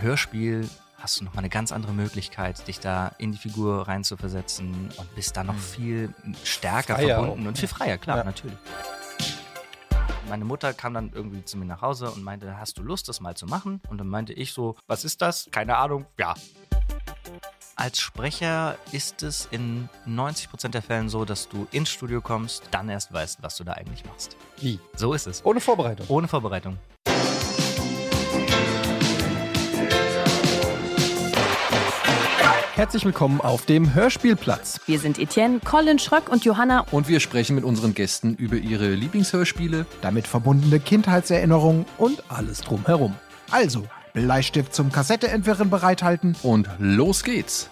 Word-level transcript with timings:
Hörspiel 0.00 0.68
hast 0.98 1.20
du 1.20 1.24
nochmal 1.24 1.40
eine 1.40 1.48
ganz 1.48 1.72
andere 1.72 1.92
Möglichkeit, 1.92 2.66
dich 2.66 2.80
da 2.80 3.12
in 3.18 3.32
die 3.32 3.38
Figur 3.38 3.86
reinzuversetzen 3.86 4.90
und 4.96 5.14
bist 5.14 5.36
da 5.36 5.44
noch 5.44 5.54
Mhm. 5.54 5.58
viel 5.58 6.14
stärker 6.44 6.96
Freier 6.96 7.18
verbunden 7.20 7.44
auch. 7.44 7.48
und 7.48 7.58
viel 7.58 7.68
freier, 7.68 7.98
klar, 7.98 8.18
Ja. 8.18 8.24
natürlich. 8.24 8.56
Meine 10.28 10.44
Mutter 10.44 10.74
kam 10.74 10.92
dann 10.92 11.10
irgendwie 11.14 11.42
zu 11.44 11.56
mir 11.56 11.64
nach 11.64 11.80
Hause 11.80 12.10
und 12.10 12.22
meinte, 12.22 12.58
hast 12.58 12.76
du 12.78 12.82
Lust, 12.82 13.08
das 13.08 13.20
mal 13.20 13.34
zu 13.34 13.46
machen? 13.46 13.80
Und 13.88 13.98
dann 13.98 14.08
meinte 14.08 14.32
ich 14.34 14.52
so, 14.52 14.76
was 14.86 15.04
ist 15.04 15.22
das? 15.22 15.48
Keine 15.50 15.76
Ahnung. 15.78 16.04
Ja. 16.18 16.34
Als 17.76 18.00
Sprecher 18.00 18.76
ist 18.92 19.22
es 19.22 19.46
in 19.52 19.88
90% 20.04 20.74
der 20.74 20.82
Fällen 20.82 21.08
so, 21.08 21.24
dass 21.24 21.48
du 21.48 21.66
ins 21.70 21.88
Studio 21.90 22.20
kommst, 22.20 22.64
dann 22.72 22.88
erst 22.88 23.12
weißt, 23.12 23.38
was 23.42 23.56
du 23.56 23.64
da 23.64 23.72
eigentlich 23.74 24.04
machst. 24.04 24.36
Wie? 24.60 24.80
So 24.96 25.14
ist 25.14 25.26
es. 25.28 25.44
Ohne 25.46 25.60
Vorbereitung. 25.60 26.06
Ohne 26.08 26.26
Vorbereitung. 26.28 26.76
Herzlich 32.78 33.04
willkommen 33.04 33.40
auf 33.40 33.66
dem 33.66 33.92
Hörspielplatz. 33.92 34.78
Wir 34.86 35.00
sind 35.00 35.18
Etienne, 35.18 35.58
Colin 35.58 35.98
Schröck 35.98 36.28
und 36.28 36.44
Johanna. 36.44 36.86
Und 36.92 37.08
wir 37.08 37.18
sprechen 37.18 37.56
mit 37.56 37.64
unseren 37.64 37.92
Gästen 37.92 38.36
über 38.36 38.54
ihre 38.54 38.94
Lieblingshörspiele. 38.94 39.84
damit 40.00 40.28
verbundene 40.28 40.78
Kindheitserinnerungen 40.78 41.86
und 41.98 42.22
alles 42.28 42.60
drumherum. 42.60 43.16
Also, 43.50 43.82
Bleistift 44.12 44.72
zum 44.76 44.92
Kassetteentwirren 44.92 45.70
bereithalten. 45.70 46.36
Und 46.44 46.68
los 46.78 47.24
geht's. 47.24 47.68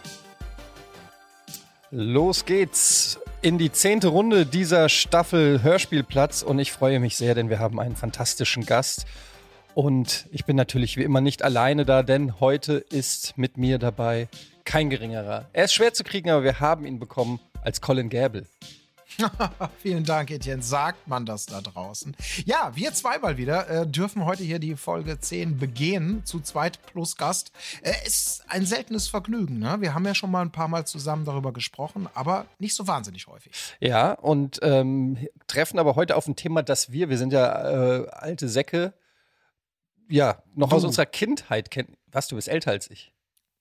Los 1.93 2.45
geht's 2.45 3.21
in 3.43 3.59
die 3.59 3.71
zehnte 3.71 4.09
Runde 4.09 4.45
dieser 4.45 4.89
Staffel 4.89 5.63
Hörspielplatz 5.63 6.43
und 6.43 6.59
ich 6.59 6.73
freue 6.73 6.99
mich 6.99 7.17
sehr, 7.17 7.37
denn 7.37 7.49
wir 7.49 7.61
haben 7.61 7.79
einen 7.79 7.95
fantastischen 7.95 8.67
Gast. 8.67 9.07
Und 9.73 10.27
ich 10.33 10.47
bin 10.47 10.57
natürlich 10.57 10.97
wie 10.97 11.05
immer 11.05 11.21
nicht 11.21 11.45
alleine 11.45 11.85
da, 11.85 12.03
denn 12.03 12.41
heute 12.41 12.73
ist 12.73 13.39
mit 13.39 13.57
mir 13.57 13.79
dabei 13.79 14.27
kein 14.67 14.91
geringerer. 14.91 15.49
Er 15.53 15.65
ist 15.65 15.73
schwer 15.73 15.95
zu 15.95 16.05
kriegen, 16.05 16.29
aber 16.29 16.45
wir 16.45 16.61
haben 16.61 16.85
ihn 16.85 16.99
bekommen 16.99 17.41
als 17.63 17.81
Colin 17.81 18.11
Gable. 18.11 18.47
Vielen 19.79 20.05
Dank, 20.05 20.31
Etienne. 20.31 20.63
Sagt 20.63 21.09
man 21.09 21.25
das 21.25 21.47
da 21.47 21.61
draußen? 21.61 22.15
Ja, 22.45 22.73
wir 22.75 22.93
zweimal 22.93 23.39
wieder 23.39 23.69
äh, 23.71 23.87
dürfen 23.87 24.25
heute 24.25 24.43
hier 24.43 24.59
die 24.59 24.77
Folge 24.77 25.19
10 25.19 25.59
begehen, 25.59 26.23
zu 26.25 26.41
zweit 26.41 26.85
plus 26.87 27.17
Gast. 27.17 27.53
Äh, 27.83 27.93
ist 28.05 28.43
ein 28.49 28.67
seltenes 28.67 29.09
Vergnügen. 29.09 29.59
Ne? 29.61 29.77
Wir 29.81 29.95
haben 29.95 30.05
ja 30.05 30.15
schon 30.15 30.31
mal 30.31 30.43
ein 30.43 30.53
paar 30.53 30.69
Mal 30.69 30.87
zusammen 30.87 31.25
darüber 31.25 31.53
gesprochen, 31.53 32.09
aber 32.15 32.47
nicht 32.59 32.75
so 32.75 32.87
wahnsinnig 32.87 33.27
häufig. 33.29 33.53
Ja, 33.81 34.13
und 34.13 34.59
ähm, 34.63 35.17
treffen 35.47 35.79
aber 35.79 35.95
heute 35.97 36.17
auf 36.17 36.27
ein 36.27 36.37
Thema, 36.37 36.63
das 36.63 36.93
wir, 36.93 37.09
wir 37.09 37.17
sind 37.17 37.33
ja 37.33 38.01
äh, 38.03 38.09
alte 38.11 38.49
Säcke, 38.49 38.93
ja, 40.09 40.43
noch 40.55 40.73
aus 40.73 40.83
Du. 40.83 40.89
unserer 40.89 41.07
Kindheit 41.07 41.71
kennen. 41.71 41.97
Was, 42.13 42.29
du 42.29 42.37
bist 42.37 42.49
älter 42.49 42.71
als 42.73 42.91
ich? 42.91 43.13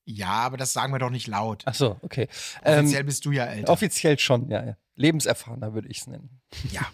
Ja, 0.06 0.28
aber 0.30 0.58
das 0.58 0.72
sagen 0.73 0.94
wir 0.94 1.00
doch 1.00 1.09
nicht 1.09 1.28
laut. 1.28 1.64
Ach 1.66 1.73
so, 1.73 1.98
okay. 2.02 2.28
Offiziell 2.64 3.02
Ähm, 3.02 3.06
bist 3.08 3.25
du 3.25 3.31
ja 3.31 3.45
älter. 3.45 3.72
offiziell 3.73 4.20
schon, 4.20 4.50
ja. 4.50 4.64
ja. 4.66 4.78
Lebenserfahrener 4.95 5.73
würde 5.73 5.88
ich 5.89 6.00
es 6.02 6.08
nennen. 6.08 6.42
Ja. 6.72 6.81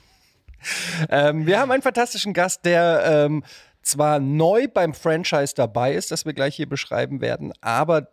Ähm, 1.09 1.47
wir 1.47 1.59
haben 1.59 1.71
einen 1.71 1.81
fantastischen 1.81 2.33
Gast, 2.33 2.65
der 2.65 3.01
ähm, 3.25 3.43
zwar 3.81 4.19
neu 4.19 4.67
beim 4.67 4.93
Franchise 4.93 5.55
dabei 5.55 5.95
ist, 5.95 6.11
das 6.11 6.23
wir 6.23 6.33
gleich 6.33 6.55
hier 6.55 6.69
beschreiben 6.69 7.19
werden, 7.19 7.51
aber 7.61 8.09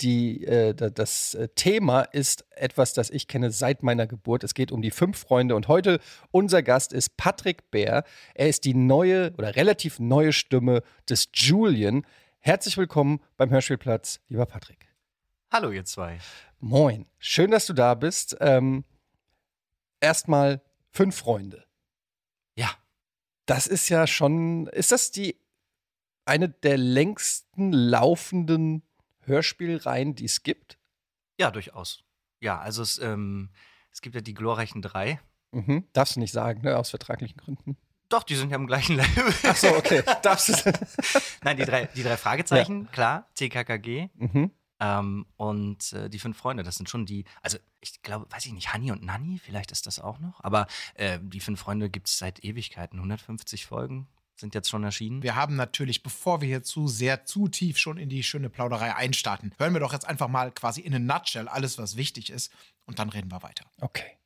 die, 0.00 0.44
äh, 0.44 0.74
da- 0.74 0.90
das 0.90 1.34
äh, 1.34 1.46
Thema 1.54 2.02
ist 2.02 2.44
etwas, 2.56 2.94
das 2.94 3.10
ich 3.10 3.28
kenne 3.28 3.52
seit 3.52 3.84
meiner 3.84 4.08
Geburt. 4.08 4.42
Es 4.42 4.54
geht 4.54 4.72
um 4.72 4.82
die 4.82 4.90
fünf 4.90 5.18
Freunde 5.18 5.54
und 5.54 5.68
heute 5.68 6.00
unser 6.32 6.64
Gast 6.64 6.92
ist 6.92 7.16
Patrick 7.16 7.70
Bär. 7.70 8.02
Er 8.34 8.48
ist 8.48 8.64
die 8.64 8.74
neue 8.74 9.32
oder 9.38 9.54
relativ 9.54 10.00
neue 10.00 10.32
Stimme 10.32 10.82
des 11.08 11.28
Julian. 11.32 12.04
Herzlich 12.44 12.76
willkommen 12.76 13.20
beim 13.36 13.50
Hörspielplatz, 13.50 14.18
lieber 14.26 14.46
Patrick. 14.46 14.92
Hallo, 15.52 15.70
ihr 15.70 15.84
zwei. 15.84 16.18
Moin, 16.58 17.06
schön, 17.20 17.52
dass 17.52 17.66
du 17.66 17.72
da 17.72 17.94
bist. 17.94 18.36
Ähm, 18.40 18.84
Erstmal 20.00 20.60
fünf 20.90 21.14
Freunde. 21.14 21.64
Ja. 22.56 22.68
Das 23.46 23.68
ist 23.68 23.88
ja 23.90 24.08
schon, 24.08 24.66
ist 24.66 24.90
das 24.90 25.12
die 25.12 25.36
eine 26.24 26.48
der 26.48 26.78
längsten 26.78 27.72
laufenden 27.72 28.82
Hörspielreihen, 29.20 30.16
die 30.16 30.24
es 30.24 30.42
gibt? 30.42 30.80
Ja, 31.38 31.52
durchaus. 31.52 32.02
Ja, 32.40 32.58
also 32.58 32.82
es, 32.82 32.98
ähm, 32.98 33.50
es 33.92 34.02
gibt 34.02 34.16
ja 34.16 34.20
die 34.20 34.34
glorreichen 34.34 34.82
drei. 34.82 35.20
Mhm. 35.52 35.86
Darfst 35.92 36.16
du 36.16 36.20
nicht 36.20 36.32
sagen, 36.32 36.62
ne? 36.62 36.76
Aus 36.76 36.90
vertraglichen 36.90 37.36
Gründen. 37.36 37.76
Doch, 38.12 38.24
die 38.24 38.34
sind 38.34 38.50
ja 38.50 38.56
im 38.56 38.66
gleichen 38.66 38.96
Level. 38.96 39.32
Ach 39.44 39.56
so, 39.56 39.68
okay. 39.74 40.02
Darfst 40.22 40.48
du. 40.48 40.72
Nein, 41.42 41.56
die 41.56 41.64
drei, 41.64 41.86
die 41.86 42.02
drei 42.02 42.18
Fragezeichen, 42.18 42.90
klar, 42.92 43.26
TKKG. 43.34 44.10
mhm. 44.14 44.50
Ähm, 44.80 45.26
und 45.36 45.92
äh, 45.92 46.10
die 46.10 46.18
fünf 46.18 46.36
Freunde, 46.36 46.64
das 46.64 46.76
sind 46.76 46.90
schon 46.90 47.06
die, 47.06 47.24
also 47.40 47.56
ich 47.80 48.02
glaube, 48.02 48.26
weiß 48.30 48.46
ich 48.46 48.52
nicht, 48.52 48.72
Hanni 48.72 48.90
und 48.90 49.04
Nanni, 49.04 49.38
vielleicht 49.38 49.70
ist 49.70 49.86
das 49.86 50.00
auch 50.00 50.18
noch, 50.18 50.42
aber 50.42 50.66
äh, 50.94 51.20
die 51.22 51.38
fünf 51.38 51.60
Freunde 51.60 51.88
gibt 51.88 52.08
es 52.08 52.18
seit 52.18 52.42
Ewigkeiten, 52.44 52.98
150 52.98 53.64
Folgen 53.64 54.08
sind 54.34 54.56
jetzt 54.56 54.68
schon 54.68 54.82
erschienen. 54.82 55.22
Wir 55.22 55.36
haben 55.36 55.54
natürlich, 55.54 56.02
bevor 56.02 56.40
wir 56.40 56.48
hier 56.48 56.62
zu 56.64 56.88
sehr, 56.88 57.24
zu 57.24 57.46
tief 57.46 57.78
schon 57.78 57.96
in 57.96 58.08
die 58.08 58.24
schöne 58.24 58.50
Plauderei 58.50 58.94
einstarten, 58.96 59.54
hören 59.56 59.72
wir 59.72 59.80
doch 59.80 59.92
jetzt 59.92 60.08
einfach 60.08 60.28
mal 60.28 60.50
quasi 60.50 60.80
in 60.80 60.94
a 60.94 60.98
nutshell 60.98 61.46
alles, 61.46 61.78
was 61.78 61.96
wichtig 61.96 62.30
ist. 62.30 62.52
Und 62.84 62.98
dann 62.98 63.08
reden 63.08 63.30
wir 63.30 63.42
weiter. 63.42 63.64
Okay. 63.80 64.18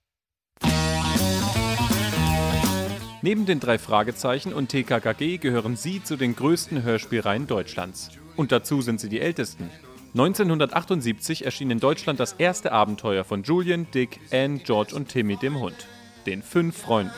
Neben 3.26 3.44
den 3.44 3.58
drei 3.58 3.76
Fragezeichen 3.76 4.52
und 4.52 4.68
TKKG 4.68 5.38
gehören 5.38 5.74
sie 5.74 6.00
zu 6.00 6.14
den 6.14 6.36
größten 6.36 6.84
Hörspielreihen 6.84 7.48
Deutschlands. 7.48 8.12
Und 8.36 8.52
dazu 8.52 8.82
sind 8.82 9.00
sie 9.00 9.08
die 9.08 9.20
ältesten. 9.20 9.68
1978 10.12 11.44
erschien 11.44 11.72
in 11.72 11.80
Deutschland 11.80 12.20
das 12.20 12.34
erste 12.34 12.70
Abenteuer 12.70 13.24
von 13.24 13.42
Julian, 13.42 13.88
Dick, 13.92 14.20
Anne, 14.30 14.60
George 14.60 14.94
und 14.94 15.08
Timmy 15.08 15.34
dem 15.34 15.58
Hund. 15.58 15.88
Den 16.24 16.40
fünf 16.40 16.78
Freunden. 16.78 17.10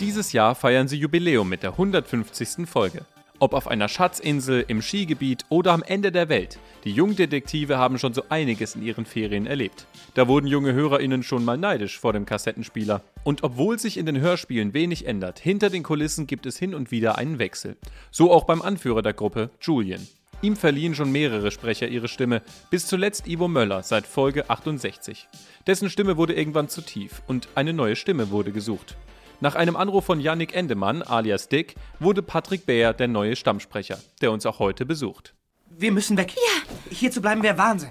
Dieses 0.00 0.32
Jahr 0.32 0.56
feiern 0.56 0.88
sie 0.88 0.96
Jubiläum 0.96 1.48
mit 1.48 1.62
der 1.62 1.70
150. 1.70 2.66
Folge. 2.68 3.06
Ob 3.42 3.54
auf 3.54 3.66
einer 3.66 3.88
Schatzinsel, 3.88 4.64
im 4.68 4.80
Skigebiet 4.80 5.46
oder 5.48 5.72
am 5.72 5.82
Ende 5.82 6.12
der 6.12 6.28
Welt, 6.28 6.60
die 6.84 6.92
Jungdetektive 6.92 7.76
haben 7.76 7.98
schon 7.98 8.14
so 8.14 8.22
einiges 8.28 8.76
in 8.76 8.84
ihren 8.84 9.04
Ferien 9.04 9.48
erlebt. 9.48 9.88
Da 10.14 10.28
wurden 10.28 10.46
junge 10.46 10.74
HörerInnen 10.74 11.24
schon 11.24 11.44
mal 11.44 11.58
neidisch 11.58 11.98
vor 11.98 12.12
dem 12.12 12.24
Kassettenspieler. 12.24 13.02
Und 13.24 13.42
obwohl 13.42 13.80
sich 13.80 13.96
in 13.96 14.06
den 14.06 14.20
Hörspielen 14.20 14.74
wenig 14.74 15.08
ändert, 15.08 15.40
hinter 15.40 15.70
den 15.70 15.82
Kulissen 15.82 16.28
gibt 16.28 16.46
es 16.46 16.56
hin 16.56 16.72
und 16.72 16.92
wieder 16.92 17.18
einen 17.18 17.40
Wechsel. 17.40 17.76
So 18.12 18.30
auch 18.30 18.44
beim 18.44 18.62
Anführer 18.62 19.02
der 19.02 19.12
Gruppe, 19.12 19.50
Julian. 19.60 20.06
Ihm 20.40 20.54
verliehen 20.54 20.94
schon 20.94 21.10
mehrere 21.10 21.50
Sprecher 21.50 21.88
ihre 21.88 22.06
Stimme, 22.06 22.42
bis 22.70 22.86
zuletzt 22.86 23.26
Ivo 23.26 23.48
Möller 23.48 23.82
seit 23.82 24.06
Folge 24.06 24.50
68. 24.50 25.26
Dessen 25.66 25.90
Stimme 25.90 26.16
wurde 26.16 26.34
irgendwann 26.34 26.68
zu 26.68 26.80
tief 26.80 27.22
und 27.26 27.48
eine 27.56 27.72
neue 27.72 27.96
Stimme 27.96 28.30
wurde 28.30 28.52
gesucht. 28.52 28.96
Nach 29.42 29.56
einem 29.56 29.74
Anruf 29.74 30.04
von 30.04 30.20
Yannick 30.20 30.54
Endemann, 30.54 31.02
alias 31.02 31.48
Dick, 31.48 31.74
wurde 31.98 32.22
Patrick 32.22 32.64
Bär 32.64 32.92
der 32.92 33.08
neue 33.08 33.34
Stammsprecher, 33.34 33.98
der 34.20 34.30
uns 34.30 34.46
auch 34.46 34.60
heute 34.60 34.86
besucht. 34.86 35.34
Wir 35.68 35.90
müssen 35.90 36.16
weg. 36.16 36.32
Ja. 36.36 36.76
Hier 36.92 37.10
zu 37.10 37.20
bleiben 37.20 37.42
wäre 37.42 37.58
Wahnsinn. 37.58 37.90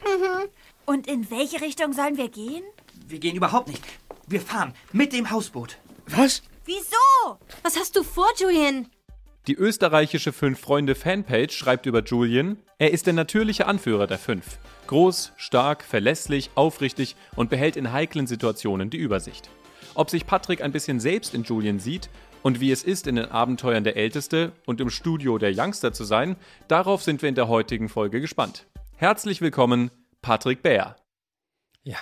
Und 0.85 1.07
in 1.07 1.29
welche 1.29 1.59
Richtung 1.59 1.91
sollen 1.91 2.15
wir 2.15 2.29
gehen? 2.29 2.63
Wir 3.05 3.19
gehen 3.19 3.35
überhaupt 3.35 3.67
nicht. 3.67 3.83
Wir 4.27 4.39
fahren 4.39 4.73
mit 4.93 5.11
dem 5.11 5.29
Hausboot. 5.29 5.75
Was? 6.07 6.41
Wieso? 6.63 7.37
Was 7.63 7.77
hast 7.77 7.97
du 7.97 8.03
vor, 8.03 8.29
Julian? 8.39 8.87
Die 9.47 9.55
österreichische 9.55 10.31
Fünf-Freunde-Fanpage 10.31 11.53
schreibt 11.53 11.85
über 11.85 12.01
Julian, 12.01 12.59
er 12.77 12.91
ist 12.93 13.07
der 13.07 13.13
natürliche 13.13 13.67
Anführer 13.67 14.07
der 14.07 14.19
Fünf. 14.19 14.57
Groß, 14.87 15.33
stark, 15.35 15.83
verlässlich, 15.83 16.49
aufrichtig 16.55 17.17
und 17.35 17.49
behält 17.49 17.75
in 17.75 17.91
heiklen 17.91 18.25
Situationen 18.25 18.89
die 18.89 18.99
Übersicht. 18.99 19.49
Ob 19.93 20.09
sich 20.09 20.25
Patrick 20.25 20.61
ein 20.61 20.71
bisschen 20.71 21.01
selbst 21.01 21.33
in 21.33 21.43
Julian 21.43 21.79
sieht 21.79 22.09
und 22.43 22.61
wie 22.61 22.71
es 22.71 22.83
ist, 22.83 23.07
in 23.07 23.17
den 23.17 23.25
Abenteuern 23.25 23.83
der 23.83 23.97
Älteste 23.97 24.53
und 24.65 24.79
im 24.79 24.89
Studio 24.89 25.37
der 25.37 25.51
Youngster 25.53 25.91
zu 25.91 26.05
sein, 26.05 26.37
darauf 26.69 27.03
sind 27.03 27.21
wir 27.21 27.27
in 27.27 27.35
der 27.35 27.49
heutigen 27.49 27.89
Folge 27.89 28.21
gespannt. 28.21 28.67
Herzlich 28.95 29.41
willkommen, 29.41 29.91
Patrick 30.21 30.63
Bär. 30.63 30.95
Ja, 31.83 31.97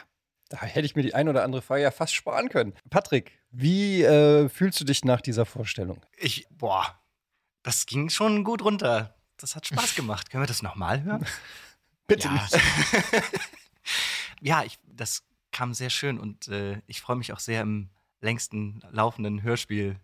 da 0.50 0.62
hätte 0.62 0.86
ich 0.86 0.96
mir 0.96 1.02
die 1.02 1.16
ein 1.16 1.30
oder 1.30 1.44
andere 1.44 1.64
Frage 1.64 1.82
ja 1.82 1.92
fast 1.92 2.14
sparen 2.14 2.50
können. 2.50 2.74
Patrick, 2.92 3.40
wie 3.50 4.04
äh, 4.04 4.50
fühlst 4.50 4.80
du 4.80 4.86
dich 4.86 5.04
nach 5.04 5.22
dieser 5.22 5.48
Vorstellung? 5.48 6.00
Ich, 6.16 6.46
boah, 6.52 7.00
das 7.64 7.88
ging 7.88 8.10
schon 8.10 8.44
gut 8.44 8.64
runter. 8.64 9.16
Das 9.38 9.56
hat 9.56 9.66
Spaß 9.66 9.96
gemacht. 9.96 10.30
Können 10.30 10.44
wir 10.44 10.48
das 10.48 10.62
nochmal 10.62 11.02
hören? 11.02 11.26
Bitte 12.08 12.28
ja. 12.28 12.34
nicht. 12.34 12.58
ja, 14.42 14.64
ich, 14.64 14.78
das 14.86 15.24
kam 15.52 15.74
sehr 15.74 15.90
schön 15.90 16.20
und 16.20 16.48
äh, 16.48 16.82
ich 16.88 17.02
freue 17.02 17.16
mich 17.16 17.34
auch 17.34 17.40
sehr 17.40 17.62
im 17.62 17.90
längsten 18.22 18.82
laufenden 18.92 19.44
Hörspiel 19.44 19.98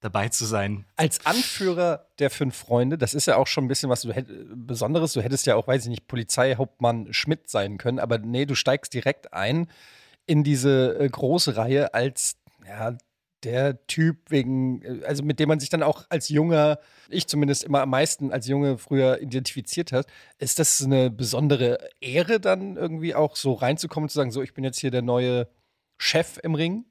dabei 0.00 0.28
zu 0.28 0.44
sein. 0.44 0.84
Als 0.96 1.26
Anführer 1.26 2.06
der 2.18 2.30
fünf 2.30 2.56
Freunde, 2.56 2.98
das 2.98 3.14
ist 3.14 3.26
ja 3.26 3.36
auch 3.36 3.46
schon 3.46 3.64
ein 3.64 3.68
bisschen 3.68 3.90
was 3.90 4.02
du 4.02 4.12
Besonderes. 4.54 5.12
Du 5.12 5.22
hättest 5.22 5.46
ja 5.46 5.56
auch, 5.56 5.66
weiß 5.66 5.84
ich 5.84 5.90
nicht, 5.90 6.06
Polizeihauptmann 6.06 7.12
Schmidt 7.12 7.48
sein 7.48 7.78
können, 7.78 7.98
aber 7.98 8.18
nee, 8.18 8.46
du 8.46 8.54
steigst 8.54 8.94
direkt 8.94 9.32
ein 9.32 9.68
in 10.26 10.44
diese 10.44 10.98
äh, 10.98 11.08
große 11.08 11.56
Reihe 11.56 11.94
als 11.94 12.36
ja, 12.66 12.96
der 13.44 13.86
Typ 13.86 14.30
wegen, 14.30 14.82
äh, 14.82 15.04
also 15.04 15.22
mit 15.22 15.38
dem 15.40 15.48
man 15.48 15.60
sich 15.60 15.70
dann 15.70 15.82
auch 15.82 16.06
als 16.08 16.28
junger, 16.28 16.78
ich 17.08 17.26
zumindest 17.26 17.64
immer 17.64 17.82
am 17.82 17.90
meisten 17.90 18.32
als 18.32 18.46
Junge 18.46 18.78
früher 18.78 19.20
identifiziert 19.20 19.92
hat. 19.92 20.06
Ist 20.38 20.58
das 20.58 20.82
eine 20.82 21.10
besondere 21.10 21.78
Ehre, 22.00 22.40
dann 22.40 22.76
irgendwie 22.76 23.14
auch 23.14 23.36
so 23.36 23.54
reinzukommen 23.54 24.06
und 24.06 24.10
zu 24.10 24.16
sagen, 24.16 24.30
so, 24.30 24.42
ich 24.42 24.54
bin 24.54 24.64
jetzt 24.64 24.78
hier 24.78 24.90
der 24.90 25.02
neue 25.02 25.48
Chef 25.98 26.38
im 26.42 26.54
Ring? 26.54 26.84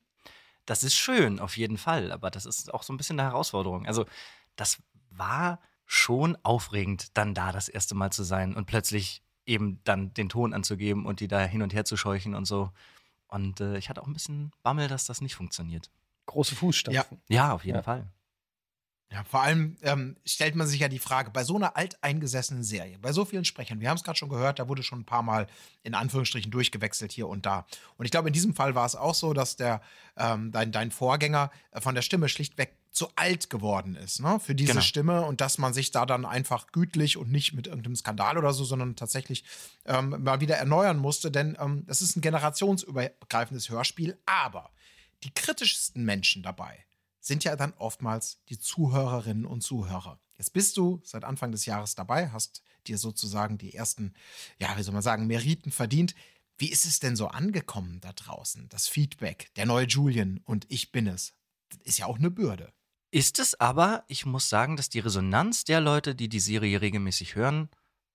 Das 0.66 0.84
ist 0.84 0.96
schön, 0.96 1.40
auf 1.40 1.58
jeden 1.58 1.78
Fall, 1.78 2.12
aber 2.12 2.30
das 2.30 2.46
ist 2.46 2.74
auch 2.74 2.84
so 2.84 2.94
ein 2.94 2.98
bisschen 2.98 3.20
eine 3.20 3.30
Herausforderung. 3.30 3.86
Also, 3.86 4.06
das 4.56 4.78
war 5.12 5.62
schon 5.86 6.38
aufregend, 6.44 7.18
dann 7.18 7.34
da 7.34 7.52
das 7.54 7.70
erste 7.70 7.96
Mal 7.96 8.12
zu 8.12 8.24
sein 8.24 8.56
und 8.56 8.66
plötzlich 8.66 9.24
eben 9.46 9.80
dann 9.86 10.14
den 10.14 10.28
Ton 10.28 10.54
anzugeben 10.54 11.06
und 11.06 11.22
die 11.22 11.30
da 11.30 11.40
hin 11.46 11.62
und 11.62 11.74
her 11.74 11.86
zu 11.86 11.96
scheuchen 11.96 12.36
und 12.36 12.46
so. 12.46 12.72
Und 13.30 13.62
äh, 13.62 13.78
ich 13.78 13.90
hatte 13.90 14.02
auch 14.02 14.08
ein 14.08 14.14
bisschen 14.14 14.52
Bammel, 14.64 14.90
dass 14.90 15.06
das 15.06 15.22
nicht 15.22 15.36
funktioniert. 15.36 15.90
Große 16.28 16.56
Fußstapfen. 16.56 17.20
Ja, 17.28 17.52
auf 17.54 17.66
jeden 17.66 17.78
Ja. 17.78 17.84
Fall. 17.84 18.08
Ja, 19.10 19.24
vor 19.24 19.42
allem 19.42 19.78
ähm, 19.84 20.18
stellt 20.26 20.56
man 20.56 20.68
sich 20.68 20.82
ja 20.82 20.90
die 20.90 21.00
Frage, 21.00 21.32
bei 21.32 21.46
so 21.46 21.56
einer 21.56 21.78
alteingesessenen 21.78 22.62
Serie, 22.66 23.00
bei 23.00 23.14
so 23.14 23.24
vielen 23.24 23.46
Sprechern, 23.46 23.80
wir 23.80 23.90
haben 23.90 23.96
es 23.96 24.04
gerade 24.04 24.18
schon 24.18 24.28
gehört, 24.28 24.60
da 24.60 24.68
wurde 24.68 24.84
schon 24.84 25.00
ein 25.00 25.06
paar 25.06 25.24
Mal 25.24 25.48
in 25.84 25.96
Anführungsstrichen 25.96 26.52
durchgewechselt 26.52 27.14
hier 27.14 27.30
und 27.30 27.46
da. 27.46 27.66
Und 27.96 28.04
ich 28.04 28.12
glaube, 28.12 28.28
in 28.28 28.34
diesem 28.34 28.54
Fall 28.54 28.76
war 28.76 28.86
es 28.86 28.98
auch 28.98 29.16
so, 29.16 29.32
dass 29.32 29.56
der, 29.56 29.82
ähm, 30.18 30.52
dein, 30.52 30.74
dein 30.74 30.92
Vorgänger 30.92 31.52
äh, 31.72 31.80
von 31.80 31.96
der 31.96 32.02
Stimme 32.02 32.28
schlichtweg 32.28 32.76
zu 32.92 33.08
alt 33.16 33.50
geworden 33.50 33.96
ist, 33.96 34.20
ne, 34.20 34.42
für 34.42 34.56
diese 34.56 34.74
Genau. 34.74 34.84
Stimme 34.84 35.22
und 35.22 35.40
dass 35.40 35.58
man 35.58 35.74
sich 35.74 35.92
da 35.92 36.06
dann 36.06 36.26
einfach 36.26 36.68
gütlich 36.74 37.16
und 37.16 37.32
nicht 37.32 37.54
mit 37.54 37.68
irgendeinem 37.68 37.96
Skandal 37.96 38.38
oder 38.38 38.52
so, 38.52 38.66
sondern 38.66 38.98
tatsächlich 38.98 39.46
ähm, 39.86 40.22
mal 40.22 40.42
wieder 40.42 40.58
erneuern 40.58 40.98
musste, 40.98 41.32
denn 41.32 41.56
ähm, 41.62 41.86
das 41.88 42.02
ist 42.02 42.18
ein 42.18 42.22
generationsübergreifendes 42.22 43.70
Hörspiel, 43.70 44.18
aber 44.26 44.70
die 45.24 45.34
kritischsten 45.34 46.04
Menschen 46.04 46.44
dabei 46.44 46.86
sind 47.20 47.44
ja 47.44 47.56
dann 47.56 47.74
oftmals 47.74 48.40
die 48.50 48.58
Zuhörerinnen 48.58 49.46
und 49.46 49.62
Zuhörer. 49.62 50.20
Jetzt 50.38 50.54
bist 50.54 50.78
du 50.78 51.02
seit 51.04 51.24
Anfang 51.24 51.52
des 51.52 51.66
Jahres 51.66 51.96
dabei, 51.96 52.30
hast 52.30 52.64
dir 52.88 52.98
sozusagen 52.98 53.58
die 53.58 53.74
ersten, 53.74 54.14
ja, 54.60 54.78
wie 54.78 54.84
soll 54.84 54.94
man 54.94 55.04
sagen, 55.04 55.28
Meriten 55.28 55.72
verdient. 55.72 56.16
Wie 56.58 56.72
ist 56.72 56.86
es 56.86 57.00
denn 57.00 57.16
so 57.16 57.28
angekommen 57.28 58.00
da 58.02 58.14
draußen? 58.14 58.70
Das 58.70 58.88
Feedback, 58.88 59.54
der 59.56 59.66
neue 59.66 59.86
Julian 59.86 60.40
und 60.46 60.66
ich 60.70 60.92
bin 60.92 61.08
es. 61.08 61.34
Das 61.70 61.80
ist 61.84 61.98
ja 62.00 62.06
auch 62.06 62.18
eine 62.18 62.32
Bürde. 62.32 62.72
Ist 63.12 63.40
es 63.40 63.60
aber, 63.60 64.04
ich 64.08 64.26
muss 64.26 64.50
sagen, 64.50 64.78
dass 64.78 64.90
die 64.90 65.00
Resonanz 65.00 65.66
der 65.66 65.82
Leute, 65.82 66.16
die 66.16 66.30
die 66.30 66.40
Serie 66.40 66.82
regelmäßig 66.82 67.36
hören, 67.36 67.70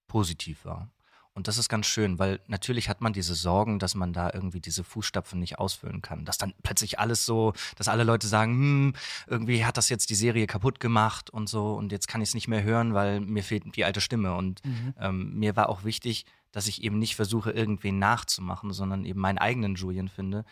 positiv 0.06 0.64
war. 0.64 0.90
Und 1.34 1.48
das 1.48 1.56
ist 1.56 1.70
ganz 1.70 1.86
schön, 1.86 2.18
weil 2.18 2.40
natürlich 2.46 2.90
hat 2.90 3.00
man 3.00 3.14
diese 3.14 3.34
Sorgen, 3.34 3.78
dass 3.78 3.94
man 3.94 4.12
da 4.12 4.30
irgendwie 4.32 4.60
diese 4.60 4.84
Fußstapfen 4.84 5.40
nicht 5.40 5.58
ausfüllen 5.58 6.02
kann. 6.02 6.26
Dass 6.26 6.36
dann 6.36 6.52
plötzlich 6.62 6.98
alles 6.98 7.24
so, 7.24 7.54
dass 7.76 7.88
alle 7.88 8.04
Leute 8.04 8.26
sagen, 8.26 8.52
hm, 8.52 8.94
irgendwie 9.26 9.64
hat 9.64 9.78
das 9.78 9.88
jetzt 9.88 10.10
die 10.10 10.14
Serie 10.14 10.46
kaputt 10.46 10.78
gemacht 10.78 11.30
und 11.30 11.48
so 11.48 11.74
und 11.74 11.90
jetzt 11.90 12.06
kann 12.06 12.20
ich 12.20 12.30
es 12.30 12.34
nicht 12.34 12.48
mehr 12.48 12.62
hören, 12.62 12.92
weil 12.92 13.20
mir 13.20 13.42
fehlt 13.42 13.76
die 13.76 13.84
alte 13.84 14.02
Stimme. 14.02 14.34
Und 14.34 14.60
ähm, 14.98 15.34
mir 15.38 15.56
war 15.56 15.70
auch 15.70 15.84
wichtig, 15.84 16.26
dass 16.52 16.66
ich 16.66 16.82
eben 16.82 16.98
nicht 16.98 17.16
versuche, 17.16 17.50
irgendwen 17.50 17.98
nachzumachen, 17.98 18.72
sondern 18.74 19.06
eben 19.06 19.20
meinen 19.20 19.38
eigenen 19.38 19.74
Julian 19.74 20.08
finde, 20.08 20.44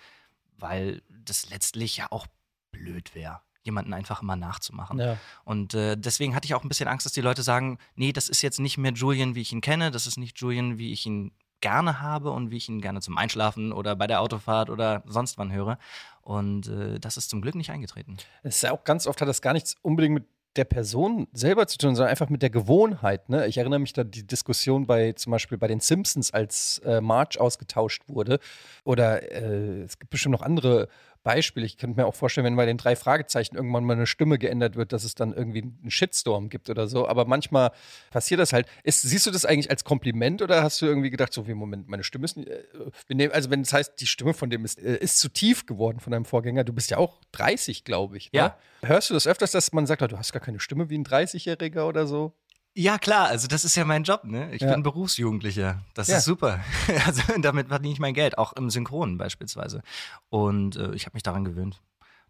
weil 0.56 1.02
das 1.08 1.50
letztlich 1.50 1.98
ja 1.98 2.06
auch 2.10 2.26
blöd 2.72 3.14
wäre, 3.14 3.40
jemanden 3.62 3.92
einfach 3.92 4.22
immer 4.22 4.36
nachzumachen. 4.36 4.98
Ja. 4.98 5.16
Und 5.44 5.74
äh, 5.74 5.96
deswegen 5.96 6.34
hatte 6.34 6.46
ich 6.46 6.54
auch 6.54 6.62
ein 6.62 6.68
bisschen 6.68 6.88
Angst, 6.88 7.06
dass 7.06 7.12
die 7.12 7.20
Leute 7.20 7.42
sagen, 7.42 7.78
nee, 7.94 8.12
das 8.12 8.28
ist 8.28 8.42
jetzt 8.42 8.60
nicht 8.60 8.78
mehr 8.78 8.92
Julian, 8.92 9.34
wie 9.34 9.42
ich 9.42 9.52
ihn 9.52 9.60
kenne, 9.60 9.90
das 9.90 10.06
ist 10.06 10.16
nicht 10.16 10.38
Julian, 10.38 10.78
wie 10.78 10.92
ich 10.92 11.06
ihn 11.06 11.32
gerne 11.60 12.00
habe 12.00 12.30
und 12.30 12.50
wie 12.50 12.56
ich 12.56 12.68
ihn 12.68 12.80
gerne 12.80 13.00
zum 13.00 13.18
Einschlafen 13.18 13.72
oder 13.72 13.94
bei 13.96 14.06
der 14.06 14.20
Autofahrt 14.22 14.70
oder 14.70 15.02
sonst 15.06 15.38
wann 15.38 15.52
höre. 15.52 15.78
Und 16.22 16.68
äh, 16.68 16.98
das 16.98 17.16
ist 17.16 17.30
zum 17.30 17.42
Glück 17.42 17.54
nicht 17.54 17.70
eingetreten. 17.70 18.16
Es 18.42 18.56
ist 18.56 18.62
ja 18.62 18.72
auch 18.72 18.84
ganz 18.84 19.06
oft 19.06 19.20
hat 19.20 19.28
das 19.28 19.42
gar 19.42 19.52
nichts 19.52 19.76
unbedingt 19.82 20.14
mit 20.14 20.24
der 20.56 20.64
Person 20.64 21.28
selber 21.32 21.66
zu 21.68 21.78
tun, 21.78 21.94
sondern 21.94 22.10
einfach 22.10 22.28
mit 22.28 22.42
der 22.42 22.50
Gewohnheit. 22.50 23.28
Ne? 23.28 23.46
Ich 23.46 23.58
erinnere 23.58 23.78
mich 23.78 23.92
da 23.92 24.02
die 24.02 24.26
Diskussion 24.26 24.86
bei 24.86 25.12
zum 25.12 25.30
Beispiel 25.30 25.58
bei 25.58 25.68
den 25.68 25.78
Simpsons, 25.78 26.32
als 26.32 26.78
äh, 26.84 27.00
Marge 27.00 27.40
ausgetauscht 27.40 28.02
wurde. 28.08 28.40
Oder 28.84 29.30
äh, 29.30 29.82
es 29.82 29.98
gibt 29.98 30.10
bestimmt 30.10 30.32
noch 30.32 30.42
andere 30.42 30.88
Beispiele. 31.22 31.66
Ich 31.66 31.76
könnte 31.76 32.00
mir 32.00 32.06
auch 32.06 32.14
vorstellen, 32.14 32.44
wenn 32.44 32.56
bei 32.56 32.66
den 32.66 32.78
drei 32.78 32.96
Fragezeichen 32.96 33.56
irgendwann 33.56 33.84
mal 33.84 33.94
eine 33.94 34.06
Stimme 34.06 34.38
geändert 34.38 34.76
wird, 34.76 34.92
dass 34.92 35.04
es 35.04 35.14
dann 35.14 35.32
irgendwie 35.32 35.62
einen 35.62 35.90
Shitstorm 35.90 36.48
gibt 36.48 36.70
oder 36.70 36.86
so. 36.86 37.06
Aber 37.06 37.24
manchmal 37.26 37.72
passiert 38.10 38.40
das 38.40 38.52
halt. 38.52 38.66
Ist, 38.84 39.02
siehst 39.02 39.26
du 39.26 39.30
das 39.30 39.44
eigentlich 39.44 39.70
als 39.70 39.84
Kompliment 39.84 40.42
oder 40.42 40.62
hast 40.62 40.80
du 40.80 40.86
irgendwie 40.86 41.10
gedacht, 41.10 41.32
so 41.32 41.46
wie 41.46 41.54
Moment, 41.54 41.88
meine 41.88 42.04
Stimme 42.04 42.24
ist 42.24 42.36
nicht, 42.36 42.48
äh, 42.48 43.28
also 43.32 43.50
wenn 43.50 43.60
es 43.60 43.72
heißt, 43.72 44.00
die 44.00 44.06
Stimme 44.06 44.34
von 44.34 44.50
dem 44.50 44.64
ist, 44.64 44.78
äh, 44.78 44.96
ist 44.96 45.18
zu 45.18 45.28
tief 45.28 45.66
geworden 45.66 46.00
von 46.00 46.12
deinem 46.12 46.24
Vorgänger, 46.24 46.64
du 46.64 46.72
bist 46.72 46.90
ja 46.90 46.98
auch 46.98 47.20
30, 47.32 47.84
glaube 47.84 48.16
ich. 48.16 48.32
Ne? 48.32 48.38
Ja. 48.38 48.58
Hörst 48.82 49.10
du 49.10 49.14
das 49.14 49.26
öfters, 49.26 49.50
dass 49.50 49.72
man 49.72 49.86
sagt, 49.86 50.02
oh, 50.02 50.06
du 50.06 50.18
hast 50.18 50.32
gar 50.32 50.40
keine 50.40 50.60
Stimme 50.60 50.88
wie 50.88 50.96
ein 50.96 51.04
30-Jähriger 51.04 51.86
oder 51.86 52.06
so? 52.06 52.32
Ja, 52.80 52.98
klar, 52.98 53.26
also 53.28 53.46
das 53.46 53.64
ist 53.66 53.76
ja 53.76 53.84
mein 53.84 54.04
Job, 54.04 54.24
ne? 54.24 54.54
Ich 54.54 54.62
Ja. 54.62 54.72
bin 54.72 54.82
Berufsjugendlicher. 54.82 55.82
Das 55.94 56.08
Ja. 56.08 56.16
ist 56.18 56.24
super. 56.24 56.60
Also 57.06 57.22
damit 57.40 57.68
verdiene 57.68 57.92
ich 57.92 58.00
mein 58.00 58.14
Geld, 58.14 58.38
auch 58.38 58.54
im 58.54 58.70
Synchronen 58.70 59.18
beispielsweise. 59.18 59.82
Und 60.30 60.76
äh, 60.76 60.92
ich 60.94 61.04
habe 61.04 61.14
mich 61.14 61.22
daran 61.22 61.44
gewöhnt. 61.44 61.80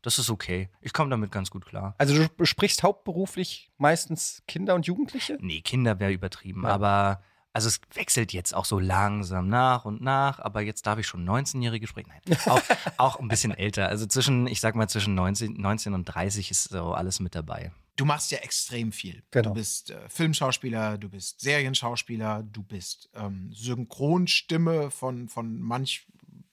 Das 0.03 0.19
ist 0.19 0.29
okay. 0.31 0.69
Ich 0.81 0.93
komme 0.93 1.11
damit 1.11 1.31
ganz 1.31 1.51
gut 1.51 1.67
klar. 1.67 1.95
Also 1.99 2.15
du 2.17 2.29
besprichst 2.37 2.83
hauptberuflich 2.83 3.71
meistens 3.79 4.43
Kinder 4.49 4.75
und 4.75 4.87
Jugendliche? 4.87 5.37
Nee, 5.41 5.61
Kinder 5.61 6.01
wäre 6.01 6.11
übertrieben, 6.13 6.63
Ja. 6.65 6.71
aber 6.71 7.23
also 7.53 7.69
es 7.69 7.81
wechselt 7.95 8.33
jetzt 8.33 8.55
auch 8.55 8.65
so 8.65 8.79
langsam 8.79 9.49
nach 9.49 9.85
und 9.85 10.01
nach, 10.01 10.39
aber 10.41 10.63
jetzt 10.63 10.87
darf 10.87 10.99
ich 10.99 11.07
schon 11.07 11.29
19-Jährige 11.29 11.87
sprechen. 11.87 12.13
Nein, 12.27 12.39
auch, 12.47 12.63
auch 12.97 13.21
ein 13.21 13.29
bisschen 13.29 13.53
älter. 13.53 13.89
Also 13.89 14.07
zwischen, 14.07 14.47
ich 14.47 14.61
sag 14.61 14.75
mal, 14.75 14.89
zwischen 14.89 15.15
19, 15.15 15.55
19 15.55 15.95
und 15.95 16.05
30 16.07 16.51
ist 16.51 16.65
so 16.71 16.93
alles 16.95 17.21
mit 17.21 17.35
dabei. 17.35 17.71
Du 17.97 18.05
machst 18.05 18.31
ja 18.31 18.39
extrem 18.39 18.93
viel. 18.93 19.23
Genau. 19.31 19.51
Du 19.51 19.55
bist 19.55 19.91
äh, 19.91 20.09
Filmschauspieler, 20.09 20.97
du 20.99 21.09
bist 21.09 21.41
Serienschauspieler, 21.41 22.43
du 22.51 22.63
bist 22.63 23.11
ähm, 23.15 23.51
Synchronstimme 23.53 24.91
von, 24.91 25.29
von 25.29 25.61
manch 25.61 26.07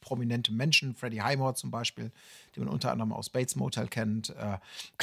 prominentem 0.07 0.55
Menschen, 0.55 0.95
Freddie 0.95 1.21
Highmore 1.21 1.53
zum 1.55 1.69
Beispiel, 1.69 2.11
den 2.55 2.63
man 2.63 2.73
unter 2.73 2.91
anderem 2.91 3.11
aus 3.11 3.29
Bates 3.29 3.55
Motel 3.57 3.87
kennt. 3.87 4.29
Äh, 4.29 4.57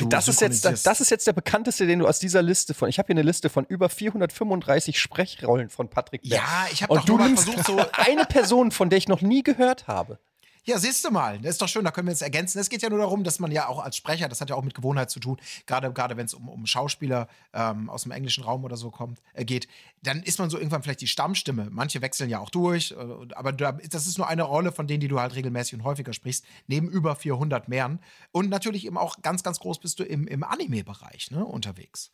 Das 0.09 0.29
ist, 0.29 0.41
jetzt, 0.41 0.65
das 0.65 1.01
ist 1.01 1.11
jetzt 1.11 1.27
der 1.27 1.35
bekannteste, 1.35 1.87
den 1.87 1.99
du 1.99 2.07
aus 2.07 2.19
dieser 2.19 2.41
Liste 2.43 2.73
von. 2.73 2.89
Ich 2.89 2.99
habe 2.99 3.09
hier 3.09 3.15
eine 3.15 3.23
Liste 3.23 3.51
von 3.51 3.67
über 3.67 3.89
435 3.91 4.99
Sprechrollen 4.99 5.69
von 5.69 5.89
Patrick 5.91 6.23
Berg. 6.23 6.33
Ja, 6.33 6.67
ich 6.73 6.83
habe 6.83 6.95
doch 6.95 7.05
du 7.05 7.19
nimmst 7.19 7.45
versucht, 7.45 7.67
so 7.67 7.79
eine 7.93 8.25
Person, 8.25 8.71
von 8.71 8.89
der 8.89 8.97
ich 8.97 9.09
noch 9.09 9.21
nie 9.21 9.43
gehört 9.43 9.87
habe. 9.87 10.19
Ja, 10.67 10.79
siehst 10.79 11.05
du 11.05 11.11
mal, 11.11 11.39
das 11.41 11.53
ist 11.53 11.63
doch 11.63 11.69
schön, 11.69 11.85
da 11.85 11.91
können 11.91 12.07
wir 12.07 12.13
jetzt 12.13 12.23
ergänzen. 12.23 12.59
Es 12.59 12.71
geht 12.71 12.81
ja 12.81 12.89
nur 12.89 12.99
darum, 12.99 13.23
dass 13.23 13.39
man 13.39 13.53
ja 13.53 13.69
auch 13.69 13.81
als 13.81 13.97
Sprecher, 13.97 14.31
das 14.31 14.41
hat 14.41 14.49
ja 14.49 14.57
auch 14.57 14.65
mit 14.65 14.75
Gewohnheit 14.75 15.11
zu 15.11 15.21
tun, 15.21 15.37
gerade, 15.67 15.93
gerade 15.93 16.17
wenn 16.17 16.25
es 16.25 16.33
um, 16.33 16.49
um 16.49 16.65
Schauspieler 16.65 17.29
ähm, 17.53 17.91
aus 17.91 18.05
dem 18.05 18.13
englischen 18.13 18.45
Raum 18.45 18.65
oder 18.65 18.79
so 18.79 18.91
kommt, 18.91 19.21
äh, 19.35 19.45
geht, 19.45 19.69
dann 20.03 20.23
ist 20.23 20.39
man 20.39 20.49
so 20.49 20.57
irgendwann 20.57 20.83
vielleicht 20.83 21.03
die 21.03 21.07
Stammstimme. 21.07 21.69
Manche 21.71 22.01
wechseln 22.01 22.31
ja 22.31 22.39
auch 22.39 22.49
durch, 22.49 22.93
äh, 22.93 23.35
aber 23.35 23.53
da, 23.53 23.73
das 23.73 24.07
ist 24.07 24.17
nur 24.17 24.27
eine 24.27 24.45
Rolle, 24.45 24.73
von 24.73 24.87
denen, 24.87 25.01
die 25.01 25.09
du 25.09 25.21
halt 25.21 25.35
regelmäßig 25.35 25.75
und 25.75 25.85
häufiger 25.85 26.15
sprichst, 26.15 26.47
neben 26.67 26.89
über 26.89 27.15
400 27.15 27.69
mehreren. 27.69 28.01
Und 28.33 28.49
natürlich 28.49 28.87
eben 28.87 28.97
auch 28.97 29.21
ganz, 29.21 29.43
ganz 29.43 29.61
groß 29.61 29.81
bist 29.81 29.99
du 29.99 30.05
im, 30.05 30.27
im 30.27 30.45
Anime-Bereich 30.45 31.31
ne, 31.31 31.45
unterwegs. 31.45 32.11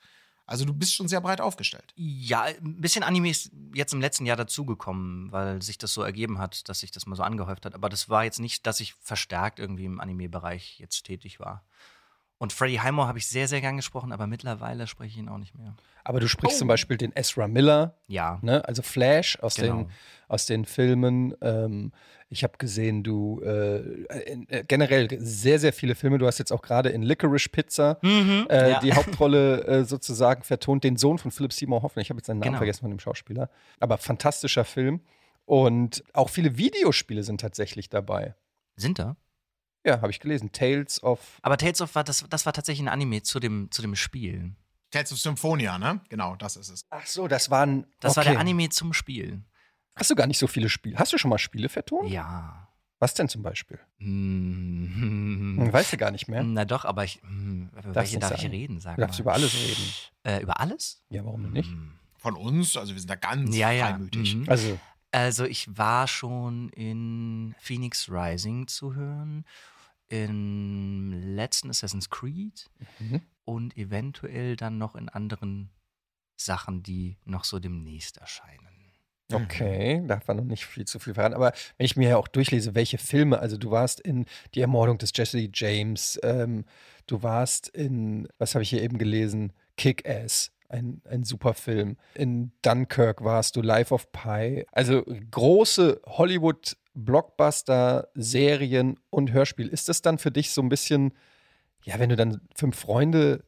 Also 0.51 0.65
du 0.65 0.75
bist 0.75 0.97
schon 0.97 1.07
sehr 1.07 1.21
breit 1.21 1.41
aufgestellt. 1.41 1.95
Ja, 1.95 2.43
ein 2.43 2.81
bisschen 2.81 3.05
Anime 3.05 3.31
ist 3.31 3.53
jetzt 3.73 3.93
im 3.93 4.01
letzten 4.01 4.27
Jahr 4.27 4.37
dazugekommen, 4.37 5.31
weil 5.31 5.63
sich 5.63 5.79
das 5.79 5.95
so 5.95 6.03
ergeben 6.03 6.39
hat, 6.39 6.69
dass 6.69 6.81
sich 6.81 6.91
das 6.91 7.07
mal 7.07 7.15
so 7.15 7.23
angehäuft 7.23 7.67
hat. 7.67 7.77
Aber 7.77 7.89
das 7.89 8.09
war 8.09 8.25
jetzt 8.25 8.41
nicht, 8.41 8.67
dass 8.67 8.81
ich 8.81 8.95
verstärkt 8.95 9.61
irgendwie 9.61 9.85
im 9.85 10.01
Anime-Bereich 10.01 10.81
jetzt 10.81 11.05
tätig 11.05 11.39
war. 11.39 11.65
Und 12.43 12.55
Freddie 12.55 12.81
Highmore 12.81 13.07
habe 13.07 13.19
ich 13.19 13.27
sehr, 13.27 13.47
sehr 13.49 13.61
gern 13.61 13.77
gesprochen, 13.77 14.13
aber 14.13 14.27
mittlerweile 14.27 14.87
spreche 14.87 15.11
ich 15.11 15.19
ihn 15.19 15.29
auch 15.29 15.37
nicht 15.37 15.55
mehr. 15.55 15.77
Aber 16.05 16.21
du 16.21 16.27
sprichst 16.27 16.57
zum 16.57 16.69
Beispiel 16.69 16.97
den 16.97 17.13
Ezra 17.15 17.47
Miller, 17.47 17.99
Ja. 18.09 18.39
ne? 18.41 18.67
also 18.67 18.81
Flash 18.81 19.39
aus, 19.41 19.57
Genau. 19.57 19.83
den, 19.83 19.91
aus 20.27 20.47
den 20.47 20.65
Filmen. 20.65 21.35
Ähm, 21.43 21.93
ich 22.31 22.43
habe 22.43 22.55
gesehen, 22.57 23.03
du 23.03 23.43
äh, 23.45 24.05
äh, 24.07 24.65
generell 24.67 25.09
sehr, 25.21 25.59
sehr 25.59 25.75
viele 25.75 25.95
Filme. 25.95 26.17
Du 26.17 26.27
hast 26.27 26.39
jetzt 26.39 26.51
auch 26.51 26.63
gerade 26.63 26.89
in 26.89 27.03
Licorice 27.03 27.51
Pizza 27.51 27.99
äh, 28.03 28.07
Mhm. 28.07 28.47
ja. 28.51 28.81
die 28.81 28.93
Hauptrolle 28.95 29.65
äh, 29.67 29.85
sozusagen 29.85 30.43
vertont, 30.43 30.83
den 30.83 30.97
Sohn 30.97 31.19
von 31.19 31.31
Philip 31.31 31.53
Seymour 31.53 31.83
Hoffman. 31.83 32.01
Ich 32.03 32.09
habe 32.09 32.21
jetzt 32.21 32.27
seinen 32.29 32.39
Namen 32.39 32.53
Genau. 32.53 32.59
vergessen 32.59 32.81
von 32.81 32.91
dem 32.91 33.01
Schauspieler. 33.01 33.51
Aber 33.81 33.99
fantastischer 33.99 34.65
Film. 34.65 35.01
Und 35.45 36.03
auch 36.15 36.31
viele 36.31 36.57
Videospiele 36.57 37.23
sind 37.23 37.43
tatsächlich 37.43 37.91
dabei. 37.91 38.35
Sind 38.77 38.99
da? 38.99 39.17
Ja, 39.85 40.01
habe 40.03 40.11
ich 40.11 40.21
gelesen. 40.21 40.53
Tales 40.53 41.03
of. 41.03 41.39
Aber 41.43 41.57
Tales 41.57 41.81
of 41.81 41.95
war, 41.95 42.05
das, 42.05 42.25
das 42.29 42.45
war 42.47 42.53
tatsächlich 42.53 42.85
ein 42.87 42.93
Anime 42.93 43.23
zu 43.23 43.41
dem, 43.41 43.71
zu 43.71 43.81
dem 43.83 43.97
Spiel. 43.97 44.55
Tales 44.91 45.13
of 45.13 45.19
Symphonia, 45.19 45.79
ne? 45.79 46.01
Genau, 46.09 46.37
das 46.37 46.57
ist 46.57 46.69
es. 46.69 46.85
Ach 46.91 47.07
so, 47.07 47.29
das 47.29 47.51
waren. 47.51 47.87
Das 48.01 48.17
war 48.17 48.25
okay. 48.25 48.33
der 48.33 48.41
Anime 48.41 48.69
zum 48.71 48.93
Spiel. 48.93 49.43
Hast 49.97 50.11
du 50.11 50.15
gar 50.15 50.27
nicht 50.27 50.39
so 50.39 50.47
viele 50.47 50.69
Spiele? 50.69 50.99
Hast 50.99 51.13
du 51.13 51.19
schon 51.19 51.29
mal 51.31 51.39
Spiele 51.39 51.69
vertont? 51.69 52.11
Ja. 52.11 52.67
Was 52.99 53.15
denn 53.15 53.29
zum 53.31 53.43
Beispiel? 53.43 53.79
Hm. 53.99 55.57
Hm, 55.57 55.73
weißt 55.73 55.93
du 55.93 55.97
gar 55.97 56.11
nicht 56.11 56.29
mehr. 56.29 56.43
Na 56.43 56.65
doch, 56.67 56.85
aber 56.85 57.05
ich, 57.05 57.21
hm, 57.23 57.71
über 57.73 57.95
welche 57.95 58.17
nicht 58.17 58.23
darf 58.23 58.33
ich 58.33 58.43
sagen. 58.43 58.51
reden? 58.53 58.81
Sag 58.81 58.97
Du 58.97 59.01
darfst 59.03 59.19
mal. 59.19 59.23
über 59.23 59.33
alles 59.33 59.55
reden. 59.55 59.83
Äh, 60.25 60.43
über 60.43 60.61
alles? 60.61 61.03
Ja, 61.09 61.25
warum 61.25 61.43
denn 61.45 61.53
nicht? 61.53 61.71
Hm. 61.71 61.93
Von 62.19 62.37
uns, 62.37 62.77
also 62.77 62.93
wir 62.93 63.01
sind 63.01 63.09
da 63.09 63.15
ganz 63.15 63.57
Ja, 63.57 63.71
ja. 63.71 63.87
freimütig. 63.89 64.35
Mhm. 64.37 64.45
Also, 64.49 64.79
Also 65.13 65.45
ich 65.45 65.67
war 65.77 66.07
schon 66.07 66.69
in 66.71 67.55
Phoenix 67.59 68.09
Rising 68.11 68.67
zu 68.69 68.95
hören. 68.95 69.45
im 70.13 71.13
letzten 71.37 71.71
Assassin's 71.71 72.11
Creed 72.11 72.69
Mhm. 72.99 73.23
und 73.45 73.77
eventuell 73.77 74.57
dann 74.57 74.77
noch 74.77 74.97
in 74.97 75.09
anderen 75.09 75.71
Sachen, 76.37 76.83
die 76.83 77.17
noch 77.25 77.45
so 77.45 77.61
demnächst 77.61 78.17
erscheinen. 78.17 78.67
Okay, 79.33 80.03
darf 80.09 80.27
man 80.27 80.39
noch 80.39 80.45
nicht 80.45 80.67
viel 80.67 80.85
zu 80.85 80.99
viel 80.99 81.15
verraten. 81.15 81.37
Aber 81.37 81.53
wenn 81.79 81.85
ich 81.85 81.95
mir 81.97 82.09
ja 82.09 82.17
auch 82.17 82.27
durchlese, 82.27 82.75
welche 82.75 82.99
Filme, 82.99 83.39
also 83.39 83.57
du 83.57 83.71
warst 83.71 84.01
in 84.01 84.27
Die 84.57 84.61
Ermordung 84.61 84.99
des 84.99 85.13
Jesse 85.15 85.49
James, 85.55 86.19
ähm, 86.25 86.65
du 87.07 87.23
warst 87.23 87.69
in, 87.69 88.27
was 88.39 88.57
habe 88.57 88.65
ich 88.65 88.71
hier 88.71 88.83
eben 88.83 88.99
gelesen, 88.99 89.53
Kick-Ass, 89.77 90.51
ein, 90.71 91.03
ein 91.09 91.25
super 91.25 91.55
Film. 91.55 91.97
In 92.15 92.53
Dunkirk 92.63 93.25
warst 93.25 93.57
du, 93.57 93.63
Life 93.63 93.93
of 93.93 94.11
Pi. 94.13 94.65
Also 94.73 95.05
große 95.31 96.01
Hollywood-Blockbuster, 96.07 98.09
Serien 98.15 98.99
und 99.11 99.33
Hörspiel. 99.33 99.69
Ist 99.69 99.89
das 99.89 100.03
dann 100.03 100.19
für 100.19 100.31
dich 100.31 100.53
so 100.53 100.63
ein 100.63 100.69
bisschen, 100.69 101.13
ja, 101.85 101.99
wenn 101.99 102.11
du 102.11 102.17
dann 102.17 102.41
fünf 102.55 102.79
Freunde 102.79 103.45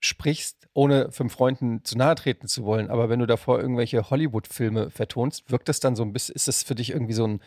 sprichst, 0.00 0.68
ohne 0.74 1.12
fünf 1.12 1.32
Freunden 1.32 1.84
zu 1.84 1.96
nahe 1.96 2.14
treten 2.14 2.48
zu 2.48 2.64
wollen, 2.64 2.90
aber 2.90 3.08
wenn 3.08 3.20
du 3.20 3.26
davor 3.26 3.60
irgendwelche 3.60 4.10
Hollywood-Filme 4.10 4.90
vertonst, 4.90 5.50
wirkt 5.50 5.68
das 5.68 5.80
dann 5.80 5.94
so 5.94 6.02
ein 6.02 6.12
bisschen, 6.12 6.34
ist 6.34 6.48
das 6.48 6.62
für 6.62 6.74
dich 6.74 6.90
irgendwie 6.90 7.12
so 7.12 7.26
ein, 7.26 7.40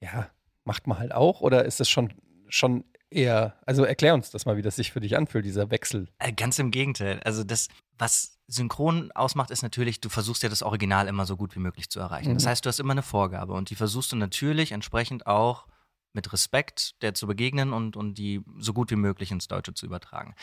ja, 0.00 0.30
macht 0.64 0.86
man 0.86 0.98
halt 0.98 1.12
auch 1.12 1.42
oder 1.42 1.64
ist 1.64 1.80
das 1.80 1.90
schon, 1.90 2.14
schon 2.48 2.84
eher, 3.10 3.54
also 3.66 3.84
erklär 3.84 4.14
uns 4.14 4.30
das 4.30 4.46
mal, 4.46 4.56
wie 4.56 4.62
das 4.62 4.76
sich 4.76 4.92
für 4.92 5.00
dich 5.00 5.16
anfühlt, 5.16 5.44
dieser 5.44 5.70
Wechsel. 5.70 6.08
Äh, 6.18 6.32
Ganz 6.32 6.58
im 6.58 6.70
Gegenteil. 6.70 7.20
Also 7.24 7.44
das, 7.44 7.68
was 7.98 8.38
synchron 8.46 9.10
ausmacht, 9.12 9.50
ist 9.50 9.62
natürlich, 9.62 10.00
du 10.00 10.08
versuchst 10.08 10.42
ja 10.42 10.48
das 10.48 10.62
Original 10.62 11.08
immer 11.08 11.24
so 11.26 11.36
gut 11.36 11.54
wie 11.54 11.60
möglich 11.60 11.88
zu 11.90 12.00
erreichen. 12.00 12.34
Das 12.34 12.44
Mhm. 12.44 12.48
heißt, 12.48 12.64
du 12.64 12.68
hast 12.68 12.80
immer 12.80 12.92
eine 12.92 13.02
Vorgabe 13.02 13.52
und 13.54 13.70
die 13.70 13.74
versuchst 13.74 14.12
du 14.12 14.16
natürlich 14.16 14.72
entsprechend 14.72 15.26
auch 15.26 15.66
mit 16.12 16.32
Respekt 16.32 17.00
der 17.02 17.14
zu 17.14 17.26
begegnen 17.26 17.72
und, 17.72 17.96
und 17.96 18.14
die 18.14 18.42
so 18.58 18.72
gut 18.72 18.90
wie 18.90 18.96
möglich 18.96 19.30
ins 19.32 19.48
Deutsche 19.48 19.74
zu 19.74 19.86
übertragen. 19.86 20.34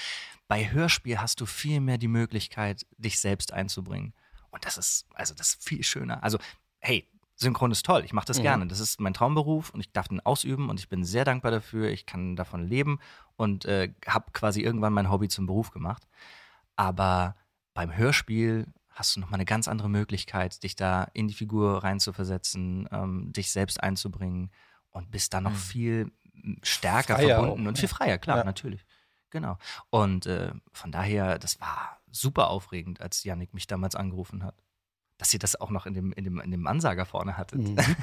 Bei 0.48 0.70
Hörspiel 0.72 1.20
hast 1.20 1.40
du 1.40 1.46
viel 1.46 1.80
mehr 1.80 1.98
die 1.98 2.10
Möglichkeit, 2.10 2.86
dich 2.98 3.20
selbst 3.20 3.54
einzubringen. 3.54 4.14
Und 4.50 4.66
das 4.66 4.78
ist, 4.78 5.06
also 5.14 5.34
das 5.34 5.54
ist 5.54 5.64
viel 5.64 5.82
schöner. 5.84 6.24
Also, 6.24 6.40
hey, 6.80 7.08
Synchron 7.36 7.72
ist 7.72 7.86
toll, 7.86 8.04
ich 8.06 8.14
mache 8.14 8.28
das 8.28 8.38
Mhm. 8.40 8.44
gerne. 8.44 8.68
Das 8.68 8.80
ist 8.80 9.00
mein 9.02 9.14
Traumberuf 9.14 9.72
und 9.72 9.80
ich 9.80 9.92
darf 9.92 10.08
den 10.10 10.20
ausüben 10.20 10.70
und 10.70 10.80
ich 10.80 10.90
bin 10.90 11.04
sehr 11.04 11.26
dankbar 11.26 11.52
dafür. 11.52 11.90
Ich 11.90 12.06
kann 12.06 12.36
davon 12.36 12.68
leben 12.68 13.00
und 13.36 13.66
äh, 13.66 13.94
habe 14.08 14.32
quasi 14.34 14.62
irgendwann 14.62 14.94
mein 14.94 15.10
Hobby 15.10 15.28
zum 15.28 15.48
Beruf 15.48 15.72
gemacht. 15.72 16.08
Aber 16.76 17.36
beim 17.74 17.96
Hörspiel 17.96 18.68
hast 18.90 19.16
du 19.16 19.20
nochmal 19.22 19.38
eine 19.38 19.46
ganz 19.46 19.68
andere 19.68 19.90
Möglichkeit, 19.90 20.62
dich 20.64 20.76
da 20.76 21.06
in 21.14 21.28
die 21.28 21.34
Figur 21.34 21.84
reinzuversetzen, 21.84 22.88
ähm, 22.92 23.32
dich 23.34 23.52
selbst 23.52 23.82
einzubringen 23.82 24.52
und 24.92 25.10
bist 25.12 25.34
da 25.34 25.42
noch 25.42 25.52
Mhm. 25.52 25.56
viel 25.56 26.12
m, 26.44 26.58
stärker 26.64 27.16
Freier 27.16 27.36
verbunden 27.38 27.66
auch, 27.66 27.70
und 27.70 27.78
ja. 27.78 27.80
viel 27.82 27.90
freier, 27.90 28.18
klar, 28.18 28.38
Ja. 28.40 28.44
natürlich. 28.44 28.86
Genau. 29.30 29.58
Und 29.90 30.26
äh, 30.26 30.52
von 30.74 30.92
daher, 30.92 31.40
das 31.40 31.60
war 31.62 32.00
super 32.12 32.50
aufregend, 32.50 33.00
als 33.00 33.24
Yannick 33.24 33.54
mich 33.54 33.68
damals 33.68 33.96
angerufen 33.96 34.44
hat. 34.44 34.56
Dass 35.22 35.32
ihr 35.36 35.40
das 35.40 35.56
auch 35.62 35.70
noch 35.70 35.86
in 35.86 35.94
dem, 35.94 36.12
in 36.14 36.24
dem, 36.24 36.40
in 36.40 36.50
dem 36.50 36.66
Ansager 36.66 37.06
vorne 37.06 37.38
hattet. 37.38 37.60
Mhm. 37.62 37.78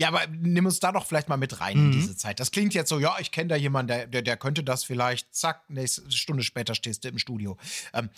Ja, 0.00 0.06
aber 0.08 0.28
nimm 0.28 0.64
uns 0.64 0.78
da 0.78 0.92
doch 0.92 1.04
vielleicht 1.06 1.28
mal 1.28 1.36
mit 1.36 1.60
rein 1.60 1.76
in 1.76 1.86
Mhm. 1.88 1.92
diese 1.92 2.16
Zeit. 2.16 2.38
Das 2.38 2.52
klingt 2.52 2.72
jetzt 2.72 2.88
so, 2.88 3.00
ja, 3.00 3.16
ich 3.18 3.32
kenne 3.32 3.48
da 3.48 3.56
jemanden, 3.56 3.88
der, 3.88 4.06
der, 4.06 4.22
der 4.22 4.36
könnte 4.36 4.62
das 4.62 4.84
vielleicht, 4.84 5.34
zack, 5.34 5.68
nächste 5.68 6.08
Stunde 6.12 6.44
später 6.44 6.76
stehst 6.76 7.02
du 7.02 7.08
im 7.08 7.18
Studio. 7.18 7.56
Ähm, 7.92 8.08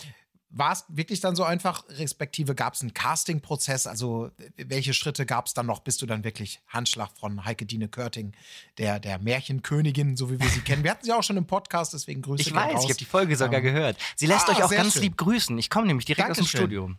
war 0.51 0.73
es 0.73 0.85
wirklich 0.89 1.21
dann 1.21 1.35
so 1.35 1.43
einfach, 1.43 1.83
respektive 1.89 2.53
gab 2.53 2.75
es 2.75 2.81
einen 2.81 2.93
Casting-Prozess? 2.93 3.87
Also, 3.87 4.29
welche 4.57 4.93
Schritte 4.93 5.25
gab 5.25 5.47
es 5.47 5.55
dann 5.55 5.65
noch, 5.65 5.79
bis 5.79 5.97
du 5.97 6.05
dann 6.05 6.23
wirklich 6.23 6.59
Handschlag 6.67 7.09
von 7.19 7.45
Heike 7.45 7.65
Dine 7.65 7.87
Körting, 7.87 8.33
der, 8.77 8.99
der 8.99 9.17
Märchenkönigin, 9.17 10.17
so 10.17 10.29
wie 10.29 10.39
wir 10.39 10.49
sie 10.49 10.59
kennen? 10.61 10.83
Wir 10.83 10.91
hatten 10.91 11.05
sie 11.05 11.13
auch 11.13 11.23
schon 11.23 11.37
im 11.37 11.47
Podcast, 11.47 11.93
deswegen 11.95 12.21
Grüße 12.21 12.41
Ich 12.41 12.47
gehen 12.49 12.57
weiß, 12.57 12.73
raus. 12.75 12.83
ich 12.83 12.89
habe 12.91 12.99
die 12.99 13.05
Folge 13.05 13.35
sogar 13.35 13.55
Ähm, 13.59 13.63
gehört. 13.63 13.97
Sie 14.15 14.27
lässt 14.27 14.47
ah, 14.49 14.51
euch 14.51 14.61
auch 14.63 14.69
ganz 14.69 14.93
schön. 14.93 15.01
lieb 15.01 15.17
grüßen. 15.17 15.57
Ich 15.57 15.71
komme 15.71 15.87
nämlich 15.87 16.05
direkt 16.05 16.29
aus 16.29 16.37
dem 16.37 16.43
Dankeschön. 16.43 16.59
Studio. 16.59 16.91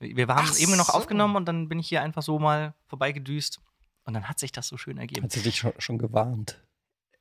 Wir 0.00 0.26
haben 0.28 0.48
Ach 0.50 0.58
eben 0.58 0.76
noch 0.76 0.86
so. 0.86 0.92
aufgenommen 0.94 1.36
und 1.36 1.44
dann 1.46 1.68
bin 1.68 1.78
ich 1.78 1.88
hier 1.88 2.02
einfach 2.02 2.22
so 2.22 2.38
mal 2.38 2.74
vorbeigedüst. 2.86 3.60
Und 4.04 4.14
dann 4.14 4.28
hat 4.28 4.38
sich 4.38 4.50
das 4.50 4.66
so 4.66 4.76
schön 4.78 4.96
ergeben. 4.98 5.24
Hat 5.24 5.32
sie 5.32 5.42
dich 5.42 5.56
schon, 5.58 5.72
schon 5.78 5.98
gewarnt? 5.98 6.60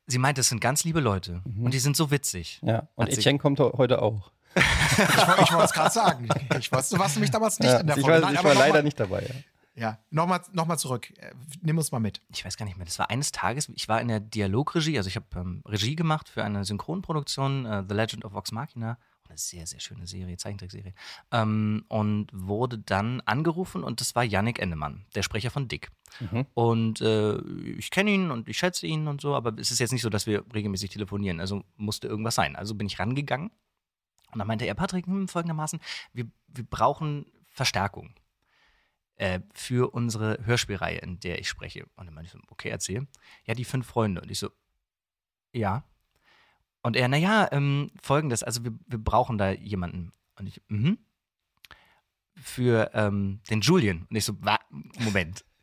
Sie 0.08 0.18
meint, 0.18 0.38
es 0.40 0.50
sind 0.50 0.60
ganz 0.62 0.84
liebe 0.86 1.02
Leute 1.02 1.42
Mhm. 1.46 1.66
und 1.66 1.74
die 1.74 1.80
sind 1.80 1.96
so 1.98 2.10
witzig. 2.10 2.60
Ja, 2.64 2.88
und 2.96 3.08
Hat 3.08 3.14
Etienne 3.14 3.38
kommt 3.38 3.60
heute 3.60 4.02
auch. 4.02 4.32
Ich, 4.56 4.64
ich 4.64 5.52
wollte 5.52 5.66
es 5.66 5.74
gerade 5.74 5.92
sagen. 5.94 6.28
Ich 6.58 6.72
weiß, 6.72 6.90
du 6.90 6.98
warst 6.98 7.16
nämlich 7.16 7.30
damals 7.32 7.60
nicht 7.60 7.70
ja, 7.70 7.80
in 7.82 7.88
der 7.88 7.98
ich 7.98 8.02
Folge. 8.02 8.22
war, 8.22 8.32
Nein, 8.32 8.34
ich 8.34 8.40
aber 8.40 8.48
war 8.50 8.56
noch 8.56 8.62
leider 8.62 8.74
mal, 8.76 8.84
nicht 8.84 9.00
dabei. 9.00 9.22
Ja. 9.22 9.36
Ja, 9.76 9.98
nochmal 10.10 10.42
noch 10.52 10.66
mal 10.66 10.78
zurück. 10.78 11.12
Äh, 11.20 11.32
Nimm 11.62 11.78
uns 11.78 11.92
mal 11.92 12.00
mit. 12.00 12.22
Ich 12.30 12.44
weiß 12.44 12.58
gar 12.58 12.66
nicht 12.66 12.76
mehr. 12.78 12.86
Das 12.86 12.98
war 13.00 13.10
eines 13.12 13.32
Tages, 13.32 13.70
ich 13.70 13.88
war 13.88 14.02
in 14.02 14.08
der 14.08 14.20
Dialogregie, 14.20 14.98
also 14.98 15.08
ich 15.08 15.16
habe 15.16 15.28
ähm, 15.36 15.62
Regie 15.66 15.96
gemacht 15.96 16.28
für 16.28 16.44
eine 16.44 16.66
Synchronproduktion, 16.66 17.66
äh, 17.66 17.84
The 17.88 17.94
Legend 17.94 18.26
of 18.26 18.34
Vox 18.34 18.52
Machina. 18.52 18.98
Eine 19.30 19.38
sehr, 19.38 19.68
sehr 19.68 19.80
schöne 19.80 20.08
Serie, 20.08 20.38
Zeichentrickserie. 20.38 20.94
Ähm, 21.32 21.86
und 21.88 22.28
wurde 22.34 22.80
dann 22.80 23.22
angerufen 23.22 23.84
und 23.84 24.02
das 24.02 24.16
war 24.16 24.24
Yannick 24.24 24.60
Endemann, 24.60 25.06
der 25.16 25.22
Sprecher 25.22 25.52
von 25.52 25.68
Dick. 25.68 25.92
Mhm. 26.20 26.48
Und 26.56 27.02
äh, 27.02 27.40
ich 27.78 27.92
kenne 27.92 28.10
ihn 28.10 28.32
und 28.32 28.50
ich 28.50 28.58
schätze 28.58 28.88
ihn 28.88 29.08
und 29.08 29.22
so, 29.22 29.36
aber 29.36 29.58
es 29.60 29.70
ist 29.70 29.80
jetzt 29.80 29.92
nicht 29.92 30.02
so, 30.02 30.10
dass 30.10 30.26
wir 30.26 30.44
regelmäßig 30.54 30.90
telefonieren. 30.90 31.40
Also 31.40 31.64
musste 31.78 32.08
irgendwas 32.08 32.36
sein. 32.36 32.56
Also 32.56 32.74
bin 32.74 32.88
ich 32.88 33.00
rangegangen 33.00 33.52
und 34.32 34.40
dann 34.40 34.48
meinte 34.48 34.66
er, 34.66 34.76
Patrick, 34.76 35.06
hm, 35.06 35.28
folgendermaßen, 35.28 35.80
wir, 36.14 36.26
wir 36.48 36.64
brauchen 36.64 37.26
Verstärkung 37.48 38.16
äh, 39.16 39.42
für 39.54 39.94
unsere 39.94 40.40
Hörspielreihe, 40.46 41.00
in 41.00 41.20
der 41.20 41.40
ich 41.40 41.50
spreche. 41.50 41.86
Und 41.96 42.06
dann 42.06 42.14
meinte 42.14 42.28
ich 42.28 42.32
so, 42.32 42.40
okay, 42.50 42.70
erzähl. 42.70 43.08
Ja, 43.46 43.54
die 43.54 43.66
fünf 43.66 43.88
Freunde. 43.88 44.22
Und 44.22 44.32
ich 44.32 44.40
so, 44.40 44.50
ja. 45.52 45.84
Und 46.82 46.96
er, 46.96 47.08
naja, 47.08 47.50
ähm, 47.52 47.92
folgendes, 48.02 48.44
also 48.44 48.64
wir, 48.64 48.72
wir 48.88 49.00
brauchen 49.00 49.38
da 49.38 49.52
jemanden. 49.52 50.12
Und 50.38 50.48
ich, 50.48 50.62
mhm. 50.68 50.98
Für 52.36 52.92
ähm, 52.94 53.42
den 53.50 53.62
Julian. 53.62 54.08
Und 54.10 54.16
ich 54.16 54.26
so, 54.26 54.34
wa 54.42 54.60
Moment. 55.00 55.44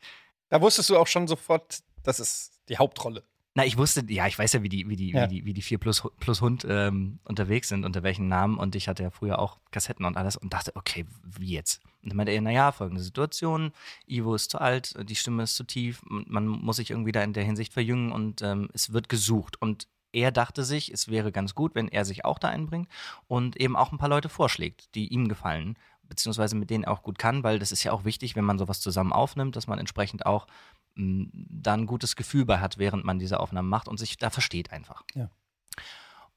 Da 0.48 0.60
wusstest 0.60 0.90
du 0.90 0.96
auch 0.96 1.08
schon 1.08 1.26
sofort, 1.26 1.82
das 2.04 2.20
ist 2.20 2.60
die 2.68 2.78
Hauptrolle. 2.78 3.24
Na, 3.56 3.64
ich 3.64 3.78
wusste, 3.78 4.04
ja, 4.06 4.26
ich 4.28 4.38
weiß 4.38 4.52
ja, 4.52 4.62
wie 4.62 4.68
die, 4.68 4.88
wie 4.88 4.94
die, 4.94 5.10
Ja. 5.10 5.24
wie 5.24 5.34
die, 5.34 5.44
wie 5.46 5.54
die 5.54 5.62
4 5.62 5.78
plus, 5.78 6.06
plus 6.20 6.40
Hund 6.40 6.64
ähm, 6.68 7.18
unterwegs 7.24 7.68
sind, 7.68 7.84
unter 7.84 8.02
welchen 8.02 8.28
Namen. 8.28 8.58
Und 8.58 8.76
ich 8.76 8.86
hatte 8.86 9.02
ja 9.02 9.10
früher 9.10 9.38
auch 9.38 9.58
Kassetten 9.72 10.04
und 10.04 10.16
alles 10.16 10.36
und 10.36 10.52
dachte, 10.52 10.76
okay, 10.76 11.06
wie 11.24 11.52
jetzt? 11.54 11.82
Und 12.02 12.10
dann 12.10 12.16
meinte 12.18 12.32
er, 12.32 12.42
naja, 12.42 12.70
folgende 12.70 13.02
Situation: 13.02 13.72
Ivo 14.06 14.34
ist 14.34 14.50
zu 14.50 14.60
alt, 14.60 14.94
die 15.08 15.16
Stimme 15.16 15.42
ist 15.42 15.56
zu 15.56 15.64
tief, 15.64 16.02
man 16.04 16.46
muss 16.46 16.76
sich 16.76 16.90
irgendwie 16.90 17.12
da 17.12 17.22
in 17.22 17.32
der 17.32 17.44
Hinsicht 17.44 17.72
verjüngen 17.72 18.12
und 18.12 18.42
ähm, 18.42 18.68
es 18.74 18.92
wird 18.92 19.08
gesucht. 19.08 19.60
Und 19.60 19.88
er 20.16 20.32
dachte 20.32 20.64
sich, 20.64 20.90
es 20.90 21.08
wäre 21.08 21.30
ganz 21.30 21.54
gut, 21.54 21.74
wenn 21.74 21.88
er 21.88 22.06
sich 22.06 22.24
auch 22.24 22.38
da 22.38 22.48
einbringt 22.48 22.88
und 23.28 23.60
eben 23.60 23.76
auch 23.76 23.92
ein 23.92 23.98
paar 23.98 24.08
Leute 24.08 24.30
vorschlägt, 24.30 24.94
die 24.94 25.08
ihm 25.08 25.28
gefallen, 25.28 25.78
beziehungsweise 26.04 26.56
mit 26.56 26.70
denen 26.70 26.84
er 26.84 26.92
auch 26.92 27.02
gut 27.02 27.18
kann, 27.18 27.42
weil 27.42 27.58
das 27.58 27.70
ist 27.70 27.84
ja 27.84 27.92
auch 27.92 28.06
wichtig, 28.06 28.34
wenn 28.34 28.44
man 28.44 28.58
sowas 28.58 28.80
zusammen 28.80 29.12
aufnimmt, 29.12 29.56
dass 29.56 29.66
man 29.66 29.78
entsprechend 29.78 30.24
auch 30.24 30.46
mh, 30.94 31.28
da 31.34 31.74
ein 31.74 31.84
gutes 31.84 32.16
Gefühl 32.16 32.46
bei 32.46 32.60
hat, 32.60 32.78
während 32.78 33.04
man 33.04 33.18
diese 33.18 33.38
Aufnahmen 33.40 33.68
macht 33.68 33.88
und 33.88 33.98
sich 33.98 34.16
da 34.16 34.30
versteht 34.30 34.72
einfach. 34.72 35.04
Ja. 35.14 35.28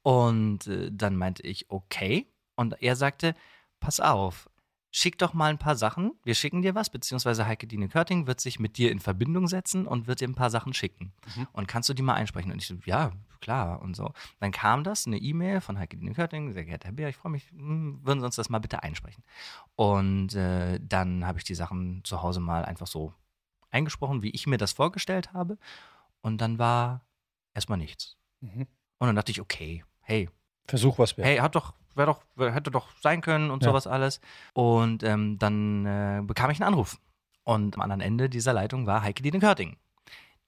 Und 0.01 0.67
äh, 0.67 0.89
dann 0.91 1.15
meinte 1.15 1.43
ich, 1.43 1.69
okay. 1.69 2.27
Und 2.55 2.81
er 2.81 2.97
sagte, 2.97 3.33
pass 3.79 4.01
auf, 4.01 4.49
schick 4.91 5.17
doch 5.17 5.33
mal 5.33 5.49
ein 5.49 5.57
paar 5.57 5.75
Sachen. 5.75 6.13
Wir 6.23 6.35
schicken 6.35 6.61
dir 6.61 6.75
was, 6.75 6.89
beziehungsweise 6.89 7.45
Heike 7.45 7.67
Dine 7.67 7.89
Körting 7.89 8.27
wird 8.27 8.41
sich 8.41 8.59
mit 8.59 8.77
dir 8.77 8.91
in 8.91 8.99
Verbindung 8.99 9.47
setzen 9.47 9.85
und 9.85 10.07
wird 10.07 10.21
dir 10.21 10.27
ein 10.27 10.35
paar 10.35 10.49
Sachen 10.49 10.73
schicken. 10.73 11.13
Mhm. 11.35 11.47
Und 11.51 11.67
kannst 11.67 11.89
du 11.89 11.93
die 11.93 12.01
mal 12.01 12.15
einsprechen? 12.15 12.51
Und 12.51 12.59
ich 12.59 12.67
so, 12.67 12.75
ja, 12.85 13.11
klar. 13.39 13.81
Und 13.81 13.95
so. 13.95 14.13
Dann 14.39 14.51
kam 14.51 14.83
das, 14.83 15.05
eine 15.05 15.17
E-Mail 15.17 15.61
von 15.61 15.77
Heike 15.77 15.97
Dine 15.97 16.13
Körting, 16.13 16.53
sehr 16.53 16.65
geehrter 16.65 16.87
Herr 16.87 16.93
Bär, 16.93 17.09
ich 17.09 17.17
freue 17.17 17.31
mich, 17.31 17.49
hm, 17.51 17.99
würden 18.03 18.19
Sie 18.19 18.25
uns 18.25 18.35
das 18.35 18.49
mal 18.49 18.59
bitte 18.59 18.83
einsprechen? 18.83 19.23
Und 19.75 20.33
äh, 20.35 20.79
dann 20.81 21.25
habe 21.25 21.37
ich 21.37 21.43
die 21.43 21.55
Sachen 21.55 22.03
zu 22.03 22.21
Hause 22.21 22.39
mal 22.39 22.65
einfach 22.65 22.87
so 22.87 23.13
eingesprochen, 23.69 24.23
wie 24.23 24.31
ich 24.31 24.47
mir 24.47 24.57
das 24.57 24.71
vorgestellt 24.71 25.33
habe. 25.33 25.57
Und 26.21 26.41
dann 26.41 26.57
war 26.57 27.05
erstmal 27.53 27.77
nichts. 27.77 28.17
Mhm. 28.41 28.67
Und 28.97 29.07
dann 29.07 29.15
dachte 29.15 29.31
ich, 29.31 29.41
okay, 29.41 29.83
hey, 30.01 30.29
Versuch 30.67 30.99
was 30.99 31.17
wert. 31.17 31.27
hey, 31.27 31.37
hat 31.37 31.55
doch, 31.55 31.73
wäre 31.99 32.07
doch, 32.07 32.51
hätte 32.53 32.71
doch 32.71 32.87
sein 33.01 33.21
können 33.21 33.51
und 33.51 33.61
Ja. 33.63 33.69
sowas 33.69 33.85
alles. 33.85 34.19
Und 34.53 35.03
ähm, 35.03 35.37
dann 35.37 35.85
äh, 35.85 36.21
bekam 36.23 36.49
ich 36.49 36.59
einen 36.59 36.69
Anruf. 36.73 36.97
Und 37.43 37.75
am 37.75 37.81
anderen 37.81 38.01
Ende 38.01 38.29
dieser 38.29 38.53
Leitung 38.53 38.87
war 38.87 39.03
Heike 39.03 39.21
Dine 39.21 39.39
Körting, 39.39 39.77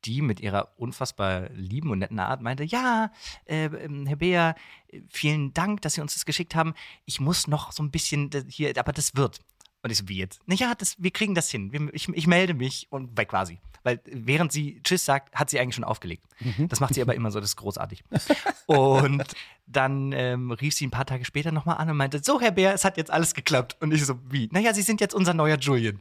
die 0.05 0.21
mit 0.23 0.39
ihrer 0.39 0.73
unfassbar 0.77 1.49
lieben 1.51 1.91
und 1.91 1.99
netten 1.99 2.19
Art 2.19 2.41
meinte, 2.41 2.63
ja, 2.63 3.11
äh, 3.45 3.65
ähm, 3.65 4.07
Herr 4.07 4.15
Beer, 4.15 4.55
äh, 4.87 5.01
vielen 5.09 5.53
Dank, 5.53 5.81
dass 5.81 5.93
Sie 5.95 6.01
uns 6.01 6.13
das 6.15 6.25
geschickt 6.25 6.55
haben. 6.55 6.73
Ich 7.05 7.19
muss 7.19 7.47
noch 7.47 7.71
so 7.71 7.83
ein 7.83 7.91
bisschen 7.91 8.31
hier, 8.47 8.73
aber 8.77 8.93
das 8.93 9.15
wird. 9.15 9.39
Und 9.83 9.89
ich 9.89 9.97
so, 9.97 10.07
wie 10.07 10.17
jetzt? 10.17 10.41
Naja, 10.45 10.73
das, 10.75 10.95
wir 10.99 11.11
kriegen 11.11 11.33
das 11.33 11.49
hin. 11.49 11.89
Ich, 11.93 12.07
ich 12.09 12.27
melde 12.27 12.53
mich 12.53 12.87
und 12.91 13.17
weg 13.17 13.29
quasi. 13.29 13.59
Weil 13.83 13.99
während 14.05 14.51
sie 14.51 14.79
Tschüss 14.83 15.05
sagt, 15.05 15.33
hat 15.33 15.49
sie 15.49 15.59
eigentlich 15.59 15.75
schon 15.75 15.83
aufgelegt. 15.83 16.23
Das 16.69 16.79
macht 16.79 16.93
sie 16.93 17.01
aber 17.01 17.15
immer 17.15 17.31
so, 17.31 17.39
das 17.39 17.51
ist 17.51 17.55
großartig. 17.55 18.03
Und 18.67 19.23
dann 19.65 20.11
ähm, 20.11 20.51
rief 20.51 20.75
sie 20.75 20.85
ein 20.85 20.91
paar 20.91 21.05
Tage 21.05 21.25
später 21.25 21.51
nochmal 21.51 21.77
an 21.77 21.89
und 21.89 21.97
meinte, 21.97 22.21
so 22.23 22.39
Herr 22.39 22.51
Bär, 22.51 22.73
es 22.73 22.85
hat 22.85 22.97
jetzt 22.97 23.09
alles 23.09 23.33
geklappt. 23.33 23.77
Und 23.79 23.91
ich 23.93 24.05
so, 24.05 24.19
wie? 24.29 24.49
Naja, 24.51 24.73
Sie 24.73 24.81
sind 24.81 25.01
jetzt 25.01 25.13
unser 25.13 25.33
neuer 25.33 25.57
Julian. 25.57 25.99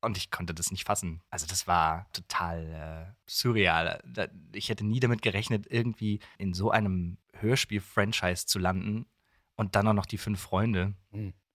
Und 0.00 0.16
ich 0.18 0.30
konnte 0.30 0.54
das 0.54 0.70
nicht 0.70 0.84
fassen. 0.84 1.20
Also 1.30 1.46
das 1.46 1.66
war 1.66 2.06
total 2.12 3.08
äh, 3.08 3.14
surreal. 3.26 4.02
Ich 4.52 4.68
hätte 4.68 4.84
nie 4.86 5.00
damit 5.00 5.22
gerechnet, 5.22 5.66
irgendwie 5.68 6.20
in 6.38 6.52
so 6.52 6.70
einem 6.70 7.16
Hörspiel-Franchise 7.32 8.46
zu 8.46 8.58
landen 8.58 9.06
und 9.56 9.74
dann 9.76 9.88
auch 9.88 9.94
noch 9.94 10.06
die 10.06 10.18
fünf 10.18 10.40
Freunde. 10.40 10.94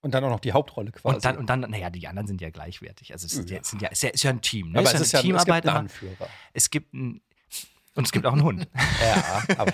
Und 0.02 0.14
dann 0.14 0.24
auch 0.24 0.30
noch 0.30 0.40
die 0.40 0.52
Hauptrolle 0.52 0.92
quasi. 0.92 1.14
Und 1.14 1.24
dann, 1.24 1.36
und 1.36 1.50
dann, 1.50 1.60
naja, 1.60 1.90
die 1.90 2.06
anderen 2.08 2.26
sind 2.26 2.40
ja 2.40 2.50
gleichwertig. 2.50 3.12
Also 3.12 3.26
es 3.26 3.34
ist 3.34 3.50
ja, 3.50 3.56
Ja. 3.58 3.64
sind 3.64 3.82
ja, 3.82 3.88
es 3.90 3.98
ist 3.98 4.02
ja, 4.02 4.08
ist 4.10 4.22
ja 4.22 4.30
ein 4.30 4.40
Team. 4.40 4.72
Ne? 4.72 4.78
aber 4.78 4.88
es 4.88 4.94
es 4.94 5.00
ist 5.00 5.06
ist 5.08 5.12
ja 5.12 5.18
ja 5.20 5.24
eine 5.24 5.36
es 5.38 5.44
gibt 5.44 5.66
einen. 5.66 5.76
Anführer. 5.76 6.28
Es 6.54 6.70
gibt 6.70 6.94
ein, 6.94 7.20
und 7.96 8.06
es 8.06 8.12
gibt 8.12 8.24
auch 8.26 8.32
einen 8.32 8.44
Hund. 8.44 8.68
Ja, 9.02 9.42
aber, 9.58 9.72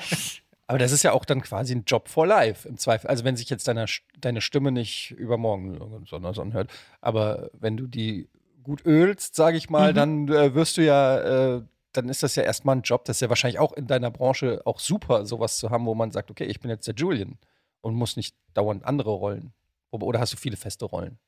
aber 0.66 0.78
das 0.78 0.90
ist 0.90 1.04
ja 1.04 1.12
auch 1.12 1.24
dann 1.24 1.42
quasi 1.42 1.74
ein 1.74 1.84
Job 1.86 2.08
for 2.08 2.26
life 2.26 2.68
im 2.68 2.76
Zweifel. 2.76 3.08
Also 3.08 3.24
wenn 3.24 3.36
sich 3.36 3.48
jetzt 3.50 3.68
deine, 3.68 3.86
deine 4.18 4.40
Stimme 4.40 4.72
nicht 4.72 5.12
übermorgen 5.12 6.04
sondern 6.06 6.34
so 6.34 6.42
anhört, 6.42 6.70
aber 7.00 7.50
wenn 7.52 7.76
du 7.76 7.86
die 7.86 8.28
gut 8.64 8.84
ölst, 8.84 9.36
sage 9.36 9.56
ich 9.56 9.70
mal, 9.70 9.92
dann 9.94 10.26
äh, 10.28 10.54
wirst 10.54 10.76
du 10.76 10.84
ja, 10.84 11.56
äh, 11.56 11.62
dann 11.92 12.08
ist 12.08 12.24
das 12.24 12.34
ja 12.34 12.42
erstmal 12.42 12.76
ein 12.76 12.82
Job. 12.82 13.04
Das 13.04 13.18
ist 13.18 13.20
ja 13.20 13.28
wahrscheinlich 13.28 13.60
auch 13.60 13.72
in 13.74 13.86
deiner 13.86 14.10
Branche 14.10 14.60
auch 14.64 14.80
super, 14.80 15.24
sowas 15.24 15.58
zu 15.58 15.70
haben, 15.70 15.86
wo 15.86 15.94
man 15.94 16.10
sagt, 16.10 16.32
okay, 16.32 16.44
ich 16.44 16.58
bin 16.58 16.68
jetzt 16.70 16.88
der 16.88 16.94
Julian 16.96 17.38
und 17.80 17.94
muss 17.94 18.16
nicht 18.16 18.34
dauernd 18.54 18.84
andere 18.84 19.10
Rollen. 19.10 19.52
Oder 19.90 20.20
hast 20.20 20.32
du 20.32 20.36
viele 20.36 20.56
feste 20.56 20.84
Rollen? 20.84 21.18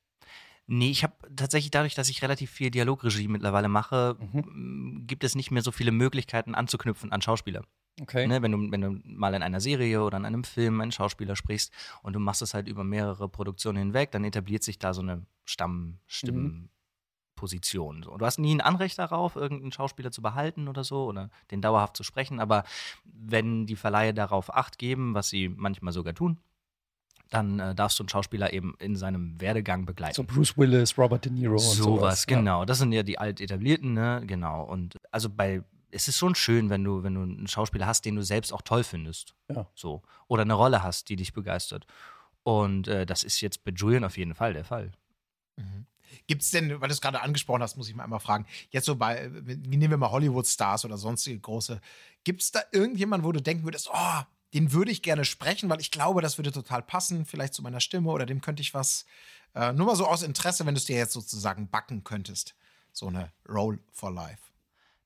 Nee, 0.67 0.91
ich 0.91 1.03
habe 1.03 1.15
tatsächlich 1.35 1.71
dadurch, 1.71 1.95
dass 1.95 2.09
ich 2.09 2.21
relativ 2.21 2.51
viel 2.51 2.69
Dialogregie 2.69 3.27
mittlerweile 3.27 3.69
mache, 3.69 4.17
Mhm. 4.19 5.07
gibt 5.07 5.23
es 5.23 5.33
nicht 5.33 5.49
mehr 5.49 5.63
so 5.63 5.71
viele 5.71 5.91
Möglichkeiten 5.91 6.53
anzuknüpfen 6.53 7.11
an 7.11 7.23
Schauspieler. 7.23 7.63
Okay. 7.99 8.27
Ne, 8.27 8.41
wenn, 8.41 8.51
du, 8.51 8.71
wenn 8.71 8.81
du 8.81 8.99
mal 9.03 9.33
in 9.33 9.43
einer 9.43 9.59
Serie 9.59 10.03
oder 10.03 10.17
in 10.17 10.25
einem 10.25 10.43
Film 10.43 10.79
einen 10.79 10.91
Schauspieler 10.91 11.35
sprichst 11.35 11.73
und 12.03 12.13
du 12.13 12.19
machst 12.19 12.41
es 12.41 12.53
halt 12.53 12.67
über 12.67 12.83
mehrere 12.83 13.27
Produktionen 13.27 13.79
hinweg, 13.79 14.11
dann 14.11 14.23
etabliert 14.23 14.63
sich 14.63 14.79
da 14.79 14.93
so 14.93 15.01
eine 15.01 15.25
Stammstimmenposition. 15.43 18.03
So. 18.03 18.17
Du 18.17 18.25
hast 18.25 18.39
nie 18.39 18.55
ein 18.55 18.61
Anrecht 18.61 18.99
darauf, 18.99 19.35
irgendeinen 19.35 19.71
Schauspieler 19.71 20.11
zu 20.11 20.21
behalten 20.21 20.67
oder 20.67 20.83
so 20.83 21.05
oder 21.05 21.29
den 21.51 21.61
dauerhaft 21.61 21.97
zu 21.97 22.03
sprechen, 22.03 22.39
aber 22.39 22.63
wenn 23.05 23.65
die 23.65 23.75
Verleihe 23.75 24.13
darauf 24.13 24.53
Acht 24.53 24.77
geben, 24.77 25.13
was 25.13 25.29
sie 25.29 25.49
manchmal 25.49 25.93
sogar 25.93 26.13
tun, 26.13 26.39
dann 27.29 27.59
äh, 27.59 27.75
darfst 27.75 27.99
du 27.99 28.03
einen 28.03 28.09
Schauspieler 28.09 28.53
eben 28.53 28.75
in 28.79 28.95
seinem 28.95 29.39
Werdegang 29.39 29.85
begleiten. 29.85 30.15
So 30.15 30.23
Bruce 30.23 30.57
Willis, 30.57 30.97
Robert 30.97 31.25
De 31.25 31.31
Niro 31.31 31.53
und 31.53 31.59
sowas. 31.59 31.77
Sowas, 31.77 32.25
Ja. 32.27 32.37
genau. 32.37 32.65
Das 32.65 32.79
sind 32.79 32.91
ja 32.91 33.03
die 33.03 33.19
alt 33.19 33.39
etablierten, 33.41 33.93
ne? 33.93 34.23
Genau. 34.25 34.63
Und 34.63 34.97
also 35.11 35.29
bei, 35.29 35.61
es 35.91 36.07
ist 36.07 36.17
schon 36.17 36.35
schön, 36.35 36.69
wenn 36.69 36.83
du, 36.83 37.03
wenn 37.03 37.13
du 37.15 37.21
einen 37.21 37.47
Schauspieler 37.47 37.85
hast, 37.87 38.05
den 38.05 38.15
du 38.15 38.23
selbst 38.23 38.51
auch 38.51 38.61
toll 38.63 38.83
findest. 38.83 39.35
Ja. 39.49 39.67
So. 39.75 40.01
Oder 40.27 40.41
eine 40.41 40.53
Rolle 40.53 40.81
hast, 40.83 41.09
die 41.09 41.15
dich 41.15 41.33
begeistert. 41.33 41.85
Und 42.43 42.87
äh, 42.87 43.05
das 43.05 43.23
ist 43.23 43.41
jetzt 43.41 43.63
bei 43.63 43.71
Julian 43.71 44.03
auf 44.03 44.17
jeden 44.17 44.33
Fall 44.33 44.53
der 44.53 44.65
Fall. 44.65 44.91
Gibt 46.25 46.41
es 46.41 46.51
denn, 46.51 46.69
weil 46.81 46.87
du 46.87 46.93
es 46.93 47.01
gerade 47.01 47.21
angesprochen 47.21 47.61
hast, 47.61 47.75
muss 47.75 47.89
ich 47.89 47.95
mal 47.95 48.03
einmal 48.03 48.19
fragen, 48.19 48.45
jetzt 48.71 48.85
so 48.85 48.95
bei, 48.95 49.29
wie 49.31 49.77
nehmen 49.77 49.91
wir 49.91 49.97
mal 49.97 50.09
Hollywood-Stars 50.11 50.85
oder 50.85 50.97
sonstige 50.97 51.39
große, 51.39 51.79
gibt 52.23 52.41
es 52.41 52.51
da 52.51 52.61
irgendjemanden, 52.71 53.27
wo 53.27 53.31
du 53.31 53.41
denken 53.41 53.63
würdest, 53.63 53.89
oh, 53.93 54.21
den 54.53 54.71
würde 54.71 54.91
ich 54.91 55.01
gerne 55.01 55.25
sprechen, 55.25 55.69
weil 55.69 55.79
ich 55.79 55.91
glaube, 55.91 56.21
das 56.21 56.37
würde 56.37 56.51
total 56.51 56.81
passen, 56.81 57.25
vielleicht 57.25 57.53
zu 57.53 57.61
meiner 57.61 57.79
Stimme 57.79 58.09
oder 58.09 58.25
dem 58.25 58.41
könnte 58.41 58.61
ich 58.61 58.73
was, 58.73 59.05
äh, 59.55 59.73
nur 59.73 59.87
mal 59.87 59.95
so 59.95 60.07
aus 60.07 60.23
Interesse, 60.23 60.65
wenn 60.65 60.73
du 60.75 60.79
es 60.79 60.85
dir 60.85 60.97
jetzt 60.97 61.13
sozusagen 61.13 61.69
backen 61.69 62.03
könntest. 62.03 62.55
So 62.91 63.07
eine 63.07 63.31
Role 63.47 63.79
for 63.91 64.11
Life. 64.11 64.41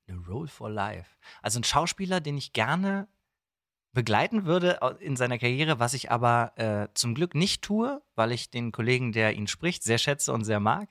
Eine 0.07 0.19
Role 0.25 0.47
for 0.47 0.69
Life. 0.69 1.09
Also 1.41 1.59
ein 1.59 1.63
Schauspieler, 1.63 2.21
den 2.21 2.37
ich 2.37 2.53
gerne 2.53 3.07
begleiten 3.93 4.45
würde 4.45 4.79
in 4.99 5.15
seiner 5.15 5.37
Karriere, 5.37 5.79
was 5.79 5.93
ich 5.93 6.09
aber 6.09 6.53
äh, 6.57 6.87
zum 6.95 7.13
Glück 7.13 7.35
nicht 7.35 7.61
tue, 7.61 8.01
weil 8.15 8.31
ich 8.31 8.49
den 8.49 8.71
Kollegen, 8.71 9.11
der 9.11 9.33
ihn 9.33 9.47
spricht, 9.47 9.83
sehr 9.83 9.99
schätze 9.99 10.33
und 10.33 10.45
sehr 10.45 10.59
mag, 10.59 10.89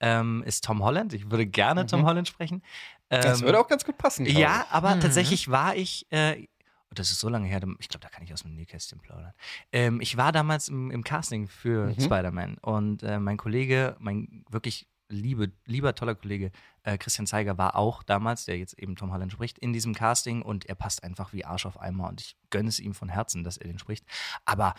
ähm, 0.00 0.42
ist 0.46 0.64
Tom 0.64 0.82
Holland. 0.82 1.12
Ich 1.12 1.30
würde 1.30 1.46
gerne 1.46 1.86
Tom 1.86 2.06
Holland 2.06 2.26
sprechen. 2.26 2.62
Das 3.10 3.40
Ähm, 3.40 3.46
würde 3.46 3.60
auch 3.60 3.68
ganz 3.68 3.84
gut 3.84 3.98
passen. 3.98 4.24
Ja, 4.26 4.62
ich. 4.66 4.72
aber 4.72 4.96
Mhm. 4.96 5.00
tatsächlich 5.00 5.50
war 5.50 5.76
ich, 5.76 6.06
äh, 6.10 6.46
und 6.90 6.98
das 6.98 7.10
ist 7.10 7.20
so 7.20 7.28
lange 7.28 7.46
her, 7.48 7.60
ich 7.78 7.88
glaube, 7.88 8.02
da 8.02 8.08
kann 8.08 8.22
ich 8.24 8.32
aus 8.32 8.42
dem 8.42 8.54
Nähkästchen 8.54 8.98
plaudern. 9.00 9.32
Ähm, 9.72 10.00
ich 10.00 10.16
war 10.16 10.32
damals 10.32 10.68
im, 10.68 10.90
im 10.90 11.04
Casting 11.04 11.46
für 11.48 11.86
Mhm. 11.88 12.00
Spider-Man 12.00 12.58
und 12.58 13.02
äh, 13.02 13.18
mein 13.18 13.36
Kollege, 13.36 13.96
mein 13.98 14.44
wirklich 14.48 14.88
liebe, 15.10 15.52
lieber, 15.66 15.94
toller 15.94 16.14
Kollege 16.14 16.50
äh, 16.82 16.98
Christian 16.98 17.26
Zeiger 17.26 17.56
war 17.56 17.76
auch 17.76 18.02
damals, 18.02 18.44
der 18.44 18.58
jetzt 18.58 18.78
eben 18.78 18.94
Tom 18.96 19.10
Holland 19.12 19.32
spricht, 19.32 19.58
in 19.58 19.72
diesem 19.72 19.94
Casting 19.94 20.42
und 20.42 20.66
er 20.66 20.74
passt 20.74 21.02
einfach 21.02 21.32
wie 21.32 21.44
Arsch 21.46 21.64
auf 21.66 21.80
Eimer 21.80 22.08
und 22.08 22.20
ich 22.20 22.36
gönne 22.50 22.68
es 22.68 22.78
ihm 22.78 22.92
von 22.94 23.08
Herzen, 23.08 23.42
dass 23.44 23.56
er 23.56 23.68
den 23.68 23.78
spricht. 23.78 24.04
Aber 24.44 24.74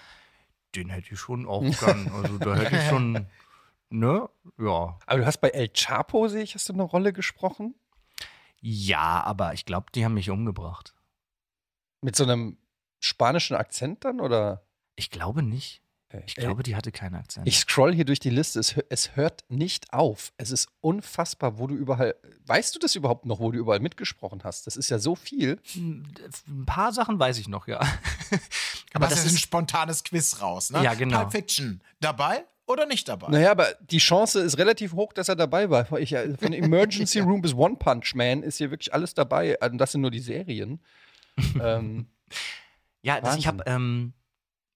den 0.76 0.90
hätte 0.90 1.14
ich 1.14 1.20
schon 1.20 1.48
auch 1.48 1.62
gern. 1.80 2.12
Also 2.14 2.38
da 2.38 2.56
hätte 2.56 2.76
ich 2.76 2.84
schon, 2.90 3.26
ne? 3.90 4.30
Ja. 4.60 4.98
Aber 5.08 5.18
du 5.18 5.26
hast 5.26 5.40
bei 5.42 5.50
El 5.50 5.70
Chapo, 5.70 6.28
sehe 6.28 6.44
ich, 6.44 6.54
hast 6.54 6.70
du 6.70 6.74
eine 6.74 6.84
Rolle 6.84 7.12
gesprochen? 7.12 7.74
Ja, 8.62 9.24
aber 9.24 9.54
ich 9.54 9.66
glaube, 9.66 9.88
die 9.96 10.06
haben 10.06 10.14
mich 10.16 10.30
umgebracht. 10.30 10.94
Mit 12.02 12.16
so 12.16 12.24
einem 12.24 12.58
spanischen 13.00 13.56
Akzent 13.56 14.06
dann 14.06 14.20
oder? 14.20 14.66
Ich 14.96 15.10
glaube 15.10 15.44
nicht. 15.44 15.82
Ich 16.26 16.36
glaube, 16.36 16.64
die 16.64 16.76
hatte 16.76 16.92
keinen 16.92 17.16
Akzent. 17.16 17.48
Ich 17.48 17.60
scroll 17.60 17.94
hier 17.94 18.06
durch 18.06 18.20
die 18.20 18.32
Liste. 18.32 18.60
Es, 18.60 18.76
es 18.90 19.16
hört 19.16 19.44
nicht 19.48 19.94
auf. 19.94 20.34
Es 20.38 20.50
ist 20.50 20.68
unfassbar, 20.82 21.60
wo 21.60 21.68
du 21.68 21.76
überall. 21.76 22.16
Weißt 22.48 22.74
du 22.74 22.80
das 22.80 22.96
überhaupt 22.96 23.28
noch, 23.28 23.40
wo 23.40 23.52
du 23.52 23.60
überall 23.60 23.80
mitgesprochen 23.80 24.42
hast? 24.44 24.66
Das 24.66 24.76
ist 24.76 24.90
ja 24.90 24.98
so 24.98 25.16
viel. 25.16 25.60
ein 25.76 26.66
paar 26.66 26.94
Sachen 26.94 27.20
weiß 27.20 27.38
ich 27.38 27.48
noch, 27.48 27.68
ja. 27.68 27.80
Aber 28.94 29.08
das 29.08 29.24
ist 29.24 29.34
ein 29.34 29.38
spontanes 29.38 30.04
Quiz 30.04 30.42
raus, 30.42 30.72
ne? 30.72 30.84
Ja, 30.84 30.96
genau. 30.96 31.20
Pulp 31.20 31.32
Fiction. 31.32 31.84
Dabei 32.00 32.44
oder 32.66 32.88
nicht 32.88 33.08
dabei? 33.08 33.30
Naja, 33.30 33.52
aber 33.52 33.68
die 33.82 33.98
Chance 33.98 34.42
ist 34.42 34.58
relativ 34.58 34.94
hoch, 34.94 35.14
dass 35.14 35.28
er 35.28 35.36
dabei 35.36 35.70
war. 35.70 35.92
Äh, 35.92 36.36
von 36.38 36.54
Emergency 36.54 37.20
Room 37.20 37.42
bis 37.42 37.54
One 37.54 37.76
Punch 37.76 38.16
Man 38.16 38.42
ist 38.42 38.58
hier 38.58 38.72
wirklich 38.72 38.94
alles 38.94 39.14
dabei. 39.14 39.58
Und 39.60 39.78
das 39.78 39.92
sind 39.92 40.02
nur 40.02 40.12
die 40.12 40.20
Serien. 40.20 40.80
ähm, 41.62 42.08
Ja, 43.02 43.22
das, 43.22 43.38
ich 43.38 43.48
habe, 43.48 43.64
ähm, 43.66 44.14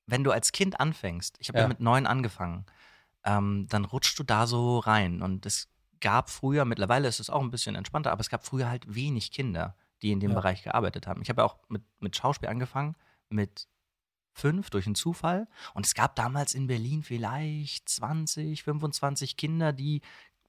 wenn 0.06 0.23
du 0.23 0.32
als 0.32 0.52
Kind 0.52 0.80
anfängst, 0.80 1.38
ich 1.39 1.49
habe 1.49 1.60
ja. 1.60 1.63
Ja. 1.63 1.67
mit 1.67 1.80
neun 1.80 2.06
angefangen, 2.08 2.65
ähm, 3.23 3.67
dann 3.69 3.86
rutschst 3.86 4.17
du 4.19 4.23
da 4.23 4.47
so 4.47 4.80
rein. 4.80 5.21
Und 5.21 5.45
es 5.45 5.69
gab 5.99 6.30
früher, 6.30 6.65
mittlerweile 6.65 7.08
ist 7.08 7.19
es 7.19 7.30
auch 7.30 7.41
ein 7.41 7.52
bisschen 7.52 7.76
entspannter, 7.76 8.12
aber 8.12 8.21
es 8.21 8.30
gab 8.30 8.45
früher 8.45 8.69
halt 8.69 8.93
wenig 8.93 9.32
Kinder, 9.32 9.76
die 10.02 10.12
in 10.12 10.19
dem 10.19 10.32
Ja. 10.32 10.36
Bereich 10.36 10.63
gearbeitet 10.63 11.08
haben. 11.08 11.21
Ich 11.21 11.30
habe 11.30 11.41
ja 11.41 11.45
auch 11.45 11.58
mit, 11.69 11.84
mit 11.99 12.15
Schauspiel 12.15 12.49
angefangen, 12.49 12.95
mit 13.30 13.67
fünf 14.34 14.69
durch 14.69 14.86
einen 14.86 14.95
Zufall. 14.95 15.47
Und 15.73 15.86
es 15.86 15.93
gab 15.93 16.15
damals 16.15 16.54
in 16.54 16.67
Berlin 16.67 17.04
vielleicht 17.04 17.88
20, 17.88 18.63
25 18.63 19.38
Kinder, 19.38 19.71
die 19.71 20.02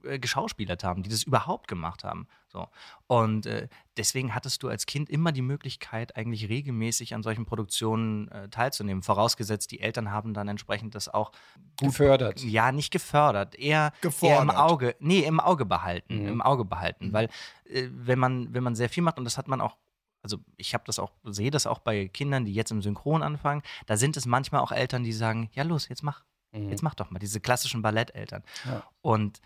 äh, 0.05 0.19
geschauspielert 0.19 0.85
haben, 0.85 1.03
die 1.03 1.11
das 1.11 1.23
überhaupt 1.25 1.69
gemacht 1.69 2.05
haben. 2.05 2.27
So. 2.49 2.69
Und 3.07 3.47
äh, 3.47 3.69
deswegen 3.97 4.35
hattest 4.35 4.62
du 4.62 4.69
als 4.69 4.87
Kind 4.87 5.11
immer 5.11 5.33
die 5.33 5.43
Möglichkeit, 5.43 6.17
eigentlich 6.17 6.49
regelmäßig 6.49 7.14
an 7.14 7.23
solchen 7.23 7.47
Produktionen 7.47 8.29
äh, 8.29 8.49
teilzunehmen. 8.49 9.03
Vorausgesetzt, 9.03 9.71
die 9.73 9.81
Eltern 9.81 10.11
haben 10.11 10.35
dann 10.35 10.49
entsprechend 10.49 10.95
das 10.95 11.09
auch 11.09 11.33
gut 11.81 11.88
gefördert. 11.90 12.40
ja, 12.43 12.71
nicht 12.73 12.90
gefördert, 12.93 13.55
eher, 13.59 13.93
eher 14.21 14.40
im. 14.43 14.51
Auge, 14.51 14.95
nee, 15.01 15.21
im 15.25 15.40
Auge 15.40 15.64
behalten, 15.64 16.23
Mhm. 16.23 16.29
im 16.29 16.43
Auge 16.43 16.64
behalten, 16.64 17.12
weil 17.12 17.29
äh, 17.64 17.88
wenn 17.90 18.19
man 18.19 18.53
wenn 18.55 18.62
man 18.62 18.75
sehr 18.75 18.88
viel 18.88 19.03
macht 19.03 19.19
und 19.19 19.25
das 19.25 19.37
hat 19.38 19.49
man 19.49 19.61
auch 19.61 19.77
also 20.23 20.38
ich 20.57 20.73
habe 20.73 20.85
das 20.87 20.99
auch 20.99 21.12
sehe 21.25 21.51
das 21.51 21.67
auch 21.67 21.81
bei 21.81 22.09
Kindern, 22.09 22.45
die 22.47 22.55
jetzt 22.55 22.71
im 22.71 22.81
Synchron 22.81 23.23
anfangen, 23.23 23.62
da 23.87 23.97
sind 23.99 24.17
es 24.17 24.25
manchmal 24.25 24.62
auch 24.62 24.73
Eltern, 24.73 25.05
die 25.05 25.12
sagen, 25.12 25.51
ja 25.53 25.64
los, 25.64 25.88
jetzt 25.88 26.03
mach, 26.03 26.25
Mhm. 26.53 26.71
jetzt 26.71 26.83
mach 26.83 26.95
doch 26.95 27.11
mal 27.11 27.19
diese 27.19 27.40
klassischen 27.40 27.83
Balletteltern. 27.83 28.43
Ja. 28.64 28.85
Und 29.03 29.40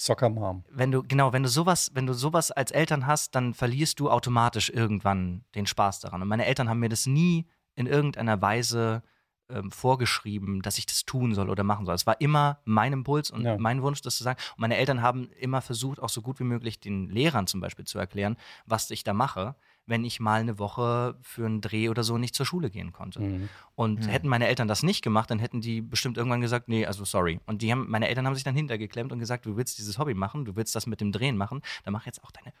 Soccer 0.00 0.30
Mom. 0.30 0.64
wenn 0.70 0.90
du, 0.90 1.02
genau, 1.02 1.32
wenn 1.34 1.42
du 1.42 1.48
sowas, 1.48 1.90
wenn 1.92 2.06
du 2.06 2.14
sowas 2.14 2.50
als 2.50 2.70
Eltern 2.70 3.06
hast, 3.06 3.34
dann 3.34 3.52
verlierst 3.52 4.00
du 4.00 4.10
automatisch 4.10 4.70
irgendwann 4.70 5.44
den 5.54 5.66
Spaß 5.66 6.00
daran. 6.00 6.22
Und 6.22 6.28
meine 6.28 6.46
Eltern 6.46 6.70
haben 6.70 6.80
mir 6.80 6.88
das 6.88 7.04
nie 7.04 7.46
in 7.74 7.86
irgendeiner 7.86 8.40
Weise 8.40 9.02
ähm, 9.50 9.70
vorgeschrieben, 9.70 10.62
dass 10.62 10.78
ich 10.78 10.86
das 10.86 11.04
tun 11.04 11.34
soll 11.34 11.50
oder 11.50 11.64
machen 11.64 11.84
soll. 11.84 11.94
Es 11.94 12.06
war 12.06 12.20
immer 12.20 12.60
mein 12.64 12.92
Impuls 12.92 13.30
und 13.30 13.42
Ja. 13.42 13.58
mein 13.58 13.82
Wunsch, 13.82 14.00
das 14.00 14.16
zu 14.16 14.24
sagen. 14.24 14.38
Und 14.56 14.60
meine 14.60 14.76
Eltern 14.76 15.02
haben 15.02 15.28
immer 15.38 15.60
versucht, 15.60 16.00
auch 16.00 16.08
so 16.08 16.22
gut 16.22 16.40
wie 16.40 16.44
möglich 16.44 16.80
den 16.80 17.08
Lehrern 17.10 17.46
zum 17.46 17.60
Beispiel 17.60 17.84
zu 17.84 17.98
erklären, 17.98 18.36
was 18.64 18.90
ich 18.90 19.04
da 19.04 19.12
mache, 19.12 19.54
wenn 19.90 20.04
ich 20.04 20.20
mal 20.20 20.40
eine 20.40 20.58
Woche 20.58 21.16
für 21.20 21.44
einen 21.44 21.60
Dreh 21.60 21.88
oder 21.88 22.04
so 22.04 22.16
nicht 22.16 22.34
zur 22.34 22.46
Schule 22.46 22.70
gehen 22.70 22.92
konnte. 22.92 23.20
Mhm. 23.20 23.48
Und 23.74 24.08
hätten 24.08 24.28
meine 24.28 24.46
Eltern 24.46 24.68
das 24.68 24.82
nicht 24.82 25.02
gemacht, 25.02 25.30
dann 25.30 25.40
hätten 25.40 25.60
die 25.60 25.82
bestimmt 25.82 26.16
irgendwann 26.16 26.40
gesagt, 26.40 26.68
nee, 26.68 26.86
also 26.86 27.04
sorry. 27.04 27.40
Und 27.46 27.60
die 27.60 27.72
haben, 27.72 27.90
meine 27.90 28.08
Eltern 28.08 28.26
haben 28.26 28.34
sich 28.34 28.44
dann 28.44 28.54
hintergeklemmt 28.54 29.10
und 29.12 29.18
gesagt, 29.18 29.44
du 29.44 29.56
willst 29.56 29.78
dieses 29.78 29.98
Hobby 29.98 30.14
machen, 30.14 30.44
du 30.44 30.54
willst 30.56 30.74
das 30.76 30.86
mit 30.86 31.00
dem 31.00 31.12
Drehen 31.12 31.36
machen, 31.36 31.60
dann 31.84 31.92
mach 31.92 32.06
jetzt 32.06 32.22
auch 32.24 32.30
deine 32.30 32.54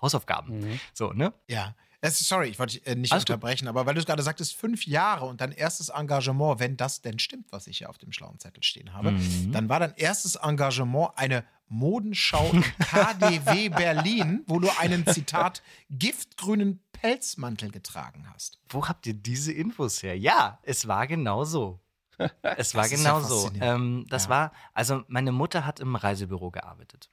Hausaufgaben. 0.00 0.60
Mhm. 0.60 0.80
So, 0.92 1.12
ne? 1.12 1.32
Ja. 1.48 1.74
Sorry, 2.10 2.48
ich 2.48 2.58
wollte 2.58 2.74
dich, 2.78 2.86
äh, 2.86 2.94
nicht 2.94 3.12
Alles 3.12 3.24
gut. 3.24 3.30
unterbrechen, 3.30 3.68
aber 3.68 3.86
weil 3.86 3.94
du 3.94 4.00
es 4.00 4.06
gerade 4.06 4.22
sagtest, 4.22 4.54
fünf 4.56 4.86
Jahre 4.86 5.24
und 5.26 5.40
dein 5.40 5.52
erstes 5.52 5.88
Engagement, 5.88 6.60
wenn 6.60 6.76
das 6.76 7.00
denn 7.02 7.18
stimmt, 7.18 7.46
was 7.50 7.66
ich 7.66 7.78
hier 7.78 7.88
auf 7.90 7.98
dem 7.98 8.12
schlauen 8.12 8.38
Zettel 8.38 8.62
stehen 8.62 8.92
habe, 8.92 9.12
Mhm. 9.12 9.52
dann 9.52 9.68
war 9.68 9.80
dein 9.80 9.94
erstes 9.96 10.34
Engagement 10.36 11.10
eine 11.16 11.44
Modenschau 11.68 12.52
im 12.52 12.62
KDW 12.78 13.68
Berlin, 13.70 14.44
wo 14.46 14.58
du 14.60 14.68
einen, 14.78 15.06
Zitat, 15.06 15.62
giftgrünen 15.90 16.80
Pelzmantel 16.92 17.70
getragen 17.70 18.26
hast. 18.32 18.58
Wo 18.68 18.86
habt 18.88 19.06
ihr 19.06 19.14
diese 19.14 19.52
Infos 19.52 20.02
her? 20.02 20.16
Ja, 20.18 20.58
es 20.62 20.86
war 20.86 21.06
genau 21.06 21.44
so. 21.44 21.80
Es 22.56 22.74
war 22.76 22.88
genau 22.88 23.20
ja 23.20 23.26
so. 23.26 23.50
Ähm, 23.60 24.06
das 24.08 24.24
Ja. 24.24 24.28
war, 24.30 24.52
also 24.72 25.02
meine 25.08 25.32
Mutter 25.32 25.66
hat 25.66 25.80
im 25.80 25.96
Reisebüro 25.96 26.50
gearbeitet. 26.52 27.10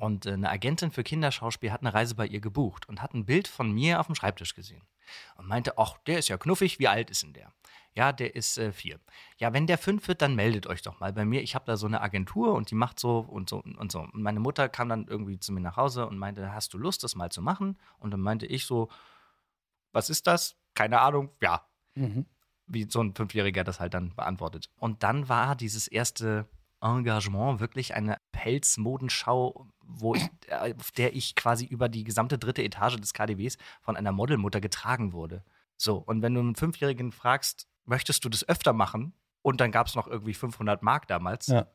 Und 0.00 0.26
äh, 0.26 0.32
eine 0.32 0.50
Agentin 0.50 0.90
für 0.90 1.02
Kinderschauspiel 1.02 1.70
hat 1.72 1.82
eine 1.82 1.92
Reise 1.94 2.14
bei 2.14 2.26
ihr 2.26 2.40
gebucht 2.40 2.88
und 2.88 3.02
hat 3.02 3.14
ein 3.14 3.26
Bild 3.26 3.48
von 3.48 3.70
mir 3.70 4.00
auf 4.00 4.06
dem 4.06 4.14
Schreibtisch 4.14 4.54
gesehen. 4.54 4.82
Und 5.36 5.46
meinte, 5.46 5.76
ach, 5.78 5.98
der 6.06 6.18
ist 6.18 6.28
ja 6.28 6.38
knuffig, 6.38 6.78
wie 6.78 6.88
alt 6.88 7.10
ist 7.10 7.22
denn 7.22 7.32
der? 7.32 7.52
Ja, 7.94 8.12
der 8.12 8.36
ist 8.36 8.56
äh, 8.58 8.72
vier. 8.72 9.00
Ja, 9.38 9.52
wenn 9.52 9.66
der 9.66 9.76
fünf 9.76 10.06
wird, 10.06 10.22
dann 10.22 10.36
meldet 10.36 10.66
euch 10.68 10.80
doch 10.82 11.00
mal 11.00 11.12
bei 11.12 11.24
mir. 11.24 11.42
Ich 11.42 11.56
habe 11.56 11.64
da 11.64 11.76
so 11.76 11.86
eine 11.86 12.00
Agentur 12.00 12.54
und 12.54 12.70
die 12.70 12.76
macht 12.76 13.00
so 13.00 13.18
und 13.18 13.50
so 13.50 13.60
und 13.62 13.90
so. 13.90 14.00
Und 14.00 14.22
meine 14.22 14.38
Mutter 14.40 14.68
kam 14.68 14.88
dann 14.88 15.06
irgendwie 15.08 15.40
zu 15.40 15.52
mir 15.52 15.60
nach 15.60 15.76
Hause 15.76 16.06
und 16.06 16.16
meinte, 16.16 16.52
hast 16.54 16.72
du 16.72 16.78
Lust, 16.78 17.02
das 17.02 17.16
mal 17.16 17.30
zu 17.30 17.42
machen? 17.42 17.76
Und 17.98 18.12
dann 18.12 18.20
meinte 18.20 18.46
ich 18.46 18.64
so, 18.66 18.88
was 19.92 20.08
ist 20.08 20.26
das? 20.28 20.56
Keine 20.74 21.00
Ahnung. 21.00 21.30
Ja, 21.40 21.66
Mhm. 21.96 22.24
wie 22.68 22.88
so 22.88 23.02
ein 23.02 23.14
Fünfjähriger 23.16 23.64
das 23.64 23.80
halt 23.80 23.94
dann 23.94 24.14
beantwortet. 24.14 24.70
Und 24.78 25.02
dann 25.02 25.28
war 25.28 25.56
dieses 25.56 25.88
erste 25.88 26.46
Engagement 26.82 27.60
wirklich 27.60 27.94
eine 27.94 28.18
Pelzmodenschau, 28.32 29.68
wo 29.80 30.14
ich, 30.14 30.28
äh, 30.48 30.74
auf 30.74 30.90
der 30.92 31.14
ich 31.14 31.34
quasi 31.34 31.64
über 31.64 31.88
die 31.88 32.04
gesamte 32.04 32.38
dritte 32.38 32.62
Etage 32.62 32.96
des 32.96 33.12
KDWs 33.12 33.58
von 33.80 33.96
einer 33.96 34.12
Modelmutter 34.12 34.60
getragen 34.60 35.12
wurde. 35.12 35.44
So, 35.76 35.96
und 35.96 36.22
wenn 36.22 36.34
du 36.34 36.40
einen 36.40 36.56
Fünfjährigen 36.56 37.12
fragst, 37.12 37.68
möchtest 37.84 38.24
du 38.24 38.28
das 38.28 38.48
öfter 38.48 38.72
machen? 38.72 39.14
Und 39.42 39.60
dann 39.60 39.72
gab 39.72 39.86
es 39.86 39.94
noch 39.94 40.06
irgendwie 40.06 40.34
500 40.34 40.82
Mark 40.82 41.08
damals. 41.08 41.46
Ja. 41.46 41.66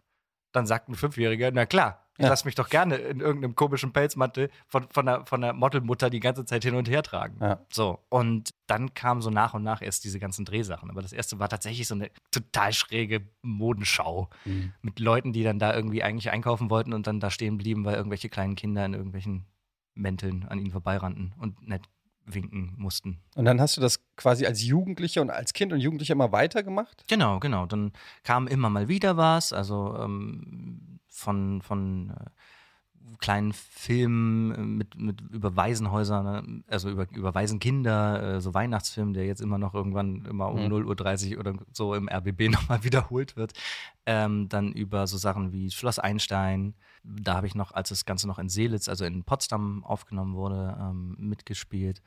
Dann 0.51 0.67
sagt 0.67 0.89
ein 0.89 0.95
Fünfjähriger, 0.95 1.51
na 1.51 1.65
klar, 1.65 2.04
Ja. 2.17 2.29
lass 2.29 2.45
mich 2.45 2.55
doch 2.55 2.69
gerne 2.69 2.95
in 2.95 3.19
irgendeinem 3.19 3.55
komischen 3.55 3.91
Pelzmantel 3.91 4.49
von, 4.67 4.87
von, 4.89 5.05
der, 5.05 5.25
von 5.25 5.41
der 5.41 5.51
Modelmutter 5.53 6.09
die 6.09 6.21
ganze 6.21 6.45
Zeit 6.45 6.63
hin 6.63 6.75
und 6.75 6.87
her 6.89 7.03
tragen. 7.03 7.37
Ja. 7.41 7.59
So, 7.71 7.99
und 8.09 8.51
dann 8.67 8.93
kamen 8.93 9.21
so 9.21 9.29
nach 9.29 9.53
und 9.53 9.63
nach 9.63 9.81
erst 9.81 10.05
diese 10.05 10.19
ganzen 10.19 10.45
Drehsachen. 10.45 10.89
Aber 10.89 11.01
das 11.01 11.11
erste 11.11 11.39
war 11.39 11.49
tatsächlich 11.49 11.87
so 11.87 11.95
eine 11.95 12.09
total 12.31 12.71
schräge 12.73 13.27
Modenschau 13.41 14.29
Mhm. 14.45 14.71
mit 14.81 14.99
Leuten, 14.99 15.33
die 15.33 15.43
dann 15.43 15.59
da 15.59 15.75
irgendwie 15.75 16.03
eigentlich 16.03 16.29
einkaufen 16.31 16.69
wollten 16.69 16.93
und 16.93 17.05
dann 17.07 17.19
da 17.19 17.29
stehen 17.29 17.57
blieben, 17.57 17.83
weil 17.85 17.95
irgendwelche 17.95 18.29
kleinen 18.29 18.55
Kinder 18.55 18.85
in 18.85 18.93
irgendwelchen 18.93 19.45
Mänteln 19.93 20.45
an 20.49 20.59
ihnen 20.59 20.71
vorbeirannten 20.71 21.33
und 21.37 21.67
nett 21.67 21.83
winken 22.25 22.73
mussten. 22.77 23.21
Und 23.35 23.45
dann 23.45 23.61
hast 23.61 23.77
du 23.77 23.81
das 23.81 24.03
quasi 24.15 24.45
als 24.45 24.63
Jugendlicher 24.63 25.21
und 25.21 25.29
als 25.29 25.53
Kind 25.53 25.71
und 25.73 25.79
Jugendlicher 25.79 26.13
immer 26.13 26.31
weitergemacht? 26.31 27.05
Genau, 27.07 27.39
genau. 27.39 27.65
Dann 27.65 27.91
kam 28.23 28.47
immer 28.47 28.69
mal 28.69 28.87
wieder 28.87 29.17
was, 29.17 29.53
also 29.53 29.95
ähm, 29.99 30.99
von, 31.07 31.61
von 31.61 32.09
äh, 32.09 32.29
kleinen 33.19 33.53
Filmen 33.53 34.51
äh, 34.51 34.57
mit, 34.61 34.99
mit 34.99 35.21
über 35.21 35.55
Waisenhäuser, 35.55 36.23
ne? 36.23 36.63
also 36.67 36.89
über, 36.89 37.07
über 37.11 37.33
Waisenkinder, 37.33 38.35
äh, 38.35 38.41
so 38.41 38.53
Weihnachtsfilm, 38.53 39.13
der 39.13 39.25
jetzt 39.25 39.41
immer 39.41 39.57
noch 39.57 39.73
irgendwann 39.73 40.25
immer 40.25 40.49
um 40.49 40.65
Mhm. 40.65 40.73
0.30 40.73 41.33
Uhr 41.33 41.39
oder 41.39 41.53
so 41.71 41.93
im 41.93 42.09
RBB 42.09 42.49
nochmal 42.51 42.83
wiederholt 42.83 43.35
wird. 43.35 43.53
Ähm, 44.05 44.49
dann 44.49 44.71
über 44.71 45.07
so 45.07 45.17
Sachen 45.17 45.51
wie 45.51 45.71
Schloss 45.71 45.99
Einstein. 45.99 46.73
Da 47.03 47.35
habe 47.35 47.47
ich 47.47 47.55
noch, 47.55 47.71
als 47.71 47.89
das 47.89 48.05
Ganze 48.05 48.27
noch 48.27 48.39
in 48.39 48.49
Seelitz, 48.49 48.89
also 48.89 49.05
in 49.05 49.23
Potsdam 49.23 49.83
aufgenommen 49.83 50.35
wurde, 50.35 50.77
ähm, 50.79 51.15
mitgespielt. 51.19 52.01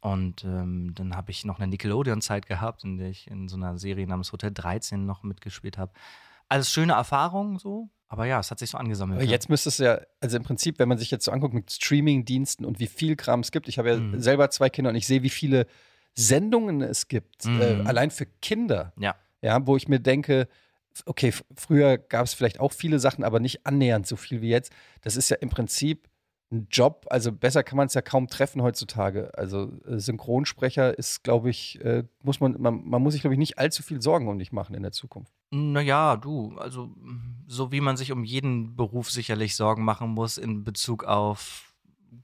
Und 0.00 0.44
ähm, 0.44 0.94
dann 0.94 1.16
habe 1.16 1.30
ich 1.30 1.44
noch 1.44 1.58
eine 1.58 1.68
Nickelodeon-Zeit 1.68 2.46
gehabt, 2.46 2.84
in 2.84 2.98
der 2.98 3.08
ich 3.08 3.28
in 3.28 3.48
so 3.48 3.56
einer 3.56 3.78
Serie 3.78 4.06
namens 4.06 4.30
Hotel 4.32 4.52
13 4.52 5.04
noch 5.04 5.22
mitgespielt 5.22 5.78
habe. 5.78 5.92
Alles 6.48 6.70
schöne 6.70 6.92
Erfahrungen 6.92 7.58
so, 7.58 7.88
aber 8.08 8.26
ja, 8.26 8.38
es 8.40 8.50
hat 8.50 8.58
sich 8.58 8.70
so 8.70 8.78
angesammelt. 8.78 9.18
Aber 9.18 9.24
ja. 9.26 9.30
jetzt 9.32 9.48
müsste 9.48 9.68
es 9.68 9.78
ja, 9.78 10.00
also 10.20 10.36
im 10.36 10.42
Prinzip, 10.44 10.78
wenn 10.78 10.88
man 10.88 10.98
sich 10.98 11.10
jetzt 11.10 11.24
so 11.24 11.30
anguckt 11.32 11.54
mit 11.54 11.70
Streaming-Diensten 11.70 12.64
und 12.64 12.78
wie 12.78 12.86
viel 12.86 13.16
Kram 13.16 13.40
es 13.40 13.50
gibt, 13.50 13.68
ich 13.68 13.78
habe 13.78 13.90
ja 13.90 13.96
Mhm. 13.96 14.20
selber 14.20 14.50
zwei 14.50 14.70
Kinder 14.70 14.90
und 14.90 14.96
ich 14.96 15.06
sehe, 15.06 15.22
wie 15.22 15.30
viele 15.30 15.66
Sendungen 16.14 16.80
es 16.82 17.08
gibt, 17.08 17.44
Mhm. 17.44 17.60
äh, 17.60 17.64
allein 17.84 18.10
für 18.10 18.26
Kinder. 18.40 18.92
Ja. 18.98 19.16
Ja, 19.42 19.66
wo 19.66 19.76
ich 19.76 19.86
mir 19.88 20.00
denke, 20.00 20.48
okay, 21.04 21.32
früher 21.54 21.98
gab 21.98 22.24
es 22.24 22.32
vielleicht 22.34 22.58
auch 22.58 22.72
viele 22.72 22.98
Sachen, 22.98 23.22
aber 23.22 23.38
nicht 23.38 23.66
annähernd 23.66 24.06
so 24.06 24.16
viel 24.16 24.40
wie 24.40 24.48
jetzt. 24.48 24.72
Das 25.02 25.14
ist 25.16 25.28
ja 25.28 25.36
im 25.36 25.50
Prinzip 25.50 26.08
ein 26.52 26.68
Job, 26.70 27.06
also 27.10 27.32
besser 27.32 27.62
kann 27.64 27.76
man 27.76 27.86
es 27.88 27.94
ja 27.94 28.02
kaum 28.02 28.28
treffen 28.28 28.62
heutzutage. 28.62 29.32
Also 29.36 29.72
äh, 29.86 29.98
Synchronsprecher 29.98 30.96
ist, 30.96 31.24
glaube 31.24 31.50
ich, 31.50 31.80
äh, 31.84 32.04
muss 32.22 32.40
man, 32.40 32.60
man, 32.60 32.84
man 32.84 33.02
muss 33.02 33.14
sich, 33.14 33.22
glaube 33.22 33.34
ich, 33.34 33.38
nicht 33.38 33.58
allzu 33.58 33.82
viel 33.82 34.00
Sorgen 34.00 34.28
um 34.28 34.38
dich 34.38 34.52
machen 34.52 34.74
in 34.74 34.82
der 34.82 34.92
Zukunft. 34.92 35.32
Naja, 35.50 36.16
du, 36.16 36.56
also 36.58 36.90
so 37.46 37.72
wie 37.72 37.80
man 37.80 37.96
sich 37.96 38.12
um 38.12 38.24
jeden 38.24 38.76
Beruf 38.76 39.10
sicherlich 39.10 39.56
Sorgen 39.56 39.84
machen 39.84 40.10
muss 40.10 40.38
in 40.38 40.64
Bezug 40.64 41.04
auf 41.04 41.74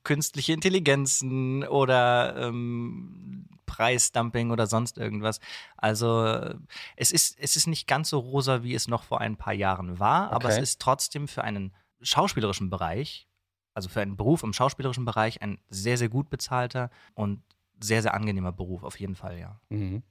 künstliche 0.04 0.52
Intelligenzen 0.52 1.64
oder 1.64 2.36
ähm, 2.36 3.48
Preisdumping 3.66 4.50
oder 4.50 4.66
sonst 4.66 4.98
irgendwas. 4.98 5.40
Also 5.76 6.54
es 6.96 7.10
ist, 7.12 7.38
es 7.40 7.56
ist 7.56 7.66
nicht 7.66 7.86
ganz 7.86 8.08
so 8.10 8.18
rosa, 8.18 8.62
wie 8.62 8.74
es 8.74 8.88
noch 8.88 9.02
vor 9.02 9.20
ein 9.20 9.36
paar 9.36 9.52
Jahren 9.52 9.98
war, 9.98 10.30
aber 10.32 10.48
es 10.48 10.54
Okay. 10.54 10.62
ist 10.62 10.80
trotzdem 10.80 11.28
für 11.28 11.42
einen 11.44 11.74
schauspielerischen 12.00 12.70
Bereich, 12.70 13.28
also 13.74 13.88
für 13.88 14.00
einen 14.00 14.16
Beruf 14.16 14.42
im 14.42 14.52
schauspielerischen 14.52 15.04
Bereich, 15.04 15.42
ein 15.42 15.58
sehr, 15.68 15.98
sehr 15.98 16.08
gut 16.08 16.30
bezahlter 16.30 16.90
und 17.14 17.42
sehr, 17.80 18.02
sehr 18.02 18.14
angenehmer 18.14 18.52
Beruf, 18.52 18.84
auf 18.84 18.98
jeden 19.00 19.14
Fall, 19.14 19.38
ja. 19.38 19.60
Mhm. 19.70 20.02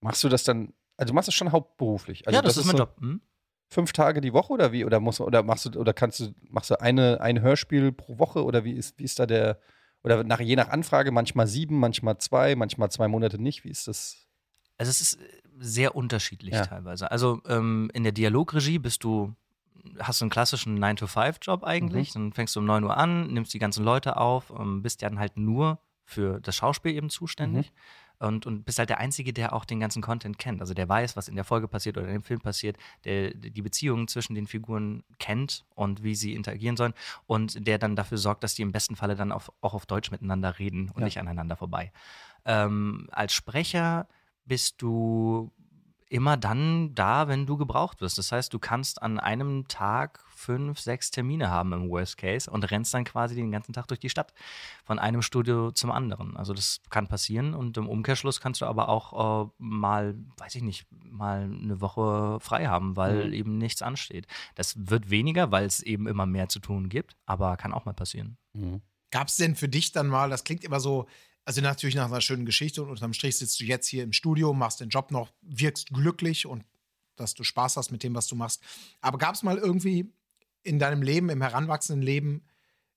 Machst 0.00 0.22
du 0.24 0.28
das 0.28 0.44
dann, 0.44 0.72
also 0.96 1.12
du 1.12 1.14
machst 1.14 1.28
es 1.28 1.34
schon 1.34 1.52
hauptberuflich? 1.52 2.26
Also 2.26 2.36
ja, 2.36 2.42
das, 2.42 2.56
ist 2.56 2.64
mein 2.64 2.76
so 2.76 2.82
Job. 2.84 2.96
Hm? 3.00 3.20
Fünf 3.70 3.92
Tage 3.92 4.20
die 4.20 4.32
Woche 4.32 4.52
oder 4.52 4.72
wie? 4.72 4.84
Oder 4.84 4.98
musst 4.98 5.18
du, 5.18 5.24
oder 5.24 5.42
machst 5.42 5.66
du, 5.66 5.78
oder 5.78 5.92
kannst 5.92 6.20
du, 6.20 6.34
machst 6.48 6.70
du 6.70 6.80
eine, 6.80 7.20
ein 7.20 7.40
Hörspiel 7.42 7.92
pro 7.92 8.18
Woche 8.18 8.44
oder 8.44 8.64
wie 8.64 8.72
ist, 8.72 8.98
wie 8.98 9.04
ist 9.04 9.18
da 9.18 9.26
der, 9.26 9.60
oder 10.02 10.24
nach, 10.24 10.40
je 10.40 10.56
nach 10.56 10.68
Anfrage, 10.68 11.10
manchmal 11.10 11.46
sieben, 11.46 11.78
manchmal 11.78 12.18
zwei, 12.18 12.54
manchmal 12.54 12.90
zwei 12.90 13.08
Monate 13.08 13.40
nicht. 13.40 13.64
Wie 13.64 13.70
ist 13.70 13.88
das? 13.88 14.26
Also 14.78 14.90
es 14.90 15.00
ist 15.00 15.20
äh, 15.20 15.26
sehr 15.58 15.96
unterschiedlich 15.96 16.54
Ja. 16.54 16.64
teilweise. 16.64 17.10
Also 17.10 17.42
ähm, 17.46 17.90
in 17.92 18.04
der 18.04 18.12
Dialogregie 18.12 18.78
bist 18.78 19.04
du, 19.04 19.34
hast 19.98 20.20
du 20.20 20.24
einen 20.24 20.30
klassischen 20.30 20.78
9-to-5-Job 20.82 21.64
eigentlich. 21.64 22.12
Dann 22.12 22.32
fängst 22.32 22.54
du 22.56 22.60
um 22.60 22.66
9 22.66 22.84
Uhr 22.84 22.96
an, 22.96 23.32
nimmst 23.32 23.52
die 23.54 23.58
ganzen 23.58 23.84
Leute 23.84 24.16
auf, 24.16 24.52
ähm, 24.58 24.82
bist 24.82 25.02
dann 25.02 25.18
halt 25.18 25.36
nur 25.36 25.80
für 26.04 26.40
das 26.40 26.56
Schauspiel 26.56 26.94
eben 26.94 27.10
zuständig. 27.10 27.72
Und, 28.20 28.46
und 28.46 28.64
bist 28.64 28.80
halt 28.80 28.88
der 28.90 28.98
Einzige, 28.98 29.32
der 29.32 29.52
auch 29.52 29.64
den 29.64 29.78
ganzen 29.78 30.02
Content 30.02 30.38
kennt. 30.38 30.60
Also 30.60 30.74
der 30.74 30.88
weiß, 30.88 31.14
was 31.16 31.28
in 31.28 31.36
der 31.36 31.44
Folge 31.44 31.68
passiert 31.68 31.96
oder 31.96 32.08
in 32.08 32.14
dem 32.14 32.22
Film 32.24 32.40
passiert, 32.40 32.76
der 33.04 33.32
die 33.32 33.62
Beziehungen 33.62 34.08
zwischen 34.08 34.34
den 34.34 34.48
Figuren 34.48 35.04
kennt 35.20 35.64
und 35.76 36.02
wie 36.02 36.16
sie 36.16 36.34
interagieren 36.34 36.76
sollen 36.76 36.94
und 37.26 37.64
der 37.68 37.78
dann 37.78 37.94
dafür 37.94 38.18
sorgt, 38.18 38.42
dass 38.42 38.54
die 38.56 38.62
im 38.62 38.72
besten 38.72 38.96
Falle 38.96 39.14
dann 39.14 39.30
auf, 39.30 39.52
auch 39.60 39.72
auf 39.74 39.86
Deutsch 39.86 40.10
miteinander 40.10 40.58
reden 40.58 40.90
und 40.90 40.98
Ja. 41.02 41.04
nicht 41.04 41.20
aneinander 41.20 41.54
vorbei. 41.54 41.92
Ähm, 42.44 43.06
als 43.12 43.32
Sprecher 43.34 44.08
bist 44.44 44.82
du 44.82 45.52
immer 46.10 46.36
dann 46.36 46.94
da, 46.94 47.28
wenn 47.28 47.44
du 47.46 47.56
gebraucht 47.56 48.00
wirst. 48.00 48.16
Das 48.18 48.32
heißt, 48.32 48.52
du 48.52 48.58
kannst 48.58 49.02
an 49.02 49.18
einem 49.20 49.68
Tag 49.68 50.24
fünf, 50.30 50.78
sechs 50.80 51.10
Termine 51.10 51.50
haben 51.50 51.72
im 51.72 51.90
Worst 51.90 52.16
Case 52.16 52.50
und 52.50 52.70
rennst 52.70 52.94
dann 52.94 53.04
quasi 53.04 53.34
den 53.34 53.50
ganzen 53.50 53.72
Tag 53.72 53.88
durch 53.88 54.00
die 54.00 54.08
Stadt 54.08 54.32
von 54.84 54.98
einem 54.98 55.20
Studio 55.22 55.70
zum 55.72 55.90
anderen. 55.90 56.36
Also 56.36 56.54
das 56.54 56.80
kann 56.90 57.08
passieren 57.08 57.54
und 57.54 57.76
im 57.76 57.88
Umkehrschluss 57.88 58.40
kannst 58.40 58.60
du 58.60 58.66
aber 58.66 58.88
auch 58.88 59.46
äh, 59.46 59.50
mal, 59.58 60.14
weiß 60.38 60.54
ich 60.54 60.62
nicht, 60.62 60.86
mal 60.90 61.42
eine 61.42 61.80
Woche 61.80 62.38
frei 62.40 62.66
haben, 62.66 62.96
weil 62.96 63.26
Mhm. 63.26 63.32
eben 63.32 63.58
nichts 63.58 63.82
ansteht. 63.82 64.26
Das 64.54 64.74
wird 64.88 65.10
weniger, 65.10 65.50
weil 65.50 65.66
es 65.66 65.80
eben 65.82 66.06
immer 66.06 66.24
mehr 66.26 66.48
zu 66.48 66.60
tun 66.60 66.88
gibt, 66.88 67.16
aber 67.26 67.56
kann 67.56 67.74
auch 67.74 67.84
mal 67.84 67.94
passieren. 67.94 68.38
Gab 69.10 69.28
es 69.28 69.36
denn 69.36 69.56
für 69.56 69.68
dich 69.68 69.92
dann 69.92 70.06
mal, 70.06 70.30
das 70.30 70.44
klingt 70.44 70.64
immer 70.64 70.80
so, 70.80 71.06
also 71.48 71.62
natürlich 71.62 71.94
nach 71.94 72.04
einer 72.04 72.20
schönen 72.20 72.44
Geschichte 72.44 72.82
und 72.82 72.90
unterm 72.90 73.14
Strich 73.14 73.38
sitzt 73.38 73.58
du 73.58 73.64
jetzt 73.64 73.86
hier 73.86 74.02
im 74.02 74.12
Studio, 74.12 74.52
machst 74.52 74.80
den 74.80 74.90
Job 74.90 75.10
noch, 75.10 75.32
wirkst 75.40 75.88
glücklich 75.88 76.44
und 76.44 76.62
dass 77.16 77.32
du 77.32 77.42
Spaß 77.42 77.78
hast 77.78 77.90
mit 77.90 78.02
dem, 78.02 78.14
was 78.14 78.26
du 78.26 78.36
machst. 78.36 78.62
Aber 79.00 79.16
gab 79.16 79.34
es 79.34 79.42
mal 79.42 79.56
irgendwie 79.56 80.12
in 80.62 80.78
deinem 80.78 81.00
Leben, 81.00 81.30
im 81.30 81.40
heranwachsenden 81.40 82.02
Leben, 82.02 82.44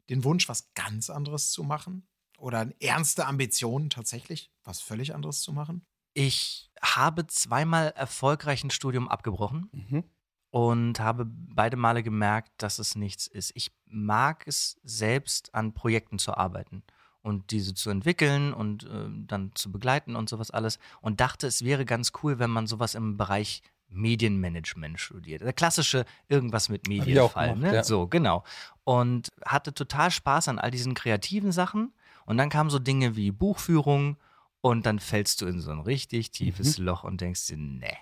den 0.09 0.25
Wunsch, 0.25 0.49
was 0.49 0.73
ganz 0.73 1.09
anderes 1.09 1.51
zu 1.51 1.63
machen? 1.63 2.05
Oder 2.37 2.69
ernste 2.81 3.25
Ambitionen 3.25 3.89
tatsächlich, 3.89 4.51
was 4.65 4.81
völlig 4.81 5.15
anderes 5.15 5.39
zu 5.39 5.53
machen? 5.53 5.85
Ich 6.13 6.69
habe 6.81 7.27
zweimal 7.27 7.93
erfolgreich 7.95 8.65
ein 8.65 8.69
Studium 8.69 9.07
abgebrochen. 9.07 9.69
Mhm. 9.71 10.03
und 10.49 10.99
habe 10.99 11.25
beide 11.25 11.77
Male 11.77 12.03
gemerkt, 12.03 12.51
dass 12.57 12.79
es 12.79 12.95
nichts 12.95 13.27
ist. 13.27 13.53
Ich 13.55 13.71
mag 13.85 14.45
es 14.45 14.75
selbst 14.83 15.55
an 15.55 15.73
Projekten 15.73 16.19
zu 16.19 16.33
arbeiten 16.33 16.83
und 17.21 17.51
diese 17.51 17.73
zu 17.73 17.89
entwickeln 17.89 18.53
und 18.53 18.83
äh, 18.85 19.09
dann 19.27 19.51
zu 19.55 19.71
begleiten 19.71 20.15
und 20.15 20.29
sowas 20.29 20.51
alles 20.51 20.79
und 21.01 21.19
dachte, 21.19 21.47
es 21.47 21.63
wäre 21.63 21.85
ganz 21.85 22.11
cool, 22.23 22.39
wenn 22.39 22.49
man 22.49 22.67
sowas 22.67 22.95
im 22.95 23.17
Bereich 23.17 23.61
Medienmanagement 23.89 24.99
studiert. 24.99 25.41
Der 25.41 25.53
klassische 25.53 26.05
irgendwas 26.29 26.69
mit 26.69 26.87
Medienfall, 26.87 27.57
ne? 27.57 27.75
ja. 27.75 27.83
So, 27.83 28.07
genau. 28.07 28.43
Und 28.83 29.29
hatte 29.45 29.73
total 29.73 30.11
Spaß 30.11 30.47
an 30.47 30.59
all 30.59 30.71
diesen 30.71 30.93
kreativen 30.93 31.51
Sachen 31.51 31.93
und 32.25 32.37
dann 32.37 32.49
kamen 32.49 32.69
so 32.69 32.79
Dinge 32.79 33.15
wie 33.15 33.31
Buchführung 33.31 34.17
und 34.61 34.85
dann 34.85 34.99
fällst 34.99 35.41
du 35.41 35.47
in 35.47 35.59
so 35.59 35.71
ein 35.71 35.81
richtig 35.81 36.31
tiefes 36.31 36.77
Loch 36.77 37.03
und 37.03 37.21
denkst 37.21 37.47
dir, 37.47 37.57
nee, 37.57 37.97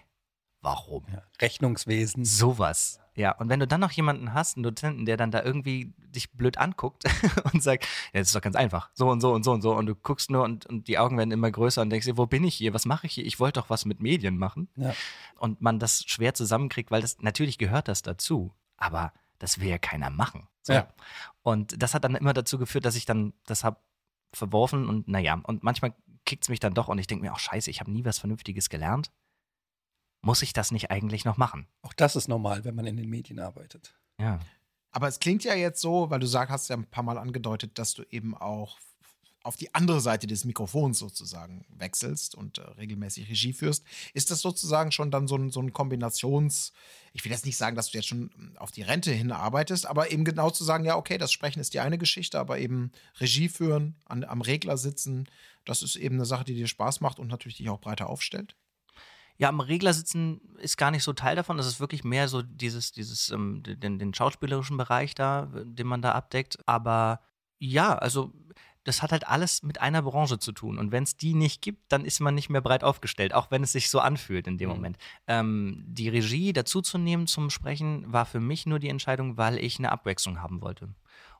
warum? 0.62 1.05
Ja. 1.12 1.23
Rechnungswesen. 1.41 2.25
Sowas. 2.25 2.99
Ja, 3.19 3.34
und 3.34 3.49
wenn 3.49 3.60
du 3.60 3.67
dann 3.67 3.82
noch 3.82 3.91
jemanden 3.91 4.34
hast, 4.34 4.55
einen 4.55 4.63
Dozenten, 4.63 5.05
der 5.05 5.17
dann 5.17 5.29
da 5.29 5.43
irgendwie 5.43 5.93
dich 5.97 6.32
blöd 6.32 6.58
anguckt 6.58 7.03
und 7.53 7.62
sagt, 7.62 7.84
ja, 8.13 8.21
das 8.21 8.29
ist 8.29 8.36
doch 8.36 8.41
ganz 8.41 8.55
einfach, 8.55 8.89
so 8.93 9.10
und 9.10 9.19
so 9.19 9.34
und 9.34 9.43
so 9.43 9.51
und 9.51 9.62
so, 9.62 9.75
und 9.75 9.88
du 9.88 9.95
guckst 9.95 10.32
nur 10.32 10.45
und, 10.45 10.65
und 10.67 10.88
die 10.88 10.97
Augen 10.97 11.17
werden 11.17 11.32
immer 11.32 11.51
größer 11.51 11.82
und 11.82 11.89
denkst 11.89 12.05
dir, 12.05 12.17
wo 12.17 12.27
bin 12.27 12.45
ich 12.45 12.55
hier, 12.55 12.73
was 12.73 12.86
mache 12.86 13.08
ich 13.08 13.13
hier, 13.15 13.25
ich 13.25 13.38
wollte 13.38 13.60
doch 13.60 13.69
was 13.69 13.84
mit 13.84 13.99
Medien 13.99 14.38
machen. 14.38 14.69
Ja. 14.77 14.93
Und 15.36 15.60
man 15.60 15.79
das 15.79 16.05
schwer 16.08 16.34
zusammenkriegt, 16.34 16.91
weil 16.91 17.01
das, 17.01 17.19
natürlich 17.19 17.58
gehört 17.58 17.89
das 17.89 18.03
dazu, 18.03 18.53
aber 18.77 19.12
das 19.38 19.60
will 19.60 19.67
ja 19.67 19.79
keiner 19.79 20.10
machen. 20.10 20.47
So. 20.62 20.71
Ja. 20.71 20.88
Und 21.41 21.84
das 21.84 21.93
hat 21.93 22.05
dann 22.05 22.15
immer 22.15 22.32
dazu 22.32 22.58
geführt, 22.58 22.86
dass 22.86 22.95
ich 22.95 23.05
dann 23.05 23.34
das 23.45 23.65
habe 23.65 23.82
verworfen 24.32 24.88
und 24.88 25.10
naja, 25.10 25.41
und 25.43 25.62
manchmal 25.62 25.93
kickt 26.23 26.45
es 26.45 26.49
mich 26.49 26.62
dann 26.62 26.73
doch 26.73 26.88
und 26.88 26.99
ich 26.99 27.08
denke 27.08 27.25
mir, 27.25 27.34
auch 27.34 27.39
scheiße, 27.39 27.69
ich 27.69 27.82
habe 27.82 27.91
nie 27.91 28.05
was 28.05 28.19
Vernünftiges 28.19 28.69
gelernt. 28.69 29.12
Muss 30.21 30.41
ich 30.41 30.53
das 30.53 30.71
nicht 30.71 30.91
eigentlich 30.91 31.25
noch 31.25 31.38
machen? 31.38 31.67
Auch 31.82 31.93
das 31.93 32.15
ist 32.15 32.27
normal, 32.27 32.65
wenn 32.65 32.75
man 32.75 32.86
in 32.86 32.97
den 32.97 33.10
Medien 33.10 33.39
arbeitet. 33.39 33.95
Ja. 34.19 34.39
Aber 34.91 35.08
es 35.08 35.19
klingt 35.19 35.43
ja 35.43 35.53
jetzt 35.53 35.82
so, 35.82 36.10
weil 36.10 36.19
du 36.19 36.27
sagst, 36.27 36.51
hast 36.51 36.69
ja 36.69 36.75
ein 36.75 36.89
paar 36.89 37.03
Mal 37.03 37.17
angedeutet, 37.17 37.77
dass 37.77 37.93
du 37.93 38.03
eben 38.10 38.36
auch 38.36 38.77
auf 39.43 39.55
die 39.55 39.73
andere 39.73 40.01
Seite 40.01 40.27
des 40.27 40.43
Mikrofons 40.43 40.99
sozusagen 40.99 41.65
wechselst 41.69 42.36
und 42.36 42.58
äh, 42.58 42.62
regelmäßig 42.62 43.29
Regie 43.29 43.53
führst. 43.53 43.86
Ist 44.13 44.32
das 44.32 44.41
sozusagen 44.41 44.91
schon 44.91 45.12
dann 45.12 45.27
so 45.27 45.38
ein, 45.38 45.49
so 45.49 45.62
ein 45.62 45.71
Kombinations-, 45.71 46.73
ich 47.13 47.23
will 47.23 47.32
jetzt 47.32 47.45
nicht 47.45 47.55
sagen, 47.55 47.75
dass 47.75 47.91
du 47.91 47.97
jetzt 47.97 48.08
schon 48.08 48.32
ähm, 48.38 48.58
auf 48.58 48.71
die 48.71 48.82
Rente 48.82 49.12
hinarbeitest, 49.12 49.86
aber 49.86 50.12
eben 50.12 50.25
genau 50.25 50.49
zu 50.49 50.63
sagen, 50.65 50.84
ja, 50.84 50.97
okay, 50.97 51.17
das 51.17 51.32
Sprechen 51.32 51.62
ist 51.62 51.73
die 51.73 51.79
eine 51.79 51.97
Geschichte, 51.97 52.38
aber 52.38 52.60
eben 52.60 52.91
Regie 53.19 53.47
führen, 53.47 53.95
an, 54.05 54.25
am 54.25 54.41
Regler 54.41 54.77
sitzen, 54.77 55.29
das 55.63 55.84
ist 55.84 55.95
eben 55.95 56.15
eine 56.15 56.25
Sache, 56.25 56.43
die 56.43 56.55
dir 56.55 56.67
Spaß 56.67 56.99
macht 56.99 57.17
und 57.17 57.27
natürlich 57.27 57.58
dich 57.58 57.69
auch 57.69 57.79
breiter 57.79 58.10
aufstellt? 58.10 58.55
Ja, 59.39 59.47
am 59.47 59.62
Regler 59.62 59.93
sitzen 59.93 60.41
ist 60.58 60.78
gar 60.78 60.91
nicht 60.91 61.04
so 61.04 61.13
Teil 61.13 61.38
davon. 61.38 61.56
Das 61.56 61.65
ist 61.65 61.80
wirklich 61.80 62.04
mehr 62.04 62.28
so 62.28 62.41
dieses, 62.41 62.91
dieses, 62.91 63.30
ähm, 63.30 63.63
den, 63.63 63.97
den 63.97 64.13
schauspielerischen 64.13 64.75
Bereich 64.75 65.15
da, 65.15 65.47
den 65.63 65.88
man 65.88 66.02
da 66.02 66.12
abdeckt. 66.12 66.60
Aber 66.67 67.21
ja, 67.58 67.95
also 67.97 68.34
das 68.84 69.02
hat 69.02 69.13
halt 69.13 69.28
alles 69.28 69.63
mit 69.63 69.80
einer 69.80 70.02
Branche 70.02 70.39
zu 70.39 70.52
tun. 70.52 70.78
Und 70.78 70.91
wenn 70.91 71.04
es 71.04 71.15
die 71.15 71.34
nicht 71.34 71.62
gibt, 71.62 71.91
dann 71.91 72.04
ist 72.04 72.19
man 72.19 72.36
nicht 72.36 72.49
mehr 72.49 72.60
breit 72.60 72.84
aufgestellt, 72.84 73.34
auch 73.34 73.49
wenn 73.49 73.63
es 73.63 73.71
sich 73.71 73.89
so 73.89 73.99
anfühlt 73.99 74.45
in 74.45 74.58
dem 74.58 74.69
Mhm. 74.69 74.75
Moment. 74.75 74.97
Ähm, 75.28 75.86
die 75.88 76.10
Regie 76.10 76.52
dazuzunehmen 76.52 77.25
zum 77.25 77.49
Sprechen 77.49 78.12
war 78.12 78.25
für 78.25 78.39
mich 78.41 78.65
nur 78.65 78.80
die 78.80 78.89
Entscheidung, 78.89 79.38
weil 79.38 79.58
ich 79.58 79.80
eine 79.80 79.91
Abwechslung 79.91 80.41
haben 80.41 80.62
wollte. 80.62 80.89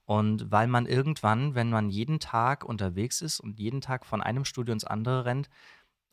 Und 0.06 0.52
weil 0.52 0.68
man 0.68 0.86
irgendwann, 0.86 1.54
wenn 1.54 1.70
man 1.70 1.90
jeden 1.90 2.20
Tag 2.20 2.64
unterwegs 2.64 3.22
ist 3.22 3.40
und 3.42 3.60
jeden 3.60 3.82
Tag 3.82 4.06
von 4.06 4.22
einem 4.22 4.46
Studio 4.46 4.74
ins 4.74 4.86
andere 4.86 5.26
rennt, 5.26 5.50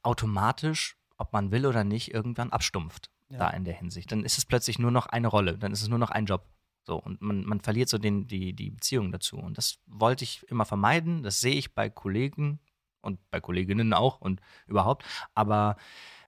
automatisch, 0.03 0.97
ob 1.19 1.33
man 1.33 1.51
will 1.51 1.67
oder 1.67 1.85
nicht, 1.85 2.13
irgendwann 2.13 2.53
abstumpft. 2.53 3.11
Ja. 3.29 3.39
Da 3.39 3.51
in 3.51 3.65
der 3.65 3.75
Hinsicht. 3.75 4.13
Dann 4.13 4.25
ist 4.25 4.39
es 4.39 4.45
plötzlich 4.45 4.79
nur 4.79 4.91
noch 4.91 5.07
eine 5.07 5.29
Rolle, 5.29 5.59
dann 5.59 5.73
ist 5.73 5.83
es 5.83 5.89
nur 5.89 5.99
noch 5.99 6.11
ein 6.11 6.27
Job. 6.27 6.47
So, 6.87 6.97
und 6.97 7.21
man, 7.21 7.45
man 7.45 7.61
verliert 7.61 7.89
so 7.89 7.99
den, 7.99 8.29
die, 8.29 8.53
die 8.53 8.71
Beziehung 8.71 9.11
dazu. 9.11 9.37
Und 9.37 9.59
das 9.59 9.81
wollte 9.87 10.23
ich 10.23 10.45
immer 10.49 10.65
vermeiden. 10.65 11.25
Das 11.25 11.41
sehe 11.41 11.57
ich 11.57 11.75
bei 11.75 11.91
Kollegen 11.91 12.61
und 13.01 13.19
bei 13.31 13.41
Kolleginnen 13.41 13.93
auch 13.93 14.21
und 14.21 14.41
überhaupt. 14.69 15.05
Aber 15.35 15.77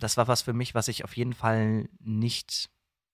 das 0.00 0.16
war 0.16 0.26
was 0.26 0.42
für 0.42 0.52
mich, 0.52 0.74
was 0.74 0.88
ich 0.88 1.04
auf 1.04 1.16
jeden 1.16 1.32
Fall 1.32 1.88
nicht 2.00 2.70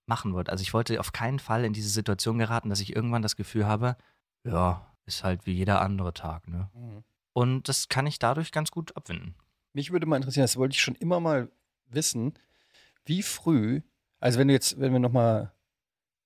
machen 0.06 0.32
wollte. 0.32 0.52
Also 0.52 0.62
ich 0.62 0.72
wollte 0.72 0.98
auf 1.00 1.12
keinen 1.12 1.38
Fall 1.38 1.64
in 1.64 1.74
diese 1.74 1.90
Situation 1.90 2.38
geraten, 2.38 2.70
dass 2.70 2.80
ich 2.80 2.96
irgendwann 2.96 3.22
das 3.22 3.36
Gefühl 3.36 3.66
habe, 3.66 3.96
ja, 4.44 4.94
ist 5.06 5.22
halt 5.24 5.46
wie 5.46 5.52
jeder 5.52 5.80
andere 5.82 6.14
Tag, 6.14 6.48
ne? 6.48 6.70
Und 7.32 7.68
das 7.68 7.88
kann 7.88 8.06
ich 8.06 8.18
dadurch 8.18 8.52
ganz 8.52 8.70
gut 8.70 8.96
abwinden. 8.96 9.34
Mich 9.74 9.90
würde 9.90 10.06
mal 10.06 10.16
interessieren, 10.16 10.44
das 10.44 10.56
wollte 10.56 10.74
ich 10.74 10.82
schon 10.82 10.94
immer 10.94 11.20
mal 11.20 11.50
wissen, 11.94 12.34
wie 13.04 13.22
früh, 13.22 13.80
also 14.20 14.38
wenn 14.38 14.48
du 14.48 14.54
jetzt, 14.54 14.80
wenn 14.80 14.92
wir 14.92 14.98
nochmal 15.00 15.52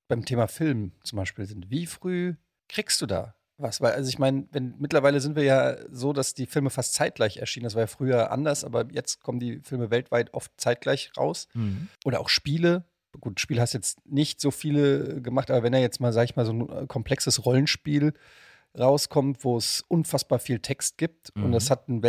beim 0.09 0.24
Thema 0.24 0.46
Film 0.48 0.92
zum 1.04 1.16
Beispiel 1.16 1.44
sind, 1.46 1.70
wie 1.70 1.87
früh 1.87 2.35
kriegst 2.68 3.00
du 3.02 3.07
da 3.07 3.35
was? 3.61 3.81
Weil, 3.81 3.92
also 3.92 4.09
ich 4.09 4.18
meine, 4.20 4.46
wenn 4.52 4.74
mittlerweile 4.78 5.20
sind 5.20 5.35
wir 5.35 5.42
ja 5.42 5.76
so, 5.90 6.12
dass 6.12 6.33
die 6.33 6.46
Filme 6.46 6.70
fast 6.70 6.94
zeitgleich 6.94 7.38
erschienen. 7.38 7.64
Das 7.64 7.74
war 7.74 7.83
ja 7.83 7.87
früher 7.88 8.31
anders, 8.31 8.62
aber 8.64 8.87
jetzt 8.92 9.20
kommen 9.20 9.40
die 9.40 9.61
Filme 9.64 9.90
weltweit 9.90 10.33
oft 10.33 10.52
zeitgleich 10.59 11.11
raus. 11.16 11.48
Oder 12.04 12.20
auch 12.20 12.28
Spiele. 12.28 12.85
Gut, 13.20 13.40
Spiel 13.40 13.61
hast 13.61 13.72
jetzt 13.72 13.98
nicht 14.07 14.40
so 14.40 14.52
viele 14.52 15.20
gemacht, 15.20 15.50
aber 15.50 15.64
wenn 15.64 15.74
er 15.74 15.81
jetzt 15.81 15.98
mal, 15.98 16.12
sag 16.12 16.24
ich 16.24 16.37
mal, 16.37 16.46
so 16.46 16.52
ein 16.52 16.68
äh, 16.68 16.87
komplexes 16.87 17.44
Rollenspiel 17.44 18.12
rauskommt, 18.78 19.42
wo 19.44 19.57
es 19.57 19.83
unfassbar 19.88 20.38
viel 20.38 20.61
Text 20.61 20.98
gibt 20.98 21.31
und 21.35 21.48
Mhm. 21.48 21.52
das 21.52 21.70
hat 21.70 21.88
einen 21.88 22.02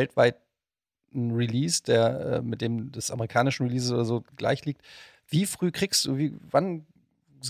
weltweiten 1.10 1.32
Release, 1.32 1.84
der 1.84 2.20
äh, 2.20 2.42
mit 2.42 2.62
dem 2.62 2.92
des 2.92 3.12
amerikanischen 3.12 3.68
Releases 3.68 3.92
oder 3.92 4.06
so 4.06 4.24
gleich 4.36 4.66
liegt. 4.66 4.82
Wie 5.28 5.46
früh 5.46 5.72
kriegst 5.72 6.06
du, 6.06 6.18
wie, 6.18 6.36
wann 6.50 6.86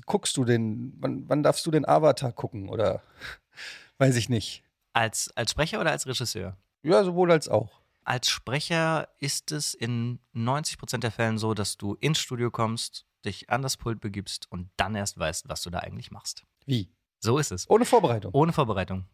guckst 0.05 0.37
du 0.37 0.45
den, 0.45 0.93
wann, 0.99 1.27
wann 1.27 1.43
darfst 1.43 1.65
du 1.65 1.71
den 1.71 1.87
Avatar 1.87 2.31
gucken 2.31 2.69
oder 2.69 3.01
weiß 3.97 4.15
ich 4.15 4.29
nicht. 4.29 4.63
Als, 4.93 5.31
als 5.35 5.51
Sprecher 5.51 5.79
oder 5.79 5.91
als 5.91 6.05
Regisseur? 6.05 6.57
Ja, 6.83 7.03
sowohl 7.03 7.31
als 7.31 7.47
auch. 7.47 7.81
Als 8.03 8.29
Sprecher 8.29 9.07
ist 9.19 9.51
es 9.51 9.73
in 9.73 10.19
90% 10.33 10.99
der 10.99 11.11
Fällen 11.11 11.37
so, 11.37 11.53
dass 11.53 11.77
du 11.77 11.95
ins 11.95 12.19
Studio 12.19 12.49
kommst, 12.49 13.05
dich 13.23 13.49
an 13.49 13.61
das 13.61 13.77
Pult 13.77 13.99
begibst 13.99 14.51
und 14.51 14.69
dann 14.77 14.95
erst 14.95 15.19
weißt, 15.19 15.49
was 15.49 15.61
du 15.61 15.69
da 15.69 15.79
eigentlich 15.79 16.09
machst. 16.09 16.43
Wie? 16.65 16.89
So 17.19 17.37
ist 17.37 17.51
es. 17.51 17.69
Ohne 17.69 17.85
Vorbereitung. 17.85 18.33
Ohne 18.33 18.53
Vorbereitung. 18.53 19.05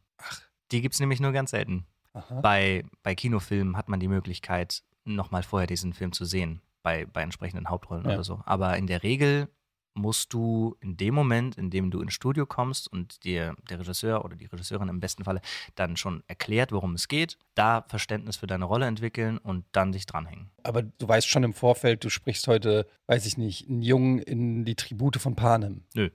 Die 0.72 0.82
gibt 0.82 0.94
es 0.94 1.00
nämlich 1.00 1.20
nur 1.20 1.32
ganz 1.32 1.52
selten. 1.52 1.86
Aha. 2.16 2.42
Bei, 2.42 2.84
bei 3.04 3.14
Kinofilmen 3.14 3.78
hat 3.78 3.90
man 3.90 4.00
die 4.00 4.08
Möglichkeit, 4.08 4.84
nochmal 5.04 5.44
vorher 5.44 5.68
diesen 5.68 5.94
Film 5.94 6.12
zu 6.14 6.26
sehen, 6.26 6.62
bei, 6.82 7.06
bei 7.06 7.22
entsprechenden 7.22 7.70
Hauptrollen 7.70 8.06
Ja. 8.06 8.14
oder 8.14 8.24
so. 8.24 8.42
Aber 8.46 8.78
in 8.78 8.88
der 8.88 9.04
Regel 9.04 9.50
musst 9.98 10.34
du 10.34 10.76
in 10.82 10.98
dem 10.98 11.14
Moment, 11.14 11.58
in 11.58 11.70
dem 11.70 11.90
du 11.90 12.02
ins 12.02 12.14
Studio 12.14 12.46
kommst 12.46 12.92
und 12.92 13.24
dir 13.24 13.56
der 13.70 13.80
Regisseur 13.80 14.26
oder 14.26 14.36
die 14.36 14.46
Regisseurin 14.46 14.90
im 14.90 15.00
besten 15.00 15.24
Falle 15.24 15.40
dann 15.76 15.96
schon 15.96 16.22
erklärt, 16.28 16.74
worum 16.74 16.96
es 16.96 17.08
geht, 17.08 17.38
da 17.54 17.86
Verständnis 17.88 18.36
für 18.36 18.48
deine 18.48 18.66
Rolle 18.66 18.88
entwickeln 18.88 19.38
und 19.38 19.64
dann 19.72 19.94
dich 19.94 20.06
dranhängen. 20.06 20.52
Aber 20.64 20.82
du 20.82 21.08
weißt 21.08 21.28
schon 21.30 21.44
im 21.44 21.54
Vorfeld, 21.54 22.04
du 22.04 22.10
sprichst 22.10 22.48
heute, 22.48 22.86
weiß 23.08 23.26
ich 23.26 23.38
nicht, 23.38 23.70
einen 23.70 23.82
Jungen 23.82 24.20
in 24.20 24.66
die 24.66 24.76
Tribute 24.76 25.18
von 25.18 25.36
Panem. 25.36 25.84
Nö. 25.94 26.10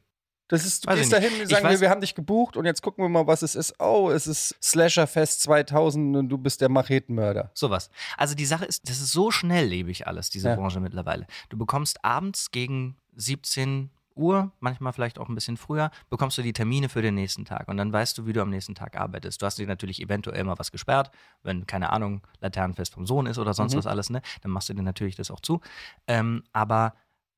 Das 0.51 0.65
ist, 0.67 0.85
du 0.85 0.91
Weiß 0.91 0.99
gehst 0.99 1.13
dahin 1.13 1.33
und 1.41 1.47
sagen 1.49 1.69
wir, 1.69 1.81
wir 1.81 1.91
haben 1.91 2.01
dich 2.01 2.15
gebucht 2.15 2.57
und 2.57 2.65
jetzt 2.67 2.83
gucken 2.83 3.05
wir 3.05 3.09
mal, 3.09 3.27
was 3.27 3.43
es 3.43 3.55
ist. 3.55 3.75
Oh, 3.81 4.11
es 4.11 4.27
ist 4.27 4.57
Slasherfest 4.63 5.43
2000 5.43 6.17
und 6.17 6.29
du 6.29 6.39
bist 6.39 6.61
der 6.61 6.69
Machetenmörder. 6.69 7.51
Sowas. 7.55 7.89
Also 8.17 8.35
die 8.35 8.47
Sache 8.47 8.65
ist, 8.65 8.89
das 8.89 9.01
ist 9.01 9.13
so 9.13 9.31
schnelllebig 9.31 10.07
alles, 10.07 10.29
diese 10.29 10.49
Ja. 10.49 10.57
Branche 10.57 10.81
mittlerweile. 10.81 11.27
Du 11.51 11.57
bekommst 11.57 12.05
abends 12.05 12.51
gegen 12.51 12.97
17 13.15 13.91
Uhr, 14.17 14.51
manchmal 14.61 14.93
vielleicht 14.93 15.19
auch 15.19 15.29
ein 15.29 15.35
bisschen 15.35 15.57
früher, 15.57 15.91
bekommst 16.11 16.37
du 16.37 16.43
die 16.43 16.53
Termine 16.53 16.89
für 16.89 17.01
den 17.01 17.15
nächsten 17.15 17.45
Tag 17.45 17.69
und 17.69 17.77
dann 17.77 17.93
weißt 17.93 18.19
du, 18.19 18.27
wie 18.27 18.33
du 18.33 18.43
am 18.43 18.51
nächsten 18.51 18.75
Tag 18.75 18.99
arbeitest. 18.99 19.41
Du 19.41 19.47
hast 19.47 19.57
dir 19.59 19.67
natürlich 19.67 20.03
eventuell 20.03 20.43
mal 20.45 20.59
was 20.59 20.73
gesperrt, 20.73 21.11
wenn, 21.43 21.67
keine 21.67 21.91
Ahnung, 21.91 22.23
Laternenfest 22.41 22.93
vom 22.95 23.07
Sohn 23.07 23.27
ist 23.27 23.39
oder 23.39 23.55
sonst 23.55 23.73
Mhm. 23.75 23.79
was 23.79 23.87
alles, 23.87 24.11
ne? 24.11 24.21
Dann 24.43 24.51
machst 24.51 24.69
du 24.69 24.75
dir 24.75 24.83
natürlich 24.83 25.15
das 25.17 25.31
auch 25.31 25.41
zu. 25.41 25.61
Ähm, 26.09 26.43
aber 26.53 26.95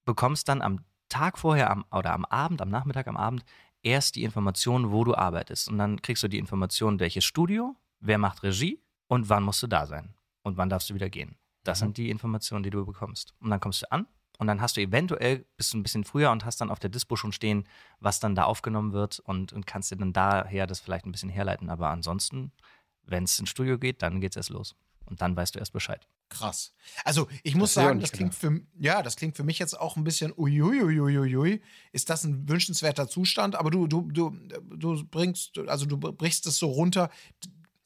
bekommst 0.07 0.49
dann 0.49 0.63
am 0.63 0.81
Tag 1.13 1.39
vorher 1.39 1.71
am, 1.71 1.85
oder 1.93 2.13
am 2.13 2.25
Abend, 2.25 2.61
am 2.63 2.71
Nachmittag, 2.71 3.07
am 3.07 3.17
Abend 3.17 3.45
erst 3.83 4.17
die 4.17 4.25
Information, 4.25 4.91
wo 4.93 5.05
du 5.05 5.15
arbeitest. 5.15 5.69
Und 5.69 5.79
dann 5.79 6.01
kriegst 6.01 6.23
du 6.23 6.29
die 6.29 6.39
Information, 6.39 7.01
welches 7.01 7.25
Studio, 7.25 7.77
wer 8.01 8.19
macht 8.19 8.43
Regie 8.43 8.81
und 9.09 9.29
wann 9.29 9.43
musst 9.43 9.63
du 9.63 9.67
da 9.67 9.87
sein 9.87 10.15
und 10.43 10.57
wann 10.57 10.69
darfst 10.69 10.89
du 10.91 10.95
wieder 10.95 11.11
gehen. 11.11 11.37
Das 11.65 11.79
Mhm. 11.81 11.85
sind 11.87 11.97
die 11.99 12.11
Informationen, 12.11 12.63
die 12.63 12.71
du 12.71 12.85
bekommst. 12.87 13.35
Und 13.41 13.51
dann 13.51 13.61
kommst 13.61 13.83
du 13.83 13.93
an 13.93 14.07
und 14.39 14.47
dann 14.47 14.61
hast 14.61 14.77
du 14.77 14.81
eventuell, 14.81 15.45
bist 15.57 15.73
du 15.73 15.79
ein 15.79 15.83
bisschen 15.83 16.05
früher 16.05 16.31
und 16.31 16.45
hast 16.45 16.61
dann 16.61 16.71
auf 16.71 16.79
der 16.81 16.91
Dispo 16.91 17.17
schon 17.17 17.33
stehen, 17.33 17.65
was 18.01 18.19
dann 18.21 18.35
da 18.35 18.45
aufgenommen 18.45 18.93
wird 18.93 19.21
und, 19.21 19.53
und 19.53 19.67
kannst 19.67 19.91
dir 19.91 19.97
dann 19.97 20.13
daher 20.13 20.67
das 20.67 20.81
vielleicht 20.81 21.07
ein 21.07 21.13
bisschen 21.13 21.29
herleiten. 21.31 21.69
Aber 21.71 21.89
ansonsten, 21.91 22.53
wenn 23.05 23.25
es 23.25 23.39
ins 23.39 23.51
Studio 23.51 23.79
geht, 23.79 24.03
dann 24.03 24.21
geht's 24.21 24.37
erst 24.37 24.51
los. 24.51 24.75
Und 25.07 25.21
dann 25.21 25.37
weißt 25.37 25.55
du 25.55 25.59
erst 25.59 25.73
Bescheid. 25.73 26.07
Krass. 26.33 26.73
Also 27.05 27.29
ich 27.43 27.55
muss 27.55 27.75
Das 27.75 27.85
sagen, 27.85 28.01
das 28.01 28.11
klingt 28.11 28.35
für 28.35 28.63
ja, 28.79 29.03
das 29.03 29.17
klingt 29.17 29.37
für 29.37 29.45
mich 29.45 29.59
jetzt 29.59 29.79
auch 29.79 29.97
ein 29.97 30.05
bisschen 30.05 30.33
uiuiuiuiui. 30.35 31.61
Ist 31.93 32.09
das 32.09 32.25
ein 32.25 32.49
wünschenswerter 32.49 33.07
Zustand? 33.07 33.55
Aber 33.55 33.71
du, 33.71 33.87
du, 33.87 34.11
du, 34.11 34.35
du 34.75 35.05
bringst, 35.05 35.59
also 35.59 35.85
du 35.85 35.99
brichst 35.99 36.47
es 36.47 36.57
so 36.57 36.71
runter. 36.71 37.11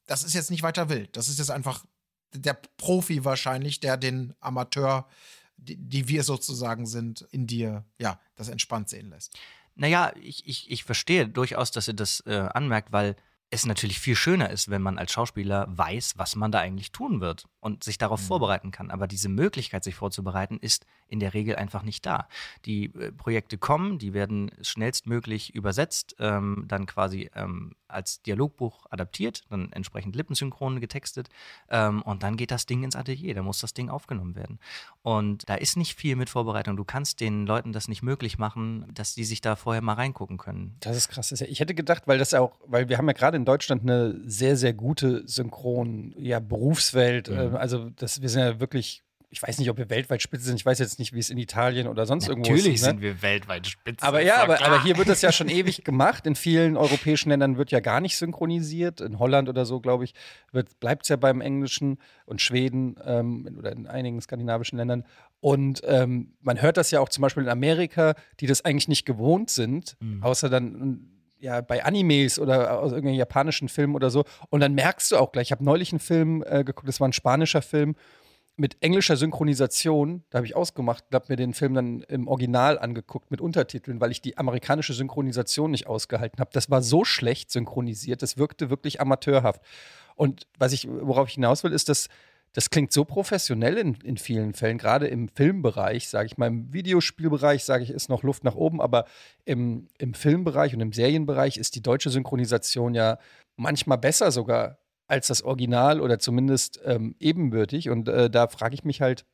Das 0.06 0.22
ist 0.22 0.34
jetzt 0.34 0.52
nicht 0.52 0.62
weiter 0.62 0.88
wild. 0.88 1.16
Das 1.16 1.26
ist 1.26 1.40
jetzt 1.40 1.50
einfach 1.50 1.84
der 2.32 2.54
Profi 2.76 3.24
wahrscheinlich, 3.24 3.80
der 3.80 3.96
den 3.96 4.32
Amateur, 4.38 5.08
die, 5.56 5.76
die 5.76 6.06
wir 6.06 6.22
sozusagen 6.22 6.86
sind, 6.86 7.22
in 7.32 7.48
dir, 7.48 7.84
ja, 7.98 8.20
das 8.36 8.48
entspannt 8.48 8.88
sehen 8.88 9.10
lässt. 9.10 9.36
Naja, 9.74 10.12
ich, 10.22 10.46
ich, 10.46 10.70
ich 10.70 10.84
verstehe 10.84 11.28
durchaus, 11.28 11.72
dass 11.72 11.88
ihr 11.88 11.94
das 11.94 12.20
äh, 12.26 12.48
anmerkt, 12.54 12.92
weil 12.92 13.16
es 13.50 13.64
natürlich 13.64 14.00
viel 14.00 14.16
schöner 14.16 14.50
ist, 14.50 14.70
wenn 14.70 14.82
man 14.82 14.98
als 14.98 15.12
Schauspieler 15.12 15.66
weiß, 15.68 16.14
was 16.16 16.34
man 16.34 16.50
da 16.50 16.58
eigentlich 16.58 16.90
tun 16.90 17.20
wird 17.20 17.46
und 17.60 17.84
sich 17.84 17.96
darauf 17.96 18.20
vorbereiten 18.20 18.72
kann. 18.72 18.90
Aber 18.90 19.06
diese 19.06 19.28
Möglichkeit, 19.28 19.84
sich 19.84 19.94
vorzubereiten, 19.94 20.58
ist 20.60 20.84
in 21.08 21.20
der 21.20 21.32
Regel 21.32 21.56
einfach 21.56 21.82
nicht 21.82 22.04
da. 22.04 22.28
Die 22.64 22.86
äh, 22.86 23.12
Projekte 23.12 23.58
kommen, 23.58 23.98
die 23.98 24.14
werden 24.14 24.50
schnellstmöglich 24.62 25.54
übersetzt, 25.54 26.16
ähm, 26.18 26.64
dann 26.66 26.86
quasi 26.86 27.30
ähm, 27.34 27.74
als 27.88 28.22
Dialogbuch 28.22 28.86
adaptiert, 28.90 29.44
dann 29.48 29.72
entsprechend 29.72 30.16
lippensynchron 30.16 30.80
getextet 30.80 31.28
ähm, 31.70 32.02
und 32.02 32.22
dann 32.22 32.36
geht 32.36 32.50
das 32.50 32.66
Ding 32.66 32.82
ins 32.82 32.96
Atelier, 32.96 33.34
da 33.34 33.42
muss 33.42 33.60
das 33.60 33.74
Ding 33.74 33.88
aufgenommen 33.88 34.34
werden. 34.34 34.58
Und 35.02 35.48
da 35.48 35.54
ist 35.54 35.76
nicht 35.76 35.94
viel 35.94 36.16
mit 36.16 36.30
Vorbereitung. 36.30 36.76
Du 36.76 36.84
kannst 36.84 37.20
den 37.20 37.46
Leuten 37.46 37.72
das 37.72 37.88
nicht 37.88 38.02
möglich 38.02 38.38
machen, 38.38 38.86
dass 38.92 39.14
die 39.14 39.24
sich 39.24 39.40
da 39.40 39.56
vorher 39.56 39.82
mal 39.82 39.94
reingucken 39.94 40.36
können. 40.36 40.76
Das 40.80 40.96
ist 40.96 41.08
krass. 41.08 41.30
Ich 41.32 41.60
hätte 41.60 41.74
gedacht, 41.74 42.02
weil 42.06 42.18
das 42.18 42.34
auch, 42.34 42.52
weil 42.66 42.88
wir 42.88 42.98
haben 42.98 43.06
ja 43.06 43.12
gerade 43.12 43.36
in 43.36 43.44
Deutschland 43.46 43.82
eine 43.82 44.20
sehr, 44.26 44.56
sehr 44.56 44.74
gute 44.74 45.22
Synchron, 45.26 46.14
ja, 46.18 46.38
Berufswelt. 46.40 47.30
Mhm. 47.30 47.36
äh, 47.54 47.56
Also 47.56 47.88
das, 47.96 48.20
wir 48.20 48.28
sind 48.28 48.40
ja 48.42 48.60
wirklich, 48.60 49.02
ich 49.28 49.42
weiß 49.42 49.58
nicht, 49.58 49.68
ob 49.70 49.76
wir 49.76 49.90
weltweit 49.90 50.22
spitze 50.22 50.44
sind. 50.46 50.56
Ich 50.56 50.64
weiß 50.64 50.78
jetzt 50.78 50.98
nicht, 50.98 51.12
wie 51.12 51.18
es 51.18 51.30
in 51.30 51.36
Italien 51.38 51.88
oder 51.88 52.06
sonst 52.06 52.28
irgendwo 52.28 52.52
ist. 52.52 52.58
Natürlich 52.58 52.80
ne? 52.80 52.86
sind 52.86 53.00
wir 53.00 53.22
weltweit 53.22 53.66
spitze. 53.66 54.06
Aber 54.06 54.22
ja, 54.22 54.42
aber, 54.42 54.64
aber 54.64 54.82
hier 54.84 54.96
wird 54.98 55.08
das 55.08 55.20
ja 55.20 55.32
schon 55.32 55.48
ewig 55.60 55.84
gemacht. 55.84 56.26
In 56.26 56.36
vielen 56.36 56.76
europäischen 56.76 57.30
Ländern 57.30 57.56
wird 57.58 57.70
ja 57.70 57.80
gar 57.80 58.00
nicht 58.00 58.16
synchronisiert. 58.16 59.00
In 59.00 59.18
Holland 59.18 59.48
oder 59.48 59.66
so, 59.66 59.80
glaube 59.80 60.04
ich, 60.04 60.14
bleibt 60.80 61.02
es 61.04 61.08
ja 61.08 61.16
beim 61.16 61.40
Englischen 61.40 61.98
und 62.24 62.40
Schweden 62.40 62.96
ähm, 63.04 63.56
oder 63.58 63.72
in 63.72 63.86
einigen 63.86 64.20
skandinavischen 64.20 64.78
Ländern. 64.78 65.04
Und 65.40 65.82
ähm, 65.84 66.32
man 66.40 66.62
hört 66.62 66.76
das 66.76 66.90
ja 66.90 67.00
auch 67.00 67.08
zum 67.10 67.22
Beispiel 67.22 67.42
in 67.42 67.48
Amerika, 67.50 68.14
die 68.40 68.46
das 68.46 68.64
eigentlich 68.64 68.88
nicht 68.88 69.04
gewohnt 69.04 69.50
sind, 69.50 69.96
Mhm. 70.00 70.22
außer 70.22 70.48
dann 70.48 71.10
ja 71.38 71.60
bei 71.60 71.84
Animes 71.84 72.38
oder 72.38 72.80
aus 72.80 72.92
irgendwelchen 72.92 73.18
japanischen 73.18 73.68
Filmen 73.68 73.94
oder 73.94 74.10
so. 74.10 74.24
Und 74.50 74.60
dann 74.60 74.74
merkst 74.74 75.12
du 75.12 75.16
auch 75.16 75.32
gleich, 75.32 75.48
ich 75.48 75.52
habe 75.52 75.64
neulich 75.64 75.92
einen 75.92 76.00
Film 76.00 76.44
äh, 76.46 76.64
geguckt, 76.64 76.88
das 76.88 77.00
war 77.00 77.08
ein 77.08 77.12
spanischer 77.12 77.62
Film 77.62 77.94
mit 78.56 78.76
englischer 78.80 79.16
Synchronisation. 79.16 80.24
Da 80.30 80.38
habe 80.38 80.46
ich 80.46 80.56
ausgemacht 80.56 81.04
und 81.08 81.14
habe 81.14 81.26
mir 81.28 81.36
den 81.36 81.52
Film 81.52 81.74
dann 81.74 82.00
im 82.02 82.26
Original 82.26 82.78
angeguckt 82.78 83.30
mit 83.30 83.40
Untertiteln, 83.40 84.00
weil 84.00 84.10
ich 84.10 84.22
die 84.22 84.38
amerikanische 84.38 84.94
Synchronisation 84.94 85.70
nicht 85.70 85.86
ausgehalten 85.86 86.40
habe. 86.40 86.50
Das 86.52 86.70
war 86.70 86.82
so 86.82 87.04
schlecht 87.04 87.50
synchronisiert, 87.50 88.22
das 88.22 88.38
wirkte 88.38 88.70
wirklich 88.70 89.00
amateurhaft. 89.00 89.60
Und 90.14 90.46
was 90.58 90.72
ich, 90.72 90.88
worauf 90.88 91.28
ich 91.28 91.34
hinaus 91.34 91.62
will, 91.64 91.72
ist, 91.72 91.90
dass 91.90 92.08
das 92.56 92.70
klingt 92.70 92.90
so 92.90 93.04
professionell 93.04 93.76
in, 93.76 93.96
in 93.96 94.16
vielen 94.16 94.54
Fällen, 94.54 94.78
gerade 94.78 95.08
im 95.08 95.28
Filmbereich, 95.28 96.08
sage 96.08 96.24
ich 96.24 96.38
mal. 96.38 96.46
Im 96.46 96.72
Videospielbereich, 96.72 97.62
sage 97.62 97.84
ich, 97.84 97.90
ist 97.90 98.08
noch 98.08 98.22
Luft 98.22 98.44
nach 98.44 98.54
oben, 98.54 98.80
aber 98.80 99.04
im, 99.44 99.88
im 99.98 100.14
Filmbereich 100.14 100.72
und 100.72 100.80
im 100.80 100.94
Serienbereich 100.94 101.58
ist 101.58 101.74
die 101.74 101.82
deutsche 101.82 102.08
Synchronisation 102.08 102.94
ja 102.94 103.18
manchmal 103.56 103.98
besser 103.98 104.32
sogar 104.32 104.78
als 105.06 105.26
das 105.26 105.42
Original 105.42 106.00
oder 106.00 106.18
zumindest 106.18 106.80
ähm, 106.86 107.14
ebenbürtig. 107.20 107.90
Und 107.90 108.08
äh, 108.08 108.30
da 108.30 108.48
frage 108.48 108.74
ich 108.74 108.84
mich 108.84 109.02
halt, 109.02 109.26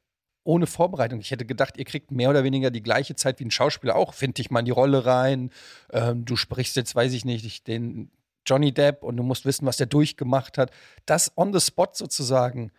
ohne 0.43 0.67
Vorbereitung. 0.67 1.21
Ich 1.21 1.31
hätte 1.31 1.47
gedacht, 1.47 1.77
ihr 1.77 1.85
kriegt 1.85 2.11
mehr 2.11 2.29
oder 2.29 2.43
weniger 2.43 2.73
die 2.73 2.83
gleiche 2.83 3.15
Zeit 3.15 3.39
wie 3.39 3.45
ein 3.45 3.53
Schauspieler 3.53 3.95
auch. 3.95 4.15
Find 4.15 4.39
dich 4.39 4.51
mal 4.51 4.59
in 4.59 4.65
die 4.65 4.73
Rolle 4.73 5.07
rein. 5.07 5.51
Ähm, 5.93 6.25
du 6.25 6.35
sprichst 6.35 6.75
jetzt, 6.75 6.97
weiß 6.97 7.13
ich 7.13 7.25
nicht, 7.25 7.69
den 7.69 8.11
Johnny 8.45 8.73
Depp 8.73 9.05
und 9.05 9.17
du 9.17 9.23
musst 9.23 9.45
wissen, 9.45 9.65
was 9.65 9.77
der 9.77 9.87
durchgemacht 9.87 10.59
hat. 10.59 10.73
Das 11.07 11.31
on 11.37 11.53
the 11.53 11.61
spot 11.61 11.91
sozusagen 11.93 12.73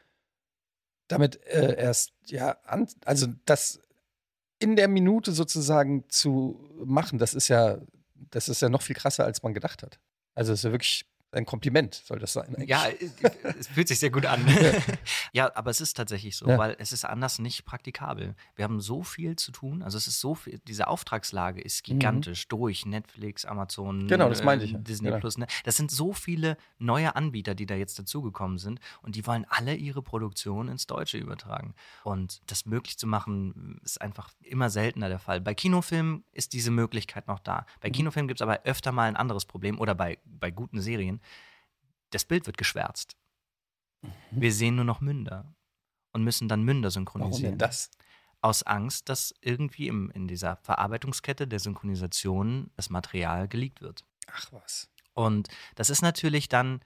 damit 1.08 1.44
äh, 1.46 1.76
erst, 1.78 2.14
ja, 2.28 2.58
an, 2.64 2.88
also 3.06 3.28
das 3.46 3.82
in 4.60 4.76
der 4.76 4.88
Minute 4.88 5.32
sozusagen 5.34 6.10
zu 6.10 6.70
machen, 6.86 7.20
das 7.20 7.34
ist 7.34 7.48
ja, 7.50 7.80
das 8.16 8.50
ist 8.50 8.62
ja 8.62 8.70
noch 8.70 8.82
viel 8.82 8.96
krasser, 8.96 9.26
als 9.26 9.44
man 9.44 9.54
gedacht 9.54 9.84
hat. 9.84 10.00
Also 10.36 10.54
es 10.54 10.60
ist 10.60 10.64
ja 10.64 10.72
wirklich 10.72 11.06
ein 11.34 11.46
Kompliment, 11.46 11.96
soll 12.06 12.20
das 12.20 12.34
sein. 12.34 12.48
eigentlich. 12.56 12.70
Ja, 12.70 12.86
äh, 12.88 13.10
es 13.60 13.68
fühlt 13.68 13.88
sich 13.88 14.00
sehr 14.00 14.10
gut 14.12 14.26
an. 14.26 14.46
ja, 15.34 15.52
aber 15.56 15.72
es 15.72 15.82
ist 15.82 15.96
tatsächlich 15.96 16.36
so, 16.38 16.48
Ja. 16.48 16.58
weil 16.58 16.76
es 16.80 16.92
ist 16.92 17.06
anders 17.06 17.40
nicht 17.40 17.66
praktikabel. 17.66 18.36
Wir 18.56 18.64
haben 18.66 18.80
so 18.82 19.04
viel 19.04 19.36
zu 19.36 19.52
tun. 19.52 19.82
Also 19.84 19.98
es 19.98 20.08
ist 20.08 20.20
so 20.20 20.36
viel, 20.36 20.60
diese 20.68 20.88
Auftragslage 20.88 21.62
ist 21.62 21.84
gigantisch 21.84 22.48
durch 22.48 22.86
Netflix, 22.86 23.46
Amazon, 23.46 24.04
Mhm. 24.04 24.08
Genau, 24.08 24.30
das 24.30 24.44
meinte 24.44 24.66
äh, 24.66 24.68
ich 24.68 24.74
ja. 24.74 24.80
Disney 24.80 25.08
Genau. 25.10 25.20
Plus. 25.20 25.38
Ne? 25.38 25.48
Das 25.64 25.76
sind 25.78 25.92
so 25.92 26.14
viele 26.14 26.58
neue 26.80 27.16
Anbieter, 27.16 27.56
die 27.56 27.66
da 27.66 27.76
jetzt 27.76 27.98
dazugekommen 28.00 28.58
sind 28.58 28.80
und 29.02 29.16
die 29.16 29.26
wollen 29.28 29.46
alle 29.50 29.76
ihre 29.76 30.02
Produktion 30.02 30.68
ins 30.68 30.88
Deutsche 30.88 31.18
übertragen. 31.18 31.74
Und 32.04 32.42
das 32.48 32.66
möglich 32.66 32.98
zu 32.98 33.08
machen, 33.08 33.80
ist 33.84 34.02
einfach 34.02 34.30
immer 34.42 34.70
seltener 34.70 35.10
der 35.10 35.20
Fall. 35.20 35.42
Bei 35.42 35.54
Kinofilmen 35.54 36.24
ist 36.32 36.54
diese 36.54 36.72
Möglichkeit 36.72 37.28
noch 37.28 37.40
da. 37.40 37.66
Bei 37.82 37.90
Mhm. 37.90 37.94
Kinofilmen 37.94 38.28
gibt 38.28 38.40
es 38.40 38.42
aber 38.42 38.62
öfter 38.64 38.92
mal 38.92 39.08
ein 39.08 39.16
anderes 39.16 39.46
Problem 39.46 39.80
oder 39.80 39.96
bei, 39.96 40.18
bei 40.26 40.52
guten 40.52 40.82
Serien. 40.82 41.20
Das 42.12 42.26
Bild 42.26 42.46
wird 42.46 42.58
geschwärzt. 42.58 43.16
Wir 44.32 44.52
sehen 44.52 44.76
nur 44.76 44.86
noch 44.86 45.02
Münder 45.02 45.56
und 46.12 46.24
müssen 46.24 46.48
dann 46.48 46.64
Münder 46.64 46.90
Mhm. 46.90 46.94
Warum 46.96 47.06
synchronisieren. 47.06 47.52
denn 47.54 47.58
das? 47.60 47.92
Aus 48.42 48.64
Angst, 48.64 49.08
dass 49.08 49.34
irgendwie 49.42 49.88
im, 49.88 50.12
in 50.12 50.28
dieser 50.28 50.58
Verarbeitungskette 50.58 51.48
der 51.48 51.60
Synchronisation 51.60 52.72
das 52.76 52.90
Material 52.90 53.48
geleakt 53.48 53.82
wird. 53.82 54.04
Ach 54.28 54.52
was. 54.52 54.90
Und 55.14 55.48
das 55.76 55.90
ist 55.90 56.02
natürlich 56.02 56.50
dann, 56.50 56.82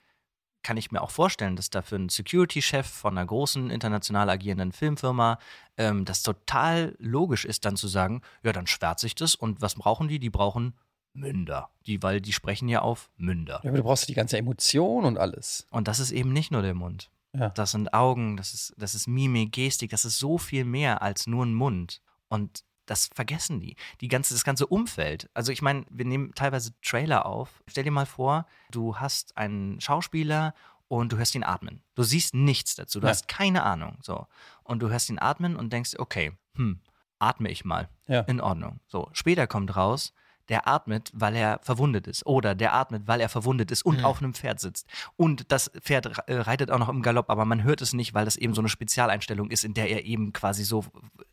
kann 0.62 0.76
ich 0.76 0.92
mir 0.92 1.02
auch 1.02 1.10
vorstellen, 1.10 1.56
dass 1.56 1.70
dafür 1.70 1.98
ein 1.98 2.08
Security-Chef 2.10 2.86
von 2.86 3.16
einer 3.16 3.26
großen 3.26 3.70
international 3.70 4.30
agierenden 4.30 4.72
Filmfirma 4.72 5.38
ähm, 5.76 6.04
das 6.04 6.22
total 6.22 6.94
logisch 6.98 7.44
ist, 7.44 7.64
dann 7.64 7.76
zu 7.76 7.88
sagen, 7.88 8.22
ja, 8.42 8.52
dann 8.52 8.66
schwärze 8.66 9.06
ich 9.06 9.14
das 9.14 9.34
und 9.34 9.60
was 9.60 9.74
brauchen 9.74 10.08
die? 10.08 10.18
Die 10.18 10.30
brauchen 10.30 10.74
Münder. 11.18 11.70
Die, 11.86 12.02
weil 12.02 12.20
die 12.20 12.32
sprechen 12.32 12.68
ja 12.68 12.80
auf 12.82 13.10
Münder. 13.16 13.60
Ja, 13.62 13.70
aber 13.70 13.78
du 13.78 13.82
brauchst 13.84 14.08
die 14.08 14.14
ganze 14.14 14.38
Emotion 14.38 15.04
und 15.04 15.18
alles. 15.18 15.66
Und 15.70 15.88
das 15.88 15.98
ist 16.00 16.10
eben 16.12 16.32
nicht 16.32 16.50
nur 16.50 16.62
der 16.62 16.74
Mund. 16.74 17.10
Ja. 17.32 17.50
Das 17.50 17.72
sind 17.72 17.92
Augen, 17.92 18.36
das 18.36 18.54
ist, 18.54 18.74
das 18.78 18.94
ist 18.94 19.06
Mimik, 19.06 19.52
Gestik, 19.52 19.90
das 19.90 20.04
ist 20.04 20.18
so 20.18 20.38
viel 20.38 20.64
mehr 20.64 21.02
als 21.02 21.26
nur 21.26 21.44
ein 21.44 21.54
Mund. 21.54 22.00
Und 22.28 22.64
das 22.86 23.10
vergessen 23.14 23.60
die. 23.60 23.76
die 24.00 24.08
ganze, 24.08 24.32
das 24.32 24.44
ganze 24.44 24.66
Umfeld. 24.66 25.28
Also 25.34 25.52
ich 25.52 25.60
meine, 25.60 25.84
wir 25.90 26.06
nehmen 26.06 26.32
teilweise 26.34 26.72
Trailer 26.80 27.26
auf. 27.26 27.62
Stell 27.66 27.84
dir 27.84 27.90
mal 27.90 28.06
vor, 28.06 28.46
du 28.70 28.96
hast 28.96 29.36
einen 29.36 29.78
Schauspieler 29.80 30.54
und 30.88 31.12
du 31.12 31.18
hörst 31.18 31.34
ihn 31.34 31.44
atmen. 31.44 31.82
Du 31.94 32.02
siehst 32.02 32.34
nichts 32.34 32.76
dazu, 32.76 32.98
du 33.00 33.06
Ja. 33.06 33.10
hast 33.10 33.28
keine 33.28 33.62
Ahnung. 33.62 33.98
So. 34.00 34.26
Und 34.62 34.80
du 34.80 34.88
hörst 34.88 35.10
ihn 35.10 35.18
atmen 35.18 35.54
und 35.54 35.70
denkst, 35.70 35.96
okay, 35.98 36.32
hm, 36.54 36.80
atme 37.18 37.50
ich 37.50 37.64
mal. 37.66 37.90
Ja. 38.06 38.20
In 38.22 38.40
Ordnung. 38.40 38.80
So, 38.86 39.10
später 39.12 39.46
kommt 39.46 39.76
raus, 39.76 40.14
der 40.48 40.66
atmet, 40.68 41.10
weil 41.14 41.36
er 41.36 41.60
verwundet 41.62 42.06
ist. 42.06 42.24
Oder 42.26 42.54
der 42.54 42.72
atmet, 42.74 43.06
weil 43.06 43.20
er 43.20 43.28
verwundet 43.28 43.70
ist 43.70 43.82
und 43.84 43.98
Mhm. 43.98 44.04
auf 44.04 44.18
einem 44.18 44.34
Pferd 44.34 44.60
sitzt. 44.60 44.86
Und 45.16 45.50
das 45.52 45.70
Pferd 45.80 46.06
äh, 46.28 46.34
reitet 46.36 46.70
auch 46.70 46.78
noch 46.78 46.88
im 46.88 47.02
Galopp, 47.02 47.30
aber 47.30 47.44
man 47.44 47.62
hört 47.62 47.82
es 47.82 47.92
nicht, 47.92 48.14
weil 48.14 48.24
das 48.24 48.36
eben 48.36 48.54
so 48.54 48.60
eine 48.60 48.68
Spezialeinstellung 48.68 49.50
ist, 49.50 49.64
in 49.64 49.74
der 49.74 49.88
er 49.90 50.04
eben 50.04 50.32
quasi 50.32 50.64
so. 50.64 50.84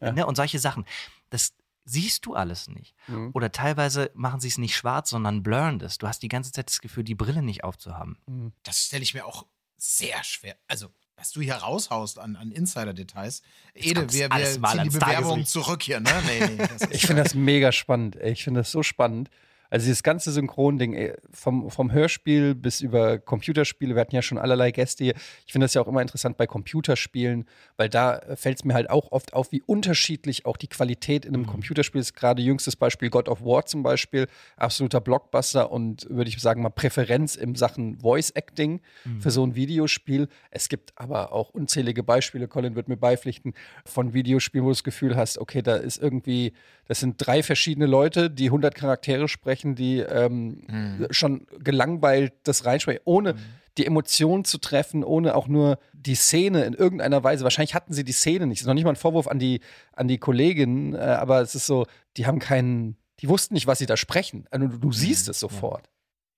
Ja. 0.02 0.12
Ne, 0.12 0.26
und 0.26 0.36
solche 0.36 0.60
Sachen. 0.60 0.86
Das 1.30 1.54
siehst 1.86 2.26
du 2.26 2.34
alles 2.34 2.68
nicht. 2.68 2.96
Mhm. 3.08 3.30
Oder 3.34 3.52
teilweise 3.52 4.10
machen 4.16 4.40
sie 4.40 4.48
es 4.48 4.58
nicht 4.58 4.76
schwarz, 4.76 5.12
sondern 5.12 5.44
blurren 5.44 5.78
das. 5.80 5.98
Du 6.00 6.08
hast 6.08 6.24
die 6.24 6.28
ganze 6.30 6.52
Zeit 6.52 6.68
das 6.70 6.82
Gefühl, 6.82 7.04
die 7.04 7.16
Brille 7.16 7.42
nicht 7.44 7.64
aufzuhaben. 7.64 8.18
Mhm. 8.28 8.54
Das 8.64 8.80
stelle 8.86 9.04
ich 9.04 9.14
mir 9.14 9.26
auch 9.26 9.46
sehr 9.78 10.24
schwer. 10.24 10.56
Also, 10.68 10.88
was 11.18 11.32
du 11.32 11.42
hier 11.42 11.56
raushaust 11.56 12.20
an, 12.20 12.36
an 12.36 12.52
Insider-Details. 12.52 13.42
Ede, 13.74 14.12
wir, 14.12 14.30
wir 14.30 14.46
ziehen 14.46 14.84
die 14.84 14.90
Bewerbung 14.90 15.46
zurück 15.46 15.84
hier, 15.84 16.00
ne? 16.00 16.10
Nee, 16.26 16.58
nee. 16.58 16.68
Ich 16.92 17.06
finde 17.06 17.24
das 17.24 17.34
mega 17.34 17.72
spannend. 17.72 18.16
Ey. 18.18 18.32
Ich 18.34 18.44
finde 18.44 18.62
das 18.62 18.72
so 18.72 18.84
spannend. 18.84 19.30
Also 19.76 19.88
dieses 19.88 20.04
ganze 20.04 20.32
Synchron-Ding, 20.32 20.94
ey, 20.94 21.16
vom, 21.34 21.70
vom 21.70 21.92
Hörspiel 21.92 22.56
bis 22.56 22.80
über 22.80 23.20
Computerspiele, 23.20 23.94
wir 23.94 24.00
hatten 24.00 24.16
ja 24.16 24.22
schon 24.22 24.38
allerlei 24.38 24.72
Gäste 24.72 25.04
hier. 25.04 25.16
Ich 25.46 25.52
finde 25.52 25.66
das 25.66 25.74
ja 25.74 25.82
auch 25.82 25.88
immer 25.90 26.02
interessant 26.02 26.38
bei 26.38 26.48
Computerspielen, 26.48 27.46
weil 27.76 27.90
da 27.90 28.22
fällt 28.38 28.60
es 28.60 28.64
mir 28.64 28.74
halt 28.74 28.90
auch 28.90 29.12
oft 29.12 29.34
auf, 29.34 29.52
wie 29.52 29.62
unterschiedlich 29.66 30.46
auch 30.46 30.56
die 30.56 30.70
Qualität 30.70 31.26
in 31.26 31.34
einem 31.34 31.46
Computerspiel 31.46 32.00
ist. 32.00 32.16
Gerade 32.16 32.42
jüngstes 32.42 32.78
Beispiel 32.78 33.10
God 33.10 33.28
of 33.28 33.42
War 33.42 33.66
zum 33.66 33.84
Beispiel, 33.84 34.28
absoluter 34.56 35.02
Blockbuster 35.02 35.70
und 35.70 36.10
würde 36.10 36.30
ich 36.30 36.40
sagen 36.40 36.62
mal 36.62 36.70
Präferenz 36.70 37.36
in 37.36 37.56
Sachen 37.56 38.00
Voice-Acting 38.00 38.80
für 39.20 39.30
so 39.30 39.46
ein 39.46 39.56
Videospiel. 39.56 40.30
Es 40.52 40.70
gibt 40.70 40.94
aber 40.96 41.34
auch 41.34 41.50
unzählige 41.50 42.02
Beispiele, 42.02 42.48
Colin 42.48 42.76
wird 42.76 42.88
mir 42.88 42.96
beipflichten, 42.96 43.54
von 43.84 44.14
Videospielen, 44.14 44.64
wo 44.64 44.70
du 44.70 44.74
das 44.76 44.86
Gefühl 44.86 45.18
hast, 45.18 45.38
okay, 45.38 45.62
da 45.62 45.76
ist 45.76 46.02
irgendwie, 46.02 46.54
das 46.88 47.02
sind 47.02 47.16
drei 47.18 47.44
verschiedene 47.44 47.88
Leute, 47.88 48.30
die 48.30 48.46
100 48.46 48.74
Charaktere 48.74 49.28
sprechen, 49.28 49.65
die 49.74 50.00
ähm, 50.00 51.08
schon 51.10 51.48
gelangweilt 51.60 52.34
das 52.44 52.66
reinsprechen, 52.66 53.02
ohne 53.06 53.36
die 53.80 53.86
Emotionen 53.88 54.46
zu 54.46 54.60
treffen, 54.60 55.04
ohne 55.04 55.34
auch 55.36 55.48
nur 55.48 55.80
die 55.94 56.16
Szene 56.16 56.64
in 56.66 56.74
irgendeiner 56.74 57.24
Weise. 57.24 57.44
Wahrscheinlich 57.44 57.74
hatten 57.74 57.92
sie 57.94 58.04
die 58.04 58.12
Szene 58.14 58.46
nicht. 58.48 58.60
Das 58.60 58.64
ist 58.66 58.68
noch 58.68 58.74
nicht 58.76 58.84
mal 58.84 58.92
ein 58.92 58.96
Vorwurf 58.96 59.28
an 59.28 59.40
die, 59.40 59.62
an 59.94 60.08
die 60.08 60.18
Kolleginnen, 60.20 60.94
äh, 60.94 61.00
aber 61.00 61.42
es 61.42 61.56
ist 61.56 61.66
so, 61.66 61.88
die 62.18 62.28
haben 62.28 62.40
keinen, 62.40 62.96
die 63.22 63.28
wussten 63.28 63.54
nicht, 63.56 63.66
was 63.68 63.80
sie 63.80 63.86
da 63.88 63.98
sprechen. 63.98 64.46
Also, 64.52 64.68
du, 64.68 64.78
du 64.78 64.92
siehst 64.92 65.28
es 65.30 65.40
sofort. 65.40 65.90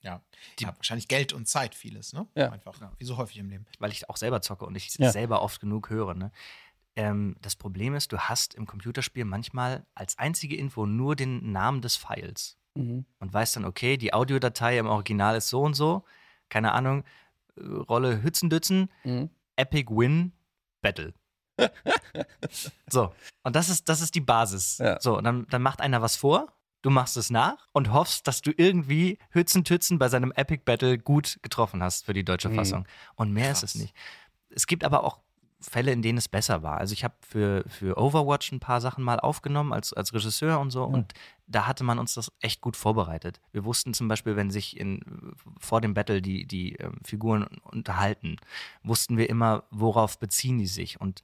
ja. 0.02 0.22
ja, 0.60 0.74
wahrscheinlich 0.78 1.08
Geld 1.10 1.34
und 1.34 1.48
Zeit 1.48 1.76
vieles, 1.76 2.13
ne? 2.13 2.26
Ja. 2.36 2.52
Einfach. 2.52 2.80
Wie 2.98 3.04
so 3.06 3.18
häufig 3.18 3.38
im 3.40 3.50
Leben. 3.50 3.66
weil 3.80 3.92
ich 3.92 4.10
auch 4.10 4.18
selber 4.18 4.42
zocke 4.42 4.66
und 4.66 4.76
ich 4.76 4.96
Ja. 4.98 5.12
selber 5.12 5.42
oft 5.42 5.60
genug 5.60 5.90
höre. 5.92 6.13
Ne? 6.16 6.32
Ähm, 6.96 7.36
das 7.42 7.56
Problem 7.56 7.94
ist, 7.94 8.12
du 8.12 8.18
hast 8.18 8.56
im 8.56 8.66
Computerspiel 8.66 9.26
manchmal 9.26 9.86
als 9.94 10.18
einzige 10.18 10.56
Info 10.56 10.88
nur 10.88 11.16
den 11.16 11.52
Namen 11.52 11.82
des 11.82 11.96
Files 11.98 12.58
Mhm. 12.78 13.06
und 13.20 13.34
weißt 13.34 13.56
dann, 13.58 13.66
okay, 13.66 13.98
die 13.98 14.13
Audiodatei 14.13 14.78
im 14.78 14.88
Original 14.88 15.36
ist 15.36 15.50
so 15.50 15.62
und 15.62 15.74
so, 15.74 16.04
keine 16.50 16.72
Ahnung, 16.74 17.04
Rolle 17.60 18.22
Hützendützen, 18.24 18.92
Mhm. 19.04 19.30
Epic 19.56 19.91
Win, 19.93 20.34
Battle. 20.82 21.14
so, 22.89 23.14
und 23.43 23.56
das 23.56 23.70
ist, 23.70 23.89
das 23.89 24.01
ist 24.01 24.16
die 24.16 24.22
Basis. 24.22 24.78
Ja. 24.78 24.99
So, 25.01 25.18
und 25.18 25.24
dann, 25.24 25.47
dann 25.49 25.62
macht 25.62 25.82
einer 25.82 26.01
was 26.01 26.16
vor, 26.16 26.54
du 26.84 26.89
machst 26.89 27.18
es 27.18 27.30
nach 27.30 27.68
und 27.74 27.91
hoffst, 27.91 28.28
dass 28.28 28.41
du 28.41 28.51
irgendwie 28.56 29.18
Hützentützen 29.32 29.97
bei 29.99 30.10
seinem 30.10 30.32
Epic 30.36 30.64
Battle 30.66 30.97
gut 30.97 31.39
getroffen 31.41 31.82
hast 31.84 32.06
für 32.06 32.14
die 32.14 32.24
deutsche 32.24 32.49
Mhm. 32.49 32.56
Fassung. 32.56 32.88
Und 33.16 33.34
mehr 33.34 33.51
ist 33.51 33.64
es 33.64 33.72
Krass. 33.74 33.82
nicht. 33.82 33.95
Es 34.49 34.68
gibt 34.68 34.84
aber 34.84 35.04
auch 35.04 35.20
Fälle, 35.60 35.91
in 35.91 36.01
denen 36.01 36.18
es 36.18 36.28
besser 36.28 36.62
war. 36.62 36.78
Also 36.78 36.93
ich 36.93 37.03
habe 37.03 37.16
für, 37.22 37.64
für 37.68 37.97
Overwatch 37.97 38.51
ein 38.51 38.60
paar 38.60 38.80
Sachen 38.80 39.03
mal 39.03 39.20
aufgenommen 39.20 39.74
als, 39.74 39.91
als 39.93 40.14
Regisseur 40.14 40.60
und 40.60 40.70
so 40.72 40.84
und 40.84 41.14
da 41.47 41.66
hatte 41.66 41.84
man 41.84 41.97
uns 41.97 42.14
das 42.14 42.32
echt 42.41 42.62
gut 42.62 42.76
vorbereitet. 42.76 43.39
Wir 43.53 43.66
wussten 43.66 43.93
zum 43.93 44.08
Beispiel, 44.08 44.36
wenn 44.36 44.51
sich 44.51 44.78
in, 44.78 45.34
vor 45.60 45.82
dem 45.82 45.93
Battle 45.93 46.22
die, 46.22 46.45
die 46.45 46.74
ähm, 46.74 46.99
Figuren 47.03 47.43
unterhalten, 47.64 48.38
wussten 48.84 49.18
wir 49.18 49.30
immer, 49.30 49.64
worauf 49.72 50.20
beziehen 50.20 50.60
die 50.60 50.68
sich 50.68 50.99
und 50.99 51.22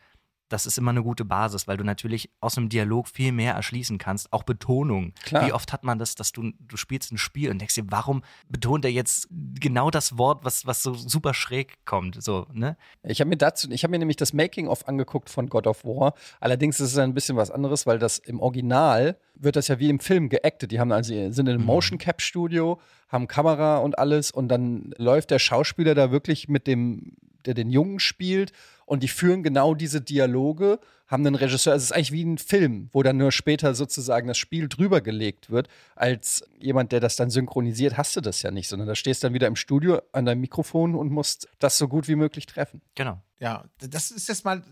das 0.54 0.68
ist 0.68 0.78
immer 0.78 0.92
eine 0.92 1.02
gute 1.02 1.26
Basis, 1.26 1.68
weil 1.68 1.78
du 1.78 1.84
natürlich 1.84 2.30
aus 2.40 2.58
einem 2.58 2.70
Dialog 2.70 3.08
viel 3.08 3.32
mehr 3.32 3.56
erschließen 3.56 3.98
kannst. 3.98 4.32
Auch 4.32 4.44
Betonung. 4.44 5.14
Klar. 5.24 5.48
Wie 5.48 5.52
oft 5.52 5.74
hat 5.74 5.84
man 5.84 5.98
das, 5.98 6.14
dass 6.14 6.32
du, 6.32 6.52
du 6.60 6.78
spielst 6.78 7.12
ein 7.12 7.18
Spiel 7.18 7.50
und 7.50 7.58
denkst 7.58 7.74
dir, 7.74 7.86
warum 7.88 8.22
betont 8.50 8.86
er 8.86 8.92
jetzt 8.92 9.28
genau 9.32 9.90
das 9.90 10.18
Wort, 10.20 10.46
was, 10.46 10.68
was 10.68 10.84
so 10.84 10.94
super 10.94 11.34
schräg 11.34 11.84
kommt? 11.86 12.22
So, 12.22 12.46
ne? 12.54 12.78
Ich 13.02 13.20
habe 13.20 13.30
mir 13.30 13.38
dazu, 13.38 13.68
ich 13.72 13.84
habe 13.84 13.90
mir 13.90 13.98
nämlich 13.98 14.18
das 14.18 14.32
Making-of 14.32 14.88
angeguckt 14.88 15.32
von 15.32 15.50
God 15.50 15.66
of 15.66 15.84
War. 15.86 16.14
Allerdings 16.40 16.80
ist 16.80 16.92
es 16.92 16.98
ein 17.00 17.16
bisschen 17.16 17.36
was 17.36 17.50
anderes, 17.50 17.88
weil 17.88 17.98
das 17.98 18.20
im 18.20 18.40
Original 18.40 19.18
wird 19.34 19.56
das 19.56 19.68
ja 19.70 19.80
wie 19.80 19.90
im 19.90 20.00
Film 20.00 20.30
geactet. 20.30 20.72
Die 20.72 20.80
haben 20.80 20.92
also 20.92 21.14
sind 21.32 21.48
in 21.48 21.56
einem 21.56 21.66
Motion 21.66 21.98
Cap 21.98 22.22
Studio, 22.22 22.80
haben 23.10 23.28
Kamera 23.28 23.78
und 23.78 23.98
alles 23.98 24.30
und 24.30 24.50
dann 24.50 24.94
läuft 24.98 25.32
der 25.32 25.40
Schauspieler 25.40 25.96
da 25.96 26.12
wirklich 26.12 26.48
mit 26.48 26.68
dem, 26.68 27.14
der 27.46 27.56
den 27.56 27.72
Jungen 27.72 28.00
spielt 28.00 28.52
und 28.86 29.04
die 29.04 29.08
führen 29.08 29.44
genau 29.44 29.74
diese 29.76 30.02
Dialoge, 30.02 30.80
haben 31.08 31.26
einen 31.26 31.36
Regisseur. 31.36 31.74
Also 31.74 31.84
es 31.84 31.90
ist 31.90 31.96
eigentlich 31.96 32.12
wie 32.12 32.24
ein 32.24 32.38
Film, 32.38 32.90
wo 32.92 33.04
dann 33.04 33.18
nur 33.18 33.32
später 33.32 33.76
sozusagen 33.76 34.28
das 34.28 34.38
Spiel 34.38 34.68
drüber 34.68 35.02
gelegt 35.02 35.50
wird. 35.50 35.68
Als 35.96 36.44
jemand, 36.60 36.92
der 36.92 37.00
das 37.00 37.16
dann 37.16 37.30
synchronisiert, 37.30 37.98
hast 37.98 38.16
du 38.16 38.22
das 38.22 38.42
ja 38.42 38.52
nicht, 38.52 38.68
sondern 38.68 38.88
da 38.88 38.96
stehst 38.96 39.24
dann 39.24 39.34
wieder 39.34 39.48
im 39.48 39.56
Studio 39.56 40.02
an 40.12 40.26
deinem 40.26 40.42
Mikrofon 40.42 40.96
und 40.96 41.12
musst 41.12 41.48
das 41.60 41.78
so 41.78 41.88
gut 41.88 42.08
wie 42.08 42.16
möglich 42.16 42.46
treffen. 42.46 42.82
Genau. 42.96 43.22
Ja, 43.40 43.66
das 43.78 44.12
ist 44.12 44.28
jetzt 44.28 44.46
mal 44.46 44.64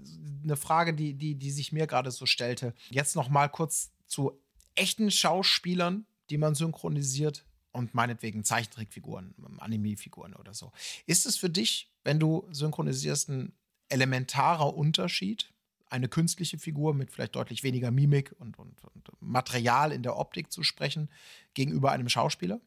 eine 0.44 0.56
Frage, 0.56 0.94
die, 0.94 1.14
die, 1.14 1.36
die 1.36 1.52
sich 1.52 1.72
mir 1.72 1.88
gerade 1.88 2.12
so 2.12 2.26
stellte. 2.26 2.74
Jetzt 2.90 3.16
noch 3.16 3.30
mal 3.30 3.48
kurz 3.48 3.92
zu 4.08 4.40
echten 4.76 5.12
Schauspielern, 5.12 6.06
die 6.30 6.38
man 6.38 6.56
synchronisiert 6.56 7.46
und 7.72 7.94
meinetwegen 7.94 8.44
Zeichentrickfiguren, 8.44 9.36
Anime-Figuren 9.60 10.34
oder 10.36 10.54
so. 10.54 10.72
Ist 11.06 11.26
es 11.26 11.38
für 11.38 11.50
dich, 11.50 11.92
wenn 12.04 12.20
du 12.20 12.48
synchronisierst, 12.52 13.30
ein 13.30 13.54
elementarer 13.92 14.76
Unterschied? 14.76 15.52
Eine 15.90 16.08
künstliche 16.08 16.58
Figur 16.58 16.94
mit 16.94 17.12
vielleicht 17.12 17.36
deutlich 17.36 17.64
weniger 17.64 17.92
Mimik 17.92 18.34
und, 18.40 18.58
und, 18.58 18.84
und 18.86 19.10
Material 19.20 19.92
in 19.92 20.04
der 20.04 20.18
Optik 20.18 20.52
zu 20.52 20.64
sprechen 20.64 21.10
gegenüber 21.54 21.92
einem 21.92 22.08
Schauspieler? 22.08 22.62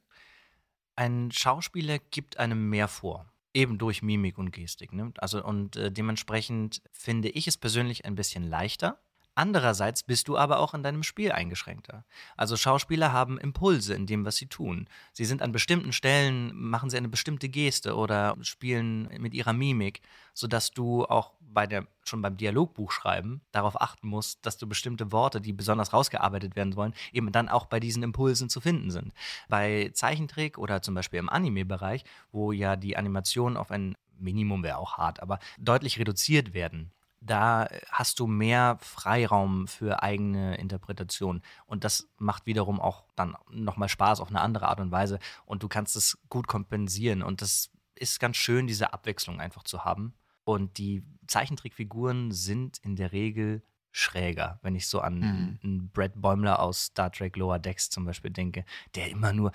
Ein 0.96 1.30
Schauspieler 1.32 1.98
gibt 1.98 2.38
einem 2.38 2.68
mehr 2.68 2.88
vor. 2.88 3.32
Eben 3.54 3.78
durch 3.78 4.02
Mimik 4.02 4.36
und 4.36 4.50
Gestik. 4.50 4.92
Ne? 4.92 5.12
Also, 5.18 5.44
und 5.44 5.76
äh, 5.76 5.90
dementsprechend 5.90 6.82
finde 6.92 7.28
ich 7.30 7.46
es 7.46 7.56
persönlich 7.56 8.04
ein 8.04 8.14
bisschen 8.14 8.42
leichter. 8.42 8.98
Andererseits 9.34 10.04
bist 10.04 10.28
du 10.28 10.36
aber 10.36 10.60
auch 10.60 10.74
in 10.74 10.82
deinem 10.82 11.02
Spiel 11.02 11.32
eingeschränkter. 11.32 12.04
Also 12.36 12.56
Schauspieler 12.56 13.12
haben 13.12 13.38
Impulse 13.38 13.94
in 13.94 14.06
dem, 14.06 14.24
was 14.24 14.36
sie 14.36 14.46
tun. 14.46 14.88
Sie 15.12 15.24
sind 15.24 15.42
an 15.42 15.50
bestimmten 15.50 15.92
Stellen, 15.92 16.54
machen 16.54 16.88
sie 16.88 16.96
eine 16.96 17.08
bestimmte 17.08 17.48
Geste 17.48 17.96
oder 17.96 18.36
spielen 18.42 19.08
mit 19.18 19.34
ihrer 19.34 19.52
Mimik, 19.52 20.02
sodass 20.34 20.70
du 20.70 21.04
auch 21.04 21.32
bei 21.40 21.66
der, 21.66 21.86
schon 22.04 22.22
beim 22.22 22.36
Dialogbuch 22.36 22.90
schreiben 22.90 23.40
darauf 23.52 23.80
achten 23.80 24.08
musst, 24.08 24.44
dass 24.46 24.56
du 24.56 24.68
bestimmte 24.68 25.10
Worte, 25.12 25.40
die 25.40 25.52
besonders 25.52 25.92
rausgearbeitet 25.92 26.54
werden 26.56 26.72
sollen, 26.72 26.94
eben 27.12 27.32
dann 27.32 27.48
auch 27.48 27.66
bei 27.66 27.80
diesen 27.80 28.02
Impulsen 28.02 28.48
zu 28.48 28.60
finden 28.60 28.90
sind. 28.90 29.12
Bei 29.48 29.90
Zeichentrick 29.94 30.58
oder 30.58 30.82
zum 30.82 30.94
Beispiel 30.94 31.18
im 31.18 31.28
Anime-Bereich, 31.28 32.04
wo 32.32 32.52
ja 32.52 32.76
die 32.76 32.96
Animationen 32.96 33.56
auf 33.56 33.70
ein 33.70 33.94
Minimum 34.18 34.62
wäre 34.62 34.78
auch 34.78 34.96
hart, 34.96 35.20
aber 35.20 35.38
deutlich 35.58 35.98
reduziert 35.98 36.54
werden, 36.54 36.92
da 37.26 37.68
hast 37.90 38.20
du 38.20 38.26
mehr 38.26 38.76
Freiraum 38.80 39.66
für 39.66 40.02
eigene 40.02 40.56
Interpretation. 40.58 41.42
Und 41.66 41.84
das 41.84 42.08
macht 42.18 42.46
wiederum 42.46 42.80
auch 42.80 43.04
dann 43.16 43.36
nochmal 43.50 43.88
Spaß 43.88 44.20
auf 44.20 44.28
eine 44.28 44.40
andere 44.40 44.68
Art 44.68 44.80
und 44.80 44.90
Weise. 44.90 45.18
Und 45.46 45.62
du 45.62 45.68
kannst 45.68 45.96
es 45.96 46.18
gut 46.28 46.46
kompensieren. 46.46 47.22
Und 47.22 47.40
das 47.42 47.70
ist 47.94 48.20
ganz 48.20 48.36
schön, 48.36 48.66
diese 48.66 48.92
Abwechslung 48.92 49.40
einfach 49.40 49.62
zu 49.62 49.84
haben. 49.84 50.14
Und 50.44 50.78
die 50.78 51.02
Zeichentrickfiguren 51.26 52.30
sind 52.32 52.78
in 52.78 52.96
der 52.96 53.12
Regel 53.12 53.62
schräger, 53.92 54.58
wenn 54.62 54.74
ich 54.74 54.88
so 54.88 55.00
an 55.00 55.20
Mhm. 55.20 55.58
einen 55.62 55.90
Brad 55.90 56.20
Bäumler 56.20 56.58
aus 56.58 56.86
Star 56.86 57.12
Trek 57.12 57.36
Lower 57.36 57.60
Decks 57.60 57.90
zum 57.90 58.04
Beispiel 58.04 58.32
denke, 58.32 58.64
der 58.96 59.08
immer 59.10 59.32
nur 59.32 59.52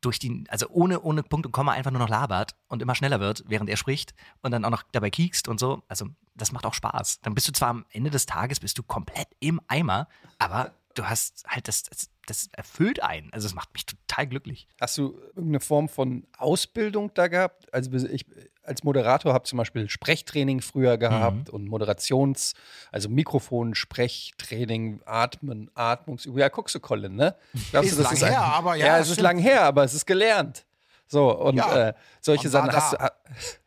durch 0.00 0.18
die, 0.18 0.44
also 0.48 0.68
ohne, 0.68 1.00
ohne 1.00 1.22
Punkt 1.22 1.46
und 1.46 1.52
Komma 1.52 1.72
einfach 1.72 1.90
nur 1.90 2.00
noch 2.00 2.08
labert 2.08 2.54
und 2.68 2.82
immer 2.82 2.94
schneller 2.94 3.20
wird, 3.20 3.44
während 3.46 3.70
er 3.70 3.76
spricht 3.76 4.14
und 4.42 4.50
dann 4.50 4.64
auch 4.64 4.70
noch 4.70 4.82
dabei 4.92 5.10
kiekst 5.10 5.48
und 5.48 5.58
so. 5.60 5.82
Also 5.88 6.06
das 6.34 6.52
macht 6.52 6.66
auch 6.66 6.74
Spaß. 6.74 7.20
Dann 7.20 7.34
bist 7.34 7.48
du 7.48 7.52
zwar 7.52 7.68
am 7.68 7.84
Ende 7.90 8.10
des 8.10 8.26
Tages 8.26 8.60
bist 8.60 8.78
du 8.78 8.82
komplett 8.82 9.28
im 9.40 9.60
Eimer, 9.68 10.08
aber 10.38 10.72
du 10.98 11.08
hast 11.08 11.44
halt 11.46 11.68
das, 11.68 11.84
das, 11.84 12.10
das 12.26 12.48
erfüllt 12.52 13.02
einen. 13.02 13.32
Also 13.32 13.46
es 13.46 13.54
macht 13.54 13.72
mich 13.72 13.86
total 13.86 14.26
glücklich. 14.26 14.68
Hast 14.80 14.98
du 14.98 15.18
irgendeine 15.28 15.60
Form 15.60 15.88
von 15.88 16.26
Ausbildung 16.36 17.12
da 17.14 17.28
gehabt? 17.28 17.72
Also 17.72 17.92
ich 17.94 18.26
als 18.62 18.84
Moderator 18.84 19.32
habe 19.32 19.44
zum 19.44 19.56
Beispiel 19.56 19.88
Sprechtraining 19.88 20.60
früher 20.60 20.98
gehabt 20.98 21.48
und 21.48 21.68
Moderations-, 21.68 22.54
also 22.92 23.08
Mikrofon, 23.08 23.74
Sprechtraining, 23.74 25.00
Atmen, 25.06 25.70
Atmungsübung. 25.74 26.38
Ja, 26.38 26.48
guckst 26.48 26.74
du, 26.74 26.80
Colin, 26.80 27.16
ne? 27.16 27.34
Glaubst 27.70 27.92
Ist 27.92 27.98
du, 27.98 28.02
das 28.02 28.20
lang 28.20 28.30
her, 28.30 28.42
aber 28.42 28.74
ja, 28.76 28.86
Ja, 28.86 28.98
es 28.98 29.08
ist 29.08 29.20
lang 29.20 29.38
her, 29.38 29.62
aber 29.62 29.84
es 29.84 29.94
ist 29.94 30.06
gelernt. 30.06 30.66
So, 31.06 31.34
und 31.34 31.56
Ja, 31.56 31.88
äh, 31.88 31.94
solche 32.20 32.50
Sachen. 32.50 32.70
Hast 32.70 32.92
du, 32.92 33.12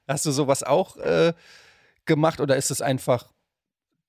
hast 0.08 0.26
du 0.26 0.32
sowas 0.32 0.62
auch 0.62 0.98
äh, 0.98 1.34
gemacht 2.06 2.40
oder 2.40 2.56
ist 2.56 2.70
es 2.70 2.82
einfach 2.82 3.34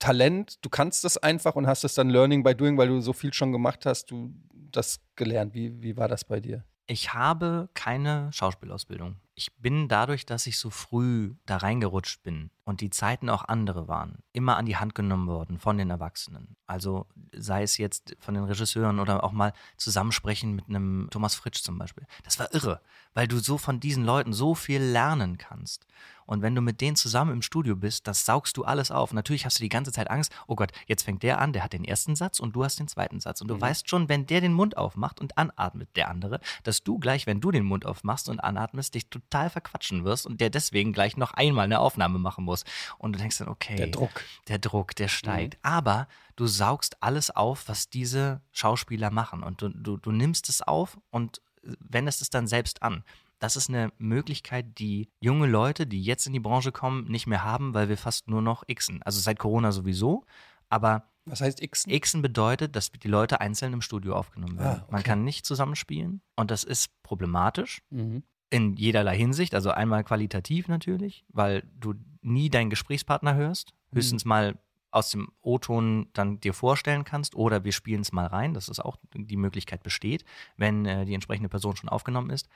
Talent? 0.03 0.59
Du 0.65 0.69
kannst 0.69 1.05
das 1.05 1.17
einfach 1.17 1.55
und 1.55 1.69
hast 1.69 1.85
es 1.85 1.95
dann 1.95 2.11
Learning 2.11 2.43
by 2.43 2.57
Doing, 2.57 2.77
weil 2.77 2.89
du 2.89 3.01
so 3.01 3.13
viel 3.13 3.33
schon 3.33 3.53
gemacht 3.53 3.87
hast, 3.87 4.11
du 4.11 4.35
das 4.53 5.01
gelernt. 5.15 5.55
Wie, 5.55 5.81
wie 5.81 5.97
war 5.97 6.09
das 6.09 6.25
bei 6.25 6.41
dir? 6.41 6.65
Ich 6.89 7.15
habe 7.15 7.69
keine 7.75 8.29
Schauspielausbildung. 8.33 9.21
Ich 9.37 9.55
bin 9.59 9.87
dadurch, 9.87 10.27
dass 10.27 10.49
ich 10.49 10.59
so 10.59 10.71
früh 10.71 11.35
da 11.47 11.59
reingerutscht 11.59 12.25
bin 12.25 12.51
und 12.65 12.81
die 12.81 12.91
Zeiten 12.91 13.29
auch 13.29 13.45
andere 13.45 13.89
waren, 13.89 14.23
immer 14.33 14.57
an 14.57 14.67
die 14.67 14.77
Hand 14.77 14.95
genommen 14.95 15.27
worden 15.27 15.59
von 15.59 15.79
den 15.79 15.91
Erwachsenen. 15.91 16.57
Also 16.67 17.07
sei 17.33 17.63
es 17.63 17.77
jetzt 17.77 18.17
von 18.21 18.35
den 18.35 18.45
Regisseuren 18.45 19.01
oder 19.01 19.25
auch 19.25 19.33
mal 19.33 19.53
zusammensprechen 19.77 20.55
mit 20.55 20.69
einem 20.69 21.09
Thomas 21.11 21.35
Fritsch 21.35 21.63
zum 21.63 21.79
Beispiel. 21.79 22.07
Das 22.25 22.39
war 22.39 22.55
irre, 22.55 22.81
weil 23.15 23.27
du 23.27 23.39
so 23.39 23.59
von 23.59 23.81
diesen 23.81 24.05
Leuten 24.05 24.33
so 24.33 24.55
viel 24.55 24.81
lernen 24.81 25.39
kannst. 25.39 25.87
Und 26.25 26.43
wenn 26.43 26.55
du 26.55 26.61
mit 26.61 26.81
denen 26.81 26.97
zusammen 26.97 27.33
im 27.33 27.43
Studio 27.43 27.77
bist, 27.77 28.07
das 28.07 28.25
saugst 28.25 28.57
du 28.57 28.65
alles 28.65 28.91
auf. 28.91 29.13
Natürlich 29.13 29.45
hast 29.45 29.59
du 29.59 29.63
die 29.63 29.69
ganze 29.69 29.93
Zeit 29.93 30.11
Angst, 30.11 30.33
oh 30.47 30.55
Gott, 30.55 30.73
jetzt 30.87 31.03
fängt 31.03 31.23
der 31.23 31.41
an, 31.41 31.53
der 31.53 31.65
hat 31.65 31.73
den 31.73 31.85
ersten 31.85 32.17
Satz 32.17 32.41
und 32.41 32.55
du 32.55 32.65
hast 32.65 32.79
den 32.79 32.89
zweiten 32.89 33.21
Satz. 33.21 33.41
Und 33.41 33.49
du 33.49 33.61
weißt 33.61 33.89
schon, 33.89 34.09
wenn 34.09 34.27
der 34.27 34.41
den 34.41 34.53
Mund 34.53 34.77
aufmacht 34.77 35.21
und 35.21 35.37
anatmet, 35.37 35.91
der 35.97 36.09
andere, 36.09 36.41
dass 36.63 36.85
du 36.85 36.99
gleich, 36.99 37.27
wenn 37.27 37.41
du 37.41 37.51
den 37.51 37.65
Mund 37.65 37.87
aufmachst 37.87 38.29
und 38.29 38.41
anatmest, 38.41 38.95
dich 38.95 39.09
total 39.09 39.51
verquatschen 39.51 40.05
wirst 40.05 40.27
und 40.27 40.41
der 40.41 40.51
deswegen 40.51 40.93
gleich 40.93 41.17
noch 41.17 41.35
einmal 41.35 41.65
eine 41.65 41.81
Aufnahme 41.81 42.19
machen 42.19 42.45
muss. 42.45 42.52
Und 42.99 43.13
du 43.15 43.19
denkst 43.19 43.39
dann, 43.39 43.49
okay. 43.49 43.77
Der 43.77 43.89
Druck. 43.89 44.25
Der 44.49 44.59
Druck, 44.59 44.95
der 44.97 45.09
steigt. 45.09 45.59
Aber 45.63 46.09
du 46.37 46.47
saugst 46.47 47.03
alles 47.03 47.31
auf, 47.31 47.69
was 47.69 47.89
diese 47.91 48.41
Schauspieler 48.53 49.11
machen. 49.11 49.43
Und 49.43 49.63
du, 49.63 49.69
du, 49.69 49.97
du 49.97 50.13
nimmst 50.13 50.49
es 50.49 50.63
auf 50.63 50.99
und 51.11 51.41
wendest 51.81 52.23
es 52.23 52.31
dann 52.31 52.47
selbst 52.47 52.83
an. 52.83 53.05
Das 53.39 53.57
ist 53.57 53.69
eine 53.69 53.93
Möglichkeit, 53.99 54.79
die 54.79 55.09
junge 55.21 55.47
Leute, 55.49 55.87
die 55.87 56.03
jetzt 56.03 56.27
in 56.27 56.33
die 56.33 56.41
Branche 56.41 56.71
kommen, 56.71 57.09
nicht 57.09 57.27
mehr 57.27 57.43
haben, 57.43 57.75
weil 57.75 57.89
wir 57.89 57.99
fast 57.99 58.29
nur 58.29 58.41
noch 58.43 58.65
Xen. 58.73 59.03
Also 59.03 59.21
seit 59.21 59.39
Corona 59.39 59.73
sowieso. 59.73 60.25
Aber 60.69 61.09
Was 61.25 61.41
heißt 61.41 61.61
X? 61.61 61.87
Xen 61.87 62.23
bedeutet, 62.23 62.77
dass 62.77 62.93
die 62.93 63.09
Leute 63.09 63.41
einzeln 63.41 63.73
im 63.73 63.83
Studio 63.83 64.15
aufgenommen 64.15 64.59
werden. 64.59 64.81
Ah, 64.81 64.83
okay. 64.85 64.93
Man 64.93 65.03
kann 65.03 65.25
nicht 65.25 65.45
zusammenspielen 65.45 66.23
und 66.37 66.51
das 66.51 66.65
ist 66.65 66.91
problematisch 67.03 67.83
Mhm. 67.91 68.23
In 68.53 68.77
jederlei 68.77 69.17
Hinsicht. 69.17 69.55
Also 69.55 69.71
einmal 69.71 70.05
qualitativ 70.05 70.69
natürlich, 70.69 71.25
weil 71.29 71.65
du 71.81 71.95
nie 72.21 72.51
deinen 72.51 72.71
Gesprächspartner 72.71 73.35
hörst, 73.35 73.73
höchstens 73.93 74.25
mal 74.25 74.59
aus 74.91 75.11
dem 75.11 75.33
O-Ton 75.41 76.09
dann 76.13 76.39
dir 76.41 76.53
vorstellen 76.53 77.05
kannst 77.05 77.35
oder 77.35 77.65
wir 77.65 77.73
spielen 77.73 78.03
es 78.03 78.13
mal 78.13 78.27
rein, 78.27 78.53
dass 78.53 78.69
es 78.69 78.79
auch 78.79 78.99
die 79.15 79.37
Möglichkeit 79.39 79.83
besteht, 79.83 80.25
wenn 80.59 80.85
äh, 80.85 81.07
die 81.07 81.15
entsprechende 81.15 81.49
Person 81.49 81.77
schon 81.77 81.89
aufgenommen 81.89 82.29
ist. 82.29 82.47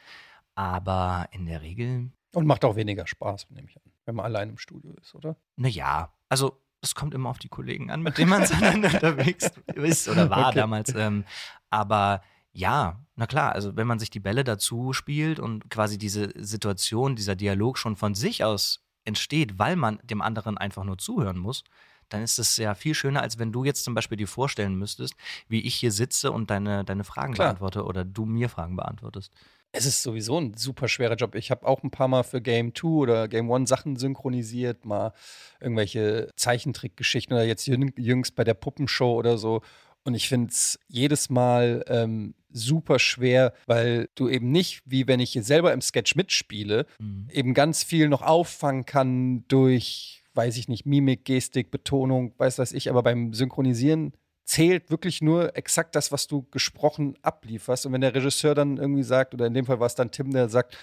Aber 0.55 1.29
in 1.33 1.47
der 1.47 1.63
Regel, 1.63 2.11
Und 2.35 2.47
macht 2.47 2.65
auch 2.65 2.77
weniger 2.77 3.07
Spaß, 3.07 3.51
nehme 3.51 3.69
ich 3.69 3.77
an, 3.77 3.91
wenn 4.05 4.15
man 4.17 4.27
allein 4.27 4.51
im 4.51 4.59
Studio 4.59 4.93
ist, 5.01 5.15
oder? 5.15 5.37
naja, 5.57 6.13
also 6.29 6.61
es 6.83 6.95
kommt 6.95 7.15
immer 7.15 7.31
auf 7.31 7.39
die 7.39 7.49
Kollegen 7.49 7.91
an, 7.91 8.03
mit 8.03 8.19
denen 8.19 8.31
man 8.31 8.43
unterwegs 8.85 9.51
ist 9.75 10.09
oder 10.09 10.29
war 10.29 10.49
Okay. 10.49 10.59
damals. 10.59 10.95
Ähm, 10.95 11.25
aber 11.71 12.23
ja, 12.57 13.05
na 13.17 13.27
klar, 13.27 13.53
also 13.53 13.77
wenn 13.77 13.87
man 13.87 13.99
sich 13.99 14.09
die 14.09 14.21
Bälle 14.21 14.43
dazu 14.43 14.95
spielt 14.95 15.39
und 15.39 15.69
quasi 15.69 15.99
diese 15.99 16.31
Situation, 16.37 17.15
dieser 17.15 17.37
Dialog 17.37 17.77
schon 17.77 17.97
von 17.97 18.15
sich 18.15 18.45
aus 18.45 18.83
entsteht, 19.05 19.59
weil 19.59 19.77
man 19.77 19.99
dem 20.03 20.23
anderen 20.23 20.57
einfach 20.57 20.83
nur 20.85 20.97
zuhören 20.97 21.39
muss, 21.39 21.65
dann 22.09 22.23
ist 22.23 22.39
es 22.39 22.57
ja 22.57 22.75
viel 22.75 22.95
schöner, 22.95 23.21
als 23.21 23.39
wenn 23.39 23.53
du 23.53 23.65
jetzt 23.65 23.85
zum 23.85 23.95
Beispiel 23.95 24.17
dir 24.17 24.27
vorstellen 24.29 24.75
müsstest, 24.77 25.15
wie 25.49 25.61
ich 25.61 25.75
hier 25.75 25.93
sitze 25.93 26.33
und 26.33 26.51
deine, 26.51 26.85
deine 26.85 27.05
Fragen 27.05 27.35
Klar. 27.35 27.49
beantworte 27.49 27.85
oder 27.85 28.05
du 28.05 28.25
mir 28.25 28.49
Fragen 28.49 28.77
beantwortest. 28.77 29.33
Es 29.73 29.85
ist 29.85 30.03
sowieso 30.03 30.41
ein 30.41 30.55
super 30.55 30.89
schwerer 30.89 31.17
Job. 31.17 31.35
Ich 31.35 31.51
habe 31.51 31.67
auch 31.67 31.83
ein 31.83 31.91
paar 31.91 32.09
Mal 32.09 32.23
für 32.23 32.41
Game 32.41 32.75
2 32.75 32.87
oder 32.89 33.29
Game 33.29 33.53
1 33.53 33.69
Sachen 33.69 33.97
synchronisiert, 33.97 34.87
mal 34.87 35.13
irgendwelche 35.61 36.31
Zeichentrickgeschichten 36.37 37.37
oder 37.37 37.45
jetzt 37.45 37.67
jüng- 37.69 37.93
jüngst 38.01 38.35
bei 38.35 38.45
der 38.45 38.55
Puppenshow 38.55 39.15
oder 39.15 39.37
so. 39.37 39.61
Und 40.05 40.15
ich 40.15 40.29
finde 40.29 40.51
es 40.53 40.79
jedes 40.89 41.29
Mal 41.31 41.85
ähm, 41.89 42.35
super 42.57 42.99
schwer, 42.99 43.53
weil 43.67 44.09
du 44.15 44.29
eben 44.29 44.51
nicht, 44.51 44.83
wie 44.85 45.07
wenn 45.07 45.21
ich 45.21 45.33
hier 45.33 45.43
selber 45.43 45.73
im 45.73 45.81
Sketch 45.81 46.17
mitspiele, 46.17 46.87
Mhm. 46.99 47.29
eben 47.33 47.55
ganz 47.55 47.83
viel 47.85 48.09
noch 48.09 48.23
auffangen 48.23 48.85
kann 48.87 49.45
durch 49.49 50.23
weiß 50.35 50.59
ich 50.59 50.69
nicht, 50.69 50.85
Mimik, 50.85 51.25
Gestik, 51.25 51.71
Betonung, 51.71 52.35
weiß 52.37 52.59
was 52.59 52.73
ich, 52.73 52.91
aber 52.91 53.03
beim 53.03 53.33
Synchronisieren 53.33 54.13
zählt 54.45 54.91
wirklich 54.91 55.23
nur 55.23 55.57
exakt 55.57 55.97
das, 55.97 56.13
was 56.13 56.27
du 56.27 56.47
gesprochen 56.51 57.17
ablieferst. 57.23 57.87
Und 57.87 57.93
wenn 57.95 58.03
der 58.03 58.15
Regisseur 58.15 58.55
dann 58.55 58.77
irgendwie 58.77 59.03
sagt, 59.03 59.33
oder 59.33 59.47
in 59.47 59.55
dem 59.55 59.65
Fall 59.65 59.81
war 59.81 59.87
es 59.87 59.95
dann 59.95 60.11
Tim, 60.11 60.31
der 60.33 60.51
sagt, 60.51 60.77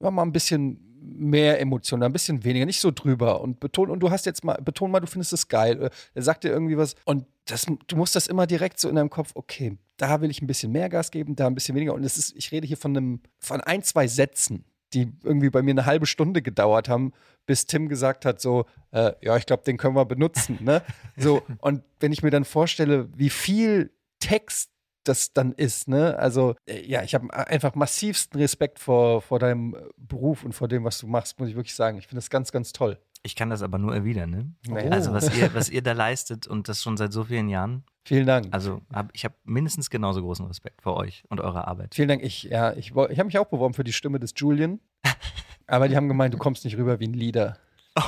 ja, 0.00 0.10
mal 0.10 0.22
ein 0.22 0.32
bisschen 0.32 0.86
mehr 1.02 1.60
Emotionen, 1.60 2.02
ein 2.02 2.12
bisschen 2.12 2.44
weniger, 2.44 2.66
nicht 2.66 2.80
so 2.80 2.90
drüber 2.90 3.40
und 3.40 3.58
beton 3.58 3.88
und 3.90 4.00
du 4.00 4.10
hast 4.10 4.26
jetzt 4.26 4.44
mal 4.44 4.60
beton 4.62 4.90
mal, 4.90 5.00
du 5.00 5.06
findest 5.06 5.32
es 5.32 5.48
geil. 5.48 5.88
Er 6.14 6.22
sagt 6.22 6.44
dir 6.44 6.50
irgendwie 6.50 6.76
was 6.76 6.94
und 7.06 7.24
das, 7.46 7.66
du 7.86 7.96
musst 7.96 8.14
das 8.14 8.26
immer 8.26 8.46
direkt 8.46 8.78
so 8.78 8.88
in 8.88 8.96
deinem 8.96 9.10
Kopf, 9.10 9.30
okay, 9.34 9.78
da 10.00 10.20
will 10.20 10.30
ich 10.30 10.40
ein 10.40 10.46
bisschen 10.46 10.72
mehr 10.72 10.88
Gas 10.88 11.10
geben, 11.10 11.36
da 11.36 11.46
ein 11.46 11.54
bisschen 11.54 11.74
weniger 11.74 11.92
und 11.92 12.04
es 12.04 12.16
ist, 12.16 12.34
ich 12.34 12.50
rede 12.52 12.66
hier 12.66 12.78
von 12.78 12.96
einem, 12.96 13.20
von 13.38 13.60
ein, 13.60 13.82
zwei 13.82 14.06
Sätzen, 14.06 14.64
die 14.94 15.12
irgendwie 15.22 15.50
bei 15.50 15.62
mir 15.62 15.72
eine 15.72 15.86
halbe 15.86 16.06
Stunde 16.06 16.40
gedauert 16.40 16.88
haben, 16.88 17.12
bis 17.46 17.66
Tim 17.66 17.88
gesagt 17.88 18.24
hat, 18.24 18.40
so, 18.40 18.64
äh, 18.92 19.12
ja, 19.20 19.36
ich 19.36 19.44
glaube, 19.44 19.62
den 19.64 19.76
können 19.76 19.94
wir 19.94 20.06
benutzen, 20.06 20.58
ne? 20.62 20.82
So, 21.16 21.42
und 21.58 21.82
wenn 22.00 22.12
ich 22.12 22.22
mir 22.22 22.30
dann 22.30 22.44
vorstelle, 22.44 23.08
wie 23.14 23.30
viel 23.30 23.92
Text 24.20 24.70
das 25.04 25.32
dann 25.32 25.52
ist, 25.52 25.86
ne? 25.86 26.18
Also, 26.18 26.54
äh, 26.66 26.82
ja, 26.86 27.02
ich 27.02 27.14
habe 27.14 27.32
einfach 27.34 27.74
massivsten 27.74 28.40
Respekt 28.40 28.78
vor, 28.78 29.20
vor 29.20 29.38
deinem 29.38 29.76
Beruf 29.96 30.44
und 30.44 30.54
vor 30.54 30.68
dem, 30.68 30.84
was 30.84 30.98
du 30.98 31.06
machst, 31.06 31.38
muss 31.38 31.48
ich 31.48 31.56
wirklich 31.56 31.74
sagen. 31.74 31.98
Ich 31.98 32.06
finde 32.06 32.20
das 32.20 32.30
ganz, 32.30 32.52
ganz 32.52 32.72
toll. 32.72 32.98
Ich 33.22 33.36
kann 33.36 33.50
das 33.50 33.62
aber 33.62 33.78
nur 33.78 33.94
erwidern, 33.94 34.30
ne? 34.30 34.54
Naja. 34.66 34.90
Also, 34.92 35.12
was 35.12 35.36
ihr, 35.36 35.52
was 35.52 35.68
ihr 35.68 35.82
da 35.82 35.92
leistet 35.92 36.46
und 36.46 36.68
das 36.68 36.82
schon 36.82 36.96
seit 36.96 37.12
so 37.12 37.24
vielen 37.24 37.50
Jahren. 37.50 37.84
Vielen 38.04 38.26
Dank. 38.26 38.48
Also, 38.52 38.80
hab, 38.92 39.10
ich 39.14 39.24
habe 39.24 39.34
mindestens 39.44 39.90
genauso 39.90 40.22
großen 40.22 40.46
Respekt 40.46 40.82
vor 40.82 40.96
euch 40.96 41.22
und 41.28 41.40
eurer 41.40 41.68
Arbeit. 41.68 41.94
Vielen 41.94 42.08
Dank. 42.08 42.22
Ich, 42.22 42.44
ja, 42.44 42.72
ich, 42.72 42.92
ich 42.92 42.96
habe 42.96 43.24
mich 43.24 43.38
auch 43.38 43.46
beworben 43.46 43.74
für 43.74 43.84
die 43.84 43.92
Stimme 43.92 44.18
des 44.18 44.32
Julian. 44.36 44.80
Aber 45.66 45.88
die 45.88 45.96
haben 45.96 46.08
gemeint, 46.08 46.34
du 46.34 46.38
kommst 46.38 46.64
nicht 46.64 46.76
rüber 46.76 46.98
wie 47.00 47.06
ein 47.06 47.14
Leader. 47.14 47.56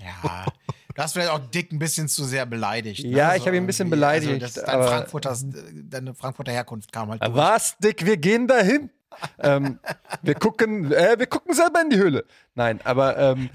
Ja. 0.00 0.46
Du 0.94 1.02
hast 1.02 1.12
vielleicht 1.12 1.30
auch 1.30 1.38
Dick 1.38 1.72
ein 1.72 1.78
bisschen 1.78 2.08
zu 2.08 2.24
sehr 2.24 2.46
beleidigt. 2.46 3.04
ne? 3.04 3.10
Ja, 3.10 3.34
ich 3.34 3.46
habe 3.46 3.56
ihn 3.56 3.64
ein 3.64 3.66
bisschen 3.66 3.86
irgendwie, 3.88 3.96
beleidigt, 3.96 4.42
Also 4.44 4.60
dein 4.64 4.74
aber- 4.74 4.88
Frankfurter, 4.88 5.36
deine 5.84 6.14
Frankfurter 6.14 6.52
Herkunft 6.52 6.92
kam 6.92 7.10
halt 7.10 7.22
durch. 7.22 7.34
Was, 7.34 7.76
Dick, 7.78 8.04
wir 8.06 8.16
gehen 8.16 8.46
dahin. 8.46 8.90
Ähm, 9.40 9.78
wir 10.22 10.34
gucken, 10.34 10.92
äh, 10.92 11.16
wir 11.18 11.26
gucken 11.26 11.54
selber 11.54 11.80
in 11.80 11.90
die 11.90 11.96
Höhle. 11.98 12.24
Nein, 12.54 12.80
aber 12.84 13.16
ähm, 13.18 13.50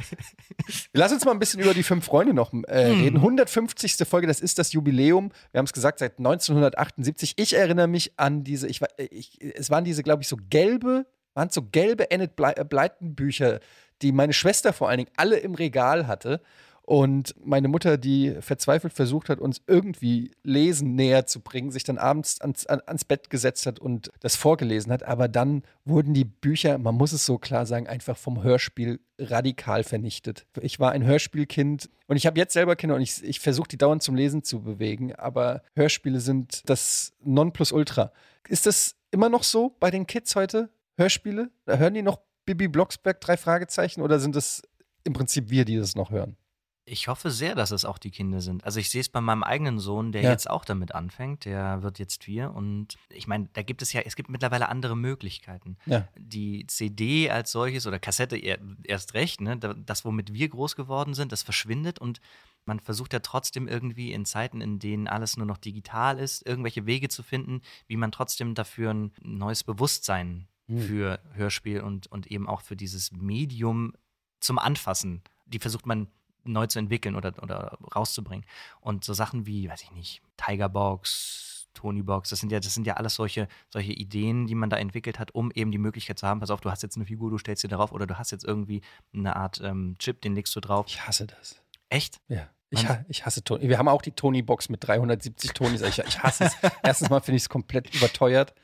lass 0.93 1.11
uns 1.11 1.25
mal 1.25 1.31
ein 1.31 1.39
bisschen 1.39 1.59
über 1.61 1.73
die 1.73 1.83
fünf 1.83 2.05
Freunde 2.05 2.33
noch 2.33 2.53
äh, 2.67 2.77
reden. 2.87 3.17
150. 3.17 3.95
Folge, 4.07 4.27
das 4.27 4.39
ist 4.39 4.59
das 4.59 4.73
Jubiläum. 4.73 5.31
Wir 5.51 5.59
haben 5.59 5.65
es 5.65 5.73
gesagt, 5.73 5.99
seit 5.99 6.17
1978. 6.19 7.33
Ich 7.37 7.53
erinnere 7.55 7.87
mich 7.87 8.13
an 8.17 8.43
diese, 8.43 8.67
ich, 8.67 8.81
wa- 8.81 8.87
ich, 8.97 9.39
es 9.41 9.69
waren 9.69 9.83
diese, 9.83 10.03
glaube 10.03 10.21
ich, 10.23 10.27
so 10.27 10.37
gelbe, 10.49 11.05
waren 11.33 11.49
so 11.49 11.63
gelbe 11.63 12.11
Enid 12.11 12.31
äh, 12.39 12.63
Blyton 12.63 13.15
Bücher, 13.15 13.59
die 14.01 14.11
meine 14.11 14.33
Schwester 14.33 14.73
vor 14.73 14.89
allen 14.89 14.97
Dingen 14.99 15.11
alle 15.17 15.37
im 15.37 15.55
Regal 15.55 16.07
hatte. 16.07 16.41
Und 16.85 17.33
meine 17.41 17.69
Mutter, 17.69 17.97
die 17.97 18.35
verzweifelt 18.41 18.91
versucht 18.91 19.29
hat, 19.29 19.39
uns 19.39 19.61
irgendwie 19.67 20.31
Lesen 20.43 20.95
näher 20.95 21.25
zu 21.25 21.39
bringen, 21.39 21.71
sich 21.71 21.85
dann 21.85 21.97
abends 21.97 22.41
ans, 22.41 22.65
an, 22.65 22.81
ans 22.85 23.05
Bett 23.05 23.29
gesetzt 23.29 23.65
hat 23.65 23.79
und 23.79 24.11
das 24.19 24.35
vorgelesen 24.35 24.91
hat. 24.91 25.03
Aber 25.03 25.29
dann 25.29 25.63
wurden 25.85 26.13
die 26.13 26.25
Bücher, 26.25 26.77
man 26.77 26.95
muss 26.95 27.13
es 27.13 27.25
so 27.25 27.37
klar 27.37 27.65
sagen, 27.65 27.87
einfach 27.87 28.17
vom 28.17 28.43
Hörspiel 28.43 28.99
radikal 29.17 29.85
vernichtet. 29.85 30.45
Ich 30.59 30.77
war 30.81 30.91
ein 30.91 31.05
Hörspielkind 31.05 31.89
und 32.07 32.17
ich 32.17 32.25
habe 32.25 32.37
jetzt 32.37 32.51
selber 32.51 32.75
Kinder 32.75 32.95
und 32.95 33.01
ich, 33.01 33.23
ich 33.23 33.39
versuche 33.39 33.69
die 33.69 33.77
dauernd 33.77 34.03
zum 34.03 34.15
Lesen 34.15 34.43
zu 34.43 34.61
bewegen. 34.61 35.15
Aber 35.15 35.63
Hörspiele 35.75 36.19
sind 36.19 36.69
das 36.69 37.13
Nonplusultra. 37.23 38.11
Ist 38.49 38.65
das 38.65 38.95
immer 39.11 39.29
noch 39.29 39.43
so 39.43 39.73
bei 39.79 39.89
den 39.89 40.05
Kids 40.05 40.35
heute? 40.35 40.69
Hörspiele? 40.97 41.49
Hören 41.65 41.93
die 41.93 42.01
noch 42.01 42.19
Bibi 42.45 42.67
Blocksberg, 42.67 43.21
drei 43.21 43.37
Fragezeichen 43.37 44.01
oder 44.01 44.19
sind 44.19 44.35
es 44.35 44.63
im 45.05 45.13
Prinzip 45.13 45.49
wir, 45.49 45.63
die 45.63 45.77
das 45.77 45.95
noch 45.95 46.11
hören? 46.11 46.35
Ich 46.85 47.07
hoffe 47.07 47.31
sehr, 47.31 47.55
dass 47.55 47.71
es 47.71 47.85
auch 47.85 47.97
die 47.97 48.11
Kinder 48.11 48.41
sind. 48.41 48.65
Also 48.65 48.79
ich 48.81 48.89
sehe 48.89 48.99
es 48.99 49.07
bei 49.07 49.21
meinem 49.21 49.43
eigenen 49.43 49.79
Sohn, 49.79 50.11
der 50.11 50.21
Ja. 50.23 50.31
jetzt 50.31 50.49
auch 50.49 50.65
damit 50.65 50.93
anfängt. 50.93 51.45
Der 51.45 51.81
wird 51.81 51.97
jetzt 51.97 52.25
vier 52.25 52.51
und 52.53 52.97
ich 53.09 53.25
meine, 53.25 53.47
da 53.53 53.61
gibt 53.63 53.81
es 53.81 53.93
ja, 53.93 54.01
es 54.01 54.17
gibt 54.17 54.29
mittlerweile 54.29 54.67
andere 54.67 54.97
Möglichkeiten. 54.97 55.77
Ja. 55.85 56.07
Die 56.17 56.67
CD 56.67 57.29
als 57.29 57.51
solches 57.53 57.87
oder 57.87 57.99
Kassette 57.99 58.35
eher- 58.37 58.59
erst 58.83 59.13
recht, 59.13 59.39
ne? 59.39 59.55
da- 59.57 59.73
das, 59.73 60.03
womit 60.03 60.33
wir 60.33 60.49
groß 60.49 60.75
geworden 60.75 61.13
sind, 61.13 61.31
das 61.31 61.41
verschwindet 61.41 61.99
und 61.99 62.19
man 62.65 62.81
versucht 62.81 63.13
ja 63.13 63.19
trotzdem 63.19 63.67
irgendwie 63.69 64.11
in 64.11 64.25
Zeiten, 64.25 64.59
in 64.59 64.79
denen 64.79 65.07
alles 65.07 65.37
nur 65.37 65.45
noch 65.45 65.57
digital 65.57 66.19
ist, 66.19 66.45
irgendwelche 66.45 66.85
Wege 66.85 67.07
zu 67.07 67.23
finden, 67.23 67.61
wie 67.87 67.97
man 67.97 68.11
trotzdem 68.11 68.55
dafür 68.55 68.93
ein 68.93 69.11
neues 69.21 69.63
Bewusstsein 69.63 70.47
für 70.67 71.19
Hörspiel 71.33 71.81
und, 71.81 72.07
und 72.07 72.27
eben 72.27 72.47
auch 72.47 72.61
für 72.61 72.75
dieses 72.77 73.11
Medium 73.11 73.93
zum 74.41 74.59
Anfassen, 74.59 75.21
die 75.45 75.59
versucht 75.59 75.85
man 75.85 76.07
neu 76.43 76.67
zu 76.67 76.79
entwickeln 76.79 77.15
oder, 77.15 77.33
oder 77.41 77.77
rauszubringen. 77.95 78.45
Und 78.81 79.03
so 79.03 79.13
Sachen 79.13 79.45
wie, 79.45 79.69
weiß 79.69 79.83
ich 79.83 79.91
nicht, 79.91 80.21
Tigerbox, 80.37 81.67
Tonybox, 81.73 82.29
das 82.29 82.39
sind 82.39 82.51
ja, 82.51 82.59
das 82.59 82.73
sind 82.73 82.85
ja 82.85 82.95
alles 82.95 83.15
solche, 83.15 83.47
solche 83.69 83.93
Ideen, 83.93 84.47
die 84.47 84.55
man 84.55 84.69
da 84.69 84.77
entwickelt 84.77 85.19
hat, 85.19 85.33
um 85.33 85.51
eben 85.51 85.71
die 85.71 85.77
Möglichkeit 85.77 86.19
zu 86.19 86.27
haben, 86.27 86.39
pass 86.39 86.51
auf, 86.51 86.61
du 86.61 86.69
hast 86.69 86.83
jetzt 86.83 86.95
eine 86.95 87.05
Figur, 87.05 87.31
du 87.31 87.37
stellst 87.37 87.61
sie 87.61 87.67
darauf 87.67 87.91
oder 87.91 88.05
du 88.05 88.17
hast 88.17 88.31
jetzt 88.31 88.45
irgendwie 88.45 88.81
eine 89.13 89.35
Art 89.35 89.59
ähm, 89.63 89.95
Chip, 89.99 90.21
den 90.21 90.35
legst 90.35 90.55
du 90.55 90.59
drauf. 90.59 90.85
Ich 90.87 91.05
hasse 91.07 91.27
das. 91.27 91.61
Echt? 91.89 92.19
Ja. 92.27 92.49
Ich, 92.69 92.87
ich 93.07 93.25
hasse 93.25 93.43
Tony. 93.43 93.69
Wir 93.69 93.77
haben 93.77 93.87
auch 93.87 94.01
die 94.01 94.13
Tony-Box 94.13 94.69
mit 94.69 94.85
370 94.85 95.53
Tonys. 95.53 95.81
Ich, 95.83 95.99
ich 95.99 96.23
hasse 96.23 96.45
es. 96.45 96.57
Erstens 96.83 97.11
mal 97.11 97.19
finde 97.19 97.35
ich 97.37 97.43
es 97.43 97.49
komplett 97.49 97.93
überteuert. 97.93 98.55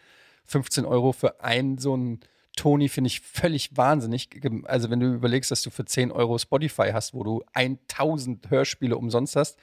15 0.46 0.84
Euro 0.86 1.12
für 1.12 1.44
einen 1.44 1.78
so 1.78 1.94
einen 1.94 2.22
Tony 2.60 2.90
finde 2.90 3.08
ich 3.08 3.22
völlig 3.22 3.78
wahnsinnig. 3.78 4.30
Also 4.66 4.90
wenn 4.90 5.00
du 5.00 5.14
überlegst, 5.14 5.50
dass 5.50 5.62
du 5.62 5.70
für 5.70 5.86
10 5.86 6.12
Euro 6.12 6.38
Spotify 6.38 6.90
hast, 6.94 7.14
wo 7.14 7.24
du 7.24 7.42
1000 7.54 8.50
Hörspiele 8.50 8.98
umsonst 8.98 9.36
hast. 9.38 9.58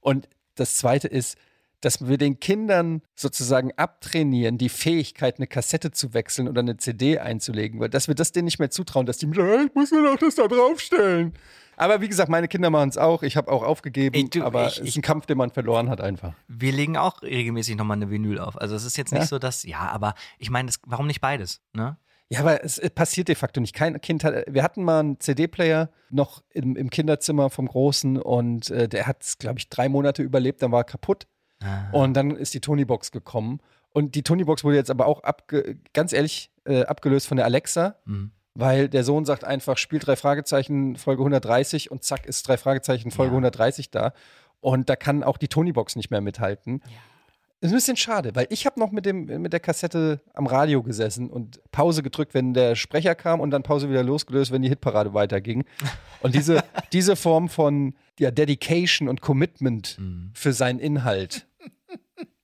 Und 0.00 0.28
das 0.54 0.76
Zweite 0.76 1.08
ist, 1.08 1.38
dass 1.80 2.06
wir 2.06 2.18
den 2.18 2.40
Kindern 2.40 3.02
sozusagen 3.14 3.70
abtrainieren, 3.76 4.58
die 4.58 4.68
Fähigkeit, 4.68 5.36
eine 5.38 5.46
Kassette 5.46 5.90
zu 5.92 6.14
wechseln 6.14 6.48
oder 6.48 6.60
eine 6.60 6.76
CD 6.78 7.18
einzulegen, 7.18 7.80
weil 7.80 7.88
dass 7.90 8.08
wir 8.08 8.14
das 8.14 8.32
denen 8.32 8.46
nicht 8.46 8.58
mehr 8.58 8.70
zutrauen, 8.70 9.06
dass 9.06 9.18
die 9.18 9.26
mit, 9.26 9.38
"Äh, 9.38 9.64
ich 9.64 9.74
muss 9.74 9.90
mir 9.90 10.02
doch 10.02 10.16
das 10.18 10.34
da 10.34 10.46
draufstellen. 10.46 11.32
Aber 11.78 12.00
wie 12.00 12.08
gesagt, 12.08 12.30
meine 12.30 12.48
Kinder 12.48 12.70
machen 12.70 12.88
es 12.88 12.96
auch. 12.96 13.22
Ich 13.22 13.36
habe 13.36 13.52
auch 13.52 13.62
aufgegeben, 13.62 14.14
Ey, 14.16 14.24
du, 14.30 14.42
aber 14.42 14.66
ich- 14.68 14.78
es 14.80 14.88
ist 14.88 14.96
ein 14.96 15.02
Kampf, 15.02 15.26
den 15.26 15.36
man 15.36 15.50
verloren 15.50 15.90
hat 15.90 16.00
einfach. 16.00 16.32
Wir 16.48 16.72
legen 16.72 16.96
auch 16.96 17.20
regelmäßig 17.22 17.76
nochmal 17.76 17.98
eine 17.98 18.10
Vinyl 18.10 18.38
auf. 18.38 18.58
Also 18.58 18.74
es 18.74 18.84
ist 18.84 18.96
jetzt 18.96 19.12
nicht 19.12 19.20
Ja. 19.22 19.26
so, 19.26 19.38
dass, 19.38 19.62
ja, 19.62 19.80
aber 19.80 20.14
ich 20.38 20.48
meine, 20.48 20.70
warum 20.86 21.06
nicht 21.06 21.20
beides? 21.20 21.60
Ne? 21.74 21.98
Ja, 22.28 22.40
aber 22.40 22.64
es 22.64 22.80
passiert 22.94 23.28
de 23.28 23.36
facto 23.36 23.60
nicht. 23.60 23.72
Kein 23.74 24.00
Kind 24.00 24.24
hat. 24.24 24.44
Wir 24.48 24.62
hatten 24.64 24.82
mal 24.82 24.98
einen 25.00 25.20
CD-Player 25.20 25.90
noch 26.10 26.42
im, 26.50 26.74
im 26.76 26.90
Kinderzimmer 26.90 27.50
vom 27.50 27.66
Großen 27.68 28.18
und 28.20 28.68
äh, 28.70 28.88
der 28.88 29.06
hat 29.06 29.22
es, 29.22 29.38
glaube 29.38 29.58
ich, 29.60 29.68
drei 29.68 29.88
Monate 29.88 30.22
überlebt, 30.22 30.60
dann 30.62 30.72
war 30.72 30.80
er 30.80 30.84
kaputt. 30.84 31.26
Und 31.92 32.14
dann 32.14 32.32
ist 32.32 32.52
die 32.54 32.60
Tonybox 32.60 33.12
gekommen. 33.12 33.60
Und 33.92 34.14
die 34.14 34.22
Tonybox 34.22 34.62
wurde 34.64 34.76
jetzt 34.76 34.90
aber 34.90 35.06
auch 35.06 35.22
abge 35.22 35.78
ganz 35.94 36.12
ehrlich 36.12 36.50
äh, 36.64 36.82
abgelöst 36.84 37.26
von 37.28 37.36
der 37.36 37.46
Alexa, 37.46 37.96
Mhm. 38.04 38.32
weil 38.54 38.88
der 38.88 39.04
Sohn 39.04 39.24
sagt 39.24 39.44
einfach, 39.44 39.78
spiel 39.78 40.00
drei 40.00 40.16
Fragezeichen 40.16 40.96
Folge 40.96 41.22
130 41.22 41.90
und 41.90 42.02
zack 42.04 42.26
ist 42.26 42.46
drei 42.48 42.56
Fragezeichen 42.58 43.10
Folge 43.10 43.30
Ja. 43.32 43.36
130 43.38 43.90
da. 43.90 44.12
Und 44.60 44.90
da 44.90 44.96
kann 44.96 45.22
auch 45.22 45.38
die 45.38 45.48
Tonybox 45.48 45.96
nicht 45.96 46.10
mehr 46.10 46.20
mithalten. 46.20 46.82
Ist 47.62 47.70
ein 47.70 47.74
bisschen 47.76 47.96
schade, 47.96 48.34
weil 48.34 48.46
ich 48.50 48.66
habe 48.66 48.78
noch 48.78 48.90
mit, 48.92 49.06
dem, 49.06 49.24
mit 49.40 49.52
der 49.52 49.60
Kassette 49.60 50.20
am 50.34 50.46
Radio 50.46 50.82
gesessen 50.82 51.30
und 51.30 51.60
Pause 51.72 52.02
gedrückt, 52.02 52.34
wenn 52.34 52.52
der 52.52 52.76
Sprecher 52.76 53.14
kam 53.14 53.40
und 53.40 53.50
dann 53.50 53.62
Pause 53.62 53.88
wieder 53.88 54.02
losgelöst, 54.02 54.52
wenn 54.52 54.60
die 54.62 54.68
Hitparade 54.68 55.14
weiterging. 55.14 55.64
Und 56.20 56.34
diese, 56.34 56.62
diese 56.92 57.16
Form 57.16 57.48
von 57.48 57.94
ja, 58.20 58.30
Dedication 58.30 59.08
und 59.08 59.20
Commitment 59.22 59.96
Mhm. 59.98 60.30
für 60.34 60.52
seinen 60.52 60.78
Inhalt. 60.80 61.46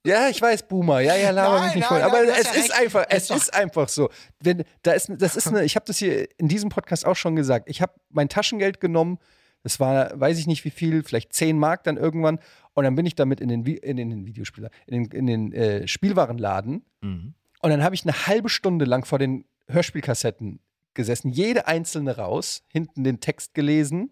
Ja, 0.05 0.29
ich 0.29 0.43
weiß, 0.43 0.67
Boomer. 0.67 1.01
Ja, 1.01 1.15
ja, 1.15 1.31
laber 1.31 1.57
Nein, 1.57 1.67
mich 1.67 1.75
nicht 1.77 1.91
nein, 1.91 2.01
voll. 2.01 2.03
Aber 2.03 2.25
nein, 2.25 2.35
es 2.41 2.47
ja 2.47 2.53
ist 2.55 2.71
recht. 2.71 2.81
einfach, 2.81 3.05
es 3.09 3.31
Ist 3.31 3.37
ist 3.37 3.55
einfach 3.55 3.89
so. 3.89 4.11
Wenn, 4.41 4.65
da 4.83 4.93
ist, 4.93 5.09
das 5.19 5.37
ist 5.37 5.47
eine, 5.47 5.63
ich 5.65 5.77
habe 5.77 5.85
das 5.87 5.99
hier 5.99 6.27
in 6.39 6.49
diesem 6.49 6.71
Podcast 6.71 7.07
auch 7.07 7.15
schon 7.15 7.37
gesagt. 7.37 7.69
Ich 7.69 7.81
habe 7.83 7.93
mein 8.11 8.29
Taschengeld 8.29 8.81
genommen. 8.81 9.19
Das 9.63 9.79
war, 9.81 10.19
weiß 10.19 10.39
ich 10.39 10.47
nicht 10.47 10.65
wie 10.65 10.71
viel, 10.71 11.03
vielleicht 11.03 11.33
10 11.33 11.59
Mark 11.59 11.85
dann 11.85 11.97
irgendwann. 11.97 12.39
Und 12.75 12.85
dann 12.85 12.95
bin 12.95 13.07
ich 13.07 13.15
damit 13.15 13.41
in 13.41 13.49
den, 13.49 13.65
Vi- 13.65 13.79
in 13.83 13.97
den 13.97 14.27
Videospieler, 14.27 14.71
in 14.87 15.05
den, 15.05 15.11
in 15.13 15.27
den 15.27 15.53
äh, 15.53 15.87
Spielwarenladen. 15.89 16.85
Mhm. 17.01 17.35
Und 17.61 17.71
dann 17.71 17.83
habe 17.85 17.95
ich 17.95 18.03
eine 18.05 18.27
halbe 18.27 18.49
Stunde 18.49 18.85
lang 18.85 19.05
vor 19.05 19.19
den 19.19 19.45
Hörspielkassetten 19.69 20.61
gesessen, 20.95 21.31
jede 21.31 21.67
einzelne 21.69 22.17
raus, 22.17 22.65
hinten 22.69 23.05
den 23.05 23.21
Text 23.21 23.55
gelesen, 23.55 24.11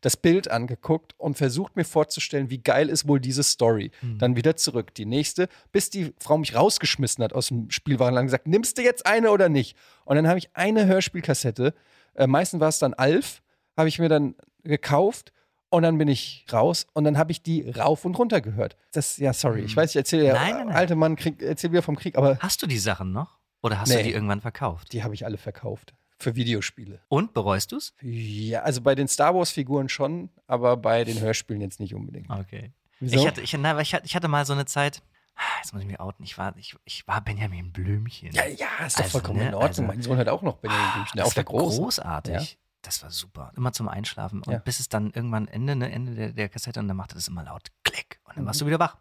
das 0.00 0.16
Bild 0.16 0.50
angeguckt 0.50 1.14
und 1.18 1.36
versucht 1.36 1.74
mir 1.76 1.84
vorzustellen, 1.84 2.50
wie 2.50 2.58
geil 2.58 2.88
ist 2.88 3.08
wohl 3.08 3.18
diese 3.20 3.42
Story. 3.42 3.90
Dann 4.18 4.36
wieder 4.36 4.54
zurück, 4.56 4.94
die 4.94 5.04
nächste, 5.06 5.48
bis 5.72 5.90
die 5.90 6.12
Frau 6.18 6.38
mich 6.38 6.54
rausgeschmissen 6.54 7.22
hat 7.24 7.32
aus 7.32 7.48
dem 7.48 7.68
Spielwarenladen 7.70 8.24
und 8.24 8.28
gesagt, 8.28 8.46
nimmst 8.46 8.78
du 8.78 8.82
jetzt 8.82 9.06
eine 9.06 9.30
oder 9.30 9.48
nicht? 9.48 9.76
Und 10.04 10.16
dann 10.16 10.28
habe 10.28 10.38
ich 10.38 10.50
eine 10.54 10.86
Hörspielkassette, 10.86 11.74
äh, 12.14 12.26
meistens 12.26 12.60
war 12.60 12.68
es 12.68 12.78
dann 12.78 12.94
Alf, 12.94 13.42
habe 13.78 13.88
ich 13.88 13.98
mir 13.98 14.10
dann 14.10 14.34
gekauft 14.64 15.32
und 15.70 15.82
dann 15.82 15.96
bin 15.96 16.08
ich 16.08 16.44
raus 16.52 16.86
und 16.92 17.04
dann 17.04 17.16
habe 17.16 17.32
ich 17.32 17.42
die 17.42 17.70
rauf 17.70 18.04
und 18.04 18.14
runter 18.18 18.40
gehört. 18.42 18.76
Das, 18.92 19.16
ja, 19.16 19.32
sorry, 19.32 19.60
ich 19.62 19.74
weiß, 19.76 19.90
ich 19.90 19.96
erzähle 19.96 20.24
ja, 20.26 20.34
Nein, 20.34 20.54
nein, 20.54 20.66
nein. 20.66 20.76
alte 20.76 20.96
Mann 20.96 21.16
krieg, 21.16 21.40
erzähl 21.40 21.70
wieder 21.72 21.82
vom 21.82 21.96
Krieg, 21.96 22.18
aber 22.18 22.38
Hast 22.40 22.60
du 22.62 22.66
die 22.66 22.78
Sachen 22.78 23.12
noch? 23.12 23.38
Oder 23.62 23.80
hast 23.80 23.90
du 23.92 23.96
Nee. 23.96 24.02
die 24.04 24.12
irgendwann 24.12 24.40
verkauft? 24.40 24.92
die 24.92 25.02
habe 25.02 25.14
ich 25.14 25.24
alle 25.24 25.38
verkauft. 25.38 25.94
Für 26.20 26.34
Videospiele. 26.34 27.00
Und 27.08 27.32
bereust 27.32 27.70
du's? 27.72 27.94
Ja, 28.02 28.62
also 28.62 28.80
bei 28.82 28.94
den 28.96 29.06
Star 29.06 29.34
Wars-Figuren 29.36 29.88
schon, 29.88 30.30
aber 30.48 30.76
bei 30.76 31.04
den 31.04 31.20
Hörspielen 31.20 31.62
jetzt 31.62 31.78
nicht 31.78 31.94
unbedingt. 31.94 32.28
Okay. 32.28 32.72
Wieso? 32.98 33.16
Ich 33.20 33.26
hatte, 33.26 33.40
ich, 33.40 33.56
na, 33.56 33.78
ich, 33.80 33.94
hatte- 33.94 34.04
ich 34.06 34.16
hatte 34.16 34.26
mal 34.26 34.44
so 34.44 34.52
eine 34.52 34.64
Zeit, 34.66 35.00
ah, 35.36 35.42
jetzt 35.62 35.72
muss 35.72 35.82
ich 35.82 35.86
mich 35.88 36.00
outen, 36.00 36.24
ich 36.24 36.36
war, 36.36 36.56
ich, 36.56 36.74
ich 36.84 37.06
war 37.06 37.20
Benjamin 37.20 37.70
Blümchen. 37.72 38.32
ja, 38.32 38.46
ja, 38.46 38.66
ist 38.84 38.98
doch 38.98 39.04
Also, 39.04 39.10
vollkommen 39.18 39.38
ne, 39.38 39.48
in 39.48 39.54
Ordnung. 39.54 39.68
also- 39.68 39.82
mein 39.82 40.02
Sohn 40.02 40.16
hört 40.16 40.28
auch 40.28 40.42
noch 40.42 40.56
Benjamin 40.56 40.90
Blümchen, 40.94 41.18
das 41.18 41.28
auch 41.28 41.34
der 41.34 41.46
war 41.46 41.52
großartig. 41.60 42.34
Ja. 42.52 42.58
Das 42.88 43.02
war 43.02 43.10
super. 43.10 43.52
Immer 43.54 43.72
zum 43.74 43.86
Einschlafen. 43.86 44.42
Und 44.42 44.50
Ja. 44.52 44.58
bis 44.60 44.80
es 44.80 44.88
dann 44.88 45.10
irgendwann 45.10 45.46
Ende, 45.46 45.76
ne, 45.76 45.92
Ende 45.92 46.14
der, 46.14 46.32
der 46.32 46.48
Kassette 46.48 46.80
und 46.80 46.88
dann 46.88 46.96
machte 46.96 47.14
das 47.14 47.28
immer 47.28 47.42
laut 47.44 47.68
Klick. 47.84 48.18
Und 48.24 48.38
dann 48.38 48.46
warst 48.46 48.60
du 48.60 48.64
Mhm. 48.64 48.68
wieder 48.70 48.78
wach. 48.80 48.96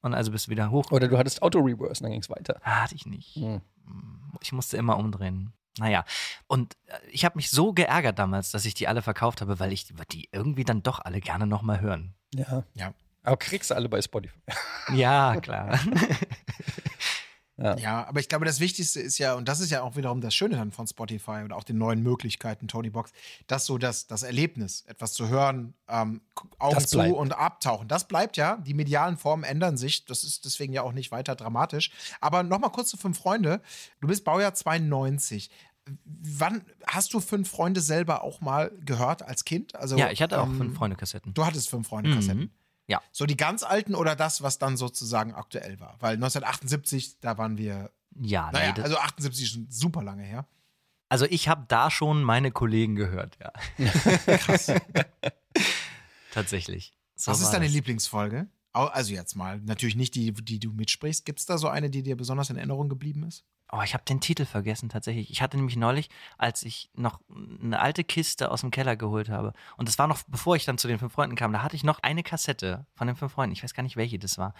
Und 0.00 0.14
also 0.14 0.30
bist 0.30 0.46
du 0.46 0.50
wieder 0.52 0.70
hoch. 0.70 0.92
Oder 0.92 1.08
du 1.08 1.18
hattest 1.18 1.42
Auto-Reverse, 1.42 2.02
dann 2.02 2.12
ging 2.12 2.20
es 2.20 2.30
weiter. 2.30 2.60
Ah, 2.62 2.82
hatte 2.84 2.94
ich 2.94 3.04
nicht. 3.06 3.34
Hm. 3.34 3.60
Ich 4.40 4.52
musste 4.52 4.76
immer 4.76 4.96
umdrehen. 4.96 5.52
Naja, 5.78 6.04
und 6.46 6.74
äh, 6.86 6.98
ich 7.10 7.24
habe 7.24 7.36
mich 7.36 7.50
so 7.50 7.72
geärgert 7.72 8.18
damals, 8.18 8.52
dass 8.52 8.64
ich 8.64 8.74
die 8.74 8.86
alle 8.86 9.02
verkauft 9.02 9.40
habe, 9.40 9.58
weil 9.58 9.72
ich 9.72 9.86
die 10.12 10.28
irgendwie 10.30 10.62
dann 10.64 10.84
doch 10.84 11.00
alle 11.00 11.20
gerne 11.20 11.46
nochmal 11.48 11.80
hören. 11.80 12.14
Ja. 12.32 12.62
Ja. 12.74 12.94
Aber 13.24 13.36
kriegst 13.38 13.70
du 13.72 13.74
alle 13.74 13.88
bei 13.88 14.00
Spotify. 14.00 14.38
Ja, 14.94 15.34
klar. 15.40 15.80
Ja, 17.58 18.06
aber 18.06 18.20
ich 18.20 18.28
glaube, 18.28 18.44
das 18.44 18.60
Wichtigste 18.60 19.00
ist 19.00 19.16
ja, 19.16 19.34
und 19.34 19.48
das 19.48 19.60
ist 19.60 19.70
ja 19.70 19.82
auch 19.82 19.96
wiederum 19.96 20.20
das 20.20 20.34
Schöne 20.34 20.56
dann 20.56 20.72
von 20.72 20.86
Spotify 20.86 21.42
und 21.42 21.52
auch 21.52 21.64
den 21.64 21.78
neuen 21.78 22.02
Möglichkeiten, 22.02 22.68
Tony 22.68 22.90
Box, 22.90 23.12
dass 23.46 23.64
so 23.64 23.78
das, 23.78 24.06
das 24.06 24.22
Erlebnis, 24.22 24.84
etwas 24.86 25.14
zu 25.14 25.28
hören, 25.28 25.72
ähm, 25.88 26.20
Augen 26.58 26.86
zu 26.86 27.00
und 27.00 27.32
abtauchen, 27.32 27.88
das 27.88 28.08
bleibt 28.08 28.36
ja. 28.36 28.58
Die 28.58 28.74
medialen 28.74 29.16
Formen 29.16 29.42
ändern 29.44 29.78
sich. 29.78 30.04
Das 30.04 30.22
ist 30.22 30.44
deswegen 30.44 30.74
ja 30.74 30.82
auch 30.82 30.92
nicht 30.92 31.10
weiter 31.12 31.34
dramatisch. 31.34 31.90
Aber 32.20 32.42
nochmal 32.42 32.70
kurz 32.70 32.90
zu 32.90 32.98
Fünf 32.98 33.18
Freunde. 33.18 33.62
Du 34.00 34.08
bist 34.08 34.24
Baujahr 34.24 34.52
92. 34.52 35.50
Wann 36.04 36.62
hast 36.86 37.14
du 37.14 37.20
Fünf 37.20 37.48
Freunde 37.48 37.80
selber 37.80 38.22
auch 38.22 38.40
mal 38.40 38.70
gehört 38.84 39.22
als 39.22 39.44
Kind? 39.44 39.74
Also, 39.76 39.96
ja, 39.96 40.10
ich 40.10 40.20
hatte 40.20 40.40
auch 40.40 40.46
ähm, 40.46 40.58
fünf 40.58 40.76
Freunde-Kassetten. 40.76 41.32
Du 41.32 41.46
hattest 41.46 41.70
Fünf 41.70 41.88
Freunde-Kassetten. 41.88 42.40
Mhm. 42.40 42.50
Ja. 42.88 43.02
So 43.12 43.26
die 43.26 43.36
ganz 43.36 43.62
alten 43.62 43.94
oder 43.94 44.14
das, 44.16 44.42
was 44.42 44.58
dann 44.58 44.76
sozusagen 44.76 45.34
aktuell 45.34 45.80
war? 45.80 45.96
Weil 46.00 46.14
1978, 46.14 47.18
da 47.20 47.36
waren 47.38 47.58
wir 47.58 47.90
Ja, 48.20 48.46
nee, 48.46 48.58
naja, 48.58 48.72
das, 48.72 48.84
also 48.84 48.98
78 48.98 49.44
ist 49.44 49.52
schon 49.52 49.66
super 49.70 50.02
lange 50.02 50.22
her. 50.22 50.46
also 51.08 51.24
ich 51.26 51.48
habe 51.48 51.64
da 51.68 51.90
schon 51.90 52.22
meine 52.22 52.50
Kollegen 52.52 52.94
gehört, 52.94 53.38
ja. 53.40 53.52
Krass. 54.38 54.72
Tatsächlich. 56.32 56.94
So 57.16 57.30
Was 57.32 57.40
ist 57.40 57.50
deine 57.50 57.64
das. 57.66 57.74
Lieblingsfolge? 57.74 58.46
Also 58.84 59.12
jetzt 59.14 59.34
mal, 59.36 59.60
natürlich 59.60 59.96
nicht 59.96 60.14
die, 60.14 60.32
die 60.32 60.58
du 60.60 60.72
mitsprichst. 60.72 61.24
Gibt 61.24 61.40
es 61.40 61.46
da 61.46 61.56
so 61.58 61.68
eine, 61.68 61.88
die 61.90 62.02
dir 62.02 62.16
besonders 62.16 62.50
in 62.50 62.56
Erinnerung 62.56 62.88
geblieben 62.88 63.24
ist? 63.24 63.44
Oh, 63.72 63.80
ich 63.82 63.94
habe 63.94 64.04
den 64.04 64.20
Titel 64.20 64.44
vergessen 64.44 64.88
tatsächlich. 64.88 65.30
Ich 65.30 65.42
hatte 65.42 65.56
nämlich 65.56 65.76
neulich, 65.76 66.08
als 66.38 66.62
ich 66.62 66.88
noch 66.94 67.20
eine 67.62 67.80
alte 67.80 68.04
Kiste 68.04 68.50
aus 68.52 68.60
dem 68.60 68.70
Keller 68.70 68.94
geholt 68.96 69.28
habe, 69.28 69.52
und 69.76 69.88
das 69.88 69.98
war 69.98 70.06
noch 70.06 70.22
bevor 70.28 70.54
ich 70.54 70.64
dann 70.64 70.78
zu 70.78 70.86
den 70.86 70.98
fünf 71.00 71.12
Freunden 71.12 71.34
kam, 71.34 71.52
da 71.52 71.62
hatte 71.62 71.74
ich 71.74 71.82
noch 71.82 71.98
eine 72.00 72.22
Kassette 72.22 72.86
von 72.94 73.08
den 73.08 73.16
fünf 73.16 73.32
Freunden. 73.32 73.52
Ich 73.54 73.64
weiß 73.64 73.74
gar 73.74 73.82
nicht, 73.82 73.96
welche 73.96 74.18
das 74.20 74.38
war. 74.38 74.54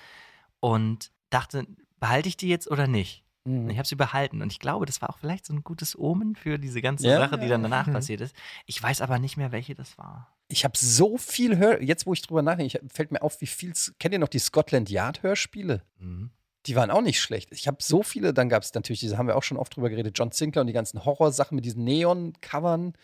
Und 0.61 1.13
dachte, 1.31 1.67
behalte 2.01 2.29
ich 2.29 2.37
die 2.37 2.49
jetzt 2.49 2.69
oder 2.71 2.87
nicht? 2.87 3.23
Mhm. 3.45 3.71
ich 3.71 3.79
habe 3.79 3.87
sie 3.87 3.95
behalten. 3.95 4.43
Und 4.43 4.51
ich 4.51 4.59
glaube, 4.59 4.87
das 4.87 5.01
war 5.01 5.11
auch 5.11 5.19
vielleicht 5.19 5.47
so 5.47 5.53
ein 5.55 5.63
gutes 5.63 5.97
Omen 5.97 6.35
für 6.35 6.59
diese 6.59 6.83
ganze 6.83 7.07
Ja, 7.07 7.19
Sache, 7.21 7.39
die 7.39 7.45
ja, 7.45 7.51
dann 7.51 7.63
ja. 7.63 7.69
danach 7.69 7.87
Mhm. 7.87 7.93
passiert 7.93 8.21
ist. 8.21 8.35
Ich 8.67 8.83
weiß 8.83 9.01
aber 9.03 9.21
nicht 9.21 9.37
mehr, 9.37 9.53
welche 9.53 9.77
das 9.77 9.97
war. 9.99 10.36
Ich 10.49 10.65
habe 10.65 10.77
so 10.79 11.17
viel 11.19 11.59
Hör. 11.59 11.83
Jetzt, 11.83 12.07
wo 12.07 12.13
ich 12.13 12.23
drüber 12.23 12.43
nachdenke, 12.43 12.79
ich- 12.83 12.93
fällt 12.93 13.11
mir 13.11 13.23
auf, 13.23 13.41
wie 13.41 13.47
viel. 13.47 13.73
Kennt 13.99 14.13
ihr 14.13 14.19
noch 14.21 14.29
die 14.29 14.39
Scotland 14.39 14.89
Yard 14.91 15.23
Hörspiele? 15.23 15.83
Mhm. 15.99 16.31
Die 16.67 16.75
waren 16.77 16.91
auch 16.91 17.01
nicht 17.03 17.21
schlecht. 17.21 17.51
Ich 17.53 17.67
habe 17.69 17.79
so 17.81 18.03
viele. 18.03 18.33
Dann 18.35 18.49
gab 18.49 18.63
es 18.63 18.75
natürlich, 18.75 19.01
diese 19.01 19.19
haben 19.19 19.27
wir 19.29 19.37
auch 19.37 19.43
schon 19.43 19.57
oft 19.57 19.75
drüber 19.77 19.89
geredet, 19.91 20.17
John 20.19 20.31
Sinclair 20.33 20.63
und 20.63 20.67
die 20.67 20.73
ganzen 20.73 21.05
Horrorsachen 21.05 21.55
mit 21.57 21.65
diesen 21.65 21.85
Neon-Covern. 21.85 22.95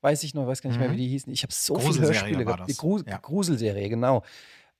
Weiß 0.00 0.22
ich 0.24 0.34
noch, 0.34 0.46
weiß 0.46 0.62
gar 0.62 0.70
nicht 0.70 0.78
mehr, 0.80 0.88
Mhm. 0.88 0.92
wie 0.94 0.96
die 0.98 1.08
hießen. 1.08 1.32
Ich 1.32 1.42
habe 1.42 1.52
so 1.52 1.78
viele 1.78 2.00
Hörspiele 2.00 2.44
gehabt. 2.44 2.68
Die 2.68 2.76
Gru 2.76 2.98
Ja. 3.06 3.18
Gruselserie, 3.18 3.88
genau. 3.88 4.22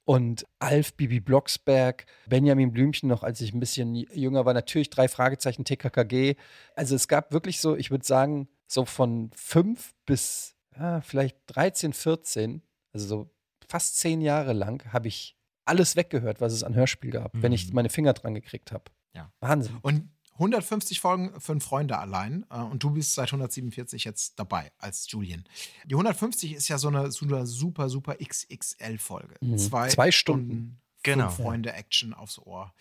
Und 0.04 0.46
Alf, 0.58 0.94
Bibi 0.94 1.20
Blocksberg, 1.20 2.06
Benjamin 2.26 2.72
Blümchen 2.72 3.08
noch, 3.08 3.22
als 3.22 3.40
ich 3.40 3.54
ein 3.54 3.60
bisschen 3.60 3.94
jünger 3.94 4.44
war. 4.44 4.52
Natürlich 4.52 4.90
drei 4.90 5.06
Fragezeichen, 5.08 5.64
TKKG. 5.64 6.34
Also 6.74 6.96
es 6.96 7.06
gab 7.06 7.32
wirklich 7.32 7.60
so, 7.60 7.76
ich 7.76 7.90
würde 7.92 8.04
sagen, 8.04 8.48
so 8.66 8.84
von 8.84 9.30
fünf 9.34 9.94
bis 10.06 10.51
ja, 10.78 11.00
vielleicht 11.00 11.36
13, 11.46 11.92
14, 11.92 12.62
also 12.92 13.06
so 13.06 13.30
fast 13.68 13.98
zehn 13.98 14.20
Jahre 14.20 14.52
lang, 14.52 14.84
habe 14.92 15.08
ich 15.08 15.36
alles 15.64 15.96
weggehört, 15.96 16.40
was 16.40 16.52
es 16.52 16.62
an 16.64 16.74
Hörspiel 16.74 17.10
gab, 17.10 17.30
wenn 17.34 17.52
ich 17.52 17.68
Mhm. 17.68 17.74
meine 17.74 17.88
Finger 17.90 18.12
dran 18.12 18.34
gekriegt 18.34 18.72
habe. 18.72 18.84
Ja. 19.14 19.32
Wahnsinn. 19.40 19.76
Und 19.82 20.10
150 20.38 20.98
Folgen, 21.00 21.38
fünf 21.40 21.64
Freunde 21.64 21.98
allein. 21.98 22.44
Äh, 22.50 22.56
und 22.62 22.82
du 22.82 22.90
bist 22.90 23.14
seit 23.14 23.30
147 23.32 24.04
jetzt 24.04 24.38
dabei 24.38 24.72
als 24.78 25.08
Julian. 25.10 25.44
Die 25.84 25.94
150 25.94 26.54
ist 26.54 26.68
ja 26.68 26.78
so 26.78 26.88
eine, 26.88 27.12
so 27.12 27.26
eine 27.26 27.46
super, 27.46 27.88
super 27.88 28.16
XXL-Folge. 28.16 29.36
Mhm. 29.40 29.58
Zwei, 29.58 29.88
Zwei 29.88 30.10
Stunden. 30.10 30.80
Genau. 31.02 31.28
Fünf 31.28 31.36
Freunde 31.46 31.72
Action 31.72 32.14
aufs 32.14 32.38
Ohr. 32.38 32.72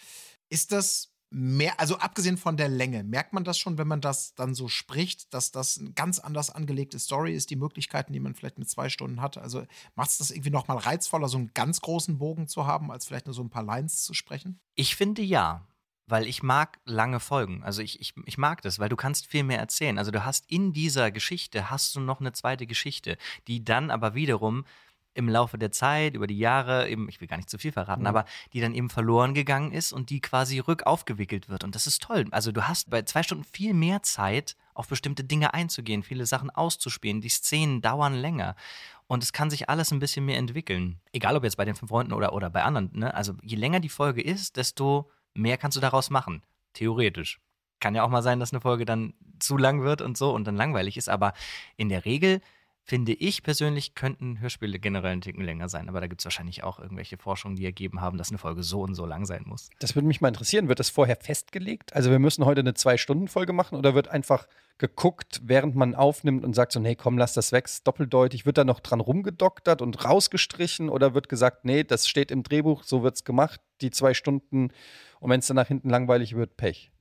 Ist 0.50 0.72
das 0.72 1.11
mehr, 1.32 1.80
also 1.80 1.98
abgesehen 1.98 2.38
von 2.38 2.58
der 2.58 2.68
Länge, 2.68 3.04
merkt 3.04 3.32
man 3.34 3.46
das 3.46 3.58
schon, 3.58 3.78
wenn 3.78 3.88
man 3.88 4.02
das 4.02 4.36
dann 4.36 4.54
so 4.54 4.68
spricht, 4.68 5.34
dass 5.34 5.52
das 5.52 5.80
eine 5.80 5.94
ganz 5.94 6.20
anders 6.20 6.50
angelegte 6.50 7.00
Story 7.00 7.34
ist, 7.34 7.50
die 7.50 7.56
Möglichkeiten, 7.56 8.12
die 8.12 8.20
man 8.20 8.36
vielleicht 8.36 8.60
mit 8.60 8.70
zwei 8.70 8.90
Stunden 8.90 9.22
hat? 9.22 9.38
Also 9.38 9.66
macht 9.96 10.10
es 10.10 10.18
das 10.18 10.30
irgendwie 10.30 10.50
nochmal 10.50 10.78
reizvoller, 10.78 11.30
so 11.30 11.38
einen 11.38 11.52
ganz 11.54 11.80
großen 11.82 12.18
Bogen 12.18 12.48
zu 12.50 12.68
haben, 12.68 12.92
als 12.92 13.06
vielleicht 13.06 13.28
nur 13.28 13.34
so 13.34 13.42
ein 13.42 13.50
paar 13.50 13.64
Lines 13.64 14.04
zu 14.04 14.14
sprechen? 14.14 14.60
Ich 14.76 14.98
finde 14.98 15.22
ja, 15.22 15.66
weil 16.06 16.28
ich 16.28 16.44
mag 16.44 16.80
lange 16.84 17.22
Folgen. 17.22 17.64
Also 17.64 17.82
ich, 17.82 18.02
ich, 18.02 18.14
ich 18.26 18.38
mag 18.38 18.62
das, 18.62 18.80
weil 18.80 18.90
du 18.90 18.98
kannst 18.98 19.28
viel 19.28 19.44
mehr 19.44 19.60
erzählen. 19.60 19.98
Also 19.98 20.12
du 20.12 20.26
hast 20.26 20.52
in 20.52 20.74
dieser 20.74 21.12
Geschichte, 21.12 21.70
hast 21.70 21.96
du 21.96 22.02
noch 22.02 22.20
eine 22.20 22.34
zweite 22.34 22.68
Geschichte, 22.68 23.18
die 23.48 23.64
dann 23.64 23.90
aber 23.90 24.14
wiederum 24.16 24.66
im 25.14 25.28
Laufe 25.28 25.58
der 25.58 25.72
Zeit, 25.72 26.16
über 26.16 26.28
die 26.28 26.38
Jahre, 26.38 26.88
eben, 26.90 27.10
ich 27.10 27.20
will 27.20 27.28
gar 27.28 27.38
nicht 27.38 27.50
zu 27.50 27.58
viel 27.58 27.72
verraten, 27.72 28.02
Mhm. 28.02 28.08
aber 28.08 28.26
die 28.54 28.62
dann 28.62 28.74
eben 28.74 28.90
verloren 28.90 29.34
gegangen 29.34 29.72
ist 29.72 29.92
und 29.92 30.10
die 30.10 30.22
quasi 30.22 30.60
rückaufgewickelt 30.60 31.50
wird. 31.50 31.64
Und 31.64 31.76
das 31.76 31.88
ist 31.88 32.02
toll. 32.02 32.26
Also 32.32 32.52
du 32.52 32.68
hast 32.68 32.90
bei 32.90 33.02
zwei 33.02 33.24
Stunden 33.24 33.44
viel 33.44 33.74
mehr 33.74 34.04
Zeit, 34.04 34.56
auf 34.74 34.88
bestimmte 34.88 35.24
Dinge 35.24 35.54
einzugehen, 35.54 36.02
viele 36.02 36.26
Sachen 36.26 36.50
auszuspielen. 36.50 37.20
Die 37.22 37.30
Szenen 37.30 37.82
dauern 37.82 38.14
länger. 38.16 38.56
Und 39.08 39.22
es 39.22 39.34
kann 39.34 39.50
sich 39.50 39.70
alles 39.70 39.92
ein 39.92 40.00
bisschen 40.00 40.26
mehr 40.26 40.38
entwickeln. 40.38 41.02
Egal 41.12 41.36
ob 41.36 41.44
jetzt 41.44 41.58
bei 41.58 41.66
den 41.66 41.76
fünf 41.76 41.90
Freunden 41.90 42.14
oder, 42.14 42.32
oder 42.32 42.50
bei 42.50 42.64
anderen. 42.64 42.90
Ne? 42.94 43.14
Also 43.14 43.34
je 43.42 43.58
länger 43.58 43.82
die 43.82 43.90
Folge 43.90 44.22
ist, 44.22 44.56
desto 44.56 45.12
mehr 45.34 45.58
kannst 45.58 45.76
du 45.76 45.82
daraus 45.82 46.10
machen. 46.10 46.42
Theoretisch. 46.74 47.42
Kann 47.82 47.96
ja 47.96 48.04
auch 48.04 48.10
mal 48.10 48.22
sein, 48.22 48.40
dass 48.40 48.54
eine 48.54 48.62
Folge 48.62 48.86
dann 48.86 49.14
zu 49.40 49.58
lang 49.58 49.82
wird 49.82 50.02
und 50.02 50.18
so 50.18 50.34
und 50.34 50.46
dann 50.46 50.56
langweilig 50.56 50.96
ist. 50.96 51.10
Aber 51.10 51.34
in 51.76 51.90
der 51.90 52.06
Regel 52.06 52.42
finde 52.92 53.14
ich 53.14 53.42
persönlich, 53.42 53.96
könnten 53.96 54.42
Hörspiele 54.42 54.78
generell 54.78 55.14
einen 55.14 55.22
Ticken 55.22 55.46
länger 55.46 55.70
sein. 55.70 55.88
Aber 55.88 56.02
da 56.02 56.08
gibt 56.08 56.20
es 56.20 56.26
wahrscheinlich 56.26 56.66
auch 56.66 56.78
irgendwelche 56.78 57.16
Forschungen, 57.16 57.56
die 57.56 57.64
ergeben 57.64 58.02
haben, 58.02 58.18
dass 58.18 58.32
eine 58.32 58.38
Folge 58.38 58.64
so 58.64 58.82
und 58.82 58.96
so 58.96 59.06
lang 59.06 59.26
sein 59.26 59.44
muss. 59.46 59.70
Das 59.80 59.96
würde 59.96 60.10
mich 60.10 60.20
mal 60.20 60.28
interessieren. 60.28 60.68
Wird 60.68 60.82
das 60.82 60.90
vorher 60.90 61.16
festgelegt? 61.16 61.96
Also 61.96 62.12
wir 62.12 62.20
müssen 62.20 62.44
heute 62.44 62.60
eine 62.60 62.74
Zwei-Stunden-Folge 62.74 63.54
machen 63.54 63.78
oder 63.78 63.96
wird 63.96 64.10
einfach 64.10 64.46
geguckt, 64.78 65.40
während 65.42 65.74
man 65.74 65.96
aufnimmt 65.96 66.44
und 66.44 66.54
sagt 66.54 66.74
so, 66.74 66.82
nee, 66.82 66.96
komm, 66.96 67.18
lass 67.18 67.34
das 67.34 67.54
weg, 67.54 67.64
ist 67.64 67.88
doppeldeutig. 67.88 68.46
Wird 68.46 68.58
da 68.58 68.66
noch 68.66 68.82
dran 68.82 69.00
rumgedoktert 69.00 69.82
und 69.82 70.04
rausgestrichen 70.04 70.90
oder 70.90 71.14
wird 71.14 71.30
gesagt, 71.30 71.64
nee, 71.64 71.86
das 71.86 72.10
steht 72.10 72.30
im 72.30 72.44
Drehbuch, 72.44 72.84
so 72.84 73.04
wird's 73.04 73.24
gemacht, 73.24 73.62
die 73.80 73.92
zwei 73.92 74.14
Stunden 74.14 74.68
und 75.22 75.30
wenn 75.30 75.40
es 75.40 75.48
dann 75.48 75.56
nach 75.56 75.68
hinten 75.68 75.90
langweilig 75.90 76.36
wird, 76.36 76.58
Pech. 76.58 76.92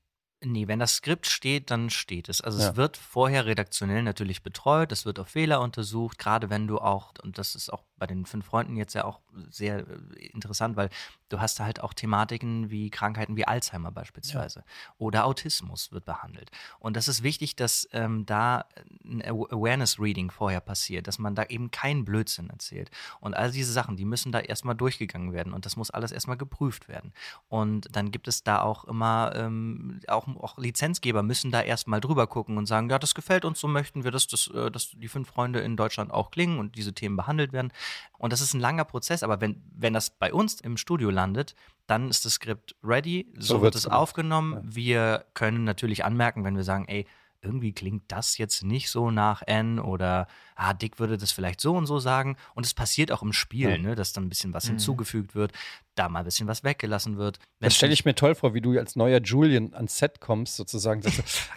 Nee, 0.43 0.69
wenn 0.69 0.79
das 0.79 0.95
Skript 0.97 1.27
steht, 1.27 1.71
dann 1.71 1.91
steht 1.91 2.31
es. 2.31 2.41
Also 2.41 2.61
Ja. 2.61 2.71
es 2.71 2.77
wird 2.77 2.97
vorher 2.97 3.45
redaktionell 3.45 4.03
natürlich 4.03 4.43
betreut, 4.43 4.91
es 4.91 5.05
wird 5.05 5.19
auf 5.19 5.29
Fehler 5.29 5.61
untersucht, 5.61 6.19
gerade 6.19 6.49
wenn 6.49 6.67
du 6.67 6.79
auch, 6.79 7.13
und 7.23 7.37
das 7.37 7.55
ist 7.55 7.71
auch 7.71 7.85
bei 7.99 8.07
den 8.07 8.25
fünf 8.25 8.47
Freunden 8.47 8.77
jetzt 8.77 8.95
ja 8.95 9.05
auch 9.05 9.21
sehr 9.51 9.81
äh, 9.81 10.27
interessant, 10.33 10.77
weil 10.77 10.89
du 11.29 11.39
hast 11.41 11.61
halt 11.61 11.83
auch 11.83 11.93
Thematiken 11.93 12.71
wie 12.71 12.89
Krankheiten 12.89 13.37
wie 13.37 13.47
Alzheimer 13.47 13.93
beispielsweise 13.93 14.65
oder 14.97 15.27
Autismus 15.27 15.93
wird 15.93 16.07
behandelt. 16.07 16.51
Und 16.79 16.97
das 16.97 17.07
ist 17.09 17.23
wichtig, 17.23 17.57
dass 17.57 17.87
ähm, 17.93 18.25
da 18.25 18.65
ein 19.05 19.23
Aw- 19.23 19.53
Awareness-Reading 19.53 20.31
vorher 20.31 20.61
passiert, 20.61 21.07
dass 21.07 21.19
man 21.19 21.35
da 21.35 21.45
eben 21.45 21.71
keinen 21.71 22.07
Blödsinn 22.07 22.49
erzählt. 22.49 22.91
Und 23.21 23.35
all 23.35 23.51
diese 23.51 23.73
Sachen, 23.73 23.97
die 23.99 24.07
müssen 24.07 24.33
da 24.33 24.41
erstmal 24.41 24.75
durchgegangen 24.75 25.35
werden 25.35 25.53
und 25.53 25.67
das 25.67 25.77
muss 25.77 25.91
alles 25.91 26.11
erstmal 26.11 26.39
geprüft 26.39 26.89
werden. 26.89 27.13
Und 27.49 27.95
dann 27.95 28.11
gibt 28.11 28.27
es 28.27 28.43
da 28.43 28.63
auch 28.63 28.85
immer, 28.85 29.33
ähm, 29.37 30.01
auch, 30.09 30.27
auch 30.39 30.59
Lizenzgeber 30.59 31.23
müssen 31.23 31.51
da 31.51 31.63
erstmal 31.63 32.01
drüber 32.01 32.27
gucken 32.27 32.59
und 32.59 32.67
sagen, 32.67 32.91
ja, 32.91 32.99
das 32.99 33.15
gefällt 33.15 33.45
uns, 33.45 33.61
so 33.61 33.69
möchten 33.69 34.05
wir, 34.05 34.11
dass, 34.11 34.27
das, 34.27 34.49
äh, 34.49 34.71
dass 34.71 34.91
die 34.91 35.09
fünf 35.09 35.29
Freunde 35.29 35.61
in 35.61 35.77
Deutschland 35.77 36.11
auch 36.11 36.31
klingen 36.31 36.59
und 36.59 36.77
diese 36.77 36.93
Themen 36.93 37.17
behandelt 37.17 37.53
werden. 37.53 37.73
Und 38.19 38.33
das 38.33 38.41
ist 38.41 38.55
ein 38.55 38.61
langer 38.61 38.85
Prozess, 38.85 39.23
aber 39.23 39.41
wenn, 39.41 39.63
wenn 39.75 39.93
das 39.93 40.11
bei 40.11 40.33
uns 40.33 40.61
im 40.61 40.77
Studio 40.77 41.11
landet, 41.11 41.55
dann 41.87 42.09
ist 42.09 42.25
das 42.25 42.35
Skript 42.35 42.77
ready, 42.85 43.33
so, 43.39 43.57
So 43.57 43.63
wird 43.63 43.75
es 43.75 43.85
gemacht. 43.85 43.99
aufgenommen. 43.99 44.61
Wir 44.63 45.25
können 45.35 45.65
natürlich 45.65 46.05
anmerken, 46.05 46.45
wenn 46.45 46.57
wir 46.57 46.65
sagen, 46.65 46.85
ey, 46.87 47.07
irgendwie 47.43 47.73
klingt 47.73 48.03
das 48.09 48.37
jetzt 48.39 48.63
nicht 48.63 48.91
so 48.91 49.11
nach 49.11 49.43
N 49.47 49.79
oder 49.79 50.27
ah, 50.57 50.75
Dick 50.75 50.99
würde 50.99 51.17
das 51.17 51.33
vielleicht 51.33 51.61
so 51.61 51.75
und 51.75 51.87
so 51.87 51.99
sagen. 51.99 52.37
Und 52.55 52.67
es 52.67 52.75
passiert 52.75 53.11
auch 53.11 53.23
im 53.23 53.33
Spiel, 53.33 53.71
Ja. 53.71 53.79
ne, 53.79 53.95
dass 53.95 54.13
dann 54.13 54.25
ein 54.25 54.29
bisschen 54.29 54.53
was 54.53 54.65
Mhm. 54.65 54.73
hinzugefügt 54.73 55.35
wird, 55.35 55.53
da 55.95 56.09
mal 56.11 56.19
ein 56.19 56.25
bisschen 56.27 56.49
was 56.49 56.65
weggelassen 56.65 57.17
wird. 57.17 57.39
Das 57.61 57.75
stelle 57.75 57.93
ich 57.95 58.05
mir 58.05 58.15
toll 58.15 58.35
vor, 58.35 58.53
wie 58.53 58.61
du 58.61 58.79
als 58.79 58.95
neuer 58.95 59.21
Julian 59.21 59.73
ans 59.75 59.97
Set 59.99 60.21
kommst, 60.21 60.57
sozusagen. 60.57 61.03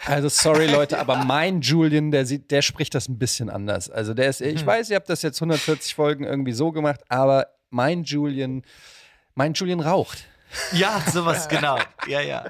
Also 0.06 0.28
sorry 0.30 0.66
Leute, 0.66 0.98
aber 0.98 1.16
mein 1.24 1.60
Julian, 1.60 2.10
der 2.10 2.24
sieht, 2.24 2.50
der 2.50 2.62
spricht 2.62 2.94
das 2.94 3.08
ein 3.08 3.18
bisschen 3.18 3.50
anders. 3.50 3.90
Also 3.90 4.14
der 4.14 4.28
ist, 4.28 4.40
ich 4.40 4.60
Hm. 4.60 4.66
weiß, 4.66 4.88
ihr 4.90 4.96
habt 4.96 5.10
das 5.10 5.20
jetzt 5.22 5.40
140 5.40 5.94
Folgen 5.94 6.24
irgendwie 6.24 6.52
so 6.52 6.72
gemacht, 6.72 7.00
aber 7.10 7.48
mein 7.68 8.04
Julian, 8.04 8.62
mein 9.34 9.52
Julian 9.52 9.80
raucht. 9.80 10.24
Ja, 10.72 11.00
sowas, 11.12 11.48
genau. 11.48 11.78
Ja, 12.06 12.20
ja. 12.20 12.48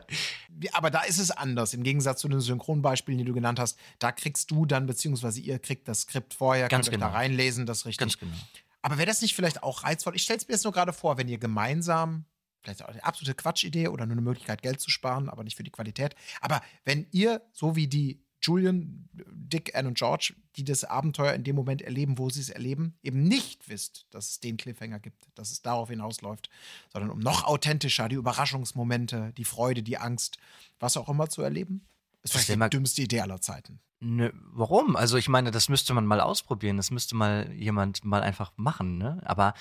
Aber 0.73 0.91
da 0.91 1.03
ist 1.03 1.19
es 1.19 1.31
anders. 1.31 1.75
Im 1.75 1.83
Gegensatz 1.83 2.21
zu 2.21 2.29
den 2.29 2.41
Synchronbeispielen, 2.41 3.19
die 3.19 3.25
du 3.25 3.35
genannt 3.35 3.59
hast, 3.59 3.79
da 3.99 4.13
kriegst 4.13 4.51
du 4.51 4.67
dann, 4.67 4.87
beziehungsweise 4.87 5.41
ihr 5.41 5.59
kriegt 5.59 5.89
das 5.89 6.03
Skript 6.03 6.35
vorher, 6.35 6.69
Ganz 6.69 6.87
könnt 6.87 6.97
genau. 6.97 7.07
da 7.07 7.13
reinlesen, 7.13 7.67
das 7.67 7.87
richtig. 7.87 7.99
Ganz 7.99 8.19
genau. 8.19 8.37
Aber 8.83 8.99
wäre 8.99 9.07
das 9.07 9.23
nicht 9.23 9.35
vielleicht 9.35 9.63
auch 9.63 9.83
reizvoll? 9.85 10.15
Ich 10.15 10.23
stelle 10.23 10.39
es 10.39 10.49
mir 10.49 10.55
jetzt 10.55 10.65
nur 10.65 10.73
gerade 10.73 10.93
vor, 10.93 11.17
wenn 11.17 11.29
ihr 11.29 11.39
gemeinsam, 11.39 12.27
vielleicht 12.63 12.83
auch 12.83 12.89
eine 12.89 13.05
absolute 13.05 13.35
Quatschidee 13.35 13.89
oder 13.89 14.07
nur 14.07 14.13
eine 14.13 14.23
Möglichkeit, 14.23 14.63
Geld 14.63 14.81
zu 14.81 14.91
sparen, 14.91 15.29
aber 15.29 15.45
nicht 15.45 15.57
für 15.57 15.63
die 15.63 15.71
Qualität. 15.71 16.15
Aber 16.41 16.61
wenn 16.85 17.07
ihr, 17.11 17.43
so 17.53 17.77
wie 17.77 17.87
die 17.87 18.24
Julian, 18.45 19.09
Dick, 19.13 19.75
Anne 19.75 19.89
und 19.89 19.97
George, 19.99 20.35
die 20.57 20.65
das 20.65 20.85
Abenteuer 20.85 21.33
in 21.33 21.45
dem 21.45 21.57
Moment 21.57 21.83
erleben, 21.83 22.19
wo 22.19 22.29
sie 22.29 22.41
es 22.41 22.51
erleben, 22.51 22.95
eben 23.03 23.25
nicht 23.25 23.69
wisst, 23.69 24.07
dass 24.11 24.31
es 24.31 24.41
den 24.41 24.57
Cliffhanger 24.57 24.99
gibt, 25.01 25.27
dass 25.35 25.51
es 25.51 25.63
darauf 25.63 25.89
hinausläuft, 25.89 26.51
sondern 26.93 27.11
um 27.11 27.19
noch 27.21 27.45
authentischer 27.45 28.09
die 28.09 28.17
Überraschungsmomente, 28.17 29.33
die 29.37 29.45
Freude, 29.45 29.83
die 29.83 29.99
Angst, 29.99 30.39
was 30.79 30.97
auch 30.97 31.09
immer 31.09 31.29
zu 31.29 31.43
erleben, 31.43 31.87
ist 32.23 32.33
vielleicht 32.33 32.49
die 32.51 32.57
mal- 32.57 32.69
dümmste 32.69 33.03
Idee 33.03 33.21
aller 33.21 33.41
Zeiten. 33.41 33.81
Nö, 34.01 34.31
warum? 34.53 34.97
Also 34.97 35.17
ich 35.17 35.29
meine, 35.29 35.51
das 35.51 35.71
müsste 35.71 35.95
man 35.95 36.05
mal 36.05 36.21
ausprobieren. 36.21 36.77
Das 36.77 36.91
müsste 36.91 37.15
mal 37.15 37.51
jemand 37.53 38.05
mal 38.05 38.23
einfach 38.23 38.53
machen. 38.57 38.99
Ne? 38.99 39.23
Aber 39.25 39.55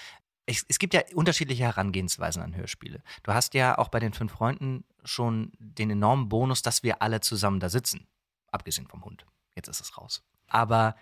es, 0.46 0.66
es 0.68 0.80
gibt 0.80 0.94
ja 0.94 1.02
unterschiedliche 1.14 1.64
Herangehensweisen 1.64 2.42
an 2.42 2.54
Hörspiele. 2.54 3.02
Du 3.24 3.34
hast 3.34 3.54
ja 3.54 3.78
auch 3.78 3.88
bei 3.88 4.02
den 4.02 4.12
fünf 4.12 4.34
Freunden 4.34 4.84
schon 5.06 5.54
den 5.60 5.92
enormen 5.92 6.28
Bonus, 6.28 6.62
dass 6.62 6.84
wir 6.84 7.02
alle 7.02 7.22
zusammen 7.22 7.62
da 7.62 7.70
sitzen. 7.70 8.06
Abgesehen 8.54 8.88
vom 8.88 9.04
Hund. 9.04 9.26
Jetzt 9.56 9.68
ist 9.68 9.82
es 9.82 9.98
raus. 9.98 10.24
Aber 10.48 10.96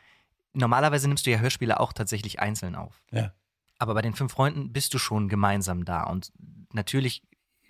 normalerweise 0.54 1.08
nimmst 1.08 1.26
du 1.26 1.32
ja 1.32 1.40
Hörspiele 1.40 1.80
auch 1.80 1.94
tatsächlich 1.94 2.40
einzeln 2.40 2.76
auf. 2.76 3.04
Ja. 3.12 3.34
Aber 3.78 3.94
bei 3.94 4.02
den 4.02 4.14
fünf 4.14 4.32
Freunden 4.32 4.72
bist 4.72 4.94
du 4.94 5.00
schon 5.00 5.28
gemeinsam 5.28 5.86
da. 5.86 6.04
Und 6.04 6.32
natürlich 6.72 7.24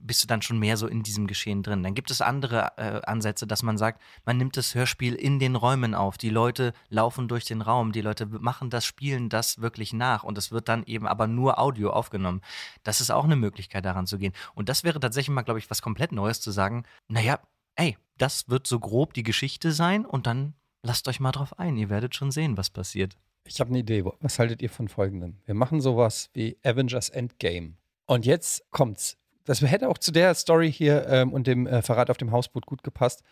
bist 0.03 0.23
du 0.23 0.27
dann 0.27 0.41
schon 0.41 0.59
mehr 0.59 0.77
so 0.77 0.87
in 0.87 1.03
diesem 1.03 1.27
Geschehen 1.27 1.63
drin. 1.63 1.83
Dann 1.83 1.93
gibt 1.93 2.11
es 2.11 2.21
andere 2.21 2.77
äh, 2.77 3.01
Ansätze, 3.05 3.47
dass 3.47 3.63
man 3.63 3.77
sagt, 3.77 4.01
man 4.25 4.37
nimmt 4.37 4.57
das 4.57 4.75
Hörspiel 4.75 5.13
in 5.13 5.39
den 5.39 5.55
Räumen 5.55 5.95
auf. 5.95 6.17
Die 6.17 6.29
Leute 6.29 6.73
laufen 6.89 7.27
durch 7.27 7.45
den 7.45 7.61
Raum, 7.61 7.91
die 7.91 8.01
Leute 8.01 8.25
machen 8.25 8.69
das, 8.69 8.85
spielen 8.85 9.29
das 9.29 9.61
wirklich 9.61 9.93
nach 9.93 10.23
und 10.23 10.37
es 10.37 10.51
wird 10.51 10.69
dann 10.69 10.83
eben 10.83 11.07
aber 11.07 11.27
nur 11.27 11.59
Audio 11.59 11.91
aufgenommen. 11.91 12.41
Das 12.83 13.01
ist 13.01 13.11
auch 13.11 13.25
eine 13.25 13.35
Möglichkeit, 13.35 13.85
daran 13.85 14.07
zu 14.07 14.17
gehen. 14.17 14.33
Und 14.55 14.69
das 14.69 14.83
wäre 14.83 14.99
tatsächlich 14.99 15.33
mal, 15.33 15.43
glaube 15.43 15.59
ich, 15.59 15.69
was 15.69 15.81
komplett 15.81 16.11
Neues 16.11 16.41
zu 16.41 16.51
sagen. 16.51 16.83
Naja, 17.07 17.39
ey, 17.75 17.97
das 18.21 18.49
wird 18.49 18.67
so 18.67 18.79
grob 18.79 19.13
die 19.13 19.23
Geschichte 19.23 19.71
sein 19.71 20.05
und 20.05 20.27
dann 20.27 20.53
lasst 20.83 21.07
euch 21.07 21.19
mal 21.19 21.31
drauf 21.31 21.57
ein. 21.57 21.75
Ihr 21.77 21.89
werdet 21.89 22.15
schon 22.15 22.31
sehen, 22.31 22.55
was 22.55 22.69
passiert. 22.69 23.17
Ich 23.45 23.59
habe 23.59 23.69
eine 23.69 23.79
Idee. 23.79 24.03
Was 24.19 24.37
haltet 24.37 24.61
ihr 24.61 24.69
von 24.69 24.87
folgendem? 24.87 25.37
Wir 25.45 25.55
machen 25.55 25.81
sowas 25.81 26.29
wie 26.33 26.57
Avengers 26.63 27.09
Endgame. 27.09 27.73
Und 28.05 28.25
jetzt 28.25 28.69
kommt's. 28.69 29.17
Das 29.45 29.61
hätte 29.61 29.89
auch 29.89 29.97
zu 29.97 30.11
der 30.11 30.35
Story 30.35 30.71
hier 30.71 31.07
ähm, 31.07 31.33
und 31.33 31.47
dem 31.47 31.65
äh, 31.65 31.81
Verrat 31.81 32.11
auf 32.11 32.17
dem 32.17 32.31
Hausboot 32.31 32.67
gut 32.67 32.83
gepasst. 32.83 33.23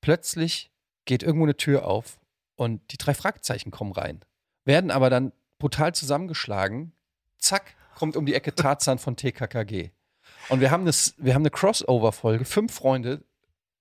Plötzlich 0.00 0.70
geht 1.04 1.24
irgendwo 1.24 1.46
eine 1.46 1.56
Tür 1.56 1.86
auf 1.86 2.20
und 2.54 2.92
die 2.92 2.98
drei 2.98 3.14
Fragezeichen 3.14 3.72
kommen 3.72 3.92
rein. 3.92 4.20
Werden 4.64 4.92
aber 4.92 5.10
dann 5.10 5.32
brutal 5.58 5.94
zusammengeschlagen. 5.94 6.92
Zack, 7.38 7.74
kommt 7.96 8.16
um 8.16 8.24
die 8.24 8.34
Ecke 8.34 8.54
Tarzan 8.54 8.98
von 8.98 9.16
TKKG. 9.16 9.90
Und 10.48 10.60
wir 10.60 10.70
haben 10.70 10.82
eine, 10.82 10.92
wir 11.16 11.34
haben 11.34 11.42
eine 11.42 11.50
Crossover-Folge, 11.50 12.44
fünf 12.44 12.72
Freunde, 12.72 13.24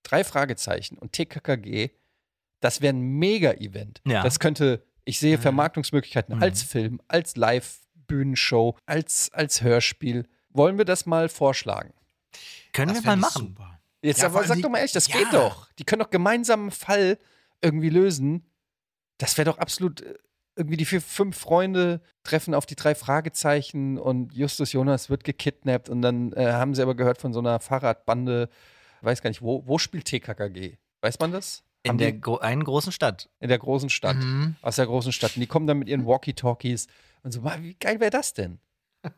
drei 0.04 0.24
Fragezeichen 0.24 0.98
und 0.98 1.12
TKKG. 1.14 1.90
Das 2.60 2.82
wäre 2.82 2.94
ein 2.96 3.02
Mega-Event. 3.02 4.02
Ja. 4.06 4.24
Das 4.24 4.40
könnte, 4.40 4.84
ich 5.06 5.20
sehe. 5.20 5.38
Vermarktungsmöglichkeiten 5.38 6.36
Mhm. 6.36 6.44
als 6.44 6.64
Film, 6.64 7.02
als 7.08 7.36
Live-Bühnenshow, 7.36 8.78
als, 8.86 9.32
als 9.34 9.62
Hörspiel. 9.62 10.28
Wollen 10.50 10.78
wir 10.78 10.86
das 10.86 11.06
mal 11.06 11.30
vorschlagen? 11.30 11.94
Können 12.74 12.94
Das 12.94 13.04
wir 13.04 13.12
mal 13.12 13.18
machen. 13.18 13.48
Super. 13.50 13.80
Jetzt 14.02 14.22
Ja, 14.22 14.28
aber 14.28 14.44
sag 14.44 14.62
doch 14.62 14.70
mal 14.70 14.78
ehrlich, 14.80 14.92
das 14.94 15.08
Ja. 15.08 15.18
geht 15.18 15.34
doch. 15.34 15.72
Die 15.74 15.84
können 15.84 16.02
doch 16.02 16.10
gemeinsam 16.10 16.62
einen 16.62 16.72
Fall 16.72 17.18
irgendwie 17.62 17.90
lösen. 17.90 18.46
Das 19.18 19.38
wäre 19.38 19.50
doch 19.52 19.58
absolut 19.58 20.02
äh, 20.02 20.16
irgendwie 20.56 20.78
die 20.78 20.86
vier, 20.86 21.02
fünf 21.02 21.38
Freunde 21.38 22.02
treffen 22.24 22.54
auf 22.56 22.66
die 22.66 22.76
drei 22.76 22.96
Fragezeichen 22.96 23.98
und 24.00 24.34
Justus 24.34 24.72
Jonas 24.72 25.10
wird 25.10 25.24
gekidnappt 25.24 25.90
und 25.90 26.02
dann 26.02 26.34
äh, 26.34 26.52
haben 26.54 26.74
sie 26.74 26.82
aber 26.82 26.96
gehört 26.96 27.20
von 27.20 27.34
so 27.34 27.40
einer 27.40 27.60
Fahrradbande. 27.60 28.50
Weiß 29.02 29.22
gar 29.22 29.30
nicht, 29.30 29.42
wo, 29.42 29.64
wo 29.68 29.78
spielt 29.78 30.06
TKKG? 30.06 30.78
Weiß 31.02 31.20
man 31.20 31.32
das? 31.32 31.64
In 31.84 31.90
Haben 31.92 31.98
der 32.00 32.14
gro 32.14 32.38
einen 32.38 32.64
großen 32.64 32.92
Stadt. 32.92 33.30
in 33.40 33.50
der 33.50 33.60
großen 33.60 33.90
Stadt. 33.90 34.18
Mhm. 34.18 34.56
Aus 34.62 34.76
der 34.78 34.88
großen 34.88 35.12
Stadt. 35.14 35.36
Und 35.36 35.42
die 35.42 35.48
kommen 35.48 35.68
dann 35.68 35.80
mit 35.80 35.88
ihren 35.88 36.06
Walkie-Talkies 36.06 36.88
und 37.24 37.32
so, 37.32 37.44
"Wow, 37.44 37.54
wie 37.60 37.76
geil 37.76 38.00
wäre 38.00 38.12
das 38.12 38.34
denn? 38.34 38.60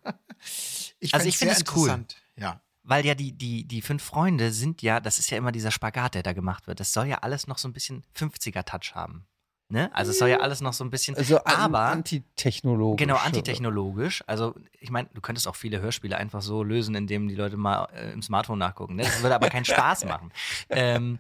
Ich 1.00 1.14
Also 1.14 1.28
ich 1.28 1.38
finde 1.38 1.54
es 1.54 1.64
cool. 1.76 2.06
Ja. 2.38 2.62
Weil 2.84 3.06
ja 3.06 3.14
die, 3.14 3.34
die, 3.34 3.66
die 3.66 3.82
fünf 3.82 4.04
Freunde 4.04 4.52
sind 4.52 4.82
ja, 4.82 5.00
das 5.00 5.20
ist 5.20 5.30
ja 5.30 5.38
immer 5.38 5.52
dieser 5.52 5.72
Spagat, 5.72 6.16
der 6.16 6.24
da 6.24 6.34
gemacht 6.34 6.66
wird. 6.68 6.80
Das 6.80 6.94
soll 6.94 7.08
ja 7.08 7.20
alles 7.20 7.48
noch 7.48 7.58
so 7.58 7.68
ein 7.68 7.74
bisschen 7.74 8.04
50er-Touch 8.16 8.96
haben. 8.96 9.28
Ne? 9.72 9.92
Also 9.94 10.10
es 10.10 10.18
soll 10.18 10.30
ja 10.30 10.40
alles 10.40 10.62
noch 10.62 10.74
so 10.74 10.84
ein 10.84 10.90
bisschen. 10.90 11.16
Also 11.16 11.40
aber 11.46 11.80
antitechnologisch. 11.80 12.98
Genau, 13.06 13.18
antitechnologisch. 13.18 14.24
Also, 14.26 14.56
ich 14.80 14.90
meine, 14.90 15.10
du 15.14 15.22
könntest 15.22 15.48
auch 15.48 15.56
viele 15.56 15.80
Hörspiele 15.80 16.18
einfach 16.18 16.42
so 16.42 16.64
lösen, 16.64 16.96
indem 16.96 17.28
die 17.28 17.36
Leute 17.36 17.56
mal 17.56 17.88
äh, 17.94 18.12
im 18.12 18.24
Smartphone 18.24 18.58
nachgucken. 18.58 18.96
Ne? 18.96 19.04
Das 19.04 19.22
würde 19.22 19.36
aber 19.36 19.50
keinen 19.50 19.66
Spaß 19.66 20.06
machen. 20.06 20.32
Ähm, 20.70 21.20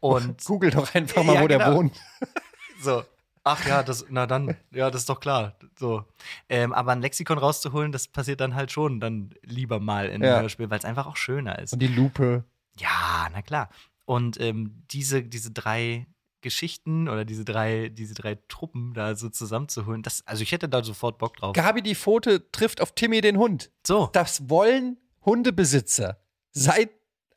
und 0.00 0.42
Google 0.44 0.70
doch 0.72 0.94
einfach 0.94 1.24
mal, 1.24 1.36
Ja, 1.36 1.42
wo 1.42 1.48
der 1.48 1.58
genau. 1.58 1.74
wohnt. 1.74 1.98
so. 2.80 3.02
Ach 3.44 3.64
ja, 3.64 3.82
das, 3.82 4.04
na 4.10 4.26
dann, 4.26 4.56
ja, 4.72 4.90
das 4.90 5.02
ist 5.02 5.08
doch 5.08 5.20
klar. 5.20 5.54
So. 5.78 6.04
Ähm, 6.48 6.72
aber 6.74 6.92
ein 6.92 7.00
Lexikon 7.00 7.38
rauszuholen, 7.38 7.92
das 7.92 8.08
passiert 8.08 8.40
dann 8.40 8.56
halt 8.56 8.72
schon 8.72 8.98
dann 9.00 9.30
lieber 9.42 9.78
mal 9.80 10.06
in 10.08 10.16
einem 10.16 10.24
Ja. 10.24 10.40
Hörspiel, 10.40 10.68
weil 10.68 10.80
es 10.80 10.84
einfach 10.84 11.06
auch 11.06 11.16
schöner 11.16 11.60
ist. 11.60 11.72
Und 11.72 11.78
die 11.78 11.86
Lupe. 11.86 12.44
Ja, 12.78 13.28
na 13.32 13.40
klar. 13.42 13.70
Und 14.04 14.38
ähm, 14.40 14.82
diese, 14.90 15.22
diese 15.22 15.52
drei 15.52 16.06
Geschichten 16.46 17.08
oder 17.08 17.24
diese 17.24 17.44
drei, 17.44 17.88
diese 17.88 18.14
drei 18.14 18.38
Truppen 18.46 18.94
da 18.94 19.16
so 19.16 19.28
zusammenzuholen, 19.28 20.02
das, 20.04 20.24
also 20.28 20.44
ich 20.44 20.52
hätte 20.52 20.68
da 20.68 20.84
sofort 20.84 21.18
Bock 21.18 21.36
drauf. 21.36 21.54
Gabi 21.54 21.82
die 21.82 21.96
Pfote 21.96 22.50
trifft 22.52 22.80
auf 22.80 22.92
Timmy 22.92 23.20
den 23.20 23.36
Hund. 23.36 23.72
So. 23.84 24.10
Das 24.12 24.48
wollen 24.48 24.96
Hundebesitzer 25.24 26.18
seit 26.52 26.90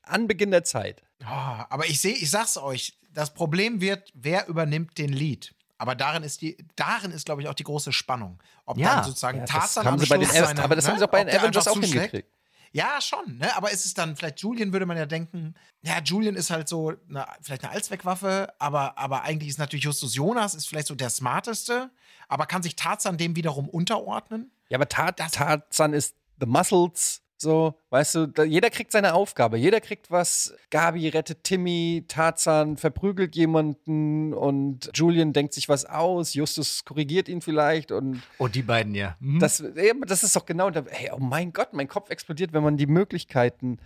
Anbeginn 0.04 0.52
der 0.52 0.64
Zeit. 0.64 1.02
Oh, 1.24 1.26
aber 1.26 1.88
ich 1.88 2.00
sehe, 2.00 2.14
ich 2.14 2.30
sag's 2.30 2.58
euch, 2.58 3.00
das 3.12 3.34
Problem 3.34 3.82
wird, 3.82 4.12
wer 4.14 4.48
übernimmt 4.48 4.98
den 5.00 5.12
Lead. 5.12 5.56
Aber 5.80 5.96
darin 5.96 6.22
ist 6.24 6.42
die, 6.42 6.58
darin 6.76 7.10
ist, 7.12 7.26
glaube 7.26 7.42
ich, 7.42 7.48
auch 7.48 7.54
die 7.56 7.64
große 7.64 7.92
Spannung. 7.92 8.38
Ob 8.66 8.78
Ja. 8.78 8.96
dann 8.96 9.06
sozusagen 9.06 9.40
Ja, 9.40 9.46
das 9.46 9.56
Tarzan 9.56 9.86
haben 9.86 9.94
am 9.94 10.00
sie 10.00 10.06
bei 10.06 10.18
den, 10.18 10.28
Schluss 10.28 10.40
seine, 10.48 10.64
aber 10.64 10.76
das 10.76 10.86
haben 10.86 10.94
ne, 10.94 11.00
sie 11.00 11.06
auch 11.06 11.10
bei 11.10 11.24
den 11.24 11.36
Avengers 11.36 11.68
auch 11.68 11.80
hingekriegt. 11.80 12.30
Ja, 12.72 13.00
schon, 13.02 13.38
ne? 13.38 13.56
Aber 13.56 13.72
ist 13.72 13.86
es 13.86 13.94
dann, 13.94 14.16
vielleicht 14.16 14.42
Julian 14.42 14.72
würde 14.74 14.86
man 14.86 14.98
ja 14.98 15.06
denken, 15.06 15.56
ja, 15.82 16.00
Julian 16.04 16.36
ist 16.36 16.50
halt 16.50 16.68
so, 16.68 16.94
eine, 17.10 17.26
vielleicht 17.42 17.64
eine 17.64 17.74
Allzweckwaffe, 17.74 18.54
aber, 18.60 18.98
aber 18.98 19.24
eigentlich 19.24 19.50
ist 19.50 19.60
natürlich 19.60 19.86
Justus 19.86 20.16
Jonas, 20.16 20.56
ist 20.56 20.68
vielleicht 20.68 20.88
so 20.88 20.96
der 20.96 21.10
smarteste, 21.10 21.90
aber 22.28 22.46
kann 22.46 22.64
sich 22.64 22.76
Tarzan 22.76 23.18
dem 23.18 23.36
wiederum 23.36 23.70
unterordnen? 23.70 24.52
Ja, 24.70 24.78
aber 24.78 24.88
Tar 24.88 25.16
Tarzan 25.16 25.94
ist 25.94 26.16
The 26.40 26.46
Muscles. 26.46 27.22
So, 27.42 27.76
weißt 27.90 28.16
du, 28.16 28.28
da, 28.28 28.44
jeder 28.44 28.70
kriegt 28.70 28.92
seine 28.92 29.14
Aufgabe. 29.14 29.58
Jeder 29.58 29.80
kriegt 29.80 30.12
was. 30.12 30.54
Gabi 30.72 31.08
rettet 31.08 31.46
Timmy, 31.46 32.04
Tarzan 32.06 32.76
verprügelt 32.76 33.34
jemanden 33.36 34.34
und 34.34 34.92
Julian 34.94 35.32
denkt 35.32 35.54
sich 35.54 35.70
was 35.70 35.86
aus. 35.86 36.34
Justus 36.34 36.84
korrigiert 36.84 37.30
ihn 37.30 37.40
vielleicht 37.42 37.94
und 37.94 38.22
Oh, 38.40 38.50
die 38.50 38.62
beiden 38.62 38.94
ja. 38.94 39.16
Mhm. 39.22 39.40
Das, 39.40 39.64
das 40.06 40.24
ist 40.24 40.36
doch 40.36 40.46
genau, 40.46 40.70
hey, 40.90 41.12
oh 41.14 41.20
mein 41.20 41.54
Gott, 41.54 41.70
mein 41.72 41.88
Kopf 41.88 42.10
explodiert, 42.10 42.52
wenn 42.52 42.64
man 42.64 42.76
die 42.76 42.88
Möglichkeiten 42.88 43.78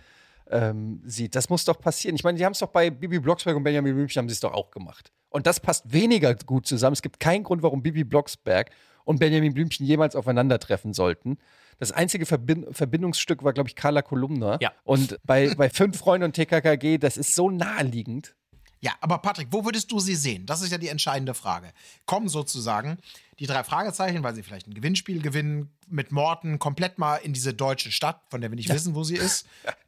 ähm, 0.50 1.00
sieht. 1.04 1.36
Das 1.36 1.48
muss 1.48 1.64
doch 1.64 1.78
passieren. 1.78 2.16
Ich 2.16 2.24
meine, 2.24 2.36
die 2.36 2.44
haben 2.44 2.52
es 2.52 2.58
doch 2.58 2.68
bei 2.68 2.90
Bibi 2.90 3.20
Blocksberg 3.20 3.56
und 3.56 3.62
Benjamin 3.62 3.94
Blümchen 3.94 4.20
haben 4.20 4.28
sie 4.28 4.34
es 4.34 4.40
doch 4.40 4.52
auch 4.52 4.72
gemacht. 4.72 5.12
Und 5.30 5.46
das 5.46 5.60
passt 5.60 5.92
weniger 5.92 6.34
gut 6.34 6.66
zusammen. 6.66 6.94
Es 6.94 7.02
gibt 7.02 7.20
keinen 7.20 7.44
Grund, 7.44 7.62
warum 7.62 7.82
Bibi 7.82 8.02
Blocksberg 8.02 8.70
und 9.04 9.18
Benjamin 9.20 9.54
Blümchen 9.54 9.86
jemals 9.86 10.16
aufeinandertreffen 10.16 10.92
sollten. 10.94 11.38
Das 11.78 11.92
einzige 11.92 12.24
Verbin 12.26 12.66
Verbindungsstück 12.72 13.42
war, 13.42 13.52
glaube 13.52 13.68
ich, 13.68 13.76
Carla 13.76 14.02
Kolumna. 14.02 14.58
Ja. 14.60 14.72
Und 14.84 15.18
bei, 15.24 15.54
bei 15.54 15.68
Fünf 15.70 15.98
Freunden 15.98 16.24
und 16.26 16.32
TKKG, 16.34 16.98
das 16.98 17.16
ist 17.16 17.34
so 17.34 17.50
naheliegend. 17.50 18.34
Ja, 18.80 18.92
aber 19.00 19.16
Patrick, 19.18 19.48
wo 19.50 19.64
würdest 19.64 19.90
du 19.92 19.98
sie 19.98 20.14
sehen? 20.14 20.44
Das 20.44 20.60
ist 20.60 20.70
ja 20.70 20.76
die 20.76 20.88
entscheidende 20.88 21.32
Frage. 21.32 21.70
Kommen 22.04 22.28
sozusagen 22.28 22.98
die 23.38 23.46
drei 23.46 23.64
Fragezeichen, 23.64 24.22
weil 24.22 24.34
sie 24.34 24.42
vielleicht 24.42 24.68
ein 24.68 24.74
Gewinnspiel 24.74 25.22
gewinnen, 25.22 25.70
mit 25.88 26.12
Morten 26.12 26.58
komplett 26.58 26.98
mal 26.98 27.16
in 27.16 27.32
diese 27.32 27.54
deutsche 27.54 27.90
Stadt, 27.90 28.20
von 28.28 28.40
der 28.42 28.50
wir 28.50 28.56
nicht 28.56 28.68
wissen, 28.68 28.94
wo 28.94 29.02
sie 29.02 29.16
ist. 29.16 29.46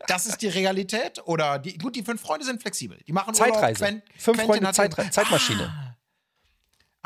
Das 0.08 0.24
ist 0.26 0.38
die 0.42 0.48
Realität? 0.48 1.20
Oder 1.26 1.58
die, 1.58 1.76
gut, 1.76 1.94
die 1.94 2.02
fünf 2.02 2.22
Freunde 2.22 2.46
sind 2.46 2.62
flexibel. 2.62 2.98
Die 3.06 3.12
machen 3.12 3.34
Zeitreise. 3.34 3.84
Urlaub. 3.84 3.94
Quen- 3.98 4.02
Fünf 4.16 4.36
Quentin 4.38 4.46
Freunde 4.46 4.68
hat 4.68 4.74
Zeitre 4.74 5.02
den- 5.02 5.12
Zeitmaschine. 5.12 5.68
Ah. 5.68 5.95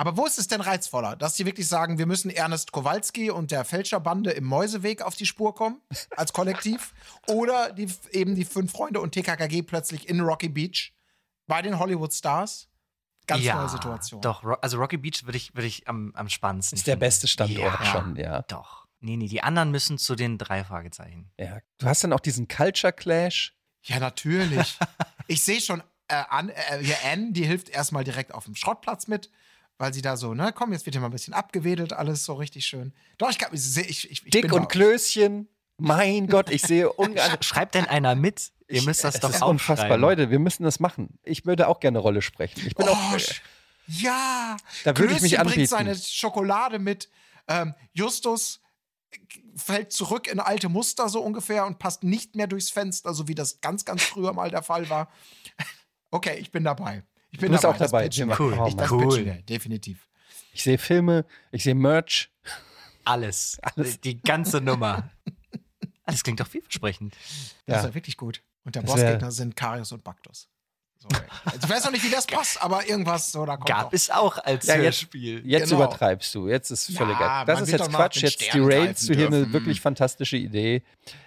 Aber 0.00 0.16
wo 0.16 0.24
ist 0.24 0.38
es 0.38 0.48
denn 0.48 0.62
reizvoller? 0.62 1.14
Dass 1.14 1.36
sie 1.36 1.44
wirklich 1.44 1.68
sagen, 1.68 1.98
wir 1.98 2.06
müssen 2.06 2.30
Ernest 2.30 2.72
Kowalski 2.72 3.30
und 3.30 3.50
der 3.50 3.66
Fälscherbande 3.66 4.30
im 4.30 4.44
Mäuseweg 4.44 5.02
auf 5.02 5.14
die 5.14 5.26
Spur 5.26 5.54
kommen, 5.54 5.82
als 6.16 6.32
Kollektiv? 6.32 6.94
Oder 7.26 7.70
die, 7.74 7.86
eben 8.10 8.34
die 8.34 8.46
fünf 8.46 8.72
Freunde 8.72 9.02
und 9.02 9.12
TKKG 9.12 9.60
plötzlich 9.60 10.08
in 10.08 10.20
Rocky 10.20 10.48
Beach 10.48 10.94
bei 11.46 11.60
den 11.60 11.78
Hollywood 11.78 12.14
Stars? 12.14 12.70
Ganz 13.26 13.44
ja, 13.44 13.56
neue 13.56 13.68
Situation. 13.68 14.22
Doch, 14.22 14.42
also 14.62 14.78
Rocky 14.78 14.96
Beach 14.96 15.26
würde 15.26 15.36
ich, 15.36 15.54
würd 15.54 15.66
ich 15.66 15.86
am, 15.86 16.12
am 16.14 16.30
spannendsten. 16.30 16.78
Ist 16.78 16.86
der 16.86 16.92
finden. 16.92 17.00
beste 17.00 17.28
Standort 17.28 17.80
ja, 17.80 17.84
schon, 17.84 18.16
ja. 18.16 18.40
Doch. 18.48 18.86
Nee, 19.00 19.18
nee, 19.18 19.28
die 19.28 19.42
anderen 19.42 19.70
müssen 19.70 19.98
zu 19.98 20.14
den 20.16 20.38
drei 20.38 20.64
Fragezeichen. 20.64 21.30
ja. 21.36 21.58
Du 21.76 21.84
hast 21.84 22.02
dann 22.02 22.14
auch 22.14 22.20
diesen 22.20 22.48
Culture 22.48 22.94
Clash. 22.94 23.54
Ja, 23.82 23.98
natürlich. 23.98 24.78
ich 25.26 25.44
sehe 25.44 25.60
schon, 25.60 25.82
äh, 26.08 26.24
an, 26.30 26.48
äh, 26.48 26.78
hier 26.82 26.96
Anne, 27.04 27.32
die 27.32 27.44
hilft 27.44 27.68
erstmal 27.68 28.02
direkt 28.02 28.32
auf 28.32 28.46
dem 28.46 28.54
Schrottplatz 28.54 29.06
mit, 29.06 29.30
weil 29.80 29.94
sie 29.94 30.02
da 30.02 30.18
so, 30.18 30.34
ne, 30.34 30.52
komm, 30.54 30.72
jetzt 30.72 30.84
wird 30.84 30.94
hier 30.94 31.00
mal 31.00 31.08
ein 31.08 31.12
bisschen 31.12 31.32
abgewedelt, 31.32 31.94
alles 31.94 32.22
so 32.26 32.34
richtig 32.34 32.66
schön. 32.66 32.92
Doch, 33.16 33.30
ich 33.30 33.38
glaube, 33.38 33.56
ich, 33.56 33.76
ich, 33.78 33.88
ich, 33.88 34.24
ich 34.26 34.30
Dick 34.30 34.42
bin 34.42 34.52
und. 34.52 34.68
Klößchen. 34.68 35.48
Mein 35.78 36.26
Gott, 36.26 36.50
ich 36.50 36.60
sehe 36.60 36.92
ungarn. 36.92 37.38
Schreibt 37.42 37.74
denn 37.74 37.86
einer 37.86 38.14
mit? 38.14 38.52
Ihr 38.68 38.82
müsst 38.82 39.02
das 39.02 39.14
Es 39.14 39.20
doch 39.22 39.30
ist 39.30 39.40
auch 39.42 39.48
unfassbar. 39.48 39.96
Leute, 39.96 40.30
wir 40.30 40.38
müssen 40.38 40.62
das 40.64 40.80
machen. 40.80 41.18
Ich 41.22 41.46
würde 41.46 41.66
auch 41.66 41.80
gerne 41.80 41.98
Rolle 41.98 42.20
sprechen. 42.20 42.62
Ich 42.66 42.74
bin 42.74 42.86
Oh, 42.86 42.92
auch. 42.92 43.14
sch- 43.14 43.40
ja. 43.86 44.58
Da 44.84 44.96
würde 44.98 45.14
ich 45.14 45.22
mich 45.22 45.38
anbieten. 45.40 45.56
bringt 45.56 45.68
seine 45.70 45.96
Schokolade 45.96 46.78
mit. 46.78 47.08
Ähm, 47.48 47.74
Justus 47.94 48.60
fällt 49.56 49.92
zurück 49.92 50.28
in 50.28 50.38
alte 50.40 50.68
Muster 50.68 51.08
so 51.08 51.22
ungefähr 51.22 51.64
und 51.64 51.78
passt 51.78 52.04
nicht 52.04 52.36
mehr 52.36 52.46
durchs 52.46 52.68
Fenster, 52.70 53.14
so 53.14 53.26
wie 53.26 53.34
das 53.34 53.60
ganz, 53.62 53.84
ganz 53.86 54.02
früher 54.02 54.34
mal 54.34 54.50
der 54.50 54.62
Fall 54.62 54.90
war. 54.90 55.10
Okay, 56.12 56.38
ich 56.40 56.50
bin 56.50 56.64
dabei. 56.64 57.04
Ich 57.30 57.38
bin 57.38 57.48
Du 57.48 57.52
bist 57.52 57.64
dabei. 57.64 57.74
auch 57.74 57.78
Das 57.78 57.90
dabei. 57.90 58.08
wir. 58.12 58.26
machen- 58.26 58.58
Oh 58.58 58.66
ich, 58.66 58.74
das 58.74 58.90
pitchen 58.90 59.24
wir, 59.24 59.42
definitiv. 59.42 60.08
Ich 60.52 60.62
sehe 60.62 60.78
Filme, 60.78 61.24
ich 61.52 61.62
sehe 61.62 61.74
Merch. 61.74 62.30
Alles. 63.04 63.58
Alles. 63.62 64.00
Die 64.00 64.20
ganze 64.20 64.60
Nummer. 64.60 65.10
Das 66.06 66.22
klingt 66.24 66.40
doch 66.40 66.46
vielversprechend. 66.48 67.14
Das 67.66 67.74
Ja. 67.74 67.80
ist 67.80 67.86
ja 67.88 67.94
wirklich 67.94 68.16
gut. 68.16 68.42
Und 68.64 68.74
der 68.74 68.82
Bossgegner 68.82 69.30
sind 69.30 69.56
Karius 69.56 69.92
und 69.92 70.02
Baktus. 70.04 70.48
So, 70.98 71.08
ich 71.62 71.66
weiß 71.70 71.84
noch 71.84 71.92
nicht, 71.92 72.04
wie 72.04 72.10
das 72.10 72.26
passt, 72.26 72.60
aber 72.62 72.86
irgendwas 72.86 73.32
so, 73.32 73.46
da 73.46 73.56
kommt 73.56 73.68
Gab 73.70 73.84
doch. 73.84 73.92
es 73.94 74.10
auch 74.10 74.36
als 74.36 74.66
Ja, 74.66 74.74
jetzt- 74.74 74.82
Hörspiel. 74.82 75.40
Jetzt 75.46 75.70
Genau. 75.70 75.84
übertreibst 75.84 76.34
du. 76.34 76.46
Jetzt 76.46 76.70
ist 76.70 76.94
völlig 76.94 77.18
Ja, 77.18 77.44
geil. 77.44 77.46
Das 77.46 77.62
ist 77.62 77.70
jetzt 77.70 77.88
Quatsch. 77.90 78.22
Jetzt 78.22 78.42
derailst 78.54 79.08
du 79.08 79.14
hier 79.14 79.28
eine 79.28 79.50
wirklich 79.50 79.80
fantastische 79.80 80.36
Idee. 80.36 80.82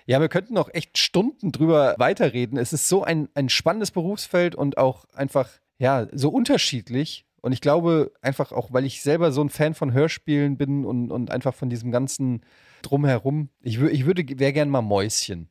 Ja, 0.06 0.22
wir 0.22 0.30
könnten 0.30 0.54
noch 0.54 0.70
echt 0.72 1.00
Stunden 1.00 1.52
drüber 1.52 1.96
weiterreden. 1.98 2.60
Es 2.60 2.72
ist 2.72 2.88
so 2.88 3.04
ein, 3.04 3.30
ein 3.34 3.50
spannendes 3.50 3.90
Berufsfeld 3.90 4.54
und 4.54 4.78
auch 4.78 5.06
einfach, 5.16 5.50
ja, 5.78 6.08
so 6.12 6.30
unterschiedlich. 6.30 7.26
Und 7.42 7.52
ich 7.52 7.60
glaube 7.62 8.14
einfach 8.22 8.52
auch, 8.54 8.72
weil 8.72 8.86
ich 8.86 9.02
selber 9.02 9.32
so 9.34 9.42
ein 9.44 9.50
Fan 9.50 9.74
von 9.74 9.92
Hörspielen 9.92 10.58
bin 10.58 10.86
und, 10.86 11.12
und 11.12 11.30
einfach 11.30 11.54
von 11.54 11.70
diesem 11.70 11.92
ganzen 11.92 12.42
Drumherum. 12.84 13.50
Ich, 13.62 13.82
ich 13.82 14.06
würde, 14.06 14.24
wäre 14.40 14.54
gern 14.54 14.70
mal 14.70 14.82
Mäuschen. 14.82 15.50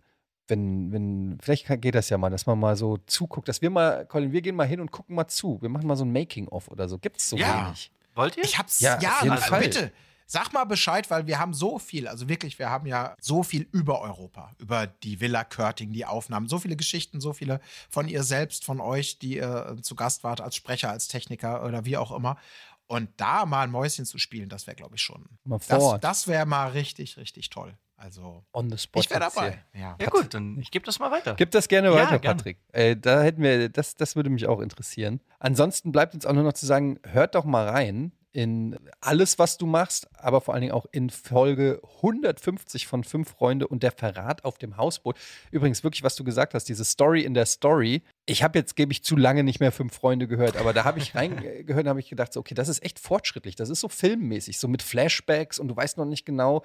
Wenn, 0.49 0.91
wenn, 0.93 1.39
vielleicht 1.41 1.67
geht 1.83 1.95
das 1.95 2.09
ja 2.11 2.19
mal, 2.19 2.31
dass 2.31 2.47
man 2.47 2.59
mal 2.59 2.77
so 2.77 2.99
zuguckt, 3.07 3.49
dass 3.49 3.63
wir 3.63 3.71
mal, 3.71 4.07
Colin, 4.07 4.33
wir 4.33 4.43
gehen 4.43 4.57
mal 4.57 4.67
hin 4.67 4.81
und 4.81 4.91
gucken 4.91 5.15
mal 5.17 5.29
zu. 5.29 5.59
Wir 5.61 5.69
machen 5.69 5.87
mal 5.87 5.97
so 5.97 6.05
ein 6.05 6.13
Making-of 6.13 6.69
oder 6.69 6.89
so. 6.89 6.99
Gibt's 6.99 7.29
so 7.29 7.37
Ja. 7.37 7.67
wenig. 7.67 7.93
Wollt 8.15 8.37
ihr? 8.37 8.45
Ich 8.45 8.59
hab's, 8.59 8.81
Ja, 8.81 8.99
ja, 9.01 9.11
auf 9.19 9.23
jeden 9.23 9.37
Fall. 9.39 9.61
bitte. 9.61 9.93
Sag 10.33 10.51
mal 10.55 10.65
Bescheid, 10.65 11.11
weil 11.11 11.27
wir 11.27 11.39
haben 11.39 11.53
so 11.53 11.79
viel, 11.79 12.09
also 12.09 12.27
wirklich, 12.27 12.59
wir 12.59 12.71
haben 12.71 12.87
ja 12.87 13.15
so 13.21 13.43
viel 13.43 13.69
über 13.71 14.01
Europa, 14.01 14.51
über 14.59 14.87
die 14.87 15.21
Villa 15.21 15.45
Körting, 15.45 15.93
die 15.93 16.07
Aufnahmen, 16.07 16.49
so 16.49 16.59
viele 16.59 16.75
Geschichten, 16.75 17.21
so 17.21 17.35
viele 17.35 17.61
von 17.91 18.09
ihr 18.09 18.23
selbst, 18.23 18.65
von 18.65 18.81
euch, 18.81 19.19
die 19.19 19.37
ihr 19.37 19.77
zu 19.83 19.95
Gast 19.95 20.25
wart, 20.25 20.41
als 20.41 20.57
Sprecher, 20.57 20.89
als 20.89 21.07
Techniker 21.07 21.63
oder 21.67 21.85
wie 21.85 21.99
auch 21.99 22.13
immer. 22.13 22.39
Und 22.87 23.11
da 23.19 23.45
mal 23.45 23.65
ein 23.65 23.71
Mäuschen 23.71 24.07
zu 24.07 24.17
spielen, 24.17 24.49
das 24.49 24.67
wäre, 24.67 24.75
glaube 24.75 24.95
ich, 24.95 25.03
schon. 25.03 25.27
Mal 25.45 25.59
Das, 25.69 25.83
vor. 25.83 25.99
das 25.99 26.27
wäre 26.27 26.47
mal 26.47 26.69
richtig, 26.71 27.19
richtig 27.19 27.51
toll. 27.51 27.77
Also, 27.97 28.43
On 28.55 28.71
the 28.71 28.79
spot. 28.79 29.01
ich 29.01 29.11
wäre 29.11 29.21
dabei. 29.21 29.63
Ja. 29.75 29.97
Ja, 30.01 30.09
gut, 30.09 30.33
dann 30.33 30.59
ich 30.59 30.71
gebe 30.71 30.87
das 30.87 30.99
mal 30.99 31.11
weiter. 31.11 31.35
Gib 31.35 31.51
das 31.51 31.69
gerne 31.69 31.89
Ja, 31.89 31.95
weiter, 31.95 32.19
gerne. 32.19 32.37
Patrick. 32.37 32.59
Äh, 32.73 32.97
da 32.97 33.23
hätten 33.23 33.43
wir, 33.43 33.69
das, 33.69 33.97
das 33.97 34.17
würde 34.17 34.31
mich 34.31 34.47
auch 34.47 34.61
interessieren. 34.61 35.21
Ansonsten 35.41 35.93
bleibt 35.93 36.15
uns 36.15 36.25
auch 36.25 36.33
nur 36.33 36.43
noch 36.43 36.55
zu 36.55 36.65
sagen, 36.65 36.99
hört 37.05 37.35
doch 37.35 37.45
mal 37.45 37.69
rein 37.69 38.13
in 38.33 38.79
alles, 39.01 39.39
was 39.39 39.59
du 39.59 39.67
machst, 39.67 40.09
aber 40.19 40.41
vor 40.41 40.55
allen 40.55 40.63
Dingen 40.63 40.73
auch 40.73 40.87
in 40.91 41.11
Folge 41.11 41.81
150 41.97 42.87
von 42.87 43.05
Fünf 43.05 43.31
Freunde 43.31 43.67
und 43.69 43.83
der 43.83 43.93
Verrat 43.93 44.45
auf 44.45 44.59
dem 44.59 44.77
Hausboot. 44.77 45.17
Übrigens, 45.51 45.85
wirklich, 45.85 46.03
was 46.03 46.17
du 46.17 46.25
gesagt 46.25 46.55
hast, 46.55 46.69
diese 46.69 46.85
Story 46.85 47.23
in 47.23 47.35
der 47.35 47.47
Story. 47.47 48.03
Ich 48.25 48.43
habe 48.43 48.59
jetzt, 48.59 48.75
gebe 48.75 48.93
ich 48.93 49.05
zu 49.05 49.17
lange 49.17 49.45
nicht 49.45 49.61
mehr 49.61 49.73
Fünf 49.73 49.95
Freunde 49.95 50.29
gehört, 50.29 50.57
aber 50.57 50.73
da 50.73 50.85
habe 50.85 50.99
ich 50.99 51.15
reingehört 51.15 51.85
und 51.85 51.89
habe 51.89 52.01
ich 52.01 52.09
gedacht, 52.09 52.33
so, 52.33 52.41
okay, 52.41 52.55
das 52.55 52.69
ist 52.69 52.83
echt 52.83 52.99
fortschrittlich. 52.99 53.55
Das 53.55 53.69
ist 53.69 53.81
so 53.81 53.89
filmmäßig, 53.89 54.59
so 54.59 54.69
mit 54.69 54.83
Flashbacks 54.83 55.59
und 55.59 55.69
du 55.69 55.77
weißt 55.77 55.99
noch 55.99 56.07
nicht 56.07 56.25
genau, 56.25 56.65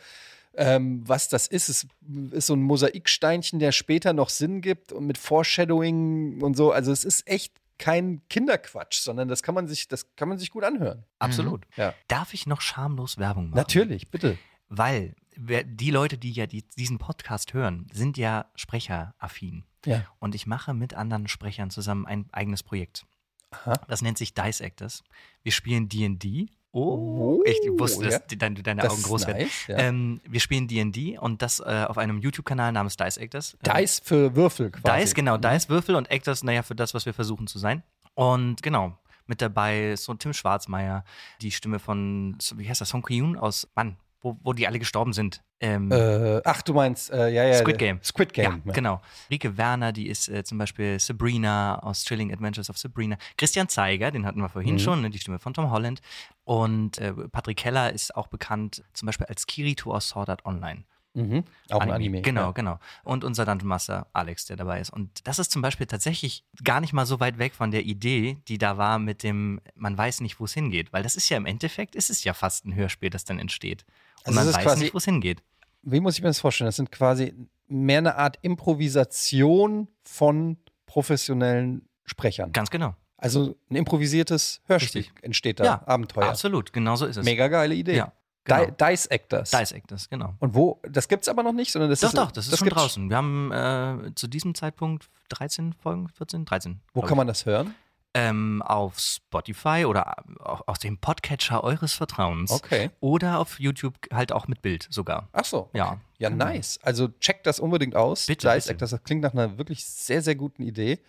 ähm, 0.55 1.03
was 1.05 1.29
das 1.29 1.47
ist. 1.47 1.69
Es 1.69 1.85
ist 2.31 2.47
so 2.47 2.55
ein 2.55 2.61
Mosaiksteinchen, 2.61 3.59
der 3.59 3.71
später 3.71 4.13
noch 4.13 4.29
Sinn 4.29 4.61
gibt 4.61 4.91
und 4.91 5.05
mit 5.05 5.17
Foreshadowing 5.17 6.41
und 6.41 6.55
so. 6.55 6.71
Also 6.71 6.91
es 6.91 7.03
ist 7.03 7.27
echt 7.27 7.53
kein 7.77 8.21
Kinderquatsch, 8.29 8.99
sondern 9.01 9.27
das 9.27 9.43
kann 9.43 9.55
man 9.55 9.67
sich, 9.67 9.87
das 9.87 10.15
kann 10.15 10.29
man 10.29 10.37
sich 10.37 10.51
gut 10.51 10.63
anhören. 10.63 11.03
Absolut. 11.19 11.65
Ja. 11.75 11.93
Darf 12.07 12.33
ich 12.33 12.47
noch 12.47 12.61
schamlos 12.61 13.17
Werbung 13.17 13.49
machen? 13.49 13.57
Natürlich, 13.57 14.09
bitte. 14.09 14.37
Weil 14.69 15.15
die 15.37 15.91
Leute, 15.91 16.17
die 16.17 16.31
ja 16.31 16.47
die, 16.47 16.63
diesen 16.77 16.97
Podcast 16.97 17.53
hören, 17.53 17.87
sind 17.93 18.17
ja 18.17 18.49
sprecheraffin. 18.55 19.65
Ja. 19.85 20.05
Und 20.19 20.35
ich 20.35 20.47
mache 20.47 20.73
mit 20.73 20.93
anderen 20.95 21.27
Sprechern 21.27 21.69
zusammen 21.69 22.05
ein 22.05 22.27
eigenes 22.31 22.63
Projekt. 22.63 23.05
Aha. 23.51 23.73
Das 23.87 24.01
nennt 24.01 24.17
sich 24.17 24.33
Dice 24.33 24.61
Actors. 24.61 25.03
Wir 25.43 25.51
spielen 25.51 25.87
D&D. 25.87 26.47
Oh, 26.77 27.41
ich 27.43 27.59
wusste, 27.71 28.05
dass 28.05 28.13
ja. 28.13 28.37
deine, 28.37 28.61
deine 28.61 28.81
Das 28.83 28.93
Augen 28.93 29.01
groß 29.01 29.25
werden. 29.25 29.43
nice, 29.43 29.67
ja. 29.67 29.77
Ähm, 29.77 30.21
wir 30.27 30.39
spielen 30.39 30.67
D&D 30.67 31.17
und 31.17 31.41
das 31.41 31.59
äh, 31.59 31.85
auf 31.87 31.97
einem 31.97 32.19
YouTube-Kanal 32.19 32.71
namens 32.71 32.97
Dice 32.97 33.17
Actors. 33.17 33.57
Ähm, 33.65 33.73
Dice 33.73 34.01
für 34.03 34.35
Würfel 34.35 34.71
quasi. 34.71 35.01
Dice, 35.01 35.13
genau, 35.15 35.37
Dice, 35.37 35.69
Würfel 35.69 35.95
und 35.95 36.11
Actors, 36.11 36.43
naja, 36.43 36.61
für 36.61 36.75
das, 36.75 36.93
was 36.93 37.05
wir 37.05 37.13
versuchen 37.13 37.47
zu 37.47 37.57
sein. 37.57 37.81
Und 38.13 38.61
genau, 38.61 38.97
mit 39.25 39.41
dabei 39.41 39.91
ist 39.91 40.03
so 40.03 40.13
Tim 40.13 40.33
Schwarzmeier, 40.33 41.03
die 41.41 41.51
Stimme 41.51 41.79
von, 41.79 42.37
wie 42.55 42.69
heißt 42.69 42.81
das, 42.81 42.89
Song 42.89 43.01
Kyun 43.01 43.37
aus, 43.37 43.67
Mann, 43.75 43.97
wo, 44.21 44.37
wo 44.43 44.53
die 44.53 44.67
alle 44.67 44.79
gestorben 44.79 45.13
sind. 45.13 45.43
Ähm, 45.59 45.91
Äh, 45.91 46.41
ach, 46.43 46.61
du 46.61 46.73
meinst, 46.73 47.11
äh, 47.11 47.29
ja, 47.29 47.43
ja. 47.45 47.53
Squid 47.55 47.77
Game. 47.77 47.99
Squid 48.03 48.35
ja, 48.37 48.49
Game. 48.49 48.63
genau. 48.73 49.01
Rike 49.29 49.57
Werner, 49.57 49.91
die 49.93 50.07
ist 50.07 50.27
äh, 50.29 50.43
zum 50.43 50.57
Beispiel 50.57 50.99
Sabrina 50.99 51.79
aus 51.79 52.03
Chilling 52.03 52.31
Adventures 52.33 52.69
of 52.69 52.77
Sabrina. 52.77 53.17
Christian 53.37 53.67
Zeiger, 53.69 54.11
den 54.11 54.25
hatten 54.25 54.39
wir 54.41 54.49
vorhin 54.49 54.75
Mhm. 54.75 54.79
schon, 54.79 55.01
ne, 55.01 55.09
die 55.09 55.19
Stimme 55.19 55.39
von 55.39 55.53
Tom 55.53 55.69
Holland. 55.71 56.01
Und 56.43 56.97
äh, 56.99 57.13
Patrick 57.13 57.57
Keller 57.57 57.91
ist 57.93 58.15
auch 58.15 58.27
bekannt, 58.27 58.83
zum 58.93 59.05
Beispiel 59.05 59.27
als 59.27 59.45
Kirito 59.47 59.93
aus 59.93 60.09
Sword 60.09 60.29
Art 60.29 60.45
Online. 60.45 60.83
Mhm. 61.13 61.43
Auch 61.71 61.79
ein 61.81 61.89
Anime. 61.91 62.21
Genau, 62.21 62.41
Ja. 62.47 62.51
genau. 62.51 62.79
Und 63.03 63.23
unser 63.23 63.43
Dungeon 63.45 63.67
Master 63.69 64.05
Alex, 64.13 64.45
der 64.45 64.55
dabei 64.55 64.79
ist. 64.79 64.91
Und 64.91 65.27
das 65.27 65.39
ist 65.39 65.51
zum 65.51 65.63
Beispiel 65.63 65.87
tatsächlich 65.87 66.43
gar 66.63 66.79
nicht 66.79 66.93
mal 66.93 67.07
so 67.07 67.19
weit 67.19 67.39
weg 67.39 67.55
von 67.55 67.71
der 67.71 67.85
Idee, 67.85 68.37
die 68.47 68.59
da 68.59 68.77
war 68.77 68.99
mit 68.99 69.23
dem, 69.23 69.59
man 69.73 69.97
weiß 69.97 70.21
nicht, 70.21 70.39
wo 70.39 70.45
es 70.45 70.53
hingeht. 70.53 70.93
Weil 70.93 71.01
das 71.01 71.15
ist 71.15 71.27
ja 71.29 71.37
im 71.37 71.47
Endeffekt, 71.47 71.95
ist 71.95 72.11
es 72.11 72.23
ja 72.23 72.35
fast 72.35 72.65
ein 72.65 72.75
Hörspiel, 72.75 73.09
das 73.09 73.25
dann 73.25 73.39
entsteht. 73.39 73.83
Also 74.27 74.31
es 74.31 74.35
man 74.35 74.47
ist 74.49 74.55
weiß 74.57 74.63
quasi- 74.63 74.83
nicht, 74.83 74.93
wo 74.93 74.97
es 74.97 75.05
hingeht. 75.05 75.43
Wie 75.83 75.99
muss 75.99 76.15
ich 76.15 76.21
mir 76.21 76.27
das 76.29 76.39
vorstellen? 76.39 76.67
Das 76.67 76.75
sind 76.75 76.91
quasi 76.91 77.33
mehr 77.67 77.99
eine 77.99 78.15
Art 78.15 78.37
Improvisation 78.41 79.87
von 80.03 80.57
professionellen 80.85 81.87
Sprechern. 82.05 82.51
Ganz 82.51 82.69
genau. 82.69 82.95
Also 83.17 83.55
ein 83.69 83.75
improvisiertes 83.77 84.61
Hörspiel 84.65 85.01
Richtig. 85.01 85.23
entsteht 85.23 85.59
da. 85.59 85.63
Ja, 85.63 85.81
Abenteuer. 85.87 86.25
Absolut, 86.29 86.71
genau 86.73 86.95
so 86.95 87.05
ist 87.05 87.17
es. 87.17 87.25
Mega 87.25 87.47
geile 87.47 87.73
Idee. 87.75 87.95
Ja, 87.97 88.13
genau. 88.43 88.65
Di 88.65 88.71
Dice 88.85 89.07
Actors. 89.07 89.51
Dice 89.51 89.71
Actors, 89.73 90.07
genau. 90.09 90.35
Und 90.39 90.53
wo? 90.55 90.79
Das 90.87 91.07
gibt's 91.07 91.27
aber 91.27 91.41
noch 91.43 91.53
nicht, 91.53 91.71
sondern 91.71 91.89
das 91.89 91.99
Doch, 92.01 92.09
ist 92.09 92.17
doch, 92.17 92.31
das 92.31 92.47
ist 92.47 92.57
schon 92.57 92.67
gibt's- 92.67 92.81
draußen. 92.81 93.09
Wir 93.09 93.17
haben 93.17 93.51
äh, 93.51 94.13
zu 94.15 94.27
diesem 94.27 94.53
Zeitpunkt 94.55 95.09
13 95.29 95.73
Folgen, 95.73 96.09
14, 96.09 96.45
13. 96.45 96.79
Wo 96.93 97.01
kann 97.01 97.11
ich. 97.11 97.15
man 97.17 97.27
das 97.27 97.45
hören? 97.45 97.73
Ähm, 98.13 98.63
auf 98.65 98.97
Spotify 98.99 99.85
oder 99.85 100.15
auf, 100.39 100.63
auf 100.67 100.77
dem 100.79 100.97
Podcatcher 100.97 101.63
eures 101.63 101.93
Vertrauens. 101.93 102.49
Okay. 102.51 102.89
Oder 102.99 103.39
auf 103.39 103.59
YouTube 103.59 103.95
halt 104.11 104.31
auch 104.31 104.47
mit 104.47 104.61
Bild 104.63 104.87
sogar. 104.89 105.27
Ach 105.33 105.45
so. 105.45 105.69
Ja. 105.73 105.99
Ja, 106.17 106.29
Genau. 106.29 106.45
nice. 106.45 106.79
Also 106.81 107.09
checkt 107.19 107.45
das 107.45 107.59
unbedingt 107.59 107.95
aus. 107.95 108.25
Bitte, 108.25 108.49
bitte. 108.51 108.75
Das 108.75 109.03
klingt 109.03 109.21
nach 109.21 109.33
einer 109.33 109.57
wirklich 109.59 109.85
sehr, 109.85 110.21
sehr 110.23 110.35
guten 110.35 110.63
Idee. 110.63 110.99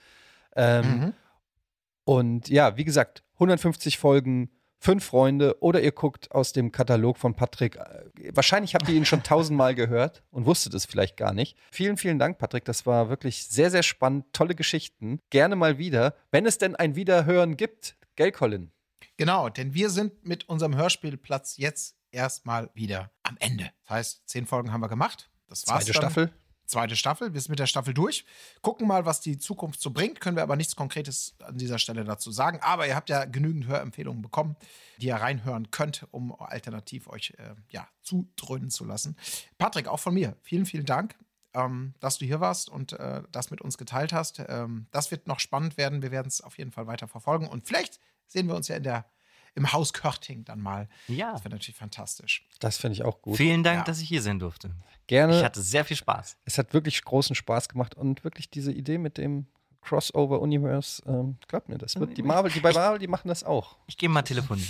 Ähm, 0.55 1.01
Mhm. 1.01 1.13
Und 2.05 2.49
ja, 2.49 2.77
wie 2.77 2.85
gesagt, 2.85 3.23
150 3.35 3.99
Folgen, 3.99 4.51
Fünf 4.81 5.05
Freunde 5.05 5.61
oder 5.61 5.83
ihr 5.83 5.93
guckt 5.93 6.31
aus 6.31 6.53
dem 6.53 6.71
Katalog 6.71 7.19
von 7.19 7.35
Patrick. 7.35 7.79
Wahrscheinlich 8.33 8.75
habt 8.75 8.89
ihr 8.89 8.95
ihn 8.95 9.05
schon 9.05 9.23
tausendmal 9.23 9.75
gehört 9.75 10.23
und 10.31 10.47
wusstet 10.47 10.75
es 10.75 10.87
vielleicht 10.87 11.17
gar 11.17 11.33
nicht. 11.33 11.57
Vielen, 11.73 11.97
vielen 11.97 12.19
Dank, 12.19 12.39
Patrick. 12.39 12.65
Das 12.65 12.87
war 12.87 13.09
wirklich 13.09 13.47
sehr, 13.49 13.71
sehr 13.71 13.83
spannend. 13.83 14.27
Tolle 14.33 14.55
Geschichten. 14.55 15.21
Gerne 15.31 15.57
mal 15.57 15.79
wieder. 15.79 16.15
Wenn 16.31 16.47
es 16.47 16.59
denn 16.59 16.77
ein 16.77 16.95
Wiederhören 16.95 17.57
gibt, 17.57 17.97
gell, 18.15 18.31
Colin? 18.31 18.71
Genau, 19.17 19.49
denn 19.49 19.75
wir 19.75 19.91
sind 19.91 20.25
mit 20.25 20.49
unserem 20.49 20.77
Hörspielplatz 20.77 21.57
jetzt 21.57 21.97
erstmal 22.13 22.71
wieder 22.75 23.11
am 23.25 23.37
Ende. 23.41 23.71
Das 23.83 23.91
heißt, 23.91 24.29
zehn 24.29 24.47
Folgen 24.47 24.73
haben 24.73 24.81
wir 24.81 24.89
gemacht. 24.89 25.31
Das 25.49 25.67
war's 25.67 25.85
Zweite 25.87 25.93
dann. 25.93 26.03
Staffel. 26.03 26.33
Zweite 26.69 26.97
Staffel. 26.97 27.33
Wir 27.33 27.41
sind 27.41 27.49
mit 27.51 27.59
der 27.59 27.67
Staffel 27.67 27.95
durch. 27.95 28.25
Gucken 28.61 28.87
mal, 28.87 29.07
was 29.07 29.21
die 29.21 29.39
Zukunft 29.39 29.81
so 29.81 29.91
bringt. 29.91 30.21
Können 30.21 30.37
wir 30.37 30.43
aber 30.43 30.55
nichts 30.55 30.77
Konkretes 30.77 31.35
an 31.43 31.57
dieser 31.57 31.79
Stelle 31.79 32.05
dazu 32.05 32.31
sagen. 32.31 32.61
Aber 32.61 32.87
ihr 32.87 32.95
habt 32.95 33.09
ja 33.09 33.25
genügend 33.25 33.67
Hörempfehlungen 33.67 34.21
bekommen, 34.21 34.55
die 34.99 35.07
ihr 35.07 35.17
reinhören 35.17 35.71
könnt, 35.71 36.07
um 36.11 36.39
alternativ 36.39 37.09
euch 37.09 37.33
äh, 37.39 37.55
ja, 37.71 37.89
zudröhnen 38.03 38.71
zu 38.71 38.85
lassen. 38.85 39.17
Patrick, 39.57 39.89
auch 39.89 39.99
von 40.01 40.13
mir. 40.13 40.37
Vielen, 40.43 40.67
vielen 40.67 40.85
Dank. 40.87 41.17
Ähm, 41.55 41.95
dass 42.01 42.19
du 42.19 42.27
hier 42.27 42.41
warst 42.41 42.69
und 42.69 42.93
äh, 42.93 43.23
das 43.33 43.51
mit 43.51 43.63
uns 43.63 43.79
geteilt 43.79 44.13
hast. 44.13 44.39
Ähm, 44.49 44.87
das 44.91 45.11
wird 45.11 45.27
noch 45.27 45.41
spannend 45.41 45.79
werden. 45.79 46.03
Wir 46.03 46.11
werden 46.11 46.29
es 46.29 46.43
auf 46.43 46.59
jeden 46.59 46.71
Fall 46.71 46.87
weiter 46.87 47.09
verfolgen. 47.09 47.49
Und 47.49 47.67
vielleicht 47.67 47.99
sehen 48.27 48.47
wir 48.47 48.55
uns 48.55 48.69
ja 48.69 48.77
in 48.77 48.83
der, 48.83 49.07
im 49.55 49.73
Haus 49.73 49.95
Körting 49.95 50.45
dann 50.45 50.61
mal. 50.61 50.91
Ja. 51.07 51.33
Das 51.33 51.41
wäre 51.45 51.55
natürlich 51.55 51.79
fantastisch. 51.79 52.47
Das 52.61 52.77
finde 52.77 52.93
ich 52.97 53.03
auch 53.05 53.23
gut. 53.23 53.39
Vielen 53.39 53.63
Dank, 53.65 53.79
Ja. 53.79 53.85
dass 53.85 54.01
ich 54.03 54.09
hier 54.09 54.21
sein 54.21 54.39
durfte. 54.39 54.71
Gerne. 55.09 55.37
Ich 55.37 55.45
hatte 55.45 55.61
sehr 55.61 55.85
viel 55.85 55.97
Spaß. 55.97 56.37
Es 56.45 56.59
hat 56.59 56.73
wirklich 56.73 57.03
großen 57.03 57.35
Spaß 57.35 57.69
gemacht 57.69 57.97
und 57.97 58.23
wirklich 58.25 58.51
diese 58.51 58.71
Idee 58.71 58.99
mit 58.99 59.19
dem 59.19 59.47
Crossover-Universe, 59.81 61.03
ähm, 61.07 61.37
glaubt 61.49 61.69
mir, 61.69 61.79
das 61.79 61.99
wird 61.99 62.17
die 62.17 62.23
Marvel, 62.23 62.51
die 62.51 62.61
bei 62.61 62.73
Marvel, 62.73 62.99
die 62.99 63.07
machen 63.07 63.29
das 63.29 63.43
auch. 63.43 63.77
Ich 63.87 63.97
gehe 63.97 64.09
mal 64.09 64.23
telefonieren. 64.23 64.69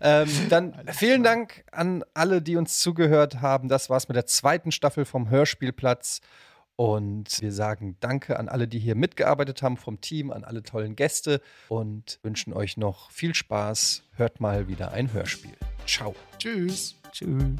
Ähm, 0.00 0.28
dann 0.48 0.74
vielen 0.92 1.22
Dank 1.22 1.64
an 1.72 2.04
alle, 2.14 2.40
die 2.40 2.56
uns 2.56 2.78
zugehört 2.78 3.40
haben. 3.40 3.68
Das 3.68 3.90
war's 3.90 4.08
mit 4.08 4.14
der 4.14 4.26
zweiten 4.26 4.70
Staffel 4.70 5.04
vom 5.04 5.28
Hörspielplatz. 5.30 6.20
Und 6.76 7.40
wir 7.40 7.52
sagen 7.52 7.96
Danke 8.00 8.38
an 8.38 8.48
alle, 8.48 8.68
die 8.68 8.78
hier 8.78 8.94
mitgearbeitet 8.94 9.62
haben 9.62 9.78
vom 9.78 10.00
Team, 10.00 10.30
an 10.30 10.44
alle 10.44 10.62
tollen 10.62 10.94
Gäste 10.94 11.40
und 11.68 12.20
wünschen 12.22 12.52
euch 12.52 12.76
noch 12.76 13.10
viel 13.10 13.34
Spaß. 13.34 14.02
Hört 14.12 14.40
mal 14.40 14.68
wieder 14.68 14.92
ein 14.92 15.12
Hörspiel. 15.12 15.56
Ciao. 15.86 16.14
Tschüss. 16.38 16.94
Tschüss. 17.10 17.56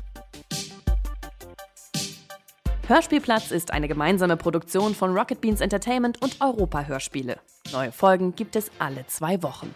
Hörspielplatz 2.88 3.50
ist 3.50 3.72
eine 3.72 3.88
gemeinsame 3.88 4.36
Produktion 4.36 4.94
von 4.94 5.12
Rocket 5.12 5.40
Beans 5.40 5.60
Entertainment 5.60 6.22
und 6.22 6.40
Europa 6.40 6.84
Hörspiele. 6.84 7.40
Neue 7.72 7.90
Folgen 7.90 8.36
gibt 8.36 8.54
es 8.54 8.70
alle 8.78 9.04
zwei 9.08 9.42
Wochen. 9.42 9.74